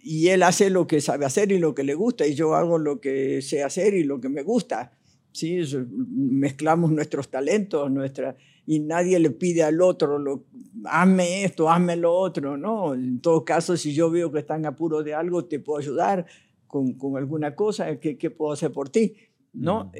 y 0.00 0.28
él 0.28 0.42
hace 0.42 0.70
lo 0.70 0.86
que 0.86 1.00
sabe 1.00 1.26
hacer 1.26 1.52
y 1.52 1.58
lo 1.58 1.74
que 1.74 1.84
le 1.84 1.94
gusta, 1.94 2.26
y 2.26 2.34
yo 2.34 2.54
hago 2.54 2.78
lo 2.78 3.00
que 3.00 3.42
sé 3.42 3.62
hacer 3.62 3.94
y 3.94 4.04
lo 4.04 4.20
que 4.20 4.28
me 4.30 4.42
gusta. 4.42 4.92
¿sí? 5.36 5.60
mezclamos 5.88 6.90
nuestros 6.90 7.28
talentos, 7.30 7.90
nuestra, 7.90 8.36
y 8.66 8.80
nadie 8.80 9.18
le 9.18 9.30
pide 9.30 9.62
al 9.62 9.80
otro, 9.80 10.18
lo, 10.18 10.44
hazme 10.84 11.44
esto, 11.44 11.70
hazme 11.70 11.96
lo 11.96 12.14
otro, 12.14 12.56
¿no? 12.56 12.94
En 12.94 13.20
todo 13.20 13.44
caso, 13.44 13.76
si 13.76 13.94
yo 13.94 14.10
veo 14.10 14.32
que 14.32 14.40
están 14.40 14.66
apuros 14.66 15.04
de 15.04 15.14
algo, 15.14 15.44
te 15.44 15.60
puedo 15.60 15.78
ayudar 15.78 16.26
con, 16.66 16.94
con 16.94 17.16
alguna 17.16 17.54
cosa, 17.54 17.96
¿qué, 18.00 18.16
¿qué, 18.16 18.30
puedo 18.30 18.52
hacer 18.52 18.72
por 18.72 18.88
ti? 18.88 19.14
¿No? 19.52 19.92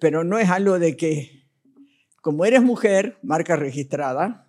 Pero 0.00 0.24
no 0.24 0.38
es 0.38 0.48
algo 0.48 0.78
de 0.78 0.96
que, 0.96 1.44
como 2.20 2.44
eres 2.44 2.62
mujer, 2.62 3.18
marca 3.22 3.56
registrada, 3.56 4.48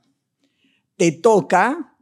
te 0.95 1.11
toca, 1.13 1.95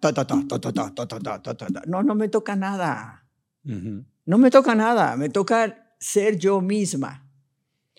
no, 1.88 2.04
no 2.04 2.16
me 2.16 2.30
toca 2.30 2.56
nada. 2.56 3.26
No 4.26 4.38
me 4.38 4.50
toca 4.50 4.76
nada, 4.76 5.16
me 5.18 5.30
toca 5.30 5.94
ser 6.00 6.38
yo 6.38 6.62
misma. 6.62 7.27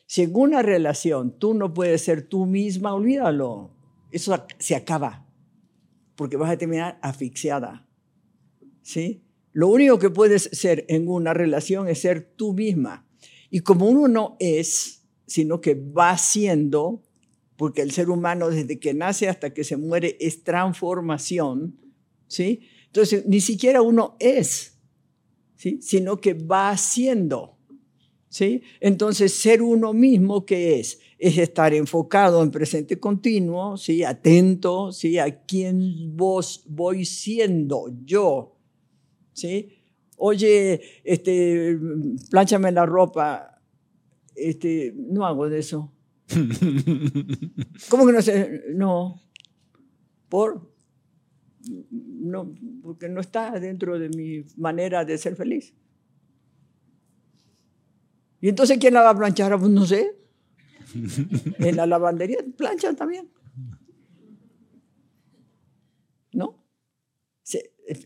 Si 0.09 0.23
en 0.23 0.35
una 0.35 0.63
relación 0.63 1.39
tú 1.39 1.53
no 1.53 1.75
puedes 1.75 2.01
ser 2.01 2.27
tú 2.27 2.47
misma, 2.47 2.95
olvídalo. 2.95 3.75
Eso 4.11 4.35
se 4.59 4.75
acaba, 4.75 5.27
porque 6.17 6.39
vas 6.39 6.51
a 6.51 6.57
terminar 6.57 6.99
asfixiada. 7.03 7.87
¿Sí? 8.81 9.23
Lo 9.53 9.69
único 9.69 9.99
que 9.99 10.09
puedes 10.09 10.45
ser 10.45 10.87
en 10.89 11.09
una 11.09 11.35
relación 11.35 11.89
es 11.89 12.01
ser 12.01 12.33
tú 12.37 12.55
misma. 12.55 13.07
Y 13.51 13.61
como 13.61 13.87
uno 13.87 14.09
no 14.09 14.37
es, 14.41 15.05
sino 15.27 15.61
que 15.61 15.75
va 15.75 16.17
siendo, 16.17 17.03
porque 17.57 17.83
el 17.83 17.91
ser 17.91 18.09
humano 18.09 18.49
desde 18.49 18.81
que 18.81 18.95
nace 18.95 19.29
hasta 19.29 19.53
que 19.53 19.63
se 19.63 19.77
muere 19.77 20.17
es 20.21 20.43
transformación, 20.43 21.79
¿sí? 22.29 22.61
Entonces, 22.87 23.27
ni 23.27 23.43
siquiera 23.43 23.83
uno 23.83 24.17
es, 24.21 24.79
¿sí? 25.57 25.81
sino 25.83 26.17
que 26.17 26.33
va 26.33 26.75
siendo. 26.79 27.58
¿Sí? 28.39 28.63
Entonces, 28.79 29.35
ser 29.35 29.63
uno 29.63 29.93
mismo, 29.93 30.47
¿qué 30.47 30.79
es? 30.79 31.01
Es 31.19 31.39
estar 31.39 31.75
enfocado 31.75 32.41
en 32.45 32.53
presente 32.53 33.01
continuo, 33.01 33.77
¿sí? 33.77 34.05
atento 34.05 34.93
¿sí? 34.93 35.19
a 35.19 35.45
quién 35.45 36.17
vos 36.17 36.63
voy 36.69 37.05
siendo 37.05 37.91
yo. 38.05 38.57
¿sí? 39.33 39.73
Oye, 40.17 40.81
este, 41.03 41.77
plánchame 42.31 42.71
la 42.71 42.87
ropa. 42.87 43.61
Este, 44.37 44.95
no 44.97 45.27
hago 45.27 45.49
de 45.49 45.59
eso. 45.59 45.93
¿Cómo 47.89 48.07
que 48.07 48.13
no 48.13 48.23
sé? 48.23 48.63
No. 48.73 49.21
¿Por? 50.29 50.73
No, 51.91 52.55
porque 52.85 53.09
no 53.09 53.21
está 53.21 53.59
dentro 53.59 53.99
de 53.99 54.11
mi 54.11 54.45
manera 54.57 55.05
de 55.05 55.19
ser 55.19 55.35
feliz. 55.35 55.75
¿Y 58.41 58.49
entonces 58.49 58.79
quién 58.79 58.95
la 58.95 59.03
va 59.03 59.11
a 59.11 59.17
planchar? 59.19 59.59
Pues 59.59 59.71
no 59.71 59.85
sé. 59.87 60.15
En 61.59 61.77
la 61.77 61.87
lavandería 61.87 62.39
planchan 62.57 62.97
también. 62.97 63.29
¿No? 66.33 66.65
¿Sí, 67.43 67.59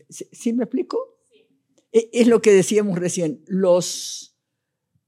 sí- 0.09 0.27
sí 0.31 0.53
me 0.53 0.63
explico? 0.63 0.97
E- 1.91 2.09
Es 2.13 2.27
lo 2.27 2.41
que 2.41 2.51
decíamos 2.51 2.97
recién. 2.97 3.43
Los, 3.47 4.35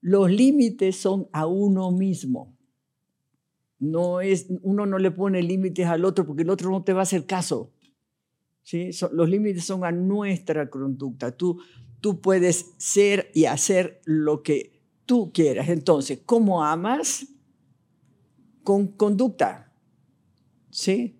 Los 0.01 0.29
límites 0.29 0.97
son 0.97 1.27
a 1.31 1.47
uno 1.47 1.91
mismo. 1.91 2.55
No 3.79 4.21
es, 4.21 4.47
uno 4.61 4.85
no 4.85 4.99
le 4.99 5.11
pone 5.11 5.41
límites 5.41 5.87
al 5.87 6.05
otro 6.05 6.25
porque 6.27 6.43
el 6.43 6.49
otro 6.49 6.69
no 6.69 6.83
te 6.83 6.93
va 6.93 6.99
a 6.99 7.03
hacer 7.03 7.25
caso. 7.25 7.73
¿sí? 8.63 8.89
los 9.11 9.29
límites 9.29 9.63
son 9.65 9.83
a 9.83 9.91
nuestra 9.91 10.69
conducta. 10.69 11.35
Tú, 11.35 11.59
tú 12.01 12.21
puedes 12.21 12.73
ser 12.77 13.31
y 13.33 13.45
hacer 13.45 14.01
lo 14.05 14.43
que 14.43 14.74
tú 15.05 15.31
quieras. 15.33 15.69
Entonces, 15.69 16.19
¿cómo 16.25 16.63
amas? 16.63 17.27
Con 18.63 18.87
conducta. 18.87 19.71
¿Sí? 20.71 21.19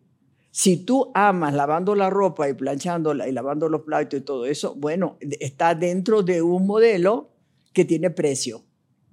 Si 0.52 0.78
tú 0.78 1.12
amas 1.14 1.54
lavando 1.54 1.96
la 1.96 2.10
ropa 2.10 2.50
y 2.50 2.54
planchándola 2.54 3.28
y 3.28 3.32
lavando 3.32 3.68
los 3.70 3.82
platos 3.82 4.20
y 4.20 4.24
todo 4.24 4.46
eso, 4.46 4.76
bueno, 4.76 5.18
está 5.40 5.76
dentro 5.76 6.24
de 6.24 6.42
un 6.42 6.66
modelo 6.66 7.30
que 7.74 7.86
tiene 7.86 8.10
precio. 8.10 8.64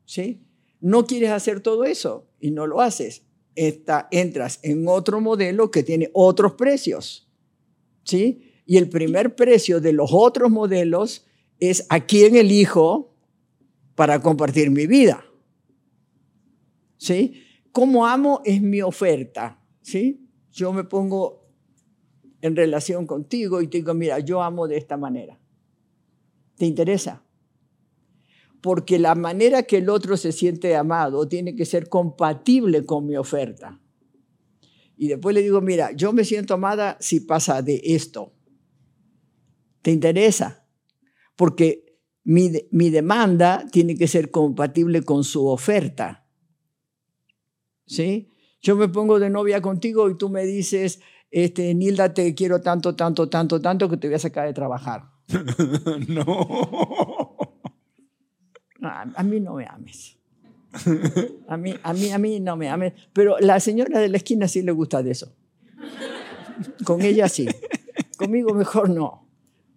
¿Sí? 0.05 0.43
No 0.81 1.07
quieres 1.07 1.31
hacer 1.31 1.61
todo 1.61 1.85
eso 1.85 2.27
y 2.40 2.51
no 2.51 2.66
lo 2.66 2.81
haces. 2.81 3.23
entras 3.55 4.61
en 4.62 4.89
otro 4.89 5.20
modelo 5.20 5.70
que 5.70 5.82
tiene 5.82 6.11
otros 6.12 6.53
precios. 6.53 7.28
¿Sí? 8.05 8.53
Y 8.65 8.77
el 8.77 8.89
primer 8.89 9.35
precio 9.35 9.81
de 9.81 9.93
los 9.93 10.11
otros 10.12 10.51
modelos 10.51 11.27
es 11.59 11.86
a 11.89 12.07
quién 12.07 12.36
elijo 12.36 13.12
para 13.94 14.20
compartir 14.20 14.70
mi 14.70 14.86
vida. 14.86 15.24
¿Sí? 16.97 17.43
Cómo 17.73 18.06
amo 18.06 18.43
es 18.44 18.62
mi 18.62 18.82
oferta. 18.82 19.59
¿Sí? 19.82 20.23
yo 20.52 20.73
me 20.73 20.85
pongo 20.85 21.48
en 22.40 22.55
relación 22.56 23.06
contigo 23.06 23.62
y 23.62 23.69
te 23.69 23.78
digo, 23.78 23.94
mira, 23.94 24.19
yo 24.20 24.43
amo 24.43 24.69
de 24.69 24.77
esta 24.77 24.97
manera. 24.97 25.40
¿Te 26.56 26.66
interesa? 26.66 27.24
Porque 28.60 28.98
la 28.98 29.14
manera 29.14 29.64
que 29.64 29.78
el 29.78 29.89
otro 29.89 30.16
se 30.16 30.32
siente 30.32 30.77
amado 30.77 31.27
tiene 31.27 31.56
que 31.56 31.64
ser 31.64 31.89
compatible 31.89 32.85
con 32.85 33.06
mi 33.06 33.16
oferta. 33.16 33.81
Y 34.97 35.09
después 35.09 35.35
le 35.35 35.43
digo, 35.43 35.60
mira, 35.60 35.93
yo 35.93 36.12
me 36.12 36.24
siento 36.24 36.55
amada 36.55 36.97
si 37.01 37.20
pasa 37.20 37.62
de 37.62 37.81
esto. 37.82 38.32
¿Te 39.81 39.90
interesa? 39.90 40.69
Porque 41.35 41.91
mi, 42.24 42.51
mi 42.70 42.90
demanda 42.90 43.65
tiene 43.70 43.97
que 43.97 44.09
ser 44.09 44.31
compatible 44.31 45.03
con 45.03 45.24
su 45.24 45.47
oferta. 45.47 46.27
¿Sí? 47.86 48.28
Yo 48.61 48.77
me 48.77 48.89
pongo 48.89 49.19
de 49.19 49.28
novia 49.28 49.61
contigo 49.61 50.09
y 50.09 50.16
tú 50.16 50.28
me 50.28 50.44
dices, 50.44 51.01
este, 51.31 51.74
Nilda, 51.74 52.15
te 52.15 52.35
quiero 52.35 52.61
tanto, 52.61 52.94
tanto, 52.94 53.28
tanto, 53.28 53.61
tanto 53.61 53.89
que 53.89 53.97
te 53.97 54.07
voy 54.07 54.15
a 54.15 54.20
sacar 54.20 54.47
de 54.47 54.53
trabajar. 54.53 55.11
no. 56.09 57.36
A, 58.82 59.23
mí 59.23 59.40
no 59.40 59.55
me 59.55 59.66
ames. 59.66 60.19
A 61.49 61.57
mí, 61.57 61.74
a, 61.82 61.93
mí, 61.93 62.11
a 62.11 62.19
mí 62.19 62.40
no 62.40 62.57
me 62.57 62.69
ames. 62.69 62.93
Pero 63.12 63.39
la 63.40 63.61
señora 63.61 63.99
de 63.99 64.09
la 64.09 64.16
esquina 64.16 64.47
sí 64.47 64.62
le 64.62 64.73
gusta 64.73 65.03
de 65.03 65.11
eso. 65.12 65.35
Con 66.85 67.03
ella 67.03 67.28
sí. 67.28 67.49
Conmigo 68.16 68.55
mejor 68.55 68.90
no. 68.90 69.22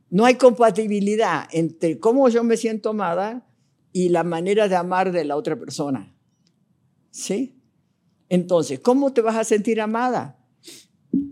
No 0.09 0.25
hay 0.25 0.35
compatibilidad 0.35 1.47
entre 1.51 1.99
cómo 1.99 2.29
yo 2.29 2.43
me 2.43 2.57
siento 2.57 2.89
amada 2.89 3.47
y 3.91 4.09
la 4.09 4.23
manera 4.23 4.67
de 4.67 4.75
amar 4.75 5.11
de 5.11 5.25
la 5.25 5.35
otra 5.35 5.57
persona. 5.57 6.13
¿Sí? 7.11 7.61
Entonces, 8.29 8.79
¿cómo 8.79 9.13
te 9.13 9.21
vas 9.21 9.35
a 9.35 9.43
sentir 9.43 9.79
amada? 9.81 10.39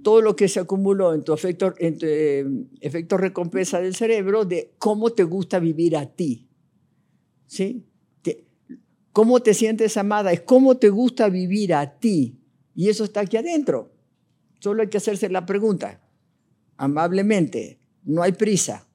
Todo 0.01 0.21
lo 0.21 0.35
que 0.35 0.47
se 0.47 0.59
acumuló 0.59 1.13
en 1.13 1.23
tu 1.23 1.33
efecto, 1.33 1.73
en 1.77 1.97
eh, 2.01 2.45
efecto 2.79 3.17
recompensa 3.17 3.81
del 3.81 3.95
cerebro 3.95 4.45
de 4.45 4.75
cómo 4.77 5.11
te 5.11 5.23
gusta 5.23 5.59
vivir 5.59 5.97
a 5.97 6.05
ti. 6.05 6.49
¿Sí? 7.47 7.85
¿Cómo 9.13 9.41
te 9.41 9.53
sientes 9.53 9.95
amada? 9.95 10.33
Es 10.33 10.41
cómo 10.41 10.77
te 10.77 10.89
gusta 10.89 11.29
vivir 11.29 11.75
a 11.75 11.99
ti. 11.99 12.39
Y 12.73 12.89
eso 12.89 13.03
está 13.03 13.19
aquí 13.19 13.37
adentro. 13.37 13.93
Solo 14.59 14.81
hay 14.81 14.89
que 14.89 14.97
hacerse 14.97 15.29
la 15.29 15.45
pregunta. 15.45 16.01
Amablemente. 16.77 17.79
No 18.03 18.21
hay 18.23 18.33
prisa. 18.33 18.87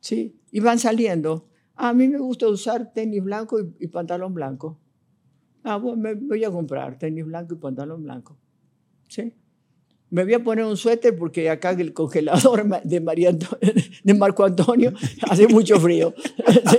¿Sí? 0.00 0.40
Y 0.50 0.60
van 0.60 0.78
saliendo. 0.78 1.48
A 1.74 1.92
mí 1.92 2.08
me 2.08 2.18
gusta 2.18 2.48
usar 2.48 2.92
tenis 2.92 3.22
blanco 3.22 3.58
y 3.78 3.88
pantalón 3.88 4.34
blanco. 4.34 4.78
Ah, 5.64 5.76
bueno, 5.76 6.02
me 6.02 6.14
voy 6.14 6.44
a 6.44 6.50
comprar 6.50 6.98
tenis 6.98 7.24
blanco 7.24 7.54
y 7.54 7.58
pantalón 7.58 8.02
blanco. 8.02 8.36
¿Sí? 9.08 9.32
Me 10.10 10.24
voy 10.24 10.34
a 10.34 10.44
poner 10.44 10.64
un 10.64 10.76
suéter 10.76 11.16
porque 11.16 11.48
acá 11.48 11.70
el 11.70 11.92
congelador 11.94 12.66
de, 12.84 13.00
María 13.00 13.32
de 13.32 14.14
Marco 14.14 14.44
Antonio 14.44 14.92
hace 15.30 15.48
mucho 15.48 15.80
frío. 15.80 16.14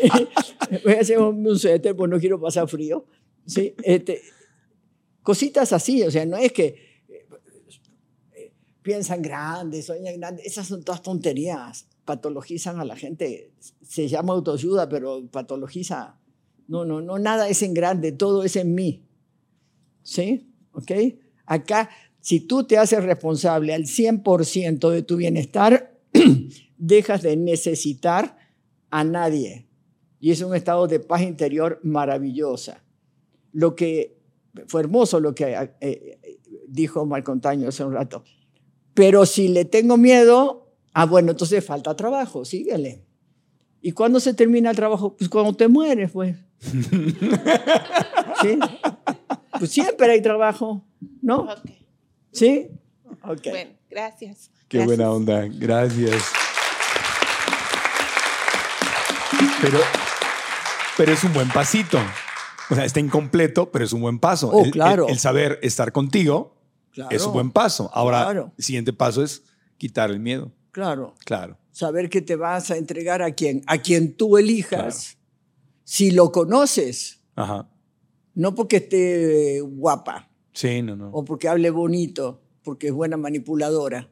Voy 0.84 0.94
a 0.94 1.02
hacer 1.02 1.20
un 1.20 1.58
suéter 1.58 1.96
porque 1.96 2.14
no 2.14 2.20
quiero 2.20 2.40
pasar 2.40 2.68
frío. 2.68 3.06
¿Sí? 3.46 3.74
Este, 3.84 4.22
cositas 5.22 5.74
así, 5.74 6.04
o 6.04 6.12
sea, 6.12 6.26
no 6.26 6.38
es 6.38 6.52
que 6.52 6.93
piensan 8.84 9.22
grandes, 9.22 9.86
sueñan 9.86 10.20
grandes, 10.20 10.46
esas 10.46 10.68
son 10.68 10.84
todas 10.84 11.02
tonterías, 11.02 11.88
patologizan 12.06 12.80
a 12.80 12.86
la 12.86 12.96
gente, 12.96 13.52
se 13.82 14.08
llama 14.08 14.34
autoayuda, 14.34 14.90
pero 14.90 15.26
patologiza 15.32 16.20
no, 16.68 16.86
no, 16.86 17.02
no, 17.02 17.20
nada 17.20 17.50
es 17.50 17.62
en 17.62 17.74
grande, 17.74 18.12
todo 18.12 18.44
es 18.44 18.56
en 18.56 18.74
mí. 18.74 19.04
¿Sí? 20.02 20.54
¿Ok? 20.72 20.92
Acá, 21.46 21.90
si 22.20 22.40
tú 22.40 22.66
te 22.66 22.78
haces 22.78 23.04
responsable 23.04 23.74
al 23.74 23.84
100% 23.84 24.90
de 24.90 25.04
tu 25.04 25.18
bienestar, 25.18 26.00
dejas 26.78 27.22
de 27.22 27.38
necesitar 27.38 28.38
a 28.90 29.04
nadie. 29.04 29.68
Y 30.20 30.32
es 30.32 30.42
un 30.42 30.56
estado 30.56 30.88
de 30.88 31.00
paz 31.00 31.22
interior 31.22 31.80
maravillosa. 31.84 32.84
Lo 33.52 33.76
que 33.76 34.18
fue 34.68 34.82
hermoso 34.82 35.20
lo 35.20 35.34
que 35.36 35.54
eh, 35.54 35.76
eh, 35.82 36.40
dijo 36.68 37.06
Marcontaño 37.06 37.70
hace 37.70 37.84
un 37.84 37.94
rato. 37.94 38.24
Pero 38.94 39.26
si 39.26 39.48
le 39.48 39.66
tengo 39.66 39.98
miedo, 39.98 40.72
ah, 40.94 41.06
bueno, 41.06 41.32
entonces 41.32 41.66
falta 41.66 41.96
trabajo, 41.96 42.46
síguele. 42.46 43.04
¿Y 43.82 43.92
cuándo 43.92 44.20
se 44.20 44.34
termina 44.34 44.70
el 44.70 44.76
trabajo? 44.76 45.18
Pues 45.18 45.30
cuando 45.30 45.54
te 45.54 45.68
mueres, 45.68 46.12
pues. 46.12 46.38
¿Sí? 48.42 48.60
Pues 49.60 49.72
siempre 49.72 50.12
hay 50.12 50.22
trabajo, 50.22 50.86
¿no? 51.22 51.48
¿Sí? 52.32 52.68
Okay. 53.22 53.52
Bueno, 53.52 53.72
gracias. 53.90 54.52
Qué 54.68 54.86
buena 54.86 55.12
onda, 55.12 55.46
gracias. 55.50 56.24
Pero, 59.62 59.80
pero 60.98 61.12
es 61.12 61.24
un 61.24 61.34
buen 61.34 61.50
pasito. 61.50 62.00
O 62.70 62.76
sea, 62.76 62.86
está 62.86 63.00
incompleto, 63.00 63.72
pero 63.72 63.86
es 63.86 63.94
un 63.94 64.02
buen 64.02 64.20
paso. 64.20 64.50
Oh, 64.50 64.70
claro. 64.72 65.08
El, 65.08 65.20
saber 65.20 65.60
estar 65.62 65.92
contigo 65.92 66.56
es 67.10 67.26
un 67.26 67.34
buen 67.34 67.52
paso. 67.52 67.90
Ahora, 67.94 68.52
el 68.58 68.64
siguiente 68.64 68.94
paso 68.94 69.24
es 69.24 69.44
quitar 69.78 70.12
el 70.12 70.20
miedo. 70.20 70.52
Claro. 70.72 71.16
Claro. 71.26 71.58
Saber 71.72 72.10
que 72.10 72.22
te 72.22 72.36
vas 72.36 72.72
a 72.72 72.78
entregar 72.78 73.22
a 73.22 73.32
quien, 73.32 73.64
a 73.68 73.78
quien 73.80 74.16
tú 74.16 74.38
elijas 74.38 75.18
si 75.84 76.12
lo 76.12 76.32
conoces. 76.32 77.22
Ajá. 77.36 77.70
No 78.36 78.56
porque 78.56 78.78
esté 78.78 79.62
guapa. 79.62 80.30
Sí, 80.54 80.82
no, 80.82 80.96
no. 80.96 81.10
O 81.12 81.26
porque 81.26 81.48
hable 81.48 81.70
bonito, 81.70 82.42
porque 82.64 82.88
es 82.88 82.94
buena 82.94 83.18
manipuladora. 83.18 84.10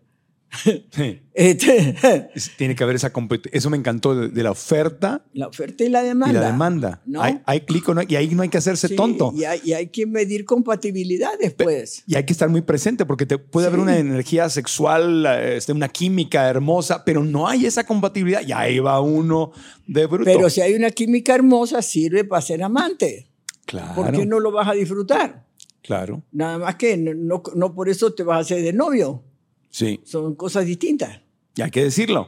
Este, 1.33 1.95
Tiene 2.57 2.75
que 2.75 2.83
haber 2.83 2.97
esa 2.97 3.13
competencia. 3.13 3.57
Eso 3.57 3.69
me 3.69 3.77
encantó 3.77 4.13
de, 4.13 4.43
la 4.43 4.51
oferta. 4.51 5.23
La 5.33 5.47
oferta 5.47 5.83
y 5.85 5.89
la 5.89 6.03
demanda. 6.03 6.39
Y 6.39 6.41
la 6.41 6.51
demanda. 6.51 7.01
¿no? 7.05 7.21
Hay, 7.21 7.39
hay 7.45 7.61
clic 7.61 7.85
y 8.09 8.15
ahí 8.15 8.35
no 8.35 8.43
hay 8.43 8.49
que 8.49 8.57
hacerse 8.57 8.89
tonto. 8.89 9.33
Y 9.35 9.45
hay, 9.45 9.61
y 9.63 9.73
hay, 9.73 9.87
que 9.87 10.05
medir 10.05 10.43
compatibilidad 10.45 11.31
después. 11.39 12.03
Y 12.05 12.15
hay 12.15 12.25
que 12.25 12.33
estar 12.33 12.49
muy 12.49 12.61
presente 12.61 13.05
porque 13.05 13.25
te, 13.25 13.37
puede 13.37 13.67
haber 13.67 13.79
una 13.79 13.97
energía 13.97 14.49
sexual, 14.49 15.25
este, 15.25 15.71
una 15.71 15.87
química 15.87 16.49
hermosa, 16.49 17.05
pero 17.05 17.23
no 17.23 17.47
hay 17.47 17.65
esa 17.65 17.85
compatibilidad. 17.85 18.41
Y 18.45 18.51
ahí 18.51 18.79
va 18.79 18.99
uno 18.99 19.51
de 19.87 20.05
bruto. 20.05 20.25
Pero 20.25 20.49
si 20.49 20.59
hay 20.59 20.73
una 20.73 20.91
química 20.91 21.33
hermosa, 21.33 21.81
sirve 21.81 22.25
para 22.25 22.41
ser 22.41 22.61
amante. 22.61 23.27
Claro. 23.65 23.95
¿Por 23.95 24.11
qué 24.11 24.25
no 24.25 24.39
lo 24.39 24.51
vas 24.51 24.67
a 24.67 24.73
disfrutar? 24.73 25.45
Claro. 25.81 26.23
Nada 26.31 26.57
más 26.59 26.75
que 26.75 26.97
no, 26.97 27.41
no 27.55 27.73
por 27.73 27.87
eso 27.87 28.13
te 28.13 28.23
vas 28.23 28.37
a 28.37 28.41
hacer 28.41 28.61
de 28.61 28.73
novio. 28.73 29.23
Sí. 29.71 30.01
Son 30.05 30.35
cosas 30.35 30.65
distintas. 30.65 31.21
Y 31.55 31.61
hay 31.63 31.71
que 31.71 31.83
decirlo. 31.83 32.27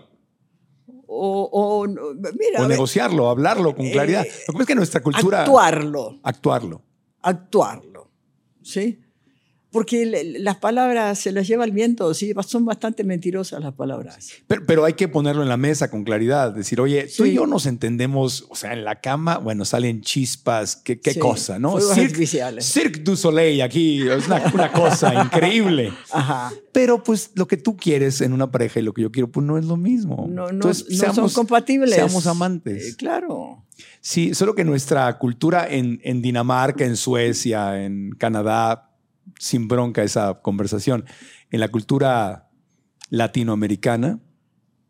O, 1.05 1.49
o, 1.51 1.87
mira, 1.87 2.61
o 2.61 2.67
negociarlo, 2.67 3.29
hablarlo 3.29 3.75
con 3.75 3.87
claridad. 3.91 4.25
Eh, 4.25 4.31
Lo 4.47 4.55
que 4.55 4.61
es 4.61 4.67
que 4.67 4.75
nuestra 4.75 5.01
cultura... 5.01 5.41
Actuarlo. 5.41 6.19
Actuarlo. 6.23 6.81
Actuarlo. 7.21 8.09
¿Sí? 8.63 9.02
Porque 9.73 10.05
le- 10.05 10.39
las 10.39 10.55
palabras 10.57 11.19
se 11.19 11.33
las 11.33 11.45
lleva 11.47 11.65
el 11.65 11.71
viento, 11.71 12.13
sí, 12.13 12.31
son 12.47 12.63
bastante 12.63 13.03
mentirosas 13.03 13.61
las 13.61 13.73
palabras. 13.73 14.29
Pero, 14.47 14.65
pero 14.65 14.85
hay 14.85 14.93
que 14.93 15.09
ponerlo 15.09 15.41
en 15.43 15.49
la 15.49 15.57
mesa 15.57 15.89
con 15.91 16.03
claridad. 16.05 16.53
Decir, 16.53 16.79
oye, 16.79 17.07
tú 17.17 17.25
y 17.25 17.33
yo 17.33 17.45
nos 17.47 17.65
entendemos, 17.65 18.45
o 18.49 18.55
sea, 18.55 18.71
en 18.73 18.85
la 18.85 19.01
cama, 19.01 19.39
bueno, 19.39 19.65
salen 19.65 20.01
chispas, 20.01 20.77
qué, 20.77 20.99
qué 21.01 21.13
Sí, 21.13 21.19
cosa, 21.19 21.59
¿no? 21.59 21.79
Cirque. 21.81 22.27
Cirque 22.61 22.99
du 23.01 23.17
Soleil 23.17 23.61
aquí, 23.61 24.07
es 24.07 24.27
una, 24.27 24.41
una 24.53 24.71
cosa 24.71 25.13
increíble. 25.25 25.91
Ajá. 26.11 26.53
Pero 26.71 27.03
pues 27.03 27.31
lo 27.35 27.47
que 27.47 27.57
tú 27.57 27.75
quieres 27.75 28.21
en 28.21 28.33
una 28.33 28.49
pareja 28.51 28.79
y 28.79 28.83
lo 28.83 28.93
que 28.93 29.01
yo 29.01 29.11
quiero, 29.11 29.29
pues 29.31 29.45
no 29.45 29.57
es 29.57 29.65
lo 29.65 29.75
mismo. 29.77 30.27
No, 30.29 30.43
no, 30.45 30.49
Entonces, 30.49 31.01
no 31.01 31.13
son 31.13 31.29
compatibles. 31.31 31.95
Seamos 31.95 32.27
amantes. 32.27 32.89
Eh, 32.93 32.95
claro. 32.95 33.63
Sí, 34.01 34.33
solo 34.35 34.53
que 34.55 34.63
nuestra 34.63 35.17
cultura 35.17 35.67
en, 35.67 35.99
en 36.03 36.21
Dinamarca, 36.21 36.85
en 36.85 36.95
Suecia, 36.97 37.83
en 37.83 38.11
Canadá, 38.17 38.89
sin 39.43 39.67
bronca 39.67 40.03
esa 40.03 40.41
conversación, 40.41 41.03
en 41.51 41.59
la 41.59 41.67
cultura 41.67 42.49
latinoamericana 43.09 44.19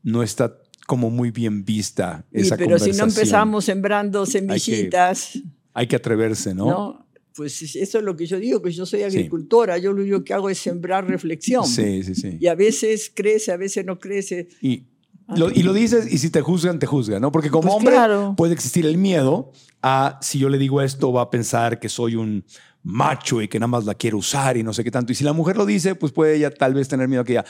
no 0.04 0.22
está 0.22 0.58
como 0.86 1.10
muy 1.10 1.32
bien 1.32 1.66
vista 1.66 2.26
esa 2.32 2.56
pero 2.56 2.78
si 2.78 2.92
conversación. 2.92 2.98
no 2.98 3.04
empezamos 3.06 3.66
sembrando 3.66 4.26
semillitas, 4.28 5.40
Hay 5.74 5.88
que 5.88 5.96
atreverse, 5.96 6.54
¿no? 6.54 6.66
¿no? 6.66 7.08
Pues 7.36 7.60
eso 7.76 7.98
es 7.98 8.04
lo 8.04 8.16
que 8.16 8.28
yo 8.28 8.38
digo, 8.38 8.62
que 8.62 8.72
yo 8.72 8.86
soy 8.86 9.02
agricultora, 9.02 9.80
yo 9.80 9.92
lo 9.92 10.04
único 10.04 10.24
que 10.24 10.36
hago 10.36 10.52
es 10.52 10.60
sembrar 10.60 11.08
reflexión. 11.08 11.66
Sí, 11.66 12.04
sí, 12.04 12.14
sí. 12.14 12.38
Y 12.40 12.46
a 12.46 12.54
veces 12.54 13.12
crece, 13.12 13.52
a 13.52 13.58
veces 13.58 13.84
no 13.84 13.98
crece. 13.98 14.50
Y 14.62 14.84
lo, 15.36 15.50
y 15.50 15.64
lo 15.64 15.74
dices 15.74 16.14
y 16.14 16.20
si 16.20 16.30
te 16.30 16.42
juzgan, 16.42 16.78
te 16.78 16.86
juzgan, 16.86 17.22
¿no? 17.24 17.32
Porque 17.32 17.50
como 17.50 17.64
Pues 17.64 17.76
hombre 17.76 17.94
claro. 17.96 18.36
puede 18.38 18.54
existir 18.54 18.86
el 18.86 19.00
miedo 19.00 19.52
a 19.82 20.20
si 20.22 20.38
yo 20.38 20.48
le 20.50 20.60
digo 20.60 20.80
esto 20.84 21.12
va 21.12 21.24
a 21.24 21.30
pensar 21.32 21.80
que 21.80 21.90
soy 21.90 22.16
un 22.16 22.46
macho 22.84 23.42
y 23.42 23.48
que 23.48 23.60
nada 23.60 23.68
más 23.68 23.86
la 23.86 23.96
quiero 23.96 24.18
usar 24.18 24.58
y 24.58 24.64
no 24.64 24.74
sé 24.74 24.84
qué 24.84 24.92
tanto. 24.92 25.12
Y 25.12 25.16
si 25.16 25.24
la 25.24 25.34
mujer 25.34 25.58
lo 25.58 25.66
dice, 25.66 25.96
pues 25.96 26.12
puede 26.12 26.36
ella 26.36 26.52
tal 26.52 26.74
vez 26.74 26.88
tener 26.88 27.08
miedo 27.08 27.24
que 27.24 27.34
ella 27.34 27.46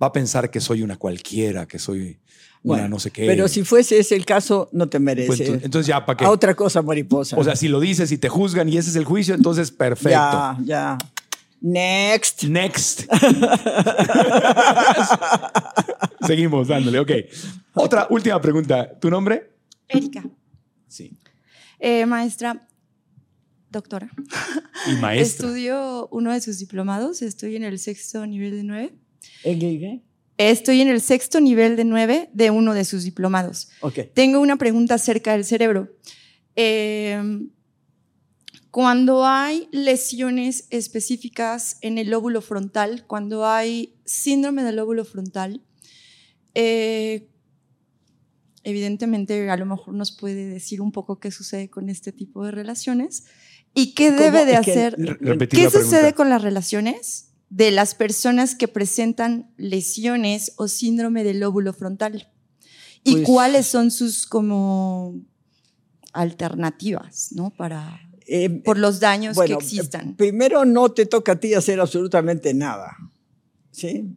va 0.00 0.06
a 0.08 0.12
pensar 0.12 0.50
que 0.50 0.60
soy 0.60 0.82
una 0.82 0.96
cualquiera, 0.96 1.66
que 1.66 1.78
soy 1.78 2.20
una 2.62 2.76
Bueno, 2.76 2.88
no 2.88 2.98
sé 2.98 3.10
qué. 3.10 3.26
Pero 3.26 3.48
si 3.48 3.64
fuese 3.64 3.98
ese 3.98 4.14
el 4.14 4.24
caso, 4.24 4.68
no 4.72 4.88
te 4.88 4.98
merece. 4.98 5.26
Pues 5.26 5.40
entonces, 5.40 5.64
entonces 5.64 5.86
ya, 5.88 6.06
¿para 6.06 6.16
qué? 6.16 6.24
A 6.24 6.30
otra 6.30 6.54
cosa, 6.54 6.82
mariposa. 6.82 7.36
O 7.36 7.44
sea, 7.44 7.56
si 7.56 7.68
lo 7.68 7.80
dices 7.80 8.12
y 8.12 8.18
te 8.18 8.28
juzgan 8.28 8.68
y 8.68 8.76
ese 8.76 8.90
es 8.90 8.96
el 8.96 9.04
juicio, 9.04 9.34
entonces 9.34 9.70
perfecto. 9.70 10.10
Ya, 10.10 10.56
ya. 10.64 10.98
Next. 11.60 12.44
Next. 12.44 13.10
Seguimos 16.26 16.68
dándole, 16.68 17.00
ok. 17.00 17.10
Otra 17.74 18.06
última 18.10 18.40
pregunta. 18.40 18.88
¿Tu 19.00 19.10
nombre? 19.10 19.50
Erika. 19.88 20.22
Sí. 20.86 21.12
Eh, 21.78 22.06
maestra, 22.06 22.66
doctora. 23.70 24.10
Y 24.86 24.94
maestra. 25.00 25.46
Estudio 25.46 26.08
uno 26.10 26.32
de 26.32 26.40
sus 26.40 26.58
diplomados, 26.58 27.22
estoy 27.22 27.56
en 27.56 27.64
el 27.64 27.78
sexto 27.78 28.26
nivel 28.26 28.52
de 28.52 28.62
nueve. 28.62 28.94
¿En 29.44 29.58
qué, 29.58 29.78
qué? 29.78 30.02
Estoy 30.38 30.80
en 30.82 30.88
el 30.88 31.00
sexto 31.00 31.40
nivel 31.40 31.76
de 31.76 31.84
nueve 31.84 32.28
de 32.34 32.50
uno 32.50 32.74
de 32.74 32.84
sus 32.84 33.04
diplomados. 33.04 33.68
Ok. 33.80 34.00
Tengo 34.14 34.40
una 34.40 34.56
pregunta 34.56 34.94
acerca 34.94 35.32
del 35.32 35.44
cerebro. 35.44 35.96
Eh, 36.56 37.48
cuando 38.76 39.24
hay 39.24 39.70
lesiones 39.72 40.66
específicas 40.68 41.78
en 41.80 41.96
el 41.96 42.10
lóbulo 42.10 42.42
frontal, 42.42 43.06
cuando 43.06 43.46
hay 43.46 43.94
síndrome 44.04 44.62
del 44.64 44.76
lóbulo 44.76 45.06
frontal, 45.06 45.62
eh, 46.52 47.30
evidentemente 48.64 49.48
a 49.48 49.56
lo 49.56 49.64
mejor 49.64 49.94
nos 49.94 50.12
puede 50.12 50.44
decir 50.44 50.82
un 50.82 50.92
poco 50.92 51.18
qué 51.18 51.30
sucede 51.30 51.70
con 51.70 51.88
este 51.88 52.12
tipo 52.12 52.44
de 52.44 52.50
relaciones 52.50 53.24
y 53.76 53.94
qué 53.94 54.10
debe 54.10 54.44
de 54.44 54.52
que- 54.52 54.72
hacer. 54.72 54.96
¿Qué 55.48 55.70
sucede 55.70 56.12
con 56.14 56.28
las 56.30 56.42
relaciones 56.42 57.28
de 57.50 57.70
las 57.70 57.94
personas 57.94 58.56
que 58.56 58.66
presentan 58.66 59.52
lesiones 59.56 60.52
o 60.56 60.66
síndrome 60.66 61.22
del 61.22 61.38
lóbulo 61.38 61.72
frontal? 61.72 62.28
¿Y 63.04 63.12
Pues- 63.12 63.26
cuáles 63.26 63.66
son 63.68 63.92
sus 63.92 64.26
como 64.26 65.14
alternativas, 66.12 67.28
¿no? 67.32 67.50
Para 67.50 68.00
Eh, 68.28 68.50
por 68.64 68.76
los 68.78 68.98
daños 68.98 69.36
bueno, 69.36 69.58
que 69.58 69.64
existan. 69.64 70.16
Primero, 70.16 70.64
no 70.64 70.90
te 70.90 71.06
toca 71.06 71.32
a 71.32 71.36
ti 71.40 71.54
hacer 71.54 71.78
absolutamente 71.78 72.52
nada. 72.54 72.96
¿Sí? 73.70 74.16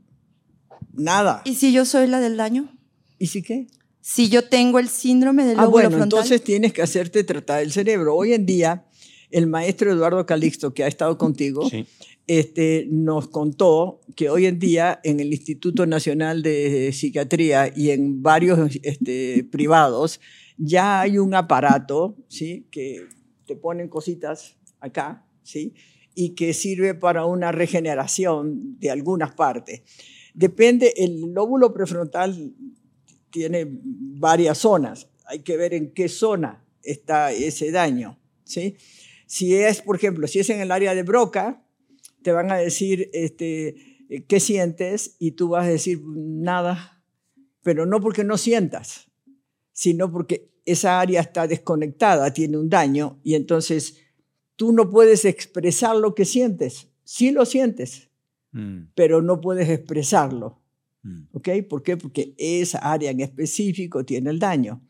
Nada. 0.93 1.41
¿Y 1.45 1.53
si 1.55 1.71
yo 1.71 1.85
soy 1.85 2.07
la 2.07 2.19
del 2.19 2.35
daño? 2.37 2.75
¿Y 3.19 3.27
si 3.27 3.43
qué? 3.43 3.67
Si 4.01 4.29
yo 4.29 4.45
tengo 4.49 4.79
el 4.79 4.89
síndrome 4.89 5.43
del 5.45 5.59
Ah, 5.59 5.63
lóbulo 5.63 5.71
bueno, 5.83 5.89
frontal. 5.91 6.05
entonces 6.19 6.43
tienes 6.43 6.73
que 6.73 6.81
hacerte 6.81 7.23
tratar 7.23 7.61
el 7.61 7.71
cerebro. 7.71 8.15
Hoy 8.15 8.33
en 8.33 8.47
día, 8.47 8.85
el 9.31 9.47
maestro 9.47 9.91
Eduardo 9.91 10.25
Calixto, 10.25 10.73
que 10.73 10.83
ha 10.83 10.87
estado 10.87 11.17
contigo, 11.17 11.69
Sí. 11.69 11.85
este, 12.27 12.87
nos 12.89 13.27
contó 13.27 14.01
que 14.15 14.29
hoy 14.29 14.45
en 14.45 14.59
día 14.59 14.99
en 15.03 15.19
el 15.19 15.31
Instituto 15.33 15.85
Nacional 15.85 16.41
de 16.41 16.91
Psiquiatría 16.93 17.71
y 17.75 17.91
en 17.91 18.21
varios 18.21 18.77
este, 18.83 19.43
privados 19.51 20.19
ya 20.57 21.01
hay 21.01 21.17
un 21.17 21.33
aparato 21.35 22.17
¿sí? 22.27 22.67
que 22.69 23.07
te 23.45 23.55
ponen 23.55 23.87
cositas 23.87 24.57
acá 24.79 25.25
¿sí? 25.43 25.73
y 26.15 26.31
que 26.31 26.53
sirve 26.53 26.93
para 26.93 27.25
una 27.25 27.51
regeneración 27.51 28.77
de 28.79 28.91
algunas 28.91 29.33
partes. 29.33 29.81
Depende, 30.33 30.93
el 30.97 31.21
lóbulo 31.33 31.73
prefrontal 31.73 32.53
tiene 33.29 33.67
varias 33.69 34.57
zonas. 34.57 35.07
Hay 35.25 35.39
que 35.39 35.57
ver 35.57 35.73
en 35.73 35.91
qué 35.93 36.09
zona 36.09 36.65
está 36.83 37.31
ese 37.31 37.71
daño. 37.71 38.19
¿sí? 38.43 38.75
Si 39.29 39.55
es, 39.55 39.83
por 39.83 39.95
ejemplo, 39.95 40.27
si 40.27 40.39
es 40.39 40.49
en 40.49 40.59
el 40.59 40.71
área 40.71 40.95
de 40.95 41.03
Broca, 41.03 41.63
te 42.23 42.31
van 42.31 42.51
a 42.51 42.57
decir 42.57 43.11
este, 43.13 43.75
qué 44.27 44.39
sientes 44.39 45.15
y 45.19 45.31
tú 45.31 45.49
vas 45.49 45.65
a 45.67 45.69
decir 45.69 46.01
nada, 46.03 47.03
pero 47.61 47.85
no 47.85 48.01
porque 48.01 48.23
no 48.23 48.37
sientas, 48.37 49.07
sino 49.71 50.11
porque 50.11 50.49
esa 50.65 50.99
área 50.99 51.21
está 51.21 51.47
desconectada, 51.47 52.33
tiene 52.33 52.57
un 52.57 52.69
daño 52.69 53.19
y 53.23 53.35
entonces 53.35 53.97
tú 54.55 54.71
no 54.73 54.89
puedes 54.89 55.25
expresar 55.25 55.95
lo 55.95 56.15
que 56.15 56.25
sientes. 56.25 56.87
Sí 57.03 57.29
lo 57.31 57.45
sientes, 57.45 58.09
Mm, 58.51 58.87
pero 58.95 59.21
no 59.21 59.39
puedes 59.41 59.69
expresarlo. 59.69 60.59
mm. 61.03 61.21
¿Ok? 61.33 61.49
¿Por 61.69 61.83
qué? 61.83 61.97
Porque 61.97 62.33
esa 62.37 62.79
área 62.79 63.11
en 63.11 63.19
específico 63.19 64.03
tiene 64.03 64.29
el 64.31 64.39
daño. 64.39 64.81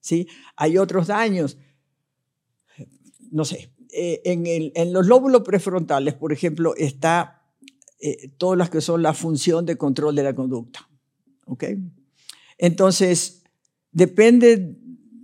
¿sí? 0.00 0.28
Hay 0.56 0.78
otros 0.78 1.08
daños, 1.08 1.58
no 3.30 3.44
sé, 3.44 3.70
eh, 3.98 4.20
en, 4.24 4.46
el- 4.46 4.72
en 4.74 4.92
los 4.92 5.06
lóbulos 5.06 5.42
prefrontales, 5.42 6.14
por 6.14 6.32
ejemplo, 6.32 6.74
está 6.76 7.34
eh, 8.00 8.28
todas 8.38 8.56
las 8.56 8.70
que 8.70 8.80
son 8.80 9.02
la 9.02 9.12
función 9.12 9.66
de 9.66 9.76
control 9.76 10.14
de 10.14 10.22
la 10.22 10.34
conducta. 10.34 10.88
¿Ok? 11.46 11.64
Entonces, 12.58 13.42
depende 13.92 14.76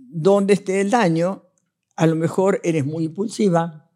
dónde 0.09 0.53
esté 0.53 0.81
el 0.81 0.89
daño, 0.89 1.43
a 1.95 2.05
lo 2.07 2.15
mejor 2.15 2.59
eres 2.63 2.85
muy 2.85 3.05
impulsiva 3.05 3.89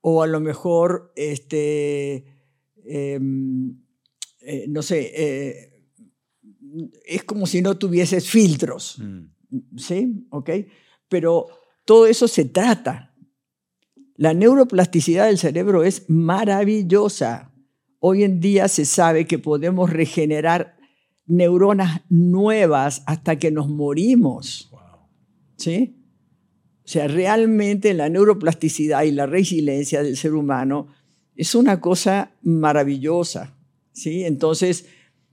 o 0.00 0.22
a 0.22 0.26
lo 0.26 0.40
mejor, 0.40 1.12
este, 1.16 2.24
em, 2.84 3.76
eh, 4.40 4.66
no 4.68 4.82
sé, 4.82 5.12
eh, 5.14 5.84
es 7.04 7.22
como 7.24 7.46
si 7.46 7.60
no 7.62 7.76
tuvieses 7.76 8.28
filtros. 8.28 8.98
Mm. 8.98 9.76
¿sí? 9.76 10.26
¿Ok? 10.30 10.50
Pero 11.08 11.46
todo 11.84 12.06
eso 12.06 12.26
se 12.28 12.44
trata. 12.46 13.09
La 14.20 14.34
neuroplasticidad 14.34 15.28
del 15.28 15.38
cerebro 15.38 15.82
es 15.82 16.04
maravillosa. 16.08 17.54
Hoy 18.00 18.22
en 18.22 18.38
día 18.38 18.68
se 18.68 18.84
sabe 18.84 19.26
que 19.26 19.38
podemos 19.38 19.88
regenerar 19.88 20.76
neuronas 21.24 22.02
nuevas 22.10 23.02
hasta 23.06 23.38
que 23.38 23.50
nos 23.50 23.70
morimos. 23.70 24.70
¿Sí? 25.56 25.96
O 26.84 26.88
sea, 26.88 27.08
realmente 27.08 27.94
la 27.94 28.10
neuroplasticidad 28.10 29.04
y 29.04 29.12
la 29.12 29.24
resiliencia 29.24 30.02
del 30.02 30.18
ser 30.18 30.34
humano 30.34 30.88
es 31.34 31.54
una 31.54 31.80
cosa 31.80 32.36
maravillosa. 32.42 33.56
¿Sí? 33.94 34.24
Entonces, 34.24 34.84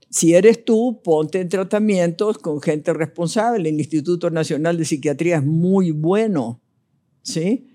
si 0.08 0.32
eres 0.32 0.64
tú, 0.64 1.02
ponte 1.04 1.42
en 1.42 1.50
tratamientos 1.50 2.38
con 2.38 2.62
gente 2.62 2.94
responsable. 2.94 3.68
El 3.68 3.80
Instituto 3.80 4.30
Nacional 4.30 4.78
de 4.78 4.86
Psiquiatría 4.86 5.36
es 5.36 5.44
muy 5.44 5.90
bueno, 5.90 6.62
¿sí? 7.20 7.68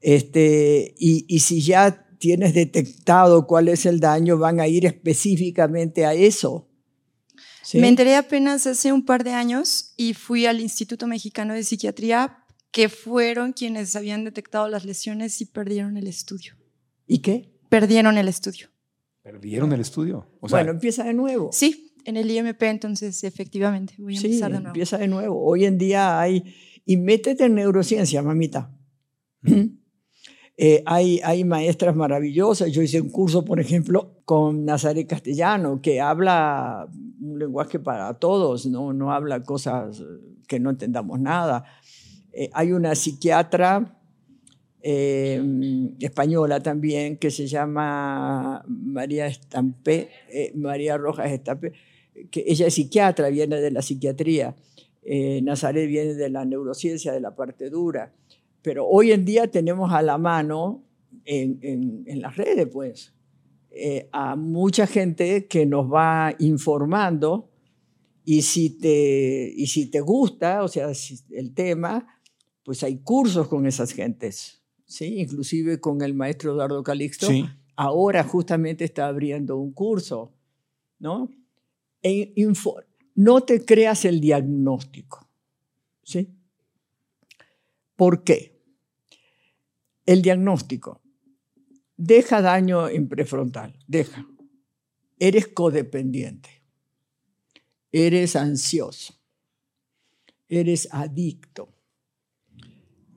Este, 0.00 0.94
y, 0.98 1.24
y 1.28 1.40
si 1.40 1.60
ya 1.62 2.06
tienes 2.18 2.54
detectado 2.54 3.46
cuál 3.46 3.68
es 3.68 3.86
el 3.86 4.00
daño, 4.00 4.38
van 4.38 4.60
a 4.60 4.66
ir 4.68 4.86
específicamente 4.86 6.04
a 6.06 6.14
eso. 6.14 6.68
¿sí? 7.62 7.78
Me 7.78 7.88
enteré 7.88 8.16
apenas 8.16 8.66
hace 8.66 8.92
un 8.92 9.04
par 9.04 9.24
de 9.24 9.32
años 9.32 9.92
y 9.96 10.14
fui 10.14 10.46
al 10.46 10.60
Instituto 10.60 11.06
Mexicano 11.06 11.54
de 11.54 11.62
Psiquiatría, 11.62 12.38
que 12.70 12.88
fueron 12.88 13.52
quienes 13.52 13.96
habían 13.96 14.24
detectado 14.24 14.68
las 14.68 14.84
lesiones 14.84 15.40
y 15.40 15.46
perdieron 15.46 15.96
el 15.96 16.06
estudio. 16.06 16.54
¿Y 17.06 17.18
qué? 17.20 17.54
Perdieron 17.68 18.18
el 18.18 18.28
estudio. 18.28 18.68
Perdieron 19.22 19.72
el 19.72 19.80
estudio. 19.80 20.26
O 20.40 20.48
sea, 20.48 20.58
bueno, 20.58 20.72
empieza 20.72 21.04
de 21.04 21.14
nuevo. 21.14 21.50
Sí, 21.52 21.94
en 22.04 22.16
el 22.16 22.30
IMP, 22.30 22.62
entonces 22.64 23.24
efectivamente 23.24 23.94
voy 23.98 24.16
a 24.16 24.20
Sí, 24.20 24.26
empezar 24.26 24.50
de 24.50 24.56
nuevo. 24.58 24.68
empieza 24.68 24.98
de 24.98 25.08
nuevo. 25.08 25.44
Hoy 25.44 25.64
en 25.64 25.78
día 25.78 26.20
hay... 26.20 26.54
Y 26.84 26.96
métete 26.96 27.44
en 27.44 27.54
neurociencia, 27.54 28.22
mamita. 28.22 28.74
Eh, 30.60 30.82
hay, 30.86 31.20
hay 31.22 31.44
maestras 31.44 31.94
maravillosas. 31.94 32.72
Yo 32.72 32.82
hice 32.82 33.00
un 33.00 33.10
curso, 33.10 33.44
por 33.44 33.60
ejemplo, 33.60 34.10
con 34.24 34.64
Nazaret 34.64 35.06
Castellano, 35.06 35.80
que 35.80 36.00
habla 36.00 36.88
un 37.20 37.38
lenguaje 37.38 37.78
para 37.78 38.12
todos, 38.14 38.66
no, 38.66 38.92
no 38.92 39.12
habla 39.12 39.44
cosas 39.44 40.02
que 40.48 40.58
no 40.58 40.70
entendamos 40.70 41.20
nada. 41.20 41.64
Eh, 42.32 42.50
hay 42.52 42.72
una 42.72 42.96
psiquiatra 42.96 44.00
eh, 44.82 45.40
española 46.00 46.60
también 46.60 47.18
que 47.18 47.30
se 47.30 47.46
llama 47.46 48.64
María 48.66 49.28
Estampé, 49.28 50.08
eh, 50.28 50.50
María 50.56 50.96
Rojas 50.96 51.30
Estampé, 51.30 51.72
que 52.32 52.42
ella 52.48 52.66
es 52.66 52.74
psiquiatra, 52.74 53.28
viene 53.28 53.60
de 53.60 53.70
la 53.70 53.80
psiquiatría. 53.80 54.56
Nazaret 55.42 55.88
viene 55.88 56.14
de 56.14 56.28
la 56.28 56.44
neurociencia, 56.44 57.12
de 57.12 57.20
la 57.20 57.34
parte 57.34 57.70
dura. 57.70 58.12
Pero 58.68 58.86
hoy 58.86 59.12
en 59.12 59.24
día 59.24 59.50
tenemos 59.50 59.90
a 59.94 60.02
la 60.02 60.18
mano 60.18 60.84
en, 61.24 61.58
en, 61.62 62.02
en 62.04 62.20
las 62.20 62.36
redes, 62.36 62.68
pues, 62.70 63.14
a 64.12 64.36
mucha 64.36 64.86
gente 64.86 65.46
que 65.46 65.64
nos 65.64 65.90
va 65.90 66.34
informando 66.38 67.50
y 68.26 68.42
si 68.42 68.78
te, 68.78 69.50
y 69.56 69.68
si 69.68 69.90
te 69.90 70.02
gusta, 70.02 70.62
o 70.62 70.68
sea, 70.68 70.92
el 71.30 71.54
tema, 71.54 72.06
pues 72.62 72.82
hay 72.82 72.98
cursos 72.98 73.48
con 73.48 73.64
esas 73.64 73.92
gentes, 73.92 74.62
¿sí? 74.84 75.18
Inclusive 75.18 75.80
con 75.80 76.02
el 76.02 76.12
maestro 76.12 76.52
Eduardo 76.52 76.82
Calixto. 76.82 77.26
Ahora 77.74 78.22
justamente 78.22 78.84
está 78.84 79.06
abriendo 79.06 79.56
un 79.56 79.72
curso, 79.72 80.34
¿no? 80.98 81.30
E 82.02 82.34
no 83.14 83.40
te 83.40 83.64
creas 83.64 84.04
el 84.04 84.20
diagnóstico, 84.20 85.26
¿sí? 86.02 86.34
¿Por 87.96 88.24
qué? 88.24 88.57
El 90.08 90.22
diagnóstico 90.22 91.02
deja 91.96 92.40
daño 92.40 92.88
en 92.88 93.08
prefrontal, 93.08 93.78
deja. 93.86 94.26
Eres 95.18 95.48
codependiente 95.48 96.58
eres 97.92 98.36
ansioso, 98.36 99.14
eres 100.48 100.88
adicto, 100.92 101.68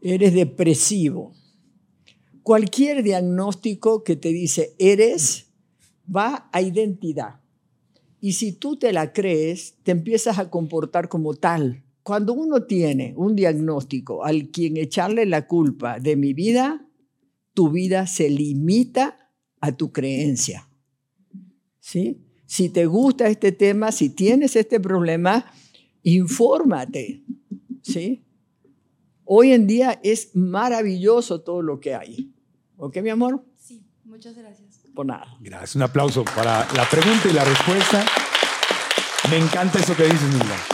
eres 0.02 0.34
depresivo. 0.34 1.34
Cualquier 2.44 3.04
diagnóstico 3.04 4.04
que 4.04 4.16
te 4.16 4.30
dice 4.30 4.76
eres 4.80 5.48
va 6.14 6.50
a 6.52 6.62
identidad. 6.62 7.42
Y 8.20 8.34
si 8.34 8.52
tú 8.52 8.78
te 8.78 8.94
la 8.94 9.14
crees, 9.14 9.76
te 9.84 9.92
empiezas 9.92 10.40
a 10.40 10.50
comportar 10.50 11.10
como 11.10 11.34
tal. 11.34 11.84
Cuando 12.04 12.34
uno 12.34 12.64
tiene 12.64 13.14
un 13.16 13.36
diagnóstico 13.36 14.24
al 14.24 14.50
quien 14.50 14.78
echarle 14.78 15.26
la 15.26 15.48
culpa 15.48 16.00
de 16.00 16.16
mi 16.16 16.34
vida, 16.34 16.88
tu 17.54 17.70
vida 17.70 18.08
se 18.08 18.30
limita 18.30 19.32
a 19.60 19.72
tu 19.72 19.92
creencia. 19.92 20.68
¿Sí? 21.80 22.22
Si 22.46 22.70
te 22.70 22.86
gusta 22.86 23.28
este 23.28 23.52
tema, 23.52 23.92
si 23.92 24.10
tienes 24.10 24.56
este 24.56 24.80
problema, 24.80 25.46
infórmate. 26.04 27.24
¿sí? 27.82 28.26
Hoy 29.26 29.52
en 29.52 29.68
día 29.68 30.00
es 30.04 30.36
maravilloso 30.36 31.42
todo 31.42 31.62
lo 31.62 31.80
que 31.80 31.96
hay. 31.96 32.34
¿Ok, 32.78 32.98
mi 32.98 33.10
amor? 33.10 33.46
Sí, 33.58 33.86
muchas 34.04 34.36
gracias. 34.36 34.82
Por 34.94 35.06
nada. 35.06 35.38
Gracias. 35.40 35.76
Un 35.76 35.84
aplauso 35.84 36.26
para 36.26 36.68
la 36.74 36.90
pregunta 36.90 37.30
y 37.30 37.34
la 37.34 37.46
respuesta. 37.46 38.06
Me 39.30 39.38
encanta 39.38 39.80
eso 39.80 39.96
que 39.96 40.04
dices, 40.04 40.34
Nilda. 40.34 40.71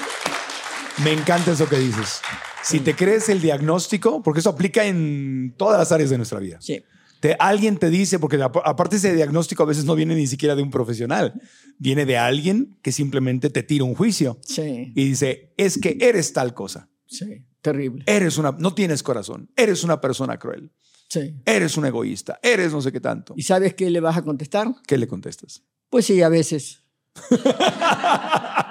Me 1.04 1.14
encanta 1.14 1.52
eso 1.52 1.70
que 1.70 1.78
dices. 1.78 2.22
Si 2.64 2.80
te 2.80 2.96
crees 2.96 3.30
el 3.30 3.40
diagnóstico, 3.40 4.24
porque 4.24 4.40
eso 4.40 4.50
aplica 4.50 4.86
en 4.86 5.54
todas 5.56 5.78
las 5.78 5.92
áreas 5.92 6.10
de 6.10 6.18
nuestra 6.18 6.40
vida. 6.40 6.58
Sí. 6.60 6.84
Te, 7.20 7.36
alguien 7.40 7.78
te 7.78 7.90
dice, 7.90 8.20
porque 8.20 8.42
aparte 8.42 8.98
ese 8.98 9.14
diagnóstico 9.14 9.64
a 9.64 9.66
veces 9.66 9.86
no 9.86 9.96
viene 9.96 10.16
ni 10.16 10.28
siquiera 10.28 10.56
de 10.56 10.62
un 10.62 10.70
profesional, 10.70 11.40
viene 11.78 12.06
de 12.06 12.18
alguien 12.18 12.78
que 12.82 12.92
simplemente 12.92 13.50
te 13.50 13.64
tira 13.64 13.84
un 13.84 13.96
juicio 13.96 14.40
sí. 14.44 14.92
y 14.96 15.06
dice, 15.06 15.54
es 15.58 15.80
que 15.80 15.98
eres 16.00 16.34
tal 16.34 16.54
cosa. 16.54 16.90
Sí, 17.08 17.46
terrible. 17.62 18.04
Eres 18.06 18.38
una, 18.38 18.52
no 18.52 18.74
tienes 18.74 19.02
corazón, 19.02 19.50
eres 19.56 19.84
una 19.84 20.00
persona 20.00 20.38
cruel. 20.38 20.72
Sí. 21.10 21.36
Eres 21.46 21.78
un 21.78 21.86
egoísta, 21.86 22.40
eres 22.44 22.74
no 22.74 22.82
sé 22.82 22.92
qué 22.92 23.00
tanto. 23.00 23.34
¿Y 23.38 23.44
sabes 23.44 23.74
qué 23.76 23.90
le 23.90 24.00
vas 24.00 24.18
a 24.18 24.24
contestar? 24.24 24.68
¿Qué 24.86 24.98
le 24.98 25.08
contestas? 25.08 25.64
Pues 25.90 26.06
sí, 26.06 26.22
a 26.22 26.30
veces. 26.30 26.84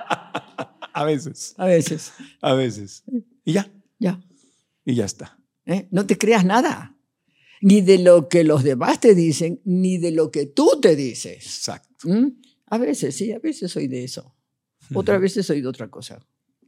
a 0.96 1.04
veces. 1.04 1.54
A 1.58 1.66
veces. 1.66 2.12
A 2.40 2.54
veces. 2.54 3.04
Y 3.44 3.52
ya. 3.52 3.70
Ya. 3.98 4.20
Y 4.84 4.94
ya 4.94 5.04
está. 5.04 5.38
¿Eh? 5.66 5.88
No 5.90 6.06
te 6.06 6.16
creas 6.16 6.44
nada 6.44 6.96
ni 7.60 7.80
de 7.80 7.98
lo 7.98 8.28
que 8.28 8.44
los 8.44 8.62
demás 8.62 9.00
te 9.00 9.14
dicen, 9.14 9.60
ni 9.64 9.98
de 9.98 10.10
lo 10.10 10.30
que 10.30 10.46
tú 10.46 10.78
te 10.80 10.96
dices. 10.96 11.44
Exacto. 11.44 12.08
¿Mm? 12.08 12.28
A 12.68 12.78
veces, 12.78 13.16
sí, 13.16 13.32
a 13.32 13.38
veces 13.38 13.70
soy 13.70 13.88
de 13.88 14.04
eso. 14.04 14.34
Otras 14.94 15.20
veces 15.20 15.46
soy 15.46 15.60
de 15.60 15.68
otra 15.68 15.88
cosa. 15.88 16.18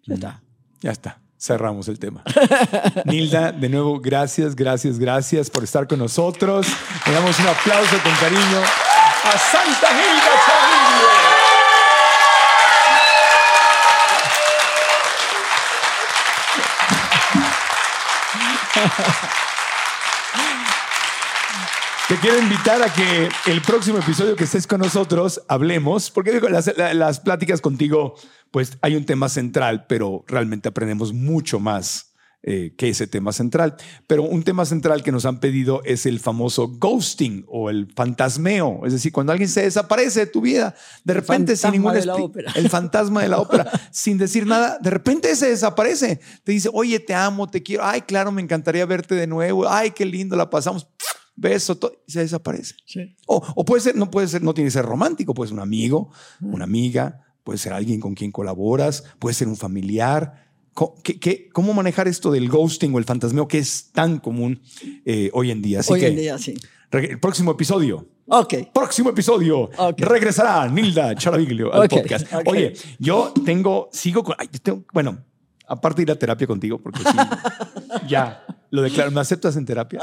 Ya 0.04 0.14
está. 0.14 0.42
Ya 0.80 0.90
está. 0.90 1.22
Cerramos 1.38 1.88
el 1.88 1.98
tema. 1.98 2.24
Nilda, 3.04 3.52
de 3.52 3.68
nuevo, 3.68 4.00
gracias, 4.00 4.56
gracias, 4.56 4.98
gracias 4.98 5.50
por 5.50 5.62
estar 5.62 5.86
con 5.86 6.00
nosotros. 6.00 6.66
Le 7.06 7.12
damos 7.12 7.38
un 7.38 7.46
aplauso 7.46 7.96
con 8.02 8.12
cariño 8.16 8.60
a 9.24 9.38
Santa 9.38 9.92
Nilda 9.92 10.57
Te 22.08 22.16
quiero 22.16 22.38
invitar 22.38 22.82
a 22.82 22.90
que 22.90 23.28
el 23.46 23.60
próximo 23.60 23.98
episodio 23.98 24.34
que 24.34 24.44
estés 24.44 24.66
con 24.66 24.80
nosotros 24.80 25.42
hablemos, 25.46 26.10
porque 26.10 26.40
las, 26.40 26.74
las, 26.94 27.20
pláticas 27.20 27.60
contigo, 27.60 28.14
pues 28.50 28.78
hay 28.80 28.96
un 28.96 29.04
tema 29.04 29.28
central, 29.28 29.84
pero 29.86 30.24
realmente 30.26 30.70
aprendemos 30.70 31.12
mucho 31.12 31.60
más 31.60 32.07
eh, 32.42 32.72
que 32.76 32.88
ese 32.88 33.06
tema 33.06 33.32
central. 33.32 33.76
Pero 34.06 34.22
un 34.22 34.42
tema 34.42 34.64
central 34.64 35.02
que 35.02 35.12
nos 35.12 35.26
han 35.26 35.40
pedido 35.40 35.82
es 35.84 36.06
el 36.06 36.20
famoso 36.20 36.68
ghosting 36.68 37.44
o 37.48 37.68
el 37.68 37.92
fantasmeo, 37.94 38.86
es 38.86 38.92
decir, 38.92 39.12
cuando 39.12 39.32
alguien 39.32 39.48
se 39.48 39.62
desaparece 39.62 40.20
de 40.20 40.26
tu 40.26 40.40
vida, 40.40 40.74
de 41.04 41.14
repente 41.14 41.56
sin 41.56 41.72
ningún 41.72 41.96
el 41.96 42.70
fantasma 42.70 43.22
de 43.22 43.28
la 43.28 43.40
ópera, 43.40 43.70
sin 43.90 44.18
decir 44.18 44.46
nada, 44.46 44.78
de 44.80 44.90
repente 44.90 45.34
se 45.34 45.48
desaparece. 45.48 46.20
Te 46.44 46.52
dice, 46.52 46.70
oye, 46.72 47.00
te 47.00 47.14
amo, 47.14 47.48
te 47.48 47.62
quiero, 47.62 47.84
ay, 47.84 48.02
claro, 48.02 48.30
me 48.30 48.40
encantaría 48.40 48.86
verte 48.86 49.14
de 49.14 49.26
nuevo, 49.26 49.68
ay, 49.68 49.90
qué 49.90 50.04
lindo 50.04 50.36
la 50.36 50.48
pasamos 50.48 50.86
beso, 51.38 51.76
todo, 51.76 51.92
y 52.06 52.12
se 52.12 52.20
desaparece. 52.20 52.74
O, 53.26 53.64
puede 53.64 53.80
ser, 53.80 53.96
no 53.96 54.10
puede 54.10 54.28
ser, 54.28 54.42
no 54.42 54.54
tiene 54.54 54.68
que 54.68 54.72
ser 54.72 54.84
romántico, 54.84 55.34
puede 55.34 55.48
ser 55.48 55.56
un 55.56 55.62
amigo, 55.62 56.10
una 56.40 56.64
amiga, 56.64 57.24
puede 57.44 57.58
ser 57.58 57.72
alguien 57.72 58.00
con 58.00 58.14
quien 58.14 58.32
colaboras, 58.32 59.04
puede 59.18 59.34
ser 59.34 59.48
un 59.48 59.56
familiar. 59.56 60.47
¿Cómo, 61.52 61.74
manejar 61.74 62.06
esto 62.06 62.30
del 62.30 62.48
ghosting 62.48 62.94
o 62.94 62.98
el 62.98 63.04
fantasmeo 63.04 63.48
que 63.48 63.58
es 63.58 63.90
tan 63.92 64.18
común 64.18 64.60
eh, 65.04 65.30
hoy 65.32 65.50
en 65.50 65.60
día? 65.60 65.80
Así 65.80 65.92
hoy 65.92 66.00
que, 66.00 66.06
en 66.06 66.16
día, 66.16 66.38
sí. 66.38 66.54
El 66.92 67.18
próximo 67.18 67.50
episodio. 67.50 68.06
Ok. 68.26 68.54
Próximo 68.72 69.10
episodio. 69.10 69.70
Regresará 69.96 70.68
Nilda 70.68 71.16
Charaviglio 71.16 71.74
al 71.74 71.88
podcast. 71.88 72.26
Oye, 72.46 72.74
yo 72.98 73.32
tengo, 73.44 73.88
sigo 73.92 74.22
con, 74.22 74.36
bueno, 74.92 75.18
aparte 75.66 75.96
de 75.96 76.02
ir 76.04 76.10
a 76.12 76.16
terapia 76.16 76.46
contigo, 76.46 76.78
porque 76.78 77.00
sí, 77.00 77.16
ya 78.08 78.44
lo 78.70 78.82
declaro. 78.82 79.10
¿Me 79.10 79.20
aceptas 79.20 79.56
en 79.56 79.64
terapia? 79.64 80.00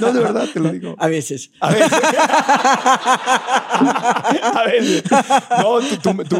No, 0.00 0.12
de 0.12 0.20
verdad, 0.20 0.48
te 0.52 0.60
lo 0.60 0.70
digo. 0.70 0.94
A 0.98 1.08
veces. 1.08 1.50
A 1.60 1.70
veces. 1.70 1.92
a 4.42 4.62
veces. 4.66 5.04
No, 5.58 5.80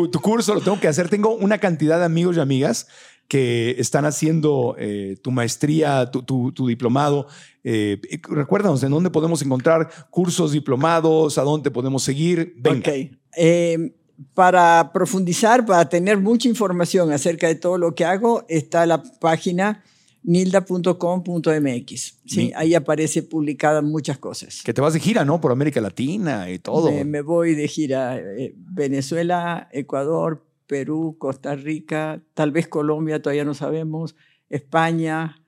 tu, 0.09 0.20
curso 0.20 0.55
lo 0.55 0.61
tengo 0.61 0.81
que 0.81 0.89
hacer. 0.89 1.09
Tengo 1.09 1.35
una 1.35 1.59
cantidad 1.59 1.99
de 1.99 2.05
amigos 2.05 2.37
y 2.37 2.41
amigas 2.41 2.87
que 3.31 3.77
están 3.78 4.07
haciendo 4.07 4.74
eh, 4.77 5.16
tu 5.23 5.31
maestría, 5.31 6.11
tu, 6.11 6.52
diplomado. 6.66 7.28
Eh, 7.62 8.01
recuérdanos, 8.28 8.82
¿en 8.82 8.90
dónde 8.90 9.09
podemos 9.09 9.40
encontrar 9.40 9.89
cursos, 10.11 10.51
diplomados? 10.51 11.39
¿A 11.39 11.43
dónde 11.43 11.70
podemos 11.70 12.02
seguir? 12.02 12.55
Venga. 12.57 12.90
Eh, 13.36 13.94
para 14.35 14.90
profundizar, 14.93 15.65
para 15.65 15.89
tener 15.89 16.19
mucha 16.19 16.48
información 16.48 17.12
acerca 17.12 17.47
de 17.47 17.55
todo 17.55 17.78
lo 17.78 17.94
que 17.94 18.05
hago, 18.05 18.44
está 18.48 18.85
la 18.85 19.01
página 19.01 19.85
nilda.com.mx. 20.24 22.19
Sí, 22.27 22.52
ahí 22.57 22.74
aparece 22.74 23.23
publicadas 23.23 23.85
muchas 23.85 24.19
cosas. 24.19 24.61
Que 24.65 24.74
te 24.74 24.81
vas 24.81 24.93
de 24.93 24.98
gira, 24.98 25.24
¿no? 25.24 25.40
Por 25.40 25.52
América 25.52 25.81
Latina 25.81 26.51
y 26.51 26.59
todo. 26.59 26.90
Me, 27.05 27.23
voy 27.23 27.55
de 27.55 27.69
gira. 27.69 28.19
Eh, 28.19 28.55
Venezuela, 28.57 29.69
Ecuador, 29.70 30.49
Perú, 30.71 31.17
Costa 31.19 31.57
Rica, 31.57 32.23
tal 32.33 32.53
vez 32.53 32.69
Colombia, 32.69 33.21
todavía 33.21 33.45
no 33.45 33.55
sabemos, 33.55 34.15
España, 34.49 35.43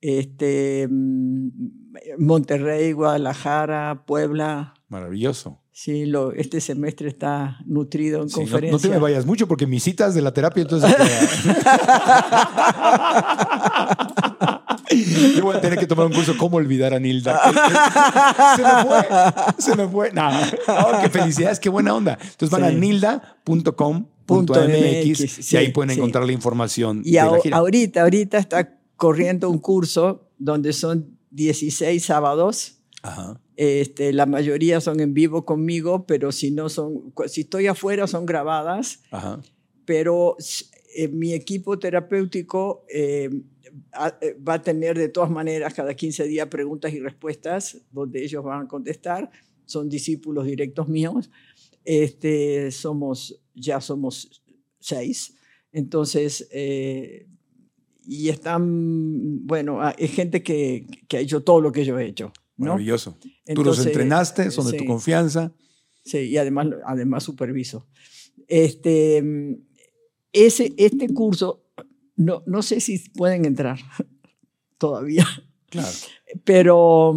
este, 0.00 0.88
mm, 0.90 1.48
Monterrey, 2.18 2.92
Guadalajara, 2.92 4.04
Puebla. 4.06 4.72
Maravilloso. 4.88 5.60
Sí, 5.72 6.06
lo, 6.06 6.32
este 6.32 6.62
semestre 6.62 7.08
está 7.08 7.58
nutrido 7.66 8.22
en 8.22 8.30
conferencias. 8.30 8.82
No, 8.82 8.88
te 8.88 8.88
me 8.88 8.98
vayas 8.98 9.26
mucho 9.26 9.46
porque 9.46 9.66
mis 9.66 9.82
citas 9.82 10.14
de 10.14 10.22
la 10.22 10.32
terapia 10.32 10.62
entonces... 10.62 10.90
Yo 15.36 15.42
voy 15.42 15.56
a 15.56 15.60
tener 15.60 15.78
que 15.78 15.86
tomar 15.86 16.06
un 16.06 16.12
curso 16.12 16.36
cómo 16.36 16.56
olvidar 16.56 16.94
a 16.94 16.98
Nilda. 16.98 17.40
Se 18.56 18.62
me 18.62 18.84
fue. 18.84 19.06
Se 19.58 19.76
me 19.76 19.88
fue. 19.88 20.12
No, 20.12 20.30
qué 21.02 21.08
felicidades, 21.08 21.60
qué 21.60 21.68
buena 21.68 21.94
onda. 21.94 22.18
Entonces 22.20 22.50
van 22.50 22.64
a 22.64 22.70
Sí. 24.26 24.34
nilda.com.mx 24.34 25.52
y 25.52 25.56
ahí 25.56 25.72
pueden 25.72 25.90
sí. 25.90 25.96
encontrar 25.98 26.24
la 26.24 26.32
información 26.32 27.02
Y 27.04 27.12
de 27.12 27.16
la 27.18 27.24
ahor- 27.26 27.42
gira. 27.42 27.56
ahorita, 27.58 28.02
ahorita 28.02 28.38
está 28.38 28.78
corriendo 28.96 29.50
un 29.50 29.58
curso 29.58 30.28
donde 30.38 30.72
son 30.72 31.18
16 31.30 32.04
sábados. 32.04 32.78
Ajá. 33.02 33.40
Este, 33.56 34.12
la 34.12 34.26
mayoría 34.26 34.80
son 34.80 35.00
en 35.00 35.12
vivo 35.14 35.44
conmigo, 35.44 36.06
pero 36.06 36.32
si 36.32 36.50
no 36.50 36.68
son, 36.68 37.12
si 37.26 37.42
estoy 37.42 37.66
afuera 37.66 38.06
son 38.06 38.26
grabadas. 38.26 39.00
Ajá. 39.10 39.40
Pero 39.84 40.36
eh, 40.94 41.08
mi 41.08 41.32
equipo 41.32 41.78
terapéutico 41.78 42.84
eh, 42.92 43.28
eh, 44.20 44.36
va 44.46 44.54
a 44.54 44.62
tener 44.62 44.96
de 44.98 45.08
todas 45.08 45.30
maneras 45.30 45.74
cada 45.74 45.94
15 45.94 46.24
días 46.24 46.46
preguntas 46.48 46.92
y 46.92 47.00
respuestas 47.00 47.78
donde 47.90 48.22
ellos 48.24 48.42
van 48.44 48.62
a 48.66 48.68
contestar. 48.68 49.30
Son 49.64 49.88
discípulos 49.88 50.46
directos 50.46 50.88
míos. 50.88 51.30
Este, 51.84 52.70
somos, 52.70 53.40
ya 53.54 53.80
somos 53.80 54.42
seis. 54.80 55.34
Entonces, 55.72 56.48
eh, 56.52 57.26
y 58.04 58.28
están, 58.28 59.46
bueno, 59.46 59.80
ah, 59.80 59.94
es 59.96 60.10
gente 60.12 60.42
que, 60.42 60.86
que 61.08 61.16
ha 61.16 61.20
hecho 61.20 61.42
todo 61.42 61.60
lo 61.60 61.72
que 61.72 61.84
yo 61.84 61.98
he 61.98 62.06
hecho. 62.06 62.32
¿no? 62.56 62.66
Maravilloso. 62.66 63.16
Tú 63.20 63.28
los 63.28 63.78
Entonces, 63.78 63.86
entrenaste, 63.86 64.50
son 64.50 64.66
de 64.66 64.72
tu 64.76 64.80
sí. 64.84 64.86
confianza. 64.86 65.52
Sí, 66.04 66.18
y 66.18 66.36
además, 66.36 66.68
además 66.84 67.22
superviso. 67.24 67.86
Este, 68.48 69.22
ese, 70.32 70.72
este 70.76 71.08
curso, 71.08 71.64
no, 72.16 72.42
no 72.46 72.62
sé 72.62 72.80
si 72.80 72.98
pueden 73.10 73.44
entrar 73.44 73.78
todavía, 74.78 75.26
Claro. 75.70 75.88
pero, 76.44 77.16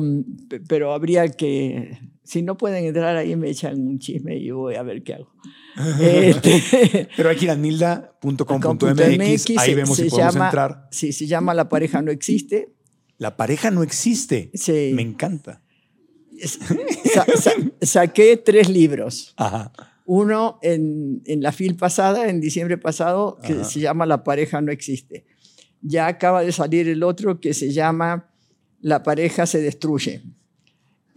pe- 0.49 0.61
pero 0.61 0.93
habría 0.93 1.27
que, 1.29 1.99
si 2.25 2.41
no 2.41 2.57
pueden 2.57 2.83
entrar 2.85 3.15
ahí 3.15 3.35
me 3.37 3.49
echan 3.49 3.79
un 3.87 3.99
chisme 3.99 4.35
y 4.37 4.45
yo 4.47 4.57
voy 4.57 4.75
a 4.75 4.83
ver 4.83 5.01
qué 5.03 5.13
hago. 5.13 5.31
Este, 6.01 7.07
Pero 7.15 7.29
hay 7.29 7.35
que 7.35 7.45
ir 7.45 7.51
a 7.51 7.55
nilda.com.mx. 7.55 8.83
.mx, 8.83 9.57
Ahí 9.57 9.69
se- 9.69 9.75
vemos 9.75 9.95
si 9.97 10.03
se 10.05 10.09
podemos 10.09 10.33
llama- 10.33 10.45
entrar. 10.45 10.87
Sí, 10.91 11.13
se 11.13 11.27
llama 11.27 11.53
La 11.53 11.69
pareja 11.69 12.01
no 12.01 12.11
existe. 12.11 12.73
La 13.17 13.37
pareja 13.37 13.71
no 13.71 13.83
existe. 13.83 14.51
Sí. 14.53 14.91
Me 14.93 15.01
encanta. 15.01 15.61
Sa- 17.13 17.25
sa- 17.37 17.51
saqué 17.81 18.37
tres 18.37 18.69
libros. 18.69 19.33
Ajá. 19.37 19.71
Uno 20.05 20.59
en, 20.61 21.21
en 21.25 21.41
la 21.41 21.51
FIL 21.51 21.75
pasada, 21.75 22.29
en 22.29 22.39
diciembre 22.41 22.77
pasado, 22.77 23.37
que 23.45 23.53
Ajá. 23.53 23.63
se 23.63 23.79
llama 23.79 24.05
La 24.05 24.23
pareja 24.23 24.61
no 24.61 24.71
existe. 24.71 25.25
Ya 25.81 26.07
acaba 26.07 26.41
de 26.41 26.51
salir 26.51 26.87
el 26.89 27.03
otro 27.03 27.39
que 27.39 27.53
se 27.53 27.71
llama 27.71 28.29
La 28.81 29.01
pareja 29.03 29.45
se 29.45 29.61
destruye. 29.61 30.21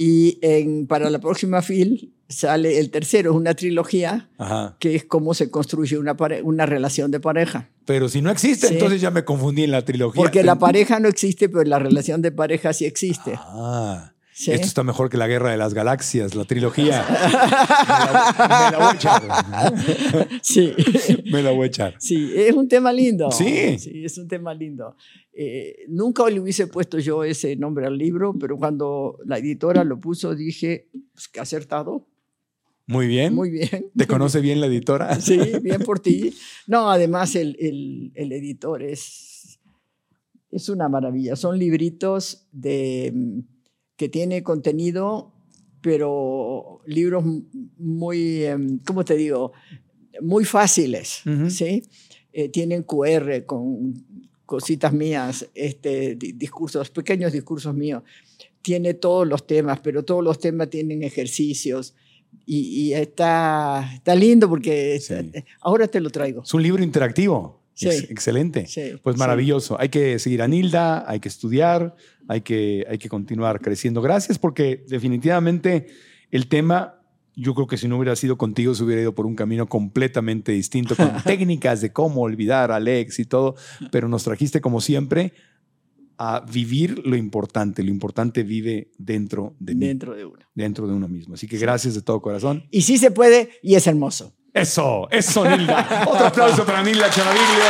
Y 0.01 0.39
en, 0.43 0.87
para 0.87 1.11
la 1.11 1.19
próxima 1.19 1.61
FIL 1.61 2.15
sale 2.29 2.79
el 2.79 2.91
tercero, 2.91 3.33
es 3.33 3.37
una 3.37 3.55
trilogía 3.55 4.31
Ajá. 4.39 4.77
que 4.79 4.95
es 4.95 5.05
cómo 5.05 5.35
se 5.35 5.51
construye 5.51 5.99
una, 5.99 6.17
pare- 6.17 6.43
una 6.43 6.67
relación 6.67 7.11
de 7.11 7.19
pareja. 7.21 7.69
Pero 7.85 8.09
si 8.09 8.23
no 8.23 8.31
existe, 8.31 8.69
Sí. 8.69 8.75
entonces 8.75 9.01
ya 9.01 9.11
me 9.11 9.25
confundí 9.25 9.65
en 9.65 9.73
la 9.73 9.85
trilogía. 9.85 10.23
Porque 10.23 10.43
la 10.45 10.57
pareja 10.59 11.01
no 11.01 11.09
existe, 11.09 11.49
pero 11.49 11.65
la 11.65 11.79
relación 11.81 12.23
de 12.23 12.31
pareja 12.31 12.73
sí 12.73 12.85
existe. 12.85 13.33
Ah. 13.37 14.13
Sí. 14.41 14.53
Esto 14.53 14.69
está 14.69 14.85
mejor 14.85 15.11
que 15.11 15.17
la 15.17 15.27
guerra 15.27 15.51
de 15.51 15.57
las 15.57 15.75
galaxias, 15.75 16.37
la 16.37 16.45
trilogía. 16.45 17.05
me, 17.11 17.33
la, 17.33 18.71
me 18.71 18.71
la 18.71 18.79
voy 18.79 18.87
a 18.87 18.95
echar. 18.95 20.29
Sí. 20.43 20.73
Me 21.33 21.43
la 21.43 21.51
voy 21.51 21.65
a 21.65 21.67
echar. 21.67 21.95
Sí, 21.99 22.31
es 22.37 22.55
un 22.55 22.69
tema 22.69 22.93
lindo. 22.93 23.33
Sí. 23.33 23.77
Sí, 23.81 24.05
es 24.05 24.17
un 24.17 24.29
tema 24.29 24.55
lindo. 24.55 24.95
Eh, 25.33 25.87
nunca 25.89 26.29
le 26.31 26.39
hubiese 26.39 26.69
puesto 26.69 27.01
yo 27.01 27.25
ese 27.25 27.57
nombre 27.57 27.87
al 27.87 27.99
libro, 27.99 28.33
pero 28.39 28.57
cuando 28.57 29.19
la 29.25 29.39
editora 29.39 29.83
lo 29.83 29.99
puso 29.99 30.37
dije, 30.37 30.87
pues 31.15 31.27
que 31.27 31.41
acertado. 31.41 32.07
Muy 32.87 33.09
bien. 33.09 33.35
Muy 33.35 33.51
bien. 33.51 33.91
¿Te 33.97 34.07
conoce 34.07 34.41
bien 34.41 34.61
la 34.61 34.69
editora? 34.69 35.21
Sí, 35.21 35.37
bien 35.63 35.83
por 35.83 35.99
ti. 35.99 36.33
No, 36.69 36.93
además 36.93 37.35
el, 37.35 37.57
el- 37.59 38.13
el 38.15 38.31
editor 38.31 38.85
es, 38.85 39.59
es 40.53 40.69
una 40.69 40.89
maravilla. 40.89 41.35
Son 41.35 41.59
libritos 41.59 42.47
de, 42.53 43.13
mm, 43.13 43.41
que 43.99 44.09
tiene 44.09 44.43
contenido, 44.43 45.33
pero 45.83 46.81
libros 46.87 47.25
muy, 47.79 48.45
em, 48.45 48.79
¿cómo 48.87 49.05
te 49.05 49.17
digo? 49.17 49.53
Muy 50.23 50.45
fáciles. 50.45 51.23
¿sí? 51.51 51.83
Eh, 52.33 52.49
tienen 52.49 52.83
QR 52.85 53.45
con 53.45 53.95
cositas 54.47 54.93
mías, 54.93 55.47
este, 55.55 56.15
di- 56.17 56.33
discursos, 56.33 56.91
pequeños 56.91 57.33
discursos 57.33 57.75
míos. 57.75 58.03
Tiene 58.63 58.95
todos 58.95 59.27
los 59.27 59.47
temas, 59.47 59.81
pero 59.81 60.05
todos 60.05 60.23
los 60.25 60.39
temas 60.39 60.71
tienen 60.71 61.03
ejercicios. 61.03 61.95
Y, 62.47 62.59
y 62.89 62.95
está, 62.95 63.91
está 63.95 64.15
lindo 64.15 64.49
porque 64.49 64.95
está- 64.97 65.23
ahora 65.61 65.87
te 65.89 66.01
lo 66.01 66.11
traigo. 66.11 66.43
Es 66.43 66.55
un 66.55 66.63
libro 66.63 66.83
interactivo. 66.83 67.61
Sí. 67.79 67.87
Ex- 67.89 68.11
excelente. 68.11 68.67
Sí, 68.67 68.93
Pues 69.03 69.15
sí. 69.15 69.21
maravilloso. 69.21 69.79
Hay 69.81 69.89
que 69.89 70.19
seguir 70.19 70.43
a 70.43 70.49
Nilda, 70.49 71.09
hay 71.09 71.21
que 71.21 71.29
estudiar, 71.29 71.95
hay 72.27 72.41
que, 72.41 72.85
hay 72.89 72.99
que 72.99 73.09
continuar 73.09 73.61
creciendo. 73.61 74.03
Gracias 74.03 74.39
porque 74.39 74.85
definitivamente 74.89 75.87
el 76.31 76.49
tema, 76.49 77.01
yo 77.37 77.55
creo 77.55 77.67
que 77.69 77.77
si 77.77 77.87
no 77.87 77.97
hubiera 77.99 78.17
sido 78.17 78.37
contigo, 78.37 78.75
se 78.75 78.83
hubiera 78.83 79.01
ido 79.03 79.15
por 79.15 79.27
un 79.27 79.37
camino 79.37 79.69
completamente 79.69 80.51
distinto, 80.53 80.97
con 80.97 81.11
técnicas 81.25 81.81
de 81.81 81.93
cómo 81.93 82.23
olvidar 82.23 82.73
a 82.73 82.77
Alex 82.77 83.21
y 83.21 83.25
todo, 83.27 83.55
pero 83.93 84.09
nos 84.09 84.25
trajiste 84.25 84.61
como 84.61 84.81
siempre 84.81 85.33
a 86.21 86.41
vivir 86.53 87.07
lo 87.07 87.15
importante. 87.17 87.85
Lo 87.85 87.91
importante 87.91 88.43
vive 88.43 88.91
dentro 88.99 89.55
de 89.61 89.75
mí, 89.77 89.87
Dentro 89.87 90.17
de 90.17 90.25
uno. 90.25 90.39
dentro 90.53 90.89
de 90.89 90.95
uno 90.95 91.07
mismo. 91.07 91.35
Así 91.35 91.47
que 91.47 91.59
gracias 91.59 91.95
de 91.95 92.03
todo 92.03 92.21
corazón. 92.21 92.65
Y 92.73 92.83
sí 92.83 92.99
se 92.99 93.13
puede 93.13 93.51
y 93.63 93.77
es 93.77 93.87
hermoso. 93.87 94.35
Eso, 94.61 95.07
eso, 95.11 95.45
Nilda. 95.45 96.05
Otro 96.07 96.27
aplauso 96.27 96.65
para 96.65 96.83
Nilda 96.83 97.09
Chanaviglio. 97.11 97.65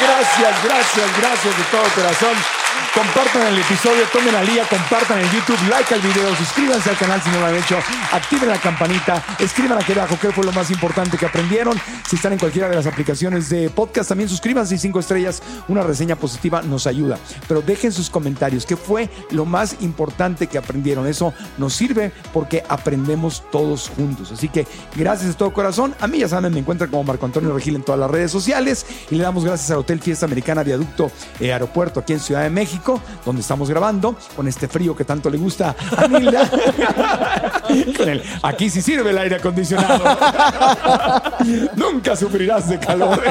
Gracias, 0.00 0.64
gracias, 0.64 1.18
gracias 1.18 1.56
de 1.56 1.64
todo 1.64 1.82
corazón. 1.94 2.61
Compartan 2.94 3.46
el 3.46 3.58
episodio, 3.58 4.02
tomen 4.12 4.34
la 4.34 4.44
liga, 4.44 4.68
compartan 4.68 5.18
el 5.18 5.30
YouTube, 5.30 5.56
like 5.70 5.94
al 5.94 6.00
video, 6.02 6.36
suscríbanse 6.36 6.90
al 6.90 6.98
canal 6.98 7.22
si 7.22 7.30
no 7.30 7.40
lo 7.40 7.46
han 7.46 7.54
hecho, 7.54 7.78
activen 8.12 8.50
la 8.50 8.58
campanita, 8.58 9.24
escriban 9.38 9.78
aquí 9.78 9.92
abajo 9.92 10.18
qué 10.20 10.30
fue 10.30 10.44
lo 10.44 10.52
más 10.52 10.70
importante 10.70 11.16
que 11.16 11.24
aprendieron. 11.24 11.80
Si 12.06 12.16
están 12.16 12.34
en 12.34 12.38
cualquiera 12.38 12.68
de 12.68 12.76
las 12.76 12.86
aplicaciones 12.86 13.48
de 13.48 13.70
podcast, 13.70 14.10
también 14.10 14.28
suscríbanse 14.28 14.74
y 14.74 14.78
cinco 14.78 15.00
estrellas, 15.00 15.42
una 15.68 15.82
reseña 15.82 16.16
positiva 16.16 16.60
nos 16.60 16.86
ayuda. 16.86 17.18
Pero 17.48 17.62
dejen 17.62 17.92
sus 17.92 18.10
comentarios, 18.10 18.66
qué 18.66 18.76
fue 18.76 19.08
lo 19.30 19.46
más 19.46 19.76
importante 19.80 20.46
que 20.46 20.58
aprendieron. 20.58 21.06
Eso 21.06 21.32
nos 21.56 21.72
sirve 21.72 22.12
porque 22.34 22.62
aprendemos 22.68 23.42
todos 23.50 23.88
juntos. 23.88 24.32
Así 24.32 24.50
que 24.50 24.66
gracias 24.94 25.28
de 25.28 25.34
todo 25.34 25.54
corazón. 25.54 25.94
A 25.98 26.06
mí 26.08 26.18
ya 26.18 26.28
saben, 26.28 26.52
me 26.52 26.60
encuentran 26.60 26.90
como 26.90 27.04
Marco 27.04 27.24
Antonio 27.24 27.54
Regil 27.54 27.76
en 27.76 27.82
todas 27.84 27.98
las 27.98 28.10
redes 28.10 28.30
sociales 28.30 28.84
y 29.10 29.14
le 29.14 29.22
damos 29.22 29.46
gracias 29.46 29.70
al 29.70 29.78
Hotel 29.78 29.98
Fiesta 29.98 30.26
Americana 30.26 30.62
Viaducto 30.62 31.10
eh, 31.40 31.54
Aeropuerto 31.54 32.00
aquí 32.00 32.12
en 32.12 32.20
Ciudad 32.20 32.42
de 32.42 32.50
México, 32.50 32.81
donde 33.24 33.40
estamos 33.42 33.68
grabando 33.70 34.16
con 34.34 34.48
este 34.48 34.66
frío 34.68 34.96
que 34.96 35.04
tanto 35.04 35.30
le 35.30 35.38
gusta 35.38 35.74
a 35.96 36.08
Nilda. 36.08 36.50
Con 37.96 38.08
el- 38.08 38.22
aquí 38.42 38.68
sí 38.68 38.82
sirve 38.82 39.10
el 39.10 39.18
aire 39.18 39.36
acondicionado. 39.36 40.04
Nunca 41.76 42.16
sufrirás 42.16 42.68
de 42.68 42.78
calor. 42.78 43.22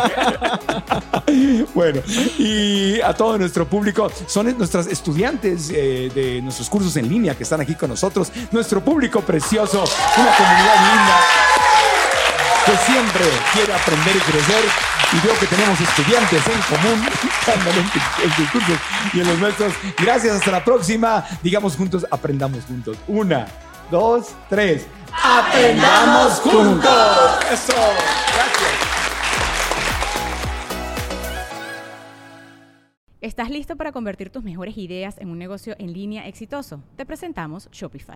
bueno, 1.73 2.01
y 2.39 2.99
a 3.01 3.13
todo 3.13 3.37
nuestro 3.37 3.67
público, 3.67 4.09
son 4.27 4.57
nuestras 4.57 4.87
estudiantes 4.87 5.69
eh, 5.73 6.09
de 6.13 6.41
nuestros 6.41 6.69
cursos 6.69 6.95
en 6.97 7.07
línea 7.09 7.35
que 7.35 7.43
están 7.43 7.61
aquí 7.61 7.75
con 7.75 7.89
nosotros, 7.89 8.31
nuestro 8.51 8.81
público 8.81 9.21
precioso, 9.21 9.83
una 10.17 10.35
comunidad 10.35 10.75
linda 10.75 11.19
que 12.65 12.77
siempre 12.91 13.25
quiere 13.53 13.73
aprender 13.73 14.15
y 14.15 14.19
crecer. 14.19 15.00
Y 15.13 15.27
veo 15.27 15.37
que 15.39 15.45
tenemos 15.45 15.79
estudiantes 15.81 16.41
en 16.47 16.61
común 16.75 17.05
en 18.23 18.31
tus 18.35 18.49
cursos 18.51 18.77
y 19.13 19.19
en 19.19 19.27
los 19.27 19.39
nuestros. 19.39 19.73
Gracias, 19.97 20.35
hasta 20.37 20.51
la 20.51 20.63
próxima. 20.63 21.25
Digamos 21.43 21.75
juntos, 21.75 22.05
aprendamos 22.09 22.63
juntos. 22.63 22.97
Una, 23.07 23.45
dos, 23.89 24.33
tres. 24.49 24.87
¡Aprendamos 25.23 26.39
juntos! 26.39 27.39
Eso, 27.51 27.73
gracias. 27.73 28.71
¿Estás 33.19 33.49
listo 33.49 33.75
para 33.75 33.91
convertir 33.91 34.29
tus 34.31 34.43
mejores 34.43 34.77
ideas 34.77 35.17
en 35.19 35.29
un 35.29 35.37
negocio 35.37 35.75
en 35.77 35.93
línea 35.93 36.27
exitoso? 36.27 36.81
Te 36.95 37.05
presentamos 37.05 37.69
Shopify. 37.71 38.15